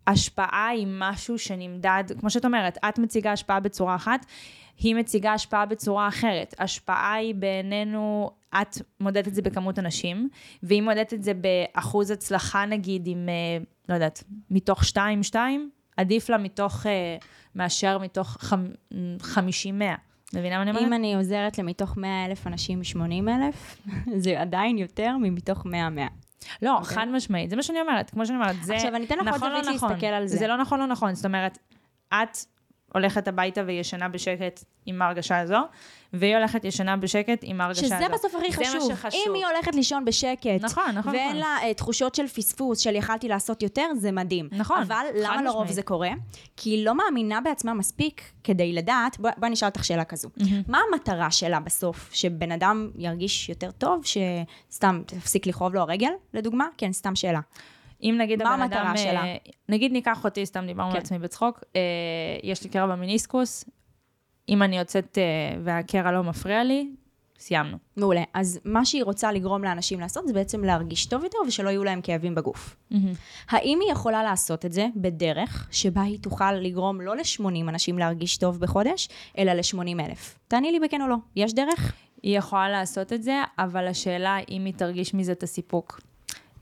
שהשפעה 0.08 0.68
היא 0.68 0.88
משהו 0.90 1.40
שנמדד, 1.40 2.04
כמו 2.20 2.30
שאת 2.30 2.46
אומרת, 2.46 2.78
את 2.90 3.00
מציגה 3.00 3.32
השפעה 3.32 3.60
בצורה 3.60 3.96
אחת, 3.96 4.26
היא 4.78 4.96
מציגה 4.96 5.34
השפעה 5.34 5.66
בצורה 5.66 6.08
אחרת. 6.08 6.56
השפעה 6.60 7.14
היא 7.14 7.36
בעינינו, 7.36 8.32
את 8.62 8.78
מודדת 9.00 9.28
את 9.28 9.36
זה 9.36 9.42
בכמות 9.42 9.80
אנשים, 9.80 10.30
והיא 10.64 10.82
מודדת 10.82 11.14
את 11.14 11.24
זה 11.24 11.32
באחוז 11.34 12.12
הצלחה 12.12 12.66
נגיד, 12.66 13.04
עם, 13.08 13.30
אה, 13.30 13.64
לא 13.90 13.94
יודעת, 13.94 14.24
מתוך 14.52 14.84
2-2, 14.84 15.36
עדיף 15.98 16.30
לה 16.30 16.38
מתוך, 16.38 16.86
אה, 16.86 17.18
מאשר 17.56 17.98
מתוך 17.98 18.38
50-100. 19.22 19.96
מבינה 20.34 20.56
מה 20.56 20.62
אני 20.62 20.72
אומרת? 20.72 20.84
אם 20.84 20.94
אני 20.94 21.16
עוזרת 21.16 21.58
למתוך 21.58 21.98
100 21.98 22.26
אלף 22.26 22.48
אנשים 22.48 22.84
80 22.84 23.30
אלף, 23.30 23.78
זה 24.24 24.42
עדיין 24.42 24.78
יותר 24.78 25.18
ממתוך 25.18 25.66
100 25.66 25.90
100. 25.90 26.08
לא, 26.62 26.78
אוקיי. 26.78 26.96
חד 26.96 27.08
משמעית, 27.14 27.50
זה 27.50 27.56
מה 27.56 27.64
שאני 27.64 27.82
אומרת, 27.82 28.10
כמו 28.10 28.26
שאני 28.26 28.38
אומרת, 28.38 28.56
זה 28.64 28.76
עכשיו, 28.76 28.96
אני 28.96 29.06
אתן 29.06 29.16
לך 29.16 29.28
עוד 29.28 29.36
נכון, 29.36 29.52
לא 29.52 29.64
זווית 29.64 29.76
נכון. 29.76 29.90
להסתכל 29.90 30.06
על 30.06 30.28
זה. 30.28 30.38
זה 30.38 30.48
לא 30.48 30.58
נכון, 30.58 30.80
לא 30.80 30.86
נכון, 30.86 31.16
זאת 31.16 31.26
אומרת, 31.26 31.58
את 32.08 32.38
הולכת 32.96 33.28
הביתה 33.28 33.62
וישנה 33.66 34.10
בשקט 34.10 34.64
עם 34.86 35.02
ההרגשה 35.02 35.40
הזו, 35.40 35.58
והיא 36.14 36.36
הולכת 36.36 36.66
ישנה 36.66 36.98
בשקט 36.98 37.40
עם 37.42 37.62
ההרגשה 37.62 37.86
הזו. 37.86 37.96
שזה 37.96 38.10
בסוף 38.14 38.36
הכי 38.36 38.52
זה 38.52 38.62
מה 38.62 38.70
חשוב. 38.70 38.96
שחשוב. 38.96 39.22
אם 39.28 39.34
היא 39.34 39.46
הולכת 39.46 39.76
לישון 39.76 40.06
בשקט, 40.06 40.48
נכון, 40.62 40.92
נכון, 40.96 41.14
ואין 41.14 41.28
נכון. 41.28 41.40
לה 41.40 41.58
uh, 41.72 41.74
תחושות 41.74 42.16
של 42.16 42.28
פספוס, 42.28 42.80
של 42.80 42.96
יכלתי 42.96 43.28
לעשות 43.28 43.64
יותר, 43.64 43.86
זה 43.96 44.12
מדהים. 44.12 44.50
נכון, 44.52 44.82
אבל 44.82 45.06
למה 45.16 45.42
לרוב 45.42 45.62
משמעית. 45.62 45.76
זה 45.76 45.82
קורה? 45.82 46.10
כי 46.58 46.70
היא 46.70 46.86
לא 46.86 46.96
מאמינה 46.96 47.42
בעצמה 47.42 47.74
מספיק 47.74 48.22
כדי 48.44 48.74
לדעת, 48.74 49.20
בואי 49.20 49.34
בוא 49.38 49.48
נשאל 49.48 49.68
אותך 49.68 49.86
שאלה 49.86 50.04
כזו. 50.04 50.30
מה 50.68 50.80
המטרה 50.92 51.32
שלה 51.32 51.60
בסוף? 51.60 52.10
שבן 52.14 52.52
אדם 52.52 52.90
ירגיש 52.96 53.50
יותר 53.50 53.72
טוב, 53.72 54.02
שסתם 54.06 55.02
תפסיק 55.06 55.48
לכאוב 55.48 55.74
לו 55.74 55.82
הרגל, 55.82 56.12
לדוגמה? 56.34 56.68
כן, 56.78 56.94
סתם 56.94 57.16
שאלה. 57.16 57.40
אם 58.04 58.16
נגיד 58.22 58.44
מה 58.44 58.54
הבן 58.54 58.62
המטרה 58.62 58.82
אדם, 58.82 58.98
שלה? 58.98 59.24
אה, 59.24 59.38
נגיד 59.70 59.92
ניקח 59.92 60.26
אותי, 60.26 60.46
סתם 60.46 60.66
דיברנו 60.66 60.92
כן. 60.92 60.96
על 60.98 61.02
עצמי 61.02 61.20
בצחוק, 61.20 61.64
אה, 61.76 61.82
יש 62.44 62.64
לי 62.64 62.70
קרע 62.70 62.88
במיניסקוס, 62.88 63.66
אם 64.50 64.64
אני 64.64 64.78
יוצאת 64.78 65.18
אה, 65.18 65.58
והקרע 65.64 66.12
לא 66.12 66.24
מפריע 66.24 66.64
לי, 66.64 66.90
סיימנו. 67.40 67.78
מעולה. 67.98 68.24
אז 68.34 68.60
מה 68.66 68.86
שהיא 68.86 69.04
רוצה 69.04 69.32
לגרום 69.32 69.64
לאנשים 69.64 70.00
לעשות, 70.00 70.28
זה 70.28 70.34
בעצם 70.34 70.64
להרגיש 70.64 71.06
טוב 71.06 71.24
יותר 71.24 71.38
ושלא 71.48 71.70
יהיו 71.70 71.84
להם 71.84 72.02
כאבים 72.02 72.36
בגוף. 72.36 72.76
האם 73.50 73.80
היא 73.82 73.92
יכולה 73.92 74.24
לעשות 74.24 74.66
את 74.66 74.74
זה 74.74 74.88
בדרך 74.96 75.68
שבה 75.72 76.02
היא 76.02 76.20
תוכל 76.20 76.52
לגרום 76.52 77.02
לא 77.02 77.16
ל-80 77.16 77.70
אנשים 77.70 78.00
להרגיש 78.00 78.38
טוב 78.38 78.60
בחודש, 78.60 79.10
אלא 79.38 79.54
ל-80 79.54 80.06
אלף? 80.06 80.40
תעני 80.48 80.72
לי 80.72 80.80
בכן 80.80 81.02
או 81.02 81.08
לא. 81.08 81.16
יש 81.36 81.54
דרך? 81.54 81.94
היא 82.24 82.38
יכולה 82.38 82.70
לעשות 82.70 83.14
את 83.14 83.24
זה, 83.24 83.42
אבל 83.60 83.88
השאלה 83.88 84.38
אם 84.50 84.66
היא 84.66 84.74
תרגיש 84.74 85.14
מזה 85.14 85.32
את 85.32 85.44
הסיפוק. 85.44 86.02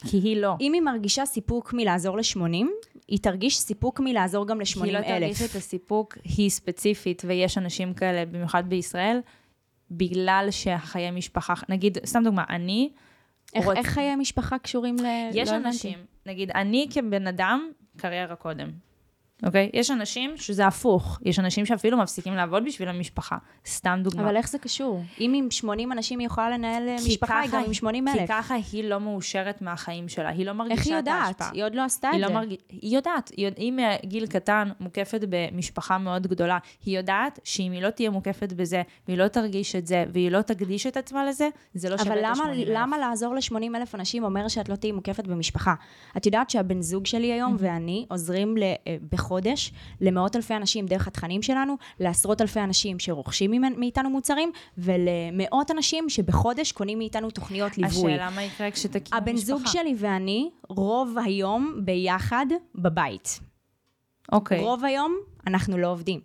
כי 0.08 0.18
היא 0.18 0.38
לא. 0.38 0.54
אם 0.62 0.74
היא 0.74 0.82
מרגישה 0.82 1.26
סיפוק 1.26 1.74
מלעזור 1.74 2.18
ל-80, 2.18 2.66
היא 3.08 3.20
תרגיש 3.20 3.58
סיפוק 3.60 4.00
מלעזור 4.00 4.48
גם 4.48 4.60
ל-80 4.62 4.84
היא 4.84 4.94
לא 4.94 4.98
אלף. 4.98 5.08
תרגיש 5.08 5.42
את 5.52 5.56
הסיפוק, 5.56 6.18
היא 6.24 6.50
ספציפית, 6.50 7.22
ויש 7.28 7.58
אנשים 7.58 7.94
כאלה, 7.94 8.26
במיוחד 8.26 8.70
בישראל, 8.70 9.20
בגלל 9.92 10.48
שהחיי 10.52 11.12
משפחה, 11.12 11.54
נגיד, 11.70 11.98
סתם 12.06 12.24
דוגמה, 12.24 12.44
אני, 12.50 12.90
איך, 13.54 13.66
רוצ- 13.68 13.76
איך 13.76 13.88
חיי 13.88 14.16
משפחה 14.16 14.58
קשורים 14.58 14.96
ל... 15.00 15.06
יש 15.34 15.50
לא. 15.50 15.56
אנשים, 15.56 15.98
נגיד, 16.26 16.52
אני 16.52 16.88
כבן 16.92 17.28
אדם, 17.28 17.70
קריירה 17.98 18.36
קודם, 18.36 18.72
אוקיי? 19.46 19.70
יש 19.74 19.92
אנשים 19.92 20.38
שזה 20.38 20.68
הפוך, 20.68 21.20
יש 21.26 21.40
אנשים 21.40 21.66
שאפילו 21.66 21.98
מפסיקים 21.98 22.34
לעבוד 22.36 22.64
בשביל 22.66 22.90
המשפחה, 22.90 23.38
סתם 23.68 24.00
דוגמה. 24.04 24.24
אבל 24.24 24.38
איך 24.38 24.50
זה 24.50 24.58
קשור? 24.58 25.04
אם 25.20 25.34
עם 25.36 25.52
80 25.52 25.92
אנשים 25.92 26.20
היא 26.20 26.26
יכולה 26.26 26.50
לנהל 26.50 26.90
אה, 26.90 26.96
כי 26.98 27.08
משפחה, 27.10 27.40
היא 27.40 27.50
גם 27.52 27.64
עם 27.66 27.74
80 27.74 28.06
כי 28.14 28.20
אלף. 28.20 28.30
ככה 28.30 28.56
היא 28.72 28.84
לא 28.84 29.00
מאושרת 29.00 29.62
מהחיים 29.62 30.10
שלה, 30.10 30.30
היא 30.30 30.46
לא 30.46 30.54
מרגישה 30.54 30.76
איך 30.80 30.88
היא 30.88 30.94
את 30.94 30.98
יודעת? 30.98 31.26
ההשפעה. 31.28 31.50
היא 31.54 31.64
עוד 31.64 31.76
לא 31.76 31.82
עשתה 31.82 32.10
את 32.16 32.20
לא 32.20 32.28
זה. 32.28 32.34
מרג... 32.34 32.50
היא 32.70 32.96
יודעת, 32.96 33.32
היא, 33.38 33.46
יודע- 33.46 33.62
היא 33.62 33.74
מגיל 33.74 34.28
קטן 34.28 34.70
מוקפת 34.80 35.22
במשפחה 35.30 35.98
מאוד 35.98 36.28
גדולה. 36.28 36.58
היא 36.86 36.98
יודעת 36.98 37.40
שאם 37.44 37.72
היא 37.72 37.82
לא 37.82 37.90
תהיה 37.90 38.10
מוקפת 38.10 38.54
בזה, 38.54 38.82
והיא 39.08 39.18
לא 39.18 39.28
תרגיש 39.28 39.76
את 39.76 39.88
זה, 39.88 40.06
והיא 40.14 40.32
לא 40.32 40.42
תקדיש 40.42 40.88
את 40.88 40.98
עצמה 40.98 41.26
לזה, 41.26 41.50
זה 41.74 41.90
לא 41.90 41.98
שווה 41.98 42.14
אבל 42.14 42.20
את 42.20 42.26
למה, 42.38 42.46
ה-80,000. 42.46 42.66
למה 42.70 42.98
לעזור 42.98 43.36
ל-80 43.36 43.76
אלף 43.76 43.96
אנשים 43.96 44.24
אומר 44.24 44.48
שאת 44.48 44.70
לא 44.70 44.76
תהיי 44.76 44.92
מוקפת 44.92 45.28
במשפחה? 45.28 45.74
את 46.18 46.26
יודעת 46.26 46.50
שהבן 46.50 46.82
זוג 46.82 47.06
שלי 47.06 47.34
היום 47.34 47.56
ואני 47.60 48.06
עוזרים 48.10 48.58
ל, 48.58 48.64
אה, 48.64 48.96
בחודש 49.34 49.72
למאות 50.02 50.36
אלפי 50.36 50.56
אנשים 50.56 50.86
דרך 50.86 51.08
התכנים 51.08 51.42
שלנו, 51.42 51.76
לעשרות 52.00 52.42
אלפי 52.42 52.60
אנשים 52.60 53.00
שרוכשים 53.00 53.52
מאיתנו 53.78 54.10
מוצרים, 54.10 54.52
ולמאות 54.78 55.72
אנשים 55.72 56.10
שבחודש 56.10 56.72
קונים 56.72 56.98
מאיתנו 56.98 57.32
תוכניות 57.32 57.78
ליווי. 57.78 58.14
השאלה 58.14 58.30
מה 58.30 58.44
יקרה 58.44 58.72
כשתקימו 58.72 59.18
הבן 59.18 59.34
משפחה. 59.34 59.46
זוג 59.48 59.68
שלי 59.68 59.96
ואני 59.98 60.50
רוב 60.70 61.16
היום 61.26 61.80
ביחד 61.86 62.46
בבית. 62.76 63.40
אוקיי. 64.32 64.60
רוב 64.60 64.86
היום 64.86 65.16
אנחנו 65.48 65.78
לא 65.78 65.92
עובדים. 65.92 66.20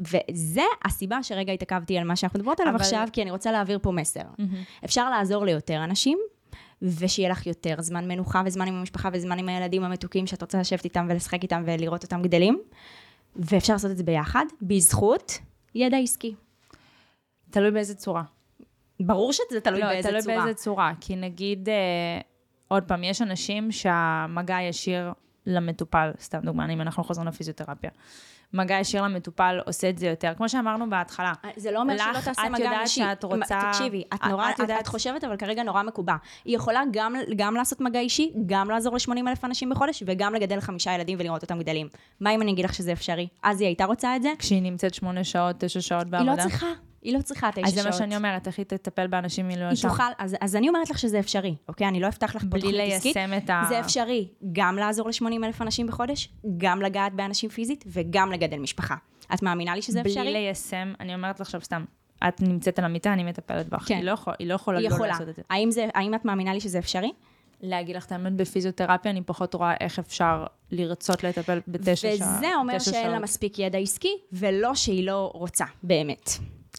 וזה 0.00 0.62
הסיבה 0.84 1.22
שרגע 1.22 1.52
התעכבתי 1.52 1.98
על 1.98 2.04
מה 2.04 2.16
שאנחנו 2.16 2.38
מדברות 2.38 2.60
עליו 2.60 2.72
אבל- 2.74 2.80
עכשיו, 2.80 3.08
כי 3.12 3.22
אני 3.22 3.30
רוצה 3.30 3.52
להעביר 3.52 3.78
פה 3.82 3.90
מסר. 3.92 4.20
אפשר 4.84 5.10
לעזור 5.10 5.44
ליותר 5.44 5.84
אנשים, 5.84 6.18
ושיהיה 6.82 7.28
לך 7.28 7.46
יותר 7.46 7.74
זמן 7.78 8.08
מנוחה 8.08 8.42
וזמן 8.46 8.66
עם 8.68 8.74
המשפחה 8.74 9.08
וזמן 9.12 9.38
עם 9.38 9.48
הילדים 9.48 9.84
המתוקים 9.84 10.26
שאת 10.26 10.42
רוצה 10.42 10.60
לשבת 10.60 10.84
איתם 10.84 11.06
ולשחק 11.10 11.42
איתם 11.42 11.62
ולראות 11.66 12.02
אותם 12.02 12.22
גדלים. 12.22 12.58
ואפשר 13.36 13.72
לעשות 13.72 13.90
את 13.90 13.96
זה 13.96 14.04
ביחד, 14.04 14.44
בזכות 14.62 15.38
ידע 15.74 15.96
עסקי. 15.96 16.34
תלוי 17.50 17.70
באיזה 17.70 17.94
צורה. 17.94 18.22
ברור 19.00 19.32
שזה 19.32 19.60
תלוי 19.62 19.80
לא, 19.80 19.86
באיזה 19.86 20.08
תלוי 20.08 20.22
צורה. 20.22 20.36
באיזה 20.36 20.54
צורה. 20.54 20.92
כי 21.00 21.16
נגיד, 21.16 21.68
אה, 21.68 21.74
עוד 22.68 22.82
פעם, 22.82 23.04
יש 23.04 23.22
אנשים 23.22 23.72
שהמגע 23.72 24.56
הישיר 24.56 25.12
למטופל, 25.46 26.10
סתם 26.20 26.38
דוגמא, 26.42 26.72
אם 26.72 26.80
אנחנו 26.80 27.04
חוזרים 27.04 27.28
לפיזיותרפיה. 27.28 27.90
מגע 28.52 28.74
ישיר 28.80 29.02
למטופל 29.02 29.58
עושה 29.66 29.88
את 29.88 29.98
זה 29.98 30.06
יותר. 30.06 30.32
כמו 30.36 30.48
שאמרנו 30.48 30.90
בהתחלה, 30.90 31.32
זה 31.56 31.70
לא 31.70 31.80
אומר 31.80 31.94
לך, 31.94 32.02
שלא 32.12 32.20
תעשה 32.20 32.46
את 32.46 32.50
מגע 32.50 32.64
יודעת 32.64 32.80
אישי. 32.82 33.00
שאת 33.00 33.24
רוצה- 33.24 33.60
תקשיבי, 33.72 34.02
את 34.14 34.20
את- 34.20 34.24
נורא, 34.30 34.50
את 34.50 34.54
את, 34.54 34.58
יודעת- 34.58 34.80
את 34.80 34.86
חושבת, 34.86 35.24
אבל 35.24 35.36
כרגע 35.36 35.62
נורא 35.62 35.82
מקובע. 35.82 36.14
היא 36.44 36.56
יכולה 36.56 36.82
גם, 36.92 37.14
גם 37.36 37.54
לעשות 37.54 37.80
מגע 37.80 38.00
אישי, 38.00 38.32
גם 38.46 38.70
לעזור 38.70 38.94
ל-80 38.94 39.28
אלף 39.28 39.44
אנשים 39.44 39.70
בחודש, 39.70 40.02
וגם 40.06 40.34
לגדל 40.34 40.60
חמישה 40.60 40.92
ילדים 40.94 41.18
ולראות 41.20 41.42
אותם 41.42 41.58
גדלים. 41.58 41.88
מה 42.20 42.30
אם 42.30 42.42
אני 42.42 42.52
אגיד 42.52 42.64
לך 42.64 42.74
שזה 42.74 42.92
אפשרי? 42.92 43.28
אז 43.42 43.60
היא 43.60 43.66
הייתה 43.68 43.84
רוצה 43.84 44.16
את 44.16 44.22
זה? 44.22 44.30
כשהיא 44.38 44.62
נמצאת 44.62 44.94
שמונה 44.94 45.24
שעות, 45.24 45.56
תשע 45.58 45.80
שעות 45.80 46.02
היא 46.04 46.12
בעבודה. 46.12 46.32
לא 46.34 46.40
צריכה. 46.48 46.66
היא 47.04 47.16
לא 47.16 47.22
צריכה 47.22 47.50
תשע 47.52 47.60
שעות. 47.60 47.66
אז 47.68 47.74
זה 47.74 47.88
מה 47.88 47.92
שאני 47.92 48.16
אומרת, 48.16 48.46
איך 48.46 48.58
היא 48.58 48.66
תטפל 48.66 49.06
באנשים 49.06 49.44
אם 49.44 49.50
היא 49.50 49.58
לא 49.58 49.64
היא. 49.64 49.78
תוכל, 49.82 50.02
אז, 50.18 50.36
אז 50.40 50.56
אני 50.56 50.68
אומרת 50.68 50.90
לך 50.90 50.98
שזה 50.98 51.18
אפשרי, 51.18 51.54
אוקיי? 51.68 51.88
אני 51.88 52.00
לא 52.00 52.08
אפתח 52.08 52.36
לך 52.36 52.42
פה 52.42 52.48
בלי 52.48 52.60
תוכנית 52.60 52.92
עסקית. 52.92 53.16
ליישם 53.16 53.34
את 53.44 53.50
ה... 53.50 53.62
זה 53.68 53.80
אפשרי 53.80 54.28
גם 54.52 54.76
לעזור 54.76 55.08
ל-80 55.08 55.44
אלף 55.44 55.62
אנשים 55.62 55.86
בחודש, 55.86 56.28
גם 56.56 56.82
לגעת 56.82 57.12
באנשים 57.14 57.50
פיזית 57.50 57.84
וגם 57.86 58.32
לגדל 58.32 58.58
משפחה. 58.58 58.94
את 59.34 59.42
מאמינה 59.42 59.74
לי 59.74 59.82
שזה 59.82 60.02
בלי 60.02 60.10
אפשרי? 60.12 60.32
ליישם, 60.32 60.92
אני 61.00 61.14
אומרת 61.14 61.34
לך 61.40 61.46
עכשיו 61.46 61.60
סתם, 61.60 61.84
את 62.28 62.40
נמצאת 62.42 62.78
על 62.78 62.84
המיטה, 62.84 63.12
אני 63.12 63.24
מטפלת 63.24 63.68
בך. 63.68 63.84
כן. 63.88 63.94
היא 63.96 64.04
לא 64.04 64.10
יכול- 64.12 64.34
היא 64.38 64.48
לא 64.48 64.54
יכולה 64.54 64.78
היא 64.78 64.88
לא 64.88 64.94
יכולה. 64.94 65.08
לעשות 65.08 65.28
את 65.28 65.36
זה. 65.36 65.42
האם, 65.50 65.70
זה, 65.70 65.86
האם 65.94 66.14
את 66.14 66.24
מאמינה 66.24 66.54
לי 66.54 66.60
שזה 66.60 66.78
אפשרי? 66.78 67.12
להגיד 67.60 67.96
לך 67.96 68.06
את 68.06 68.12
האמת, 68.12 68.32
בפיזיותרפיה 68.32 69.10
אני 69.10 69.22
פחות 69.22 69.54
רואה 69.54 69.74
איך 69.80 69.98
אפשר 69.98 70.44
לרצות 70.70 71.24
לטפל 71.24 71.60
בתשע 71.68 71.94
שעות. 71.96 72.12
וזה 72.38 72.46
אומר 72.58 72.78
תשע 72.78 72.90
שאין 72.90 73.10
לה. 73.10 73.18
מספיק 73.18 73.58
ידע 73.58 73.78
עסקי, 73.78 74.16
ולא 74.32 74.74
שהיא 74.74 75.06
לא 75.06 75.30
רוצה, 75.34 75.64
באמת. 75.82 76.30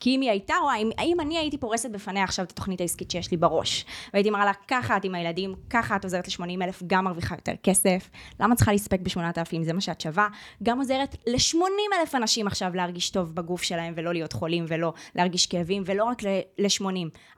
כי 0.06 0.16
אם 0.16 0.22
היא 0.22 0.30
הייתה 0.30 0.54
רואה, 0.62 0.76
אם, 0.76 0.90
אם 1.04 1.20
אני 1.20 1.38
הייתי 1.38 1.58
פורסת 1.58 1.90
בפניה 1.92 2.24
עכשיו 2.24 2.46
את 2.46 2.52
התוכנית 2.52 2.82
העסקית 2.82 3.12
שיש 3.12 3.32
לי 3.32 3.38
בראש, 3.38 3.86
והייתי 4.14 4.30
מראה 4.30 4.46
לה, 4.46 4.52
ככה 4.68 4.98
את 4.98 5.06
עם 5.06 5.16
הילדים, 5.16 5.56
ככה 5.70 5.96
את 5.96 6.04
עוזרת 6.04 6.28
ל-80 6.28 6.64
אלף, 6.64 6.84
גם 6.88 7.04
מרוויחה 7.04 7.36
יותר 7.36 7.52
כסף, 7.64 8.10
למה 8.40 8.56
צריכה 8.56 8.72
להסתפק 8.72 9.00
ב-8,000, 9.00 9.64
זה 9.64 9.74
מה 9.74 9.82
שאת 9.82 10.02
שווה, 10.02 10.28
גם 10.64 10.78
עוזרת 10.78 11.16
ל-80 11.28 12.00
אלף 12.00 12.16
אנשים 12.16 12.48
עכשיו 12.48 12.72
להרגיש 12.76 13.10
טוב 13.10 13.36
בגוף 13.36 13.64
שלהם, 13.64 13.94
ולא 13.98 14.14
להיות 14.14 14.34
חולים, 14.34 14.66
ולא 14.68 14.94
להרגיש 15.16 15.46
כאבים, 15.46 15.84
ולא 15.86 16.04
רק 16.04 16.24
ל-80. 16.24 16.86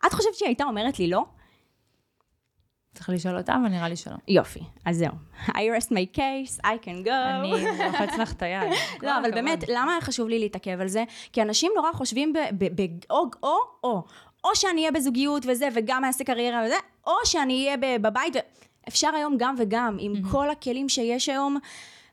את 0.08 0.14
חושבת 0.14 0.36
שהיא 0.36 0.48
הייתה 0.48 0.64
אומרת 0.64 1.00
לי 1.00 1.08
לא? 1.10 1.26
צריך 2.98 3.10
לשאול 3.10 3.38
אותה, 3.38 3.56
אבל 3.56 3.70
נראה 3.70 3.90
לי 3.90 3.96
שלא. 3.96 4.16
יופי, 4.28 4.60
אז 4.86 4.98
זהו. 4.98 5.12
I 5.48 5.52
rest 5.52 5.90
my 5.90 6.18
case, 6.18 6.66
I 6.66 6.86
can 6.86 7.08
go. 7.08 7.12
אני 7.12 7.52
לוחץ 7.52 8.18
לך 8.20 8.34
את 8.34 8.42
היד. 8.42 8.72
לא, 9.04 9.18
אבל. 9.20 9.32
באמת, 9.32 9.64
למה 9.68 9.98
חשוב 10.02 10.30
לי 10.30 10.40
להתעכב 10.40 10.82
על 10.82 10.88
זה? 10.88 11.04
כי 11.34 11.42
אנשים 11.42 11.72
נורא 11.76 11.92
חושבים 11.94 12.34
ב... 12.34 12.38
ב, 12.58 12.82
ב 12.82 12.86
או, 13.10 13.24
או, 13.44 13.58
או. 13.84 14.04
או 14.44 14.50
שאני 14.56 14.82
אהיה 14.82 14.92
בזוגיות 14.92 15.46
וזה, 15.48 15.68
וגם 15.74 16.06
אעשה 16.06 16.24
קריירה 16.24 16.64
וזה, 16.66 16.76
או 17.08 17.14
שאני 17.26 17.66
אהיה 17.66 18.00
בבית. 18.00 18.36
אפשר 18.88 19.10
היום 19.16 19.36
גם 19.40 19.56
וגם, 19.58 19.98
עם 20.00 20.14
כל 20.32 20.50
הכלים 20.50 20.90
שיש 20.90 21.30
היום. 21.30 21.58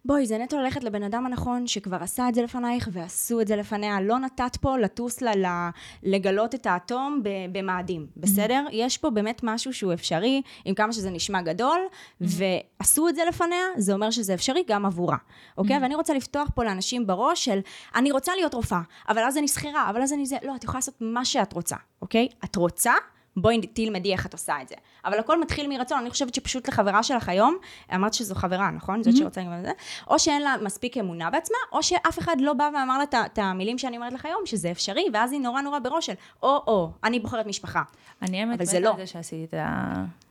בואי, 0.06 0.26
זה 0.26 0.38
נטו 0.38 0.58
ללכת 0.58 0.84
לבן 0.84 1.02
אדם 1.02 1.26
הנכון, 1.26 1.66
שכבר 1.66 2.02
עשה 2.02 2.28
את 2.28 2.34
זה 2.34 2.42
לפנייך, 2.42 2.88
ועשו 2.92 3.40
את 3.40 3.46
זה 3.46 3.56
לפניה. 3.56 4.00
לא 4.00 4.18
נתת 4.18 4.56
פה 4.60 4.78
לטוס 4.78 5.20
לה, 5.20 5.36
ל- 5.36 5.70
לגלות 6.02 6.54
את 6.54 6.66
האטום 6.66 7.22
במאדים, 7.52 8.06
בסדר? 8.16 8.64
יש 8.72 8.98
פה 8.98 9.10
באמת 9.10 9.40
משהו 9.44 9.72
שהוא 9.72 9.92
אפשרי, 9.92 10.42
עם 10.64 10.74
כמה 10.74 10.92
שזה 10.92 11.10
נשמע 11.10 11.42
גדול, 11.42 11.80
ועשו 12.20 13.08
את 13.08 13.14
זה 13.14 13.22
לפניה, 13.28 13.64
זה 13.76 13.92
אומר 13.92 14.10
שזה 14.10 14.34
אפשרי 14.34 14.62
גם 14.68 14.86
עבורה, 14.86 15.16
אוקיי? 15.58 15.78
ואני 15.82 15.94
רוצה 15.94 16.14
לפתוח 16.14 16.48
פה 16.54 16.64
לאנשים 16.64 17.06
בראש 17.06 17.44
של, 17.44 17.58
אני 17.94 18.10
רוצה 18.12 18.34
להיות 18.34 18.54
רופאה, 18.54 18.80
אבל 19.08 19.22
אז 19.22 19.38
אני 19.38 19.48
שכירה, 19.48 19.90
אבל 19.90 20.02
אז 20.02 20.12
אני 20.12 20.26
זה, 20.26 20.36
לא, 20.42 20.56
את 20.56 20.64
יכולה 20.64 20.78
לעשות 20.78 20.94
מה 21.00 21.24
שאת 21.24 21.52
רוצה, 21.52 21.76
אוקיי? 22.02 22.28
את 22.44 22.56
רוצה? 22.56 22.92
בואי 23.36 23.60
תלמדי 23.66 24.12
איך 24.12 24.26
את 24.26 24.32
עושה 24.32 24.62
את 24.62 24.68
זה. 24.68 24.74
אבל 25.04 25.18
הכל 25.18 25.40
מתחיל 25.40 25.68
מרצון, 25.68 25.98
אני 25.98 26.10
חושבת 26.10 26.34
שפשוט 26.34 26.68
לחברה 26.68 27.02
שלך 27.02 27.28
היום, 27.28 27.56
אמרת 27.94 28.14
שזו 28.14 28.34
חברה, 28.34 28.70
נכון? 28.70 29.02
זאת 29.02 29.16
שרוצה 29.16 29.40
לגמרי 29.40 29.58
את 29.58 29.64
זה, 29.64 29.72
או 30.10 30.18
שאין 30.18 30.42
לה 30.42 30.54
מספיק 30.62 30.96
אמונה 30.96 31.30
בעצמה, 31.30 31.58
או 31.72 31.82
שאף 31.82 32.18
אחד 32.18 32.36
לא 32.40 32.52
בא 32.52 32.70
ואמר 32.74 32.98
לה 32.98 33.04
את 33.26 33.38
המילים 33.38 33.78
שאני 33.78 33.96
אומרת 33.96 34.12
לך 34.12 34.26
היום, 34.26 34.40
שזה 34.44 34.70
אפשרי, 34.70 35.06
ואז 35.12 35.32
היא 35.32 35.40
נורא 35.40 35.60
נורא 35.60 35.78
בראש 35.78 36.06
של, 36.06 36.14
או-או, 36.42 36.90
אני 37.04 37.20
בוחרת 37.20 37.46
משפחה. 37.46 37.82
אני 38.22 38.40
האמת 38.40 38.60
מתה 38.60 38.80
לא. 38.80 38.90
על 38.90 38.96
זה 38.96 39.06
שעשיתי 39.06 39.56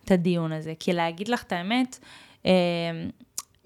את 0.05 0.11
הדיון 0.11 0.51
הזה. 0.51 0.73
כי 0.79 0.93
להגיד 0.93 1.27
לך 1.27 1.43
את 1.43 1.51
האמת, 1.51 1.99
אה, 2.45 2.51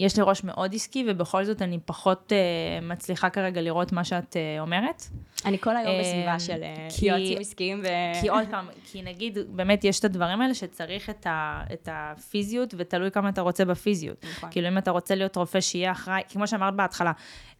יש 0.00 0.16
לי 0.16 0.22
ראש 0.26 0.44
מאוד 0.44 0.74
עסקי, 0.74 1.04
ובכל 1.08 1.44
זאת 1.44 1.62
אני 1.62 1.78
פחות 1.84 2.32
אה, 2.32 2.38
מצליחה 2.82 3.30
כרגע 3.30 3.60
לראות 3.60 3.92
מה 3.92 4.04
שאת 4.04 4.36
אה, 4.36 4.60
אומרת. 4.60 5.02
אני 5.44 5.58
כל 5.58 5.76
היום 5.76 5.88
אה, 5.94 6.00
בסביבה 6.00 6.38
של 6.40 6.62
אה, 6.62 6.88
כי- 6.98 7.06
יועצים 7.06 7.38
עסקיים 7.40 7.80
ו... 7.84 7.86
כי 8.20 8.28
עוד 8.28 8.44
פעם, 8.50 8.66
כי 8.84 9.02
נגיד, 9.02 9.38
באמת 9.48 9.84
יש 9.84 10.00
את 10.00 10.04
הדברים 10.04 10.40
האלה 10.40 10.54
שצריך 10.54 11.10
את, 11.10 11.26
ה, 11.26 11.62
את 11.72 11.88
הפיזיות, 11.92 12.74
ותלוי 12.78 13.10
כמה 13.10 13.28
אתה 13.28 13.40
רוצה 13.40 13.64
בפיזיות. 13.64 14.24
נכון. 14.24 14.50
כאילו, 14.50 14.68
אם 14.68 14.78
אתה 14.78 14.90
רוצה 14.90 15.14
להיות 15.14 15.36
רופא 15.36 15.60
שיהיה 15.60 15.92
אחראי, 15.92 16.22
כמו 16.28 16.46
שאמרת 16.46 16.74
בהתחלה, 16.74 17.12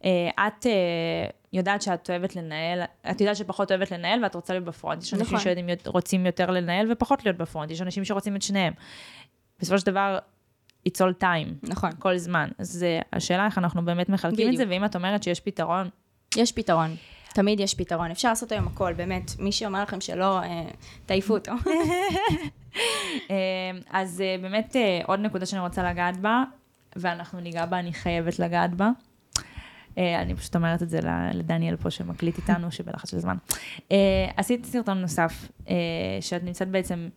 אה, 0.05 0.29
את 0.47 0.65
אה, 0.65 0.71
יודעת 1.53 1.81
שאת 1.81 2.09
אוהבת 2.09 2.35
לנהל, 2.35 2.81
את 3.11 3.21
יודעת 3.21 3.35
שפחות 3.35 3.71
אוהבת 3.71 3.91
לנהל, 3.91 4.23
ואת 4.23 4.35
רוצה 4.35 4.53
להיות 4.53 4.65
בפרונט. 4.65 5.03
יש 5.03 5.13
אנשים 5.13 5.37
נכון. 5.37 5.53
שרוצים 5.83 6.25
יותר 6.25 6.51
לנהל 6.51 6.91
ופחות 6.91 7.25
להיות 7.25 7.37
בפרונט, 7.37 7.71
יש 7.71 7.81
אנשים 7.81 8.05
שרוצים 8.05 8.35
את 8.35 8.41
שניהם. 8.41 8.73
בסופו 9.59 9.79
של 9.79 9.85
דבר, 9.85 10.17
it's 10.87 11.01
all 11.01 11.21
time. 11.21 11.69
נכון. 11.69 11.91
כל 11.99 12.17
זמן. 12.17 12.49
אז 12.57 12.83
אה, 12.83 12.99
השאלה 13.13 13.45
איך 13.45 13.57
אנחנו 13.57 13.85
באמת 13.85 14.09
מחלקים 14.09 14.47
את 14.47 14.53
בדיוק. 14.53 14.67
זה, 14.67 14.73
ואם 14.73 14.85
את 14.85 14.95
אומרת 14.95 15.23
שיש 15.23 15.39
פתרון, 15.39 15.89
יש 16.37 16.51
פתרון. 16.51 16.95
תמיד 17.33 17.59
יש 17.59 17.75
פתרון. 17.75 18.11
אפשר 18.11 18.29
לעשות 18.29 18.51
היום 18.51 18.67
הכל, 18.67 18.93
באמת. 18.93 19.31
מי 19.39 19.51
שאומר 19.51 19.81
לכם 19.81 20.01
שלא, 20.01 20.39
אה, 20.39 20.63
תעיפו 21.05 21.33
אותו. 21.33 21.51
אה, 23.31 23.35
אז 23.89 24.23
באמת 24.41 24.75
עוד 25.05 25.19
נקודה 25.19 25.45
שאני 25.45 25.61
רוצה 25.61 25.91
לגעת 25.91 26.17
בה, 26.17 26.43
ואנחנו 26.95 27.39
ניגע 27.39 27.65
בה, 27.65 27.79
אני 27.79 27.93
חייבת 27.93 28.39
לגעת 28.39 28.73
בה. 28.73 28.89
אני 29.97 30.35
פשוט 30.35 30.55
אומרת 30.55 30.83
את 30.83 30.89
זה 30.89 30.99
לדניאל 31.33 31.75
פה 31.75 31.91
שמקליט 31.91 32.37
איתנו, 32.37 32.71
שבלחץ 32.75 33.11
של 33.11 33.19
זמן. 33.19 33.37
עשית 34.37 34.65
סרטון 34.65 34.97
נוסף, 34.97 35.51
שאת 36.21 36.43
נמצאת 36.43 36.67
בעצם 36.67 37.09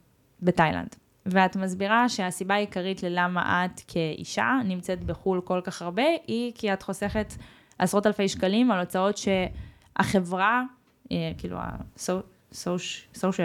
בתאילנד, 0.43 0.97
ואת 1.27 1.57
מסבירה 1.57 2.09
שהסיבה 2.09 2.55
העיקרית 2.55 3.03
ללמה 3.03 3.65
את 3.65 3.81
כאישה 3.89 4.59
נמצאת 4.65 5.05
בחו"ל 5.05 5.41
כל 5.45 5.61
כך 5.65 5.83
הרבה, 5.83 6.03
היא 6.27 6.53
כי 6.55 6.73
את 6.73 6.83
חוסכת 6.83 7.35
עשרות 7.79 8.07
אלפי 8.07 8.29
שקלים 8.29 8.71
על 8.71 8.81
הוצאות 8.81 9.17
שהחברה, 9.17 10.63
אה, 11.13 11.33
כאילו 11.39 11.59
ה-social, 11.59 13.43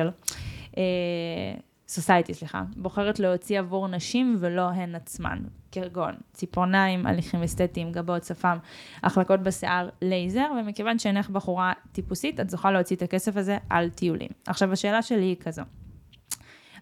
society, 1.87 2.33
סליחה, 2.33 2.63
בוחרת 2.77 3.19
להוציא 3.19 3.59
עבור 3.59 3.87
נשים 3.87 4.37
ולא 4.39 4.69
הן 4.69 4.95
עצמן, 4.95 5.39
כגון 5.71 6.15
ציפורניים, 6.33 7.07
הליכים 7.07 7.43
אסתטיים, 7.43 7.91
גבות, 7.91 8.23
שפם, 8.23 8.57
החלקות 9.03 9.39
בשיער, 9.39 9.89
לייזר, 10.01 10.47
ומכיוון 10.59 10.99
שאינך 10.99 11.29
בחורה 11.29 11.73
טיפוסית, 11.91 12.39
את 12.39 12.49
זוכה 12.49 12.71
להוציא 12.71 12.95
את 12.95 13.01
הכסף 13.01 13.37
הזה 13.37 13.57
על 13.69 13.89
טיולים. 13.89 14.29
עכשיו, 14.47 14.73
השאלה 14.73 15.01
שלי 15.01 15.25
היא 15.25 15.35
כזו. 15.39 15.61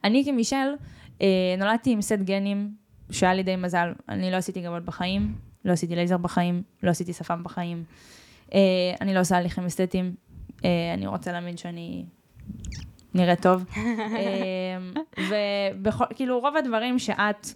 אני 0.04 0.26
כמישל, 0.26 0.68
אה, 1.22 1.56
נולדתי 1.58 1.92
עם 1.92 2.02
סט 2.02 2.20
גנים 2.20 2.76
שהיה 3.12 3.34
לי 3.34 3.44
די 3.44 3.56
מזל. 3.56 3.94
אני 4.10 4.32
לא 4.32 4.36
עשיתי 4.36 4.62
גבות 4.62 4.86
בחיים, 4.86 5.36
לא 5.66 5.72
עשיתי 5.72 5.96
לייזר 5.96 6.18
בחיים, 6.18 6.64
לא 6.84 6.90
עשיתי 6.90 7.14
שפם 7.14 7.44
בחיים. 7.44 7.84
אה, 8.54 8.60
אני 9.02 9.14
לא 9.14 9.20
עושה 9.20 9.38
הליכים 9.38 9.66
אסתטיים. 9.66 10.16
אה, 10.66 10.94
אני 10.94 11.08
רוצה 11.08 11.32
להאמין 11.32 11.58
שאני 11.58 12.06
נראית 13.14 13.42
טוב. 13.42 13.66
וכאילו, 15.84 16.40
רוב 16.40 16.58
הדברים 16.58 17.00
שאת 17.00 17.48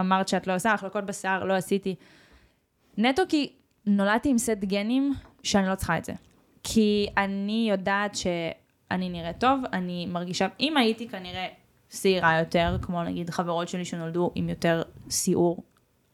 אמרת 0.00 0.28
שאת 0.28 0.46
לא 0.46 0.54
עושה, 0.54 0.72
החלקות 0.72 1.06
בשיער, 1.06 1.44
לא 1.44 1.54
עשיתי. 1.54 1.94
נטו 2.98 3.22
כי 3.28 3.52
נולדתי 3.86 4.28
עם 4.28 4.38
סט 4.38 4.64
גנים 4.64 5.14
שאני 5.42 5.68
לא 5.68 5.74
צריכה 5.74 5.98
את 5.98 6.04
זה. 6.04 6.12
כי 6.62 7.06
אני 7.16 7.66
יודעת 7.70 8.14
שאני 8.14 9.08
נראית 9.08 9.38
טוב, 9.38 9.60
אני 9.72 10.06
מרגישה, 10.06 10.46
אם 10.60 10.76
הייתי 10.76 11.08
כנראה 11.08 11.46
שעירה 11.90 12.38
יותר, 12.38 12.76
כמו 12.82 13.04
נגיד 13.04 13.30
חברות 13.30 13.68
שלי 13.68 13.84
שנולדו 13.84 14.30
עם 14.34 14.48
יותר 14.48 14.82
שיעור 15.10 15.62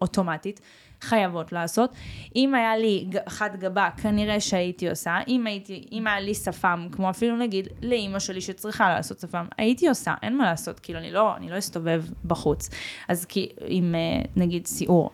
אוטומטית, 0.00 0.60
חייבות 1.02 1.52
לעשות. 1.52 1.94
אם 2.36 2.54
היה 2.54 2.76
לי 2.76 3.10
חד 3.28 3.56
גבה, 3.56 3.88
כנראה 4.02 4.40
שהייתי 4.40 4.90
עושה. 4.90 5.18
אם, 5.28 5.46
הייתי, 5.46 5.88
אם 5.92 6.06
היה 6.06 6.20
לי 6.20 6.34
שפם, 6.34 6.86
כמו 6.92 7.10
אפילו 7.10 7.36
נגיד 7.36 7.68
לאימא 7.82 8.18
שלי 8.18 8.40
שצריכה 8.40 8.88
לעשות 8.88 9.18
שפם, 9.18 9.46
הייתי 9.58 9.88
עושה, 9.88 10.14
אין 10.22 10.36
מה 10.36 10.44
לעשות, 10.44 10.80
כאילו 10.80 10.98
אני 10.98 11.10
לא, 11.10 11.36
אני 11.36 11.50
לא 11.50 11.58
אסתובב 11.58 12.04
בחוץ. 12.24 12.70
אז 13.08 13.24
כי, 13.24 13.48
עם 13.66 13.94
אה, 13.94 14.22
נגיד 14.36 14.66
שיעור. 14.66 15.10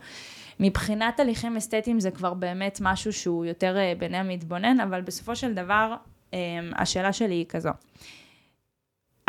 מבחינת 0.60 1.20
הליכים 1.20 1.56
אסתטיים 1.56 2.00
זה 2.00 2.10
כבר 2.10 2.34
באמת 2.34 2.78
משהו 2.82 3.12
שהוא 3.12 3.44
יותר 3.44 3.76
אה, 3.76 3.92
בעיני 3.98 4.16
המתבונן, 4.16 4.80
אבל 4.80 5.00
בסופו 5.00 5.36
של 5.36 5.54
דבר, 5.54 5.94
אה, 6.34 6.38
השאלה 6.76 7.12
שלי 7.12 7.34
היא 7.34 7.46
כזו. 7.48 7.70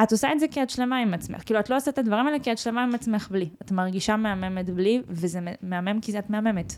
את 0.04 0.12
עושה 0.12 0.32
את 0.32 0.40
זה 0.40 0.48
כי 0.48 0.64
את 0.64 0.70
שלמה 0.70 0.98
עם 0.98 1.14
עצמך. 1.14 1.44
כאילו, 1.46 1.60
את 1.60 1.70
לא 1.70 1.78
עושה 1.78 1.92
את 1.92 1.98
הדברים 1.98 2.28
האלה 2.28 2.40
כי 2.40 2.52
את 2.52 2.58
שלמה 2.58 2.84
עם 2.84 2.96
עצמך 2.96 3.28
בלי. 3.32 3.50
את 3.62 3.72
מרגישה 3.72 4.16
מהממת 4.16 4.70
בלי, 4.70 5.02
וזה 5.08 5.40
מהמם 5.62 6.02
כי 6.02 6.20
את 6.20 6.30
מהממת. 6.30 6.74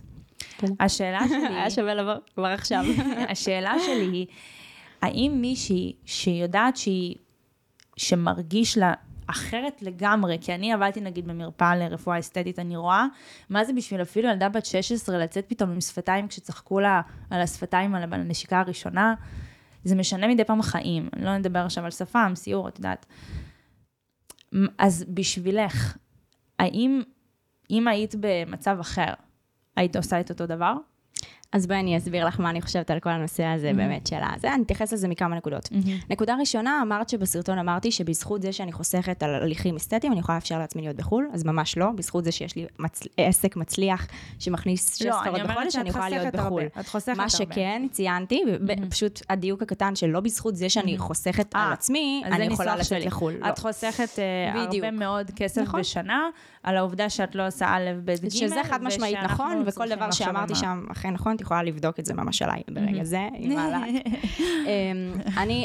כן. 0.58 0.68
השאלה 0.80 1.20
שלי... 1.30 1.48
היה 1.56 1.70
שווה 1.70 1.94
לבוא 1.94 2.14
כבר 2.36 2.46
עכשיו. 2.46 2.86
השאלה 3.32 3.74
שלי 3.86 4.10
היא, 4.12 4.28
האם 5.02 5.38
מישהי 5.42 5.94
שיודעת 6.06 6.78
שהיא, 6.78 7.16
שמרגיש 7.98 8.78
לה 8.78 8.94
אחרת 9.28 9.82
לגמרי, 9.82 10.38
כי 10.42 10.56
אני 10.56 10.74
עבדתי 10.74 11.02
נגיד 11.02 11.28
במרפאה 11.28 11.76
לרפואה 11.76 12.20
אסתטית, 12.20 12.60
אני 12.60 12.76
רואה 12.76 13.06
מה 13.50 13.66
זה 13.66 13.74
בשביל 13.74 14.02
אפילו 14.02 14.30
ילדה 14.30 14.50
בת 14.50 14.66
16 14.66 15.18
לצאת 15.18 15.46
פתאום 15.48 15.72
עם 15.72 15.82
שפתיים 15.82 16.28
כשצחקו 16.28 16.80
לה 16.80 17.02
על 17.30 17.42
השפתיים, 17.42 17.96
על 17.96 18.14
הנשיקה 18.14 18.60
הראשונה. 18.60 19.14
זה 19.84 19.96
משנה 19.96 20.28
מדי 20.28 20.44
פעם 20.44 20.62
חיים, 20.62 21.10
לא 21.20 21.38
נדבר 21.38 21.60
עכשיו 21.60 21.86
על 21.86 21.92
שפם, 21.92 22.32
סיור, 22.36 22.68
את 22.68 22.78
יודעת. 22.78 23.06
אז 24.78 25.06
בשבילך, 25.14 25.98
האם, 26.60 27.02
אם 27.70 27.88
היית 27.88 28.16
במצב 28.20 28.78
אחר, 28.82 29.14
היית 29.76 29.96
עושה 29.96 30.20
את 30.20 30.30
אותו 30.30 30.46
דבר? 30.46 30.74
אז 31.52 31.68
בואי 31.68 31.80
אני 31.80 31.98
אסביר 31.98 32.26
לך 32.26 32.40
מה 32.40 32.50
אני 32.50 32.62
חושבת 32.62 32.92
על 32.92 33.00
כל 33.00 33.10
הנושא 33.10 33.44
הזה, 33.44 33.72
mm-hmm. 33.72 33.76
באמת, 33.76 34.08
של 34.08 34.16
הזה. 34.36 34.54
אני 34.54 34.64
אתייחס 34.64 34.94
לזה 34.94 35.08
מכמה 35.08 35.36
נקודות. 35.36 35.66
Mm-hmm. 35.66 36.06
נקודה 36.10 36.36
ראשונה, 36.40 36.80
אמרת 36.82 37.10
שבסרטון 37.10 37.58
אמרתי 37.58 37.92
שבזכות 37.92 38.42
זה 38.42 38.54
שאני 38.54 38.72
חוסכת 38.72 39.24
על 39.24 39.36
הליכים 39.36 39.76
אסתטיים, 39.76 40.14
אני 40.14 40.20
יכולה 40.20 40.38
לאפשר 40.38 40.60
לעצמי 40.60 40.82
להיות 40.82 40.96
בחו"ל, 40.96 41.30
אז 41.34 41.44
ממש 41.44 41.78
לא. 41.78 41.92
בזכות 41.96 42.24
זה 42.24 42.32
שיש 42.32 42.56
לי 42.56 42.66
מצ... 42.80 43.02
עסק 43.18 43.56
מצליח 43.56 44.08
שמכניס 44.40 44.96
שש 44.96 45.04
ספרות 45.04 45.40
לא, 45.40 45.48
בחודש, 45.48 45.76
אני 45.76 45.90
יכולה 45.90 46.10
להיות 46.10 46.36
בחו"ל. 46.36 46.64
את 46.80 46.88
חוסכת 46.88 47.08
הרבה. 47.10 47.24
מה 47.24 47.30
שכן, 47.30 47.88
ציינתי, 47.92 48.44
mm-hmm. 48.46 48.92
פשוט 48.92 49.22
הדיוק 49.30 49.62
הקטן 49.62 49.96
של 49.96 50.08
לא 50.08 50.20
בזכות 50.20 50.56
זה 50.56 50.70
שאני 50.70 50.96
mm-hmm. 50.96 51.00
חוסכת 51.02 51.56
아, 51.56 51.58
על 51.58 51.74
עצמי, 51.74 52.24
אני 52.26 52.46
יכולה 52.54 52.76
לצאת 52.76 53.06
לחו"ל. 53.06 53.34
את 53.34 53.42
לא. 53.42 53.54
חוסכת 53.56 54.10
uh, 54.16 54.58
הרבה 54.58 54.92
מאוד 54.92 55.32
כסף 55.36 55.62
נכון. 55.62 55.80
בשנה, 55.80 56.30
על 56.64 56.78
העובדה 56.78 57.10
שאת 57.10 57.36
לא 57.36 57.48
עושה 57.48 57.66
א', 57.68 57.92
ב', 58.06 58.12
ג', 58.12 58.30
שזה 58.30 58.62
חד 58.64 58.84
משמעית 58.84 59.18
נכון, 59.24 59.64
וכל 59.66 59.90
דבר 59.90 60.12
שאמרתי 60.12 60.56
שם, 60.56 60.86
אכן 60.92 61.12
נכון, 61.12 61.36
את 61.36 61.42
יכולה 61.42 61.64
לבדוק 61.64 62.00
את 62.00 62.06
זה 62.06 62.14
ממש 62.14 62.42
עליי 62.42 62.62
ברגע 62.72 63.04
זה, 63.04 63.28
עם 63.34 63.58
העלת. 63.58 64.04
אמ, 64.46 65.22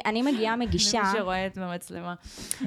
אני 0.06 0.22
מגיעה 0.22 0.56
מגישה... 0.56 0.98
למי 0.98 1.18
שרואה 1.18 1.46
את 1.46 1.58
במצלמה. 1.58 2.14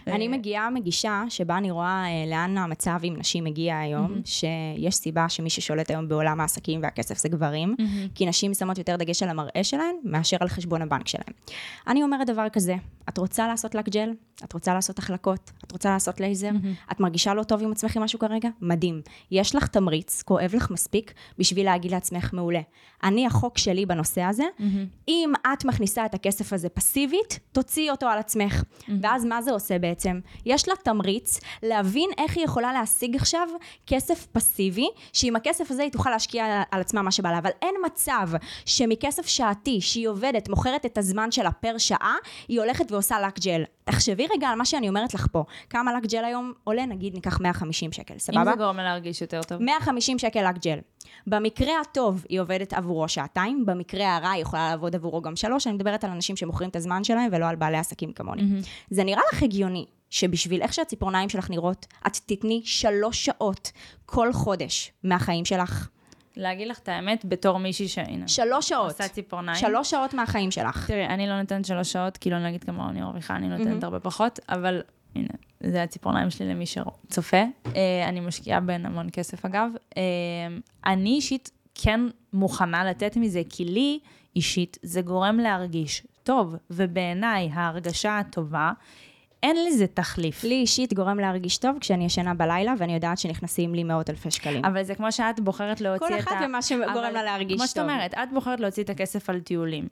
אני 0.07 0.27
מגיעה 0.27 0.69
מגישה 0.69 1.23
שבה 1.29 1.57
אני 1.57 1.71
רואה 1.71 2.03
אה, 2.05 2.29
לאן 2.29 2.57
המצב 2.57 2.99
עם 3.03 3.15
נשים 3.19 3.43
מגיע 3.43 3.77
היום, 3.77 4.21
שיש 4.25 4.95
סיבה 4.95 5.29
שמי 5.29 5.49
ששולט 5.49 5.89
היום 5.89 6.07
בעולם 6.07 6.41
העסקים 6.41 6.79
והכסף 6.83 7.17
זה 7.17 7.29
גברים, 7.29 7.75
כי 8.15 8.25
נשים 8.25 8.53
שמות 8.53 8.77
יותר 8.77 8.95
דגש 8.95 9.23
על 9.23 9.29
המראה 9.29 9.63
שלהן, 9.63 9.95
מאשר 10.03 10.37
על 10.39 10.47
חשבון 10.47 10.81
הבנק 10.81 11.07
שלהן. 11.07 11.33
אני 11.87 12.03
אומרת 12.03 12.27
דבר 12.27 12.49
כזה, 12.49 12.75
את 13.09 13.17
רוצה 13.17 13.47
לעשות 13.47 13.75
לק 13.75 13.89
ג'ל? 13.89 14.13
את 14.43 14.53
רוצה 14.53 14.73
לעשות 14.73 14.99
החלקות? 14.99 15.51
את 15.67 15.71
רוצה 15.71 15.89
לעשות 15.89 16.19
לייזר? 16.19 16.49
את 16.91 16.99
מרגישה 16.99 17.33
לא 17.33 17.43
טוב 17.43 17.63
עם 17.63 17.71
עצמך 17.71 17.95
עם 17.95 18.03
משהו 18.03 18.18
כרגע? 18.19 18.49
מדהים. 18.61 19.01
יש 19.31 19.55
לך 19.55 19.67
תמריץ, 19.67 20.21
כואב 20.21 20.51
לך 20.55 20.71
מספיק, 20.71 21.13
בשביל 21.37 21.65
להגיד 21.65 21.91
לעצמך 21.91 22.33
מעולה. 22.33 22.61
אני, 23.03 23.25
החוק 23.25 23.57
שלי 23.57 23.85
בנושא 23.85 24.21
הזה, 24.21 24.43
mm-hmm. 24.43 24.63
אם 25.07 25.33
את 25.53 25.65
מכניסה 25.65 26.05
את 26.05 26.13
הכסף 26.13 26.53
הזה 26.53 26.69
פסיבית, 26.69 27.39
תוציאי 27.51 27.89
אותו 27.89 28.07
על 28.07 28.19
עצמך. 28.19 28.63
Mm-hmm. 28.63 28.91
ואז 29.01 29.25
מה 29.25 29.41
זה 29.41 29.51
עושה 29.51 29.79
בעצם? 29.79 30.19
יש 30.45 30.69
לה 30.69 30.75
תמריץ 30.83 31.39
להבין 31.63 32.09
איך 32.17 32.37
היא 32.37 32.45
יכולה 32.45 32.73
להשיג 32.73 33.15
עכשיו 33.15 33.47
כסף 33.87 34.27
פסיבי, 34.31 34.87
שעם 35.13 35.35
הכסף 35.35 35.71
הזה 35.71 35.83
היא 35.83 35.91
תוכל 35.91 36.09
להשקיע 36.09 36.63
על 36.71 36.81
עצמה 36.81 37.01
מה 37.01 37.11
שבא 37.11 37.31
לה. 37.31 37.37
אבל 37.37 37.49
אין 37.61 37.75
מצב 37.85 38.29
שמכסף 38.65 39.27
שעתי, 39.27 39.81
שהיא 39.81 40.07
עובדת, 40.07 40.49
מוכרת 40.49 40.85
את 40.85 40.97
הזמן 40.97 41.31
שלה 41.31 41.51
פר 41.51 41.77
שעה, 41.77 42.15
היא 42.47 42.59
הולכת 42.59 42.91
ועושה 42.91 43.19
לק 43.19 43.39
ג'ל. 43.39 43.63
תחשבי 43.91 44.27
רגע 44.35 44.47
על 44.47 44.55
מה 44.55 44.65
שאני 44.65 44.89
אומרת 44.89 45.13
לך 45.13 45.27
פה. 45.31 45.43
כמה 45.69 45.93
לק 45.93 46.05
ג'ל 46.05 46.25
היום 46.25 46.53
עולה? 46.63 46.85
נגיד 46.85 47.13
ניקח 47.13 47.41
150 47.41 47.91
שקל, 47.91 48.13
סבבה? 48.17 48.41
אם 48.41 48.45
זה 48.45 48.55
גורם 48.57 48.77
לה 48.77 48.83
להרגיש 48.83 49.21
יותר 49.21 49.43
טוב. 49.43 49.61
150 49.61 50.19
שקל 50.19 50.49
לק 50.49 50.57
ג'ל. 50.57 50.79
במקרה 51.27 51.73
הטוב 51.81 52.25
היא 52.29 52.39
עובדת 52.39 52.73
עבורו 52.73 53.07
שעתיים, 53.07 53.65
במקרה 53.65 54.15
הרע 54.15 54.29
היא 54.29 54.41
יכולה 54.41 54.69
לעבוד 54.69 54.95
עבורו 54.95 55.21
גם 55.21 55.35
שלוש, 55.35 55.67
אני 55.67 55.75
מדברת 55.75 56.03
על 56.03 56.11
אנשים 56.11 56.35
שמוכרים 56.35 56.69
את 56.69 56.75
הזמן 56.75 57.03
שלהם 57.03 57.29
ולא 57.31 57.45
על 57.45 57.55
בעלי 57.55 57.77
עסקים 57.77 58.13
כמוני. 58.13 58.41
Mm-hmm. 58.41 58.67
זה 58.89 59.03
נראה 59.03 59.21
לך 59.33 59.43
הגיוני 59.43 59.85
שבשביל 60.09 60.61
איך 60.61 60.73
שהציפורניים 60.73 61.29
שלך 61.29 61.49
נראות, 61.49 61.85
את 62.07 62.17
תתני 62.25 62.61
שלוש 62.65 63.25
שעות 63.25 63.71
כל 64.05 64.33
חודש 64.33 64.91
מהחיים 65.03 65.45
שלך. 65.45 65.89
להגיד 66.35 66.67
לך 66.67 66.79
את 66.79 66.89
האמת, 66.89 67.25
בתור 67.25 67.57
מישהי 67.57 67.87
שהנה. 67.87 68.27
שלוש 68.27 68.69
שעות. 68.69 68.91
עושה 68.91 69.07
ציפורניים. 69.07 69.57
שלוש 69.57 69.91
שעות 69.91 70.13
מהחיים 70.13 70.51
שלך. 70.51 70.87
תראי, 70.87 71.05
אני 71.05 71.27
לא 71.27 71.39
נותנת 71.41 71.65
שלוש 71.65 71.91
שעות, 71.91 72.17
כי 72.17 72.29
לא 72.29 72.39
נגיד 72.45 72.63
כמה 72.63 72.89
אני 72.89 73.01
מרוויחה, 73.01 73.35
אני 73.35 73.47
נותנת 73.47 73.83
mm-hmm. 73.83 73.85
הרבה 73.85 73.99
פחות, 73.99 74.39
אבל 74.49 74.81
הנה, 75.15 75.29
זה 75.59 75.83
הציפורניים 75.83 76.29
שלי 76.29 76.49
למי 76.49 76.65
שצופה. 76.65 77.43
אה, 77.75 78.09
אני 78.09 78.19
משקיעה 78.19 78.59
בהן 78.59 78.85
המון 78.85 79.07
כסף 79.13 79.45
אגב. 79.45 79.71
אה, 79.97 80.01
אני 80.85 81.09
אישית 81.09 81.51
כן 81.75 82.01
מוכנה 82.33 82.85
לתת 82.85 83.17
מזה, 83.17 83.41
כי 83.49 83.65
לי 83.65 83.99
אישית 84.35 84.77
זה 84.83 85.01
גורם 85.01 85.37
להרגיש 85.37 86.07
טוב, 86.23 86.55
ובעיניי 86.69 87.49
ההרגשה 87.53 88.19
הטובה 88.19 88.71
אין 89.43 89.65
לזה 89.65 89.87
תחליף. 89.87 90.43
לי 90.43 90.55
אישית 90.55 90.93
גורם 90.93 91.19
להרגיש 91.19 91.57
טוב 91.57 91.77
כשאני 91.79 92.05
ישנה 92.05 92.33
בלילה, 92.33 92.73
ואני 92.77 92.93
יודעת 92.93 93.17
שנכנסים 93.17 93.75
לי 93.75 93.83
מאות 93.83 94.09
אלפי 94.09 94.31
שקלים. 94.31 94.65
אבל 94.65 94.83
זה 94.83 94.95
כמו 94.95 95.11
שאת 95.11 95.39
בוחרת 95.39 95.81
להוציא 95.81 96.07
את 96.07 96.11
ה... 96.11 96.23
כל 96.23 96.31
אחת 96.31 96.45
ומה 96.45 96.61
שגורם 96.61 97.13
לה 97.13 97.23
להרגיש 97.23 97.51
טוב. 97.51 97.57
כמו 97.57 97.67
שאת 97.67 97.77
אומרת, 97.77 98.13
את 98.13 98.33
בוחרת 98.33 98.59
להוציא 98.59 98.83
את 98.83 98.89
הכסף 98.89 99.29
על 99.29 99.39
טיולים. 99.39 99.87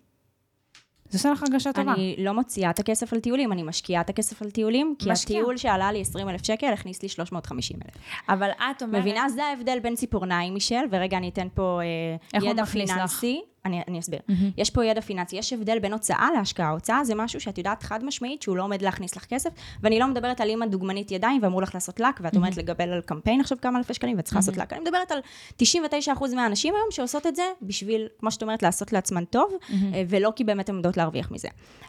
זה 1.10 1.18
עושה 1.18 1.32
לך 1.32 1.44
הרגשה 1.44 1.74
טובה. 1.74 1.94
אני 1.94 2.16
לא 2.20 2.34
מוציאה 2.34 2.70
את 2.70 2.80
הכסף 2.80 3.14
על 3.14 3.20
טיולים, 3.20 3.52
אני 3.52 3.64
משקיעה 3.64 4.02
את 4.02 4.10
הכסף 4.10 4.42
על 4.42 4.50
טיולים, 4.50 4.96
כי 5.00 5.12
משקיע. 5.12 5.40
הטיול 5.40 5.58
שעלה 5.58 5.92
לי 5.92 6.02
20 6.02 6.30
אלף 6.30 6.46
שקל, 6.46 6.68
הכניס 6.68 7.04
לי 7.04 7.10
350 7.10 7.80
אלף. 7.86 7.94
אבל 8.30 8.50
את 8.50 8.84
אומרת... 8.84 9.02
מבינה? 9.02 9.30
זה 9.30 9.44
ההבדל 9.44 9.80
בין 9.80 9.96
ציפורניים, 9.96 10.54
מישל, 10.54 10.86
ורגע, 10.92 11.18
אני 11.18 11.30
אתן 11.30 11.48
פה 11.54 11.80
אה, 12.34 12.42
ידע 12.44 12.66
פיננסי. 12.66 13.34
לך? 13.34 13.57
אני, 13.68 13.82
אני 13.88 14.00
אסביר. 14.00 14.20
Mm-hmm. 14.20 14.34
יש 14.58 14.70
פה 14.70 14.86
ידע 14.86 15.02
פיננסי, 15.02 15.36
יש 15.36 15.54
הבדל 15.54 15.80
בין 15.80 15.94
הוצאה 15.94 16.30
להשקעה. 16.38 16.70
הוצאה 16.70 17.04
זה 17.04 17.16
משהו 17.16 17.40
שאת 17.40 17.58
יודעת 17.58 17.84
חד 17.84 18.06
משמעית 18.06 18.42
שהוא 18.42 18.58
לא 18.58 18.64
עומד 18.64 18.82
להכניס 18.82 19.16
לך 19.16 19.26
כסף, 19.26 19.50
ואני 19.84 20.00
לא 20.00 20.08
מדברת 20.08 20.42
על 20.42 20.50
אימא 20.50 20.66
דוגמנית 20.66 21.12
ידיים 21.12 21.44
ואמרו 21.44 21.62
לך 21.62 21.74
לעשות 21.74 22.00
לק, 22.00 22.20
ואת 22.22 22.34
mm-hmm. 22.34 22.38
עומדת 22.38 22.58
לגבל 22.58 22.90
על 22.90 23.02
קמפיין 23.02 23.42
עכשיו 23.42 23.58
כמה 23.62 23.78
אלפי 23.78 23.94
שקלים, 23.94 24.18
ואת 24.18 24.26
צריכה 24.26 24.40
mm-hmm. 24.40 24.42
לעשות 24.42 24.58
לק. 24.58 24.74
אני 24.74 24.82
מדברת 24.82 25.12
על 25.12 25.20
99% 25.62 26.36
מהאנשים 26.36 26.74
היום 26.76 26.88
שעושות 26.92 27.28
את 27.28 27.36
זה 27.36 27.44
בשביל, 27.62 28.08
כמו 28.20 28.32
שאת 28.32 28.42
אומרת, 28.42 28.64
לעשות 28.64 28.94
לעצמן 28.94 29.26
טוב, 29.26 29.52
mm-hmm. 29.52 29.74
ולא 30.10 30.34
כי 30.36 30.44
באמת 30.44 30.70
הן 30.70 30.76
עומדות 30.76 30.98
להרוויח 30.98 31.32
מזה. 31.32 31.48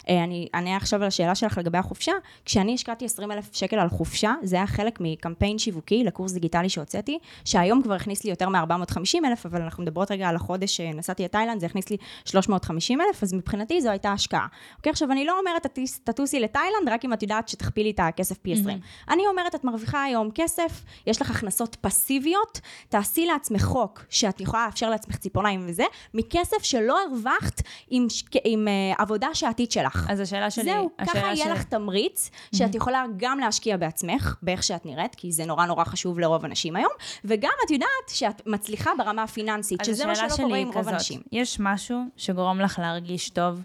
אה, 0.09 0.23
אני 0.23 0.47
אענה 0.55 0.75
עכשיו 0.75 1.01
על 1.01 1.07
השאלה 1.07 1.35
שלך 1.35 1.57
לגבי 1.57 1.77
החופשה. 1.77 2.11
כשאני 2.45 2.73
השקעתי 2.73 3.05
20 3.05 3.31
אלף 3.31 3.49
שקל 3.53 3.79
על 3.79 3.89
חופשה, 3.89 4.33
זה 4.43 4.55
היה 4.55 4.67
חלק 4.67 4.97
מקמפיין 5.01 5.59
שיווקי 5.59 6.03
לקורס 6.03 6.31
דיגיטלי 6.31 6.69
שהוצאתי, 6.69 7.19
שהיום 7.45 7.81
כבר 7.81 7.93
הכניס 7.93 8.23
לי 8.23 8.29
יותר 8.29 8.49
מ-450 8.49 9.27
אלף, 9.27 9.45
אבל 9.45 9.61
אנחנו 9.61 9.83
מדברות 9.83 10.11
רגע 10.11 10.29
על 10.29 10.35
החודש 10.35 10.77
שנסעתי 10.77 11.23
לתאילנד, 11.23 11.59
זה 11.59 11.65
הכניס 11.69 11.89
לי 11.89 11.97
350 12.25 13.01
אלף, 13.01 13.23
אז 13.23 13.33
מבחינתי 13.33 13.81
זו 13.81 13.89
הייתה 13.89 14.11
השקעה. 14.11 14.47
אוקיי, 14.77 14.89
עכשיו 14.89 15.11
אני 15.11 15.25
לא 15.25 15.39
אומרת, 15.39 15.79
תטוסי 16.03 16.39
לתאילנד, 16.39 16.89
רק 16.89 17.05
אם 17.05 17.13
את 17.13 17.23
יודעת 17.23 17.47
שתכפילי 17.49 17.91
את 17.91 17.99
הכסף 17.99 18.37
פי 18.37 18.53
20. 18.53 18.77
Mm-hmm. 18.77 19.13
אני 19.13 19.27
אומרת, 19.27 19.55
את 19.55 19.63
מרוויחה 19.63 20.03
היום 20.03 20.29
כסף, 20.35 20.83
יש 21.07 21.21
לך 21.21 21.31
הכנסות 21.31 21.77
פסיביות, 21.81 22.59
תעשי 22.89 23.25
לעצמך 23.25 23.63
חוק 23.63 24.05
שאת 24.09 24.41
יכולה 24.41 24.65
לאפשר 24.65 24.89
לעצמך 24.89 25.15
ציפורניים 25.15 25.65
וזה, 25.67 25.83
מכסף 26.13 26.63
שלא 26.63 26.97
הרווחת 27.01 27.61
עם, 27.89 28.07
עם 28.43 28.67
uh, 28.67 29.01
עבודה 29.01 29.27
שעתית 29.33 29.71
שלך. 29.71 30.07
אז 30.09 30.19
השאלה 30.19 30.51
שלי... 30.51 30.63
זהו, 30.63 30.89
ככה 31.05 31.17
יהיה 31.17 31.35
ש... 31.35 31.47
לך 31.47 31.63
תמריץ, 31.63 32.29
שאת 32.55 32.75
יכולה 32.75 33.05
גם 33.17 33.39
להשקיע 33.39 33.77
בעצמך, 33.77 34.35
באיך 34.41 34.63
שאת 34.63 34.85
נראית, 34.85 35.15
כי 35.15 35.31
זה 35.31 35.45
נורא 35.45 35.65
נורא 35.65 35.83
חשוב 35.83 36.19
לרוב 36.19 36.45
הנשים 36.45 36.75
היום, 36.75 36.91
וגם 37.25 37.51
את 37.65 37.71
יודעת 37.71 37.89
שאת 38.07 38.41
מצליחה 38.45 38.91
ברמה 38.97 39.23
הפיננסית, 39.23 39.79
שזה 39.85 40.05
מה 40.05 40.15
שלא 40.15 40.35
קורה 40.35 40.57
עם 40.57 40.71
רוב 40.71 40.87
הנשים. 40.89 41.21
יש 41.31 41.58
משהו 41.59 42.03
שגורם 42.17 42.59
לך 42.59 42.79
להרגיש 42.79 43.29
טוב, 43.29 43.61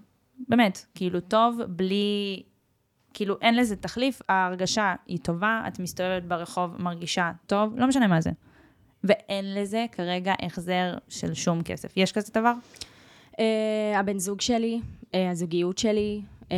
באמת, 0.49 0.87
כאילו 0.95 1.21
טוב, 1.21 1.61
בלי... 1.69 2.43
כאילו 3.15 3.37
אין 3.41 3.57
לזה 3.57 3.77
תחליף, 3.77 4.23
ההרגשה 4.29 4.95
היא 5.07 5.19
טובה, 5.23 5.63
את 5.69 5.79
מסתובבת 5.79 6.23
ברחוב, 6.23 6.83
מרגישה 6.83 7.33
טוב, 7.47 7.79
לא 7.79 7.87
משנה 7.87 8.07
מה 8.07 8.21
זה. 8.21 8.31
ואין 9.05 9.55
לזה 9.55 9.87
כרגע 9.93 10.35
החזר 10.43 10.95
של 11.09 11.35
שום 11.35 11.63
כסף. 11.63 11.97
יש 11.97 12.13
כזה 12.13 12.33
דבר? 12.35 12.53
Uh, 13.33 13.37
הבן 13.97 14.19
זוג 14.19 14.41
שלי, 14.41 14.81
uh, 15.03 15.17
הזוגיות 15.31 15.79
שלי. 15.79 16.23
Uh, 16.43 16.53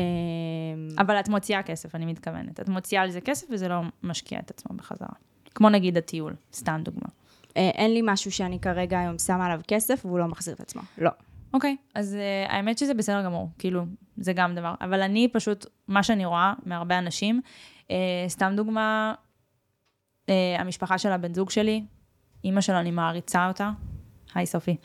אבל 0.99 1.21
את 1.21 1.29
מוציאה 1.29 1.63
כסף, 1.63 1.95
אני 1.95 2.07
מתכוונת. 2.07 2.61
את 2.61 2.69
מוציאה 2.69 3.03
על 3.03 3.11
זה 3.11 3.21
כסף 3.21 3.47
וזה 3.51 3.69
לא 3.69 3.81
משקיע 4.03 4.39
את 4.39 4.51
עצמו 4.51 4.77
בחזרה. 4.77 5.09
כמו 5.55 5.71
נגיד 5.71 5.97
הטיול, 5.97 6.35
סתם 6.53 6.81
דוגמה. 6.85 7.09
Uh, 7.57 7.59
אין 7.59 7.95
לי 7.95 8.01
משהו 8.05 8.33
שאני 8.33 8.61
כרגע 8.61 8.99
היום 8.99 9.19
שמה 9.19 9.47
עליו 9.47 9.61
כסף 9.69 10.03
והוא 10.05 10.19
לא 10.19 10.27
מחזיר 10.27 10.55
את 10.55 10.61
עצמו, 10.61 10.83
לא. 10.99 11.11
אוקיי, 11.55 11.77
okay, 11.81 11.91
אז 11.95 12.17
uh, 12.17 12.53
האמת 12.53 12.79
שזה 12.79 12.95
בסדר 12.95 13.25
גמור, 13.25 13.51
כאילו, 13.59 13.85
זה 14.17 14.33
גם 14.33 14.55
דבר. 14.55 14.75
אבל 14.81 15.03
אני 15.03 15.29
פשוט, 15.33 15.67
מה 15.89 16.03
שאני 16.03 16.25
רואה 16.25 16.55
מהרבה 16.67 16.99
אנשים, 16.99 17.41
uh, 17.83 17.91
סתם 18.29 18.53
דוגמה, 18.57 19.15
uh, 20.27 20.31
המשפחה 20.59 20.99
של 20.99 21.13
הבן 21.13 21.35
זוג 21.35 21.51
שלי, 21.51 21.85
אימא 22.45 22.61
שלו, 22.61 22.79
אני 22.79 22.91
מעריצה 22.91 23.49
אותה, 23.49 23.71
היי 24.37 24.47
סופי. 24.47 24.77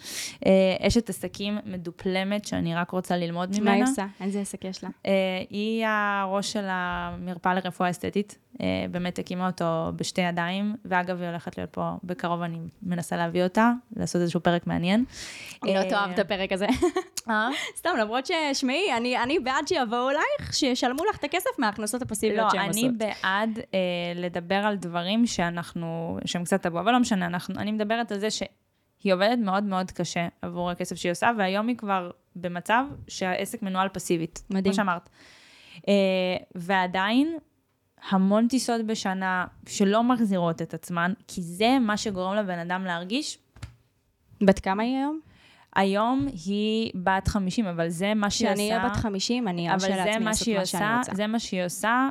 אה, 0.45 0.87
אשת 0.87 1.09
עסקים 1.09 1.57
מדופלמת 1.65 2.45
שאני 2.45 2.75
רק 2.75 2.91
רוצה 2.91 3.17
ללמוד 3.17 3.49
ממנה. 3.49 3.71
מה 3.71 3.75
היא 3.75 3.83
עושה? 3.83 4.05
איזה 4.21 4.41
עסק 4.41 4.65
יש 4.65 4.83
לה? 4.83 4.89
אה, 5.05 5.11
היא 5.49 5.85
הראש 5.87 6.53
של 6.53 6.65
המרפאה 6.69 7.53
לרפואה 7.53 7.89
אסתטית, 7.89 8.37
אה, 8.61 8.85
באמת 8.91 9.19
הקימה 9.19 9.47
אותו 9.47 9.91
בשתי 9.95 10.21
ידיים, 10.21 10.75
ואגב, 10.85 11.21
היא 11.21 11.29
הולכת 11.29 11.57
להיות 11.57 11.69
פה 11.69 11.91
בקרוב, 12.03 12.41
אני 12.41 12.57
מנסה 12.83 13.17
להביא 13.17 13.43
אותה, 13.43 13.71
לעשות 13.95 14.21
איזשהו 14.21 14.39
פרק 14.39 14.67
מעניין. 14.67 15.05
אני 15.63 15.73
לא 15.73 15.79
אה, 15.79 15.89
תאהב 15.89 16.11
את 16.11 16.19
הפרק 16.19 16.51
הזה. 16.51 16.67
סתם, 17.77 17.89
למרות 17.99 18.25
ששמעי, 18.25 18.93
אני, 18.97 19.23
אני 19.23 19.39
בעד 19.39 19.67
שיבואו 19.67 20.09
אלייך, 20.09 20.53
שישלמו 20.53 21.05
לך 21.09 21.17
את 21.17 21.23
הכסף 21.23 21.49
מההכנסות 21.57 22.01
הפסיביות 22.01 22.53
לא, 22.53 22.61
אני 22.61 22.67
עושות. 22.67 22.97
בעד 22.97 23.59
אה, 23.73 23.79
לדבר 24.15 24.55
על 24.55 24.75
דברים 24.75 25.25
שאנחנו, 25.25 26.17
שהם 26.25 26.43
קצת 26.43 26.61
טבו, 26.61 26.79
אבל 26.79 26.91
לא 26.91 26.99
משנה, 26.99 27.25
אנחנו, 27.25 27.55
אני 27.59 27.71
מדברת 27.71 28.11
על 28.11 28.19
זה 28.19 28.27
שהיא 29.01 29.13
עובדת 29.13 29.37
מאוד 29.37 29.63
מאוד 29.63 29.91
קשה 29.91 30.27
עבור 30.41 30.71
הכסף 30.71 30.95
שהיא 30.95 31.11
עושה, 31.11 31.31
והיום 31.37 31.67
היא 31.67 31.77
כבר 31.77 32.11
במצב 32.35 32.85
שהעסק 33.07 33.61
מנוהל 33.61 33.89
פסיבית. 33.89 34.43
מדהים. 34.49 34.63
כמו 34.63 34.73
שאמרת. 34.73 35.09
אה, 35.87 35.93
ועדיין, 36.55 37.37
המון 38.09 38.47
טיסות 38.47 38.85
בשנה 38.85 39.45
שלא 39.67 40.03
מחזירות 40.03 40.61
את 40.61 40.73
עצמן, 40.73 41.13
כי 41.27 41.41
זה 41.41 41.79
מה 41.79 41.97
שגורם 41.97 42.35
לבן 42.35 42.59
אדם 42.59 42.85
להרגיש. 42.85 43.37
בת 44.41 44.59
כמה 44.59 44.83
היא 44.83 44.95
היום? 44.95 45.19
היום 45.75 46.27
היא 46.45 46.91
בת 46.95 47.27
50, 47.27 47.65
אבל 47.65 47.89
זה 47.89 48.13
מה 48.13 48.29
שהיא 48.29 48.49
עושה. 48.49 48.55
כשאני 48.55 48.71
אהיה 48.77 48.89
בת 48.89 48.95
50, 48.95 49.47
אני 49.47 49.69
אבל 49.69 49.73
ארשה 49.73 49.95
לעצמי 49.95 50.23
מה 50.23 50.29
לעשות 50.29 50.47
מה 50.47 50.65
שאני 50.65 50.97
רוצה. 50.97 51.15
זה 51.15 51.27
מה 51.27 51.39
שהיא 51.39 51.65
עושה, 51.65 52.09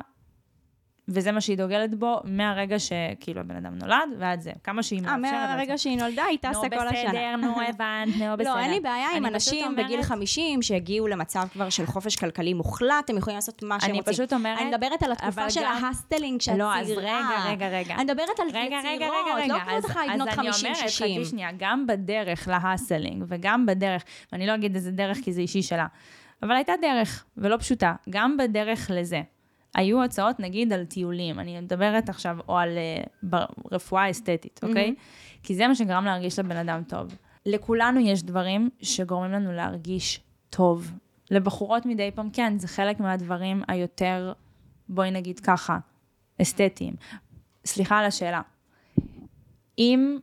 וזה 1.13 1.31
מה 1.31 1.41
שהיא 1.41 1.57
דוגלת 1.57 1.95
בו 1.95 2.19
מהרגע 2.23 2.75
שכאילו 2.79 3.39
הבן 3.41 3.55
אדם 3.55 3.75
נולד 3.77 4.09
ועד 4.19 4.41
זה. 4.41 4.51
כמה 4.63 4.83
שהיא 4.83 5.01
אה, 5.07 5.17
מאפשרת 5.17 5.33
מהרגע 5.49 5.59
לעצמה. 5.59 5.77
שהיא 5.77 5.97
נולדה, 5.97 6.23
היא 6.23 6.37
טסה 6.41 6.69
כל 6.69 6.87
השנה. 6.87 7.01
נו 7.01 7.09
בסדר, 7.09 7.35
נו 7.35 7.61
הבנת, 7.69 8.15
נו 8.17 8.37
בסדר. 8.37 8.55
לא, 8.55 8.59
אין 8.59 8.71
לי 8.71 8.79
בעיה 8.79 9.07
עם 9.15 9.25
אני 9.25 9.33
אנשים 9.35 9.75
בגיל 9.75 10.03
50 10.03 10.61
שהגיעו 10.61 11.07
למצב 11.07 11.47
כבר 11.53 11.69
של 11.69 11.85
חופש 11.85 12.15
כלכלי 12.15 12.53
מוחלט, 12.53 13.09
הם 13.09 13.17
יכולים 13.17 13.35
לעשות 13.35 13.63
מה 13.63 13.79
שהם 13.79 13.89
אני 13.89 13.97
רוצים. 13.99 14.13
פשוט 14.13 14.33
אומרת... 14.33 14.59
אני 14.59 14.69
מדברת 14.69 15.03
על 15.03 15.11
התקופה 15.11 15.49
של 15.49 15.63
ה 15.63 15.71
hustling 15.71 16.39
כשאת 16.39 16.57
לא, 16.57 16.75
אז. 16.75 16.89
רגע, 16.89 17.09
רגע, 17.49 17.67
רגע. 17.67 17.95
אני 17.95 18.03
מדברת 18.03 18.39
על 18.39 18.51
צעירות. 18.51 19.13
לא 19.47 19.59
כמו 19.59 19.71
אז- 19.71 19.83
אותך 19.83 19.97
אז 19.97 20.15
בנות 20.15 20.27
אני 20.27 20.49
50-60. 20.49 20.65
אומרת, 20.65 20.77
חכי 20.87 21.25
שנייה, 21.25 21.49
גם 21.57 21.87
בדרך 21.87 22.47
להאסלינג 22.47 23.23
וגם 23.27 23.65
בדרך, 23.65 24.03
ואני 24.31 24.47
לא 24.47 24.55
אגיד 24.55 24.75
איזה 24.75 24.91
דרך 24.91 25.17
כי 25.23 25.33
זה 25.33 25.41
אישי 25.41 25.61
שלה, 25.61 25.85
אבל 26.43 26.51
הייתה 26.51 26.73
דרך, 26.81 27.25
ולא 27.37 27.57
פשוטה, 27.57 27.93
גם 28.09 28.37
בדרך 28.37 28.91
לזה. 28.93 29.21
היו 29.75 30.03
הצעות, 30.03 30.39
נגיד, 30.39 30.73
על 30.73 30.85
טיולים. 30.85 31.39
אני 31.39 31.61
מדברת 31.61 32.09
עכשיו, 32.09 32.37
או 32.47 32.57
על 32.57 32.77
בר- 33.23 33.45
רפואה 33.71 34.11
אסתטית, 34.11 34.59
אוקיי? 34.63 34.95
כי 35.43 35.55
זה 35.55 35.67
מה 35.67 35.75
שגרם 35.75 36.05
להרגיש 36.05 36.39
לבן 36.39 36.57
אדם 36.57 36.83
טוב. 36.83 37.15
לכולנו 37.45 37.99
יש 37.99 38.23
דברים 38.23 38.69
שגורמים 38.81 39.31
לנו 39.31 39.51
להרגיש 39.51 40.19
טוב. 40.49 40.91
לבחורות 41.31 41.85
מדי 41.85 42.11
פעם, 42.15 42.29
כן, 42.29 42.57
זה 42.59 42.67
חלק 42.67 42.99
מהדברים 42.99 43.63
היותר, 43.67 44.33
בואי 44.89 45.11
נגיד 45.11 45.39
ככה, 45.39 45.77
אסתטיים. 46.41 46.93
סליחה 47.65 47.99
על 47.99 48.05
השאלה. 48.05 48.41
אם... 49.77 50.19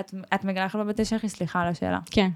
את, 0.00 0.14
את 0.34 0.44
מגלה 0.44 0.64
לך 0.64 0.76
בבתי 0.76 1.04
צ'כי? 1.04 1.28
סליחה 1.28 1.62
על 1.62 1.68
השאלה. 1.68 1.98
כן. 2.10 2.30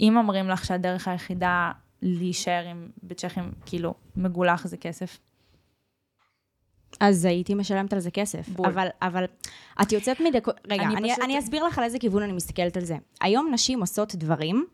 אם 0.00 0.16
אומרים 0.16 0.48
לך 0.48 0.64
שהדרך 0.64 1.08
היחידה 1.08 1.72
להישאר 2.02 2.64
עם 2.70 2.88
בצ'כים, 3.02 3.52
כאילו, 3.66 3.94
מגולח 4.16 4.66
זה 4.66 4.76
כסף, 4.76 5.18
אז 7.00 7.24
הייתי 7.24 7.54
משלמת 7.54 7.92
על 7.92 8.00
זה 8.00 8.10
כסף. 8.10 8.48
בול. 8.48 8.66
אבל, 8.66 8.86
אבל 9.02 9.24
את 9.82 9.92
יוצאת 9.92 10.20
מדקו... 10.20 10.50
רגע, 10.70 10.82
אני 10.82 10.96
אני, 10.96 11.08
פשוט- 11.12 11.24
אני 11.24 11.38
אסביר 11.38 11.64
לך 11.64 11.78
על 11.78 11.84
איזה 11.84 11.98
כיוון 11.98 12.22
אני 12.22 12.32
מסתכלת 12.32 12.76
על 12.76 12.84
זה. 12.84 12.96
היום 13.20 13.50
נשים 13.52 13.80
עושות 13.80 14.14
דברים 14.14 14.66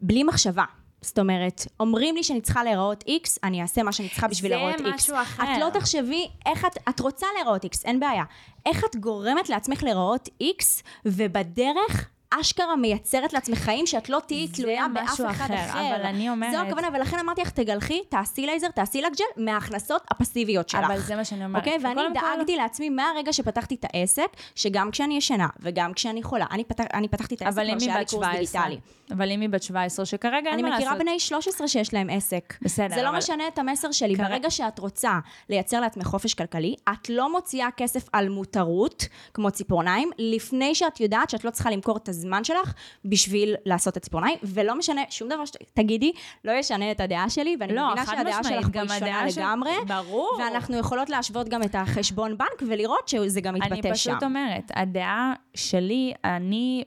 בלי 0.00 0.24
מחשבה. 0.24 0.64
זאת 1.00 1.18
אומרת, 1.18 1.66
אומרים 1.80 2.16
לי 2.16 2.24
שאני 2.24 2.40
צריכה 2.40 2.64
להיראות 2.64 3.04
איקס, 3.06 3.38
אני 3.44 3.62
אעשה 3.62 3.82
מה 3.82 3.92
שאני 3.92 4.08
צריכה 4.08 4.28
בשביל 4.28 4.50
זה 4.50 4.56
להיראות 4.56 4.80
איקס. 4.80 4.94
משהו 5.10 5.16
אחר. 5.22 5.42
את 5.42 5.48
לא 5.60 5.70
תחשבי 5.80 6.28
איך 6.46 6.64
את, 6.64 6.78
את 6.88 7.00
רוצה 7.00 7.26
להיראות 7.34 7.64
איקס, 7.64 7.84
אין 7.84 8.00
בעיה. 8.00 8.24
איך 8.66 8.84
את 8.90 8.96
גורמת 8.96 9.48
לעצמך 9.48 9.82
להיראות 9.82 10.28
איקס, 10.40 10.82
ובדרך... 11.06 12.08
אשכרה 12.40 12.76
מייצרת 12.76 13.32
לעצמך 13.32 13.58
חיים 13.58 13.86
שאת 13.86 14.08
לא 14.08 14.20
תהיי 14.26 14.48
תלויה 14.48 14.86
באף 14.94 15.14
אחד 15.14 15.24
אחר, 15.30 15.54
אחר. 15.54 15.96
אבל 15.96 16.04
אני 16.06 16.30
אומרת- 16.30 16.52
זו 16.52 16.58
הכוונה, 16.58 16.88
ולכן 16.94 17.18
אמרתי 17.18 17.40
לך, 17.42 17.50
תגלחי, 17.50 18.00
תעשי 18.08 18.46
לייזר, 18.46 18.68
תעשי 18.68 19.02
לך 19.02 19.12
ג'ל, 19.18 19.42
מההכנסות 19.44 20.02
הפסיביות 20.10 20.68
שלך. 20.68 20.84
אבל 20.86 20.98
זה 21.00 21.16
מה 21.16 21.24
שאני 21.24 21.44
אומרת. 21.44 21.62
אוקיי? 21.62 21.78
ואני 21.82 21.92
וקודם 21.94 22.14
כל- 22.14 22.36
דאגתי 22.36 22.56
לעצמי 22.56 22.90
מהרגע 22.90 23.32
שפתחתי 23.32 23.74
את 23.74 23.84
העסק, 23.92 24.26
שגם 24.54 24.90
כשאני 24.90 25.16
ישנה 25.16 25.46
וגם 25.60 25.92
כשאני 25.92 26.22
חולה, 26.22 26.46
אני, 26.50 26.64
פתח, 26.64 26.84
אני 26.94 27.08
פתחתי 27.08 27.34
את 27.34 27.42
העסק 27.42 27.60
כבר 27.68 27.78
שהיה 27.78 27.98
לי 27.98 28.04
קורס 28.04 28.10
17, 28.24 28.32
דיגיטלי. 28.68 28.80
אבל 29.10 29.30
אם 29.30 29.40
היא 29.40 29.48
בת 29.48 29.62
17, 29.62 30.06
שכרגע 30.06 30.36
אין 30.36 30.52
אני 30.52 30.62
מה 30.62 30.68
לעשות. 30.68 30.82
מכירה 30.86 30.98
בני 30.98 31.20
13 31.20 31.68
שיש 31.68 31.94
להם 31.94 32.10
עסק. 32.10 32.54
בסדר, 32.62 32.94
זה 32.94 33.02
לא 33.02 33.08
אבל- 33.08 33.18
משנה 33.18 33.48
את 33.48 33.58
המסר 33.58 33.92
שלי. 33.92 34.16
כרגע- 34.16 34.28
ברגע 34.28 34.50
שאת 34.50 34.78
רוצה 34.78 35.18
לייצר 35.48 35.80
לעצמך 35.80 36.06
חופש 36.06 36.34
כלכלי, 36.34 36.74
את 36.92 37.08
לא 37.10 37.32
מוציאה 37.32 37.68
כסף 37.76 38.08
על 38.12 38.28
מותרות, 38.28 39.04
כמו 39.34 39.50
ציפורניים, 39.50 40.10
לפני 40.18 40.74
שאת 40.74 41.00
יודעת 41.00 41.30
שאת 41.30 41.44
לא 41.44 41.50
צריכה 41.50 41.70
למכור 41.70 41.96
את 41.96 42.08
הזמן 42.22 42.44
שלך 42.44 42.74
בשביל 43.04 43.54
לעשות 43.66 43.92
את 43.92 43.96
הציפורניים, 43.96 44.38
ולא 44.42 44.78
משנה, 44.78 45.00
שום 45.10 45.28
דבר 45.28 45.44
שתגידי, 45.44 46.12
לא 46.44 46.52
ישנה 46.52 46.90
את 46.90 47.00
הדעה 47.00 47.30
שלי, 47.30 47.56
ואני 47.60 47.74
לא, 47.74 47.86
מבינה 47.86 48.06
שהדעה 48.06 48.40
משמעית, 48.40 48.60
שלך 48.62 48.72
פה 48.72 48.80
היא 48.80 48.88
שונה 48.98 49.30
של- 49.30 49.40
לגמרי. 49.40 49.70
ברור. 49.86 50.38
ואנחנו 50.40 50.76
יכולות 50.76 51.10
להשוות 51.10 51.48
גם 51.48 51.62
את 51.62 51.74
החשבון 51.74 52.38
בנק 52.38 52.62
ולראות 52.68 53.08
שזה 53.08 53.40
גם 53.40 53.54
מתבטא 53.54 53.72
אני 53.74 53.82
שם. 53.82 53.92
פשוט 53.92 54.22
אומרת, 54.22 54.72
הדעה 54.74 55.32
שלי, 55.54 56.12
אני, 56.24 56.84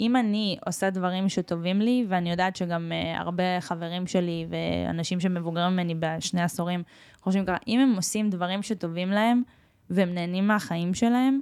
אם 0.00 0.16
אני 0.16 0.56
עושה 0.66 0.90
דברים 0.90 1.28
שטובים 1.28 1.80
לי, 1.80 2.04
ואני 2.08 2.30
יודעת 2.30 2.56
שגם 2.56 2.92
uh, 2.92 3.20
הרבה 3.20 3.60
חברים 3.60 4.06
שלי 4.06 4.46
ואנשים 4.48 5.20
שמבוגרים 5.20 5.72
ממני 5.72 5.94
בשני 5.98 6.42
עשורים 6.42 6.82
חושבים 7.20 7.44
ככה, 7.46 7.56
אם 7.68 7.80
הם 7.80 7.92
עושים 7.96 8.30
דברים 8.30 8.62
שטובים 8.62 9.10
להם, 9.10 9.42
והם 9.90 10.14
נהנים 10.14 10.46
מהחיים 10.46 10.94
שלהם, 10.94 11.40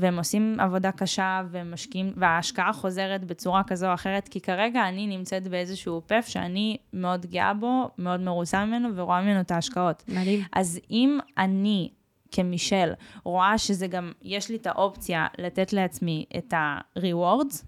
והם 0.00 0.18
עושים 0.18 0.56
עבודה 0.60 0.92
קשה 0.92 1.42
והם 1.50 1.72
משקיעים, 1.72 2.12
וההשקעה 2.16 2.72
חוזרת 2.72 3.24
בצורה 3.24 3.62
כזו 3.64 3.88
או 3.88 3.94
אחרת, 3.94 4.28
כי 4.28 4.40
כרגע 4.40 4.88
אני 4.88 5.06
נמצאת 5.06 5.48
באיזשהו 5.48 6.02
פף 6.06 6.24
שאני 6.28 6.76
מאוד 6.92 7.26
גאה 7.26 7.54
בו, 7.54 7.90
מאוד 7.98 8.20
מרוצה 8.20 8.64
ממנו 8.64 8.88
ורואה 8.96 9.22
ממנו 9.22 9.40
את 9.40 9.50
ההשקעות. 9.50 10.02
מדהים. 10.08 10.44
אז 10.52 10.80
אם 10.90 11.18
אני 11.38 11.90
כמישל 12.32 12.92
רואה 13.24 13.58
שזה 13.58 13.86
גם, 13.86 14.12
יש 14.22 14.48
לי 14.48 14.56
את 14.56 14.66
האופציה 14.66 15.26
לתת 15.38 15.72
לעצמי 15.72 16.24
את 16.38 16.52
ה-rewards, 16.52 17.64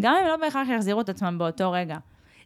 גם 0.00 0.14
אם 0.22 0.26
לא 0.28 0.36
בהכרח 0.36 0.68
יחזירו 0.76 1.00
את 1.00 1.08
עצמם 1.08 1.36
באותו 1.38 1.72
רגע. 1.72 1.96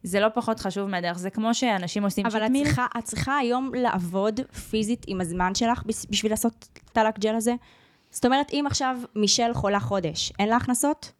זה 0.03 0.20
לא 0.20 0.29
פחות 0.35 0.61
חשוב 0.61 0.89
מהדרך, 0.89 1.18
זה 1.18 1.31
כמו 1.31 1.55
שאנשים 1.55 2.05
עושים 2.05 2.27
אבל 2.27 2.47
את. 2.47 2.51
צריכה, 2.64 2.87
את 2.99 3.05
צריכה 3.05 3.37
היום 3.37 3.70
לעבוד 3.74 4.41
פיזית 4.70 5.05
עם 5.07 5.20
הזמן 5.20 5.55
שלך 5.55 5.83
בש- 5.87 6.07
בשביל 6.11 6.33
לעשות 6.33 6.68
את 6.93 6.97
הלק 6.97 7.18
ג'ל 7.18 7.35
הזה? 7.35 7.55
זאת 8.16 8.24
אומרת, 8.24 8.50
אם 8.52 8.64
עכשיו 8.66 8.96
מישל 9.14 9.54
חולה 9.54 9.80
חודש, 9.80 10.32
אין 10.38 10.48
לה 10.48 10.56
הכנסות? 10.56 11.12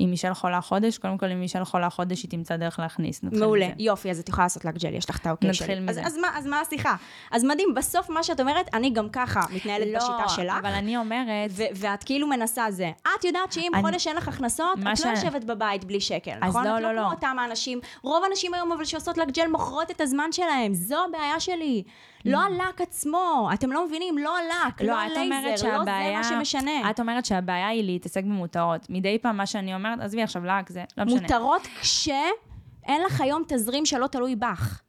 אם 0.00 0.06
מישל 0.10 0.34
חולה 0.34 0.60
חודש, 0.60 0.98
קודם 0.98 1.18
כל 1.18 1.26
אם 1.30 1.40
מישל 1.40 1.64
חולה 1.64 1.90
חודש, 1.90 2.22
היא 2.22 2.30
תמצא 2.30 2.56
דרך 2.56 2.78
להכניס. 2.78 3.22
נתחיל 3.22 3.40
מעולה, 3.40 3.66
מזה. 3.66 3.74
יופי, 3.78 4.10
אז 4.10 4.18
את 4.18 4.28
יכולה 4.28 4.44
לעשות 4.44 4.64
לק 4.64 4.74
ג'ל, 4.78 4.94
יש 4.94 5.10
לך 5.10 5.18
את 5.18 5.26
האוקיי 5.26 5.50
נתחיל 5.50 5.66
שלי. 5.66 5.80
מזה. 5.80 6.00
אז, 6.00 6.06
אז, 6.06 6.18
מה, 6.18 6.28
אז 6.38 6.46
מה 6.46 6.60
השיחה? 6.60 6.96
אז 7.32 7.44
מדהים, 7.44 7.68
בסוף 7.76 8.10
מה 8.10 8.22
שאת 8.22 8.40
אומרת, 8.40 8.74
אני 8.74 8.90
גם 8.90 9.08
ככה 9.12 9.40
מתנהלת 9.54 9.86
בשיטה 9.96 10.28
שלך. 10.28 10.44
לא, 10.54 10.58
אבל 10.58 10.70
אני 10.72 10.96
אומרת, 10.96 11.50
ואת 11.74 12.04
כאילו 12.04 12.26
מנסה 12.26 12.70
זה. 12.70 12.90
את 13.18 13.24
יודעת 13.24 13.52
שאם 13.52 13.70
אני- 13.74 13.82
חודש 13.82 14.06
אין 14.06 14.16
לך 14.16 14.28
הכנסות, 14.28 14.78
את 14.92 14.96
ש- 14.96 15.00
לא 15.04 15.10
יושבת 15.10 15.44
בבית 15.44 15.84
בלי 15.84 16.00
שקל, 16.00 16.38
אז 16.42 16.48
נכון? 16.48 16.64
לא, 16.64 16.76
את 16.76 16.82
לא, 16.82 16.88
לא 16.88 16.96
לא. 16.96 17.00
כמו 17.02 17.10
אותם 17.14 17.36
האנשים. 17.38 17.80
רוב 18.02 18.24
האנשים 18.24 18.54
היום 18.54 18.72
אבל 18.72 18.84
שעושות 18.84 19.18
לק 19.18 19.28
ג'ל 19.30 19.46
מוכרות 19.48 19.90
את 19.90 20.00
הזמן 20.00 20.32
שלהם, 20.32 20.74
זו 20.74 20.96
הבעיה 21.08 21.40
שלי. 21.40 21.82
לא 22.24 22.38
הלק 22.40 22.80
עצמו, 22.80 23.48
אתם 23.54 23.72
לא 23.72 23.86
מבינים, 23.86 24.18
לא 24.18 24.38
הלק, 24.38 24.80
לא, 24.80 24.86
לא, 24.86 24.98
הלייזר, 25.00 25.78
לא 25.78 25.84
זה. 25.84 25.90
מה 26.16 26.24
שמשנה. 26.24 26.90
את 26.90 27.00
אומרת 27.00 27.24
שהבעיה 27.24 27.68
היא 27.68 27.84
להתעסק 27.84 28.24
במותרות. 28.24 28.86
מדי 28.90 29.18
פעם 29.18 29.36
מה 29.36 29.46
שאני 29.46 29.74
אומרת, 29.74 30.00
עזבי 30.00 30.22
עכשיו 30.22 30.44
לק, 30.44 30.70
זה 30.70 30.84
לא 30.98 31.04
משנה. 31.04 31.20
מותרות 31.20 31.62
כשאין 31.80 33.02
לך 33.06 33.20
היום 33.20 33.42
תזרים 33.48 33.86
שלא 33.86 34.06
תלוי 34.06 34.36
בך. 34.36 34.80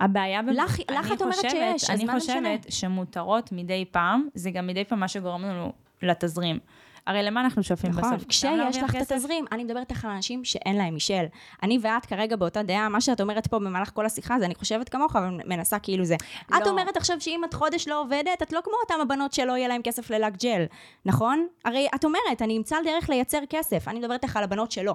הבעיה... 0.00 0.42
במ- 0.42 0.48
לך- 0.50 0.78
אני 0.88 0.98
לך 0.98 1.12
את 1.12 1.22
אומרת 1.22 1.34
חושבת- 1.34 1.50
שיש, 1.50 1.84
אז 1.84 1.90
אני 1.90 2.04
מה 2.04 2.12
זה 2.12 2.32
משנה? 2.32 2.48
חושבת 2.58 2.72
שמותרות 2.72 3.52
מדי 3.52 3.84
פעם, 3.90 4.28
זה 4.34 4.50
גם 4.50 4.66
מדי 4.66 4.84
פעם 4.84 5.00
מה 5.00 5.08
שגורם 5.08 5.42
לנו 5.42 5.72
לתזרים. 6.02 6.58
הרי 7.06 7.22
למה 7.22 7.40
אנחנו 7.40 7.62
שואפים 7.62 7.90
בסוף? 7.90 8.04
נכון, 8.04 8.18
כשיש 8.28 8.76
לך 8.76 8.96
את? 8.96 9.12
התזרים, 9.12 9.44
אני 9.52 9.64
מדברת 9.64 9.90
איתך 9.90 10.04
על 10.04 10.10
אנשים 10.10 10.44
שאין 10.44 10.76
להם 10.76 10.94
מישל. 10.94 11.24
אני 11.62 11.78
ואת 11.82 12.06
כרגע 12.06 12.36
באותה 12.36 12.62
דעה, 12.62 12.88
מה 12.88 13.00
שאת 13.00 13.20
אומרת 13.20 13.46
פה 13.46 13.58
במהלך 13.58 13.90
כל 13.94 14.06
השיחה, 14.06 14.38
זה 14.38 14.44
אני 14.44 14.54
חושבת 14.54 14.88
כמוך, 14.88 15.16
אבל 15.16 15.40
מנסה 15.46 15.78
כאילו 15.78 16.04
זה. 16.04 16.16
לא. 16.50 16.56
את 16.56 16.66
אומרת 16.66 16.96
עכשיו 16.96 17.20
שאם 17.20 17.42
את 17.44 17.54
חודש 17.54 17.88
לא 17.88 18.00
עובדת, 18.00 18.42
את 18.42 18.52
לא 18.52 18.60
כמו 18.64 18.74
אותם 18.82 19.00
הבנות 19.02 19.32
שלא 19.32 19.52
יהיה 19.52 19.68
להם 19.68 19.82
כסף 19.82 20.10
ללק 20.10 20.36
ג'ל, 20.36 20.64
נכון? 21.06 21.46
הרי 21.64 21.88
את 21.94 22.04
אומרת, 22.04 22.42
אני 22.42 22.56
אמצא 22.56 22.76
דרך 22.84 23.08
לייצר 23.08 23.40
כסף, 23.50 23.88
אני 23.88 23.98
מדברת 23.98 24.24
איתך 24.24 24.36
על 24.36 24.44
הבנות 24.44 24.72
שלא. 24.72 24.94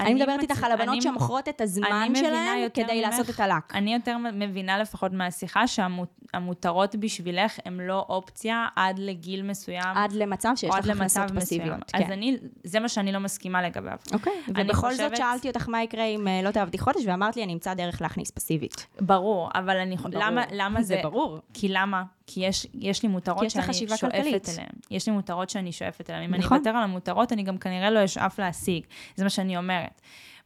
אני 0.00 0.14
מדברת 0.14 0.40
איתך 0.40 0.64
על 0.64 0.72
הבנות 0.72 1.02
שמוכרות 1.02 1.48
את 1.48 1.60
הזמן 1.60 2.12
שלהן 2.14 2.68
כדי 2.74 2.82
ממך. 3.00 3.10
לעשות 3.10 3.30
את 3.30 3.40
הלק. 3.40 3.74
אני 3.74 3.94
יותר 3.94 4.16
מבינה 4.32 4.78
לפחות 4.78 5.12
מהשיחה 5.12 5.66
שהמותרות 5.66 6.96
בשבילך 6.96 7.58
הן 7.64 7.80
לא 7.80 8.06
אופציה 8.08 8.66
עד 8.76 8.98
לגיל 8.98 9.42
מסוים. 9.42 9.96
עד 9.96 10.12
למצב 10.12 10.52
שיש 10.56 10.70
לך 10.78 10.88
הכנסות. 10.90 11.30
פסיביות. 11.36 11.78
אז 11.94 12.02
כן. 12.02 12.12
אני, 12.12 12.36
זה 12.64 12.80
מה 12.80 12.88
שאני 12.88 13.12
לא 13.12 13.18
מסכימה 13.18 13.62
לגביו. 13.62 13.96
אוקיי, 14.12 14.32
ובכל 14.48 14.90
זאת 14.92 15.00
חושבת- 15.00 15.16
שאלתי 15.16 15.48
אותך 15.48 15.68
מה 15.68 15.82
יקרה 15.82 16.04
אם 16.04 16.28
אה, 16.28 16.42
לא 16.42 16.50
תעבדי 16.50 16.78
חודש, 16.78 17.02
ואמרת 17.06 17.36
לי, 17.36 17.44
אני 17.44 17.52
אמצא 17.52 17.74
דרך 17.74 18.02
להכניס 18.02 18.30
פסיבית. 18.30 18.86
ברור, 19.00 19.50
אבל 19.54 19.76
אני... 19.76 19.96
ברור. 19.96 20.24
למה, 20.24 20.42
למה 20.52 20.82
זה... 20.90 20.94
זה 20.94 21.00
ברור. 21.02 21.38
כי 21.54 21.68
למה? 21.68 22.02
כי 22.32 22.40
יש, 22.40 22.66
יש 22.74 23.02
לי 23.02 23.08
מותרות 23.08 23.50
שאני 23.50 23.74
שואפת 23.74 24.00
כלכלית. 24.00 24.48
אליהן. 24.48 24.68
יש 24.90 25.06
לי 25.06 25.12
מותרות 25.12 25.50
שאני 25.50 25.72
שואפת 25.72 26.10
אליהן. 26.10 26.22
אם 26.22 26.34
נכון. 26.34 26.52
אני 26.52 26.56
אוותר 26.56 26.70
על 26.70 26.82
המותרות, 26.82 27.32
אני 27.32 27.42
גם 27.42 27.58
כנראה 27.58 27.90
לא 27.90 28.04
אשאף 28.04 28.38
להשיג. 28.38 28.82
זה 29.16 29.24
מה 29.24 29.30
שאני 29.30 29.56
אומרת. 29.56 30.00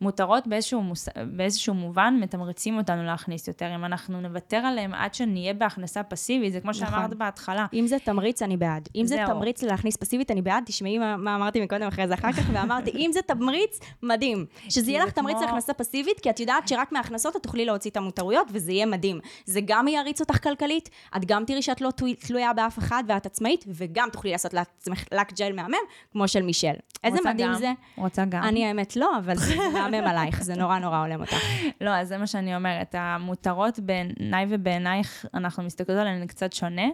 מותרות 0.05 0.47
באיזשהו, 0.47 0.83
מוס... 0.83 1.09
באיזשהו 1.37 1.75
מובן 1.75 2.17
מתמרצים 2.21 2.77
אותנו 2.79 3.03
להכניס 3.05 3.49
יותר. 3.49 3.75
אם 3.75 3.85
אנחנו 3.85 4.21
נוותר 4.21 4.57
עליהם 4.57 4.95
עד 4.95 5.15
שנהיה 5.15 5.55
בהכנסה 5.55 6.03
פסיבית, 6.03 6.53
זה 6.53 6.61
כמו 6.61 6.71
נכון. 6.71 6.87
שאמרת 6.87 7.15
בהתחלה. 7.15 7.67
אם 7.73 7.87
זה 7.87 7.97
תמריץ, 8.05 8.43
אני 8.43 8.57
בעד. 8.57 8.89
אם 8.97 9.07
זה 9.07 9.17
זהו. 9.17 9.27
תמריץ 9.27 9.63
להכניס 9.63 9.97
פסיבית, 9.97 10.31
אני 10.31 10.43
בעד. 10.43 10.63
תשמעי 10.67 10.99
מה, 10.99 11.17
מה 11.17 11.37
אמרתי 11.37 11.61
מקודם 11.61 11.87
אחרי 11.87 12.09
זה 12.09 12.15
אחר 12.15 12.33
כך, 12.33 12.43
ואמרתי, 12.53 12.91
אם 12.91 13.11
זה 13.13 13.21
תמריץ, 13.23 13.81
מדהים. 14.03 14.47
שזה 14.69 14.91
יהיה 14.91 15.01
זה 15.03 15.07
לך 15.07 15.13
תמריץ 15.13 15.37
כמו- 15.37 15.47
להכנסה 15.47 15.75
פסיבית, 15.75 16.21
כי 16.21 16.31
את 16.31 16.41
יודעת 16.41 16.69
שרק 16.69 16.93
מההכנסות 16.93 17.37
את 17.37 17.43
תוכלי 17.43 17.65
להוציא 17.65 17.91
את 17.91 17.97
המותרויות, 17.97 18.47
וזה 18.53 18.73
יהיה 18.73 18.87
מדהים. 18.87 19.21
זה 19.45 19.61
גם 19.65 19.89
יריץ 19.89 20.21
אותך 20.21 20.43
כלכלית, 20.43 20.91
את 21.17 21.25
גם 21.25 21.45
תראי 21.45 21.63
שאת 21.63 21.81
לא 21.81 21.91
תלוי- 21.91 22.15
תלויה 22.15 22.53
באף 22.53 22.79
אחד 22.79 23.05
ואת 23.09 23.27
עצמאית, 23.27 23.65
וגם 23.69 24.09
תוכלי 24.13 24.31
לעשות 24.33 24.55
לעצמך 24.55 25.05
לק 25.13 25.33
ג'ל 25.33 25.53
מהמם, 25.53 25.75
כמו 26.13 26.29
של 26.29 26.43
מישל. 26.43 26.73
איזה 27.05 27.19
מדהים 27.25 27.49
גם? 27.49 27.55
זה. 27.59 27.73
רוצה 27.97 28.25
גם. 28.25 28.43
אני 28.43 28.67
האמת 28.67 28.97
לא, 28.97 29.19
אבל 29.19 29.37
זה 29.37 29.55
מהמם 29.75 29.94
עלייך, 30.03 30.43
זה 30.43 30.55
נורא 30.55 30.79
נורא 30.79 30.99
הולם 30.99 31.21
אותך. 31.21 31.37
לא, 31.81 31.91
אז 31.91 32.09
זה 32.09 32.19
מה 32.19 32.27
שאני 32.27 32.57
אומרת. 32.57 32.95
המותרות 32.99 33.79
בעיניי 33.79 34.47
ובעינייך, 34.49 35.27
אנחנו 35.35 35.63
מסתכלות 35.63 35.99
עליהן 35.99 36.27
קצת 36.27 36.53
שונה. 36.53 36.87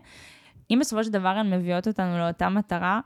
אם 0.71 0.79
בסופו 0.81 1.05
של 1.05 1.11
דבר 1.11 1.29
הן 1.29 1.55
מביאות 1.55 1.89
אותנו 1.89 2.19
לאותה 2.19 2.49
מטרה, 2.49 3.01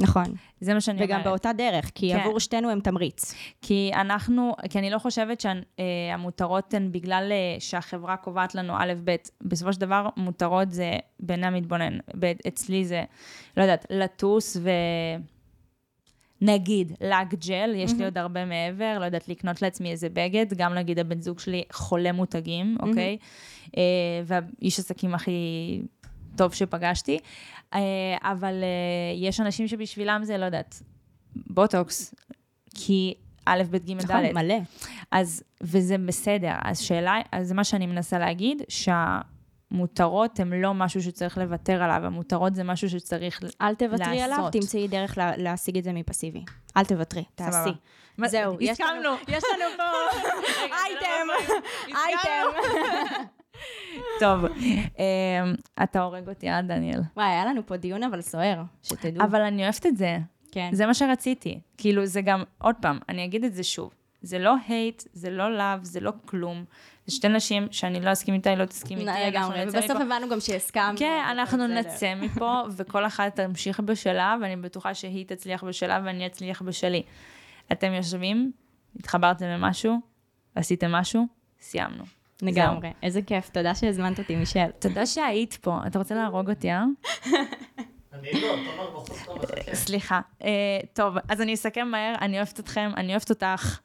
נכון. 0.00 0.24
זה 0.60 0.74
מה 0.74 0.80
שאני 0.80 1.04
וגם 1.04 1.10
אומרת. 1.10 1.26
באותה 1.26 1.52
דרך, 1.52 1.90
כי 1.94 2.12
כן. 2.12 2.20
עבור 2.20 2.40
שתינו 2.40 2.70
הם 2.70 2.80
תמריץ. 2.80 3.34
כי 3.62 3.90
אנחנו, 3.94 4.54
כי 4.70 4.78
אני 4.78 4.90
לא 4.90 4.98
חושבת 4.98 5.40
שהמותרות 5.40 6.74
הן 6.74 6.92
בגלל 6.92 7.28
אה, 7.32 7.60
שהחברה 7.60 8.16
קובעת 8.16 8.54
לנו 8.54 8.74
א', 8.76 8.92
ב', 9.04 9.16
בסופו 9.42 9.72
של 9.72 9.80
דבר 9.80 10.08
מותרות 10.16 10.72
זה 10.72 10.92
בעיני 11.20 11.46
המתבונן. 11.46 11.98
אצלי 12.48 12.84
זה, 12.84 13.04
לא 13.56 13.62
יודעת, 13.62 13.86
לטוס 13.90 14.56
ו... 14.56 14.70
נגיד, 16.40 16.92
לק 17.00 17.34
ג'ל, 17.34 17.74
יש 17.74 17.92
לי 17.98 18.04
עוד 18.04 18.18
הרבה 18.18 18.44
מעבר, 18.44 18.96
לא 19.00 19.04
יודעת, 19.04 19.28
לקנות 19.28 19.62
לעצמי 19.62 19.90
איזה 19.90 20.08
בגד, 20.08 20.46
גם 20.56 20.74
נגיד 20.74 20.98
הבן 20.98 21.20
זוג 21.20 21.38
שלי 21.38 21.62
חולה 21.72 22.12
מותגים, 22.12 22.76
אוקיי? 22.80 23.18
אה, 23.76 23.82
והאיש 24.24 24.78
עסקים 24.78 25.14
הכי 25.14 25.32
טוב 26.36 26.54
שפגשתי, 26.54 27.18
אה, 27.74 27.80
אבל 28.22 28.54
אה, 28.54 29.14
יש 29.16 29.40
אנשים 29.40 29.68
שבשבילם 29.68 30.20
זה, 30.24 30.38
לא 30.38 30.44
יודעת, 30.44 30.82
בוטוקס, 31.36 32.14
כי 32.74 33.14
א', 33.44 33.62
ב', 33.70 33.76
ג', 33.76 33.92
ד'. 33.92 34.10
נכון, 34.10 34.24
מלא. 34.34 34.58
אז, 35.10 35.42
וזה 35.60 35.98
בסדר. 35.98 36.52
אז 36.64 36.80
שאלה, 36.80 37.20
אז 37.32 37.48
זה 37.48 37.54
מה 37.54 37.64
שאני 37.64 37.86
מנסה 37.86 38.18
להגיד, 38.18 38.62
שהמותרות 39.72 40.40
הן 40.40 40.52
לא 40.52 40.74
משהו 40.74 41.02
שצריך 41.02 41.38
לוותר 41.38 41.82
עליו, 41.82 42.06
המותרות 42.06 42.54
זה 42.54 42.64
משהו 42.64 42.90
שצריך... 42.90 43.40
אל 43.60 43.74
תוותרי 43.74 44.20
עליו, 44.20 44.36
לעשות. 44.38 44.52
תמצאי 44.52 44.88
דרך 44.88 45.18
לה, 45.18 45.36
להשיג 45.36 45.78
את 45.78 45.84
זה 45.84 45.92
מפסיבי. 45.92 46.44
אל 46.76 46.84
תוותרי, 46.84 47.24
תעשי. 47.34 47.70
זהו, 48.26 48.56
יש 48.60 48.80
לנו- 48.80 48.90
הסכמנו. 48.90 49.14
יש 49.36 49.44
לנו 49.54 49.64
פה 49.76 49.82
אייטם, 50.84 51.28
אייטם. 51.88 52.60
טוב, 54.20 54.44
אמ, 54.44 55.54
אתה 55.82 56.00
הורג 56.02 56.28
אותי, 56.28 56.50
אה, 56.50 56.62
דניאל? 56.62 57.00
וואי, 57.16 57.26
היה 57.26 57.44
לנו 57.46 57.66
פה 57.66 57.76
דיון 57.76 58.02
אבל 58.02 58.20
סוער, 58.20 58.62
שתדעו. 58.82 59.24
אבל 59.24 59.40
אני 59.40 59.62
אוהבת 59.64 59.86
את 59.86 59.96
זה. 59.96 60.18
כן. 60.52 60.68
זה 60.72 60.86
מה 60.86 60.94
שרציתי. 60.94 61.60
כאילו, 61.78 62.06
זה 62.06 62.20
גם, 62.22 62.42
עוד 62.58 62.74
פעם, 62.80 62.98
אני 63.08 63.24
אגיד 63.24 63.44
את 63.44 63.54
זה 63.54 63.62
שוב. 63.62 63.90
זה 64.22 64.38
לא 64.38 64.54
hate, 64.68 65.04
זה 65.12 65.30
לא 65.30 65.44
love, 65.58 65.84
זה 65.84 66.00
לא 66.00 66.12
כלום. 66.26 66.64
זה 67.08 67.14
שתי 67.14 67.28
נשים 67.28 67.68
שאני 67.70 68.00
לא 68.00 68.12
אסכים 68.12 68.34
איתה, 68.34 68.50
היא 68.50 68.58
לא 68.58 68.64
תסכים 68.64 68.98
איתי. 68.98 69.10
לגמרי, 69.26 69.62
ובסוף. 69.62 69.90
הבנו 69.90 70.28
גם 70.28 70.40
שהסכמנו. 70.40 70.98
כן, 70.98 71.24
אנחנו. 71.30 71.66
נצא 71.66 72.14
מפה, 72.14 72.62
וכל 72.76 73.06
אחת 73.06 73.36
תמשיך 73.40 73.80
בשלה, 73.80 74.36
ואני 74.42 74.56
בטוחה 74.56 74.94
שהיא 74.94 75.26
תצליח 75.26 75.64
בשלה 75.64 76.00
ואני 76.04 76.26
אצליח 76.26 76.62
בשלי. 76.62 77.02
אתם 77.72 77.92
יושבים, 77.92 78.52
התחברתם 78.98 79.46
למשהו, 79.46 79.96
עשיתם 80.54 80.92
משהו, 80.92 81.26
סיימנו. 81.60 82.04
לגמרי, 82.42 82.92
איזה 83.02 83.22
כיף, 83.22 83.48
תודה 83.48 83.74
שהזמנת 83.74 84.18
אותי, 84.18 84.36
מישל. 84.36 84.70
תודה 84.78 85.06
שהיית 85.06 85.54
פה. 85.54 85.78
אתה 85.86 85.98
רוצה 85.98 86.14
להרוג 86.14 86.50
אותי, 86.50 86.70
אה? 86.70 86.84
אני 88.12 88.32
לא, 88.32 88.48
תומר 88.48 88.90
בחוץ 88.94 89.28
לא 89.28 89.36
מחכה. 89.36 89.74
סליחה. 89.74 90.20
אה, 90.44 90.48
טוב, 90.92 91.14
אז 91.28 91.40
אני 91.40 91.54
אסכם 91.54 91.88
מהר, 91.88 92.14
אני 92.20 92.36
אוהבת 92.36 92.60
אתכם, 92.60 92.90
אני 92.96 93.12
אוהבת 93.12 93.30
אותך. 93.30 93.78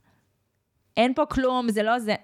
אין 0.97 1.13
פה 1.13 1.25
כלום, 1.25 1.71
זה 1.71 1.83
לא 1.83 1.99
זה. 1.99 2.15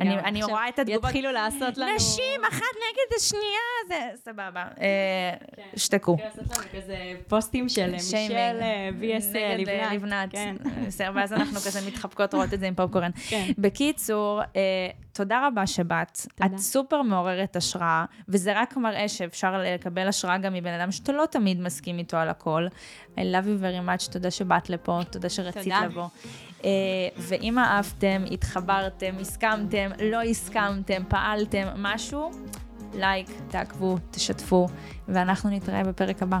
אני, 0.00 0.18
אני 0.18 0.40
עכשיו 0.40 0.54
רואה 0.54 0.68
את 0.68 0.78
התגובות. 0.78 1.04
יתחילו 1.04 1.32
לעשות 1.32 1.78
לנו... 1.78 1.94
נשים, 1.96 2.40
אחת 2.48 2.60
נגד 2.60 3.16
השנייה, 3.16 3.70
זה 3.88 4.22
סבבה. 4.24 4.64
אה, 4.80 5.34
שתקו. 5.76 6.16
לעשות 6.24 6.58
לנו 6.58 6.68
כזה 6.82 6.96
פוסטים 7.28 7.68
של 7.68 7.90
מישל. 7.90 8.16
אה, 8.32 8.90
VS 9.00 9.36
אה, 9.36 9.56
נגד, 9.58 9.68
אה, 9.68 9.94
לבנת. 9.94 10.30
כן. 10.32 10.56
בסדר, 10.86 11.10
ואז 11.14 11.32
אנחנו 11.32 11.60
כזה 11.60 11.80
מתחבקות 11.86 12.34
רואות 12.34 12.54
את 12.54 12.60
זה 12.60 12.66
עם 12.66 12.74
פופקורן. 12.74 13.10
כן. 13.28 13.50
בקיצור, 13.58 14.40
אה, 14.56 14.88
תודה 15.12 15.46
רבה 15.46 15.66
שבאת. 15.66 16.18
תודה. 16.34 16.54
את 16.54 16.58
סופר 16.58 17.02
מעוררת 17.02 17.56
השראה, 17.56 18.04
וזה 18.28 18.52
רק 18.60 18.76
מראה 18.76 19.08
שאפשר 19.08 19.62
לקבל 19.64 20.08
השראה 20.08 20.38
גם 20.38 20.54
מבן 20.54 20.80
אדם 20.80 20.92
שאתה 20.92 21.12
לא 21.12 21.26
תמיד 21.30 21.60
מסכים 21.60 21.98
איתו 21.98 22.16
על 22.16 22.28
הכל. 22.28 22.66
I 23.16 23.18
love 23.18 23.46
you 23.46 23.62
very 23.62 23.88
much, 23.88 24.12
תודה 24.12 24.30
שבאת 24.30 24.70
לפה, 24.70 25.00
תודה 25.10 25.28
שרצית 25.28 25.62
תודה. 25.62 25.80
לבוא. 25.84 26.06
אה, 26.64 26.70
ואם 27.18 27.58
אהבתם, 27.58 28.22
התחברתם, 28.30 29.14
הסכמתם, 29.20 29.90
לא 30.02 30.22
הסכמתם, 30.22 31.02
פעלתם, 31.08 31.66
משהו, 31.76 32.30
לייק, 32.94 33.26
תעקבו, 33.48 33.98
תשתפו, 34.10 34.66
ואנחנו 35.08 35.50
נתראה 35.50 35.84
בפרק 35.84 36.22
הבא. 36.22 36.38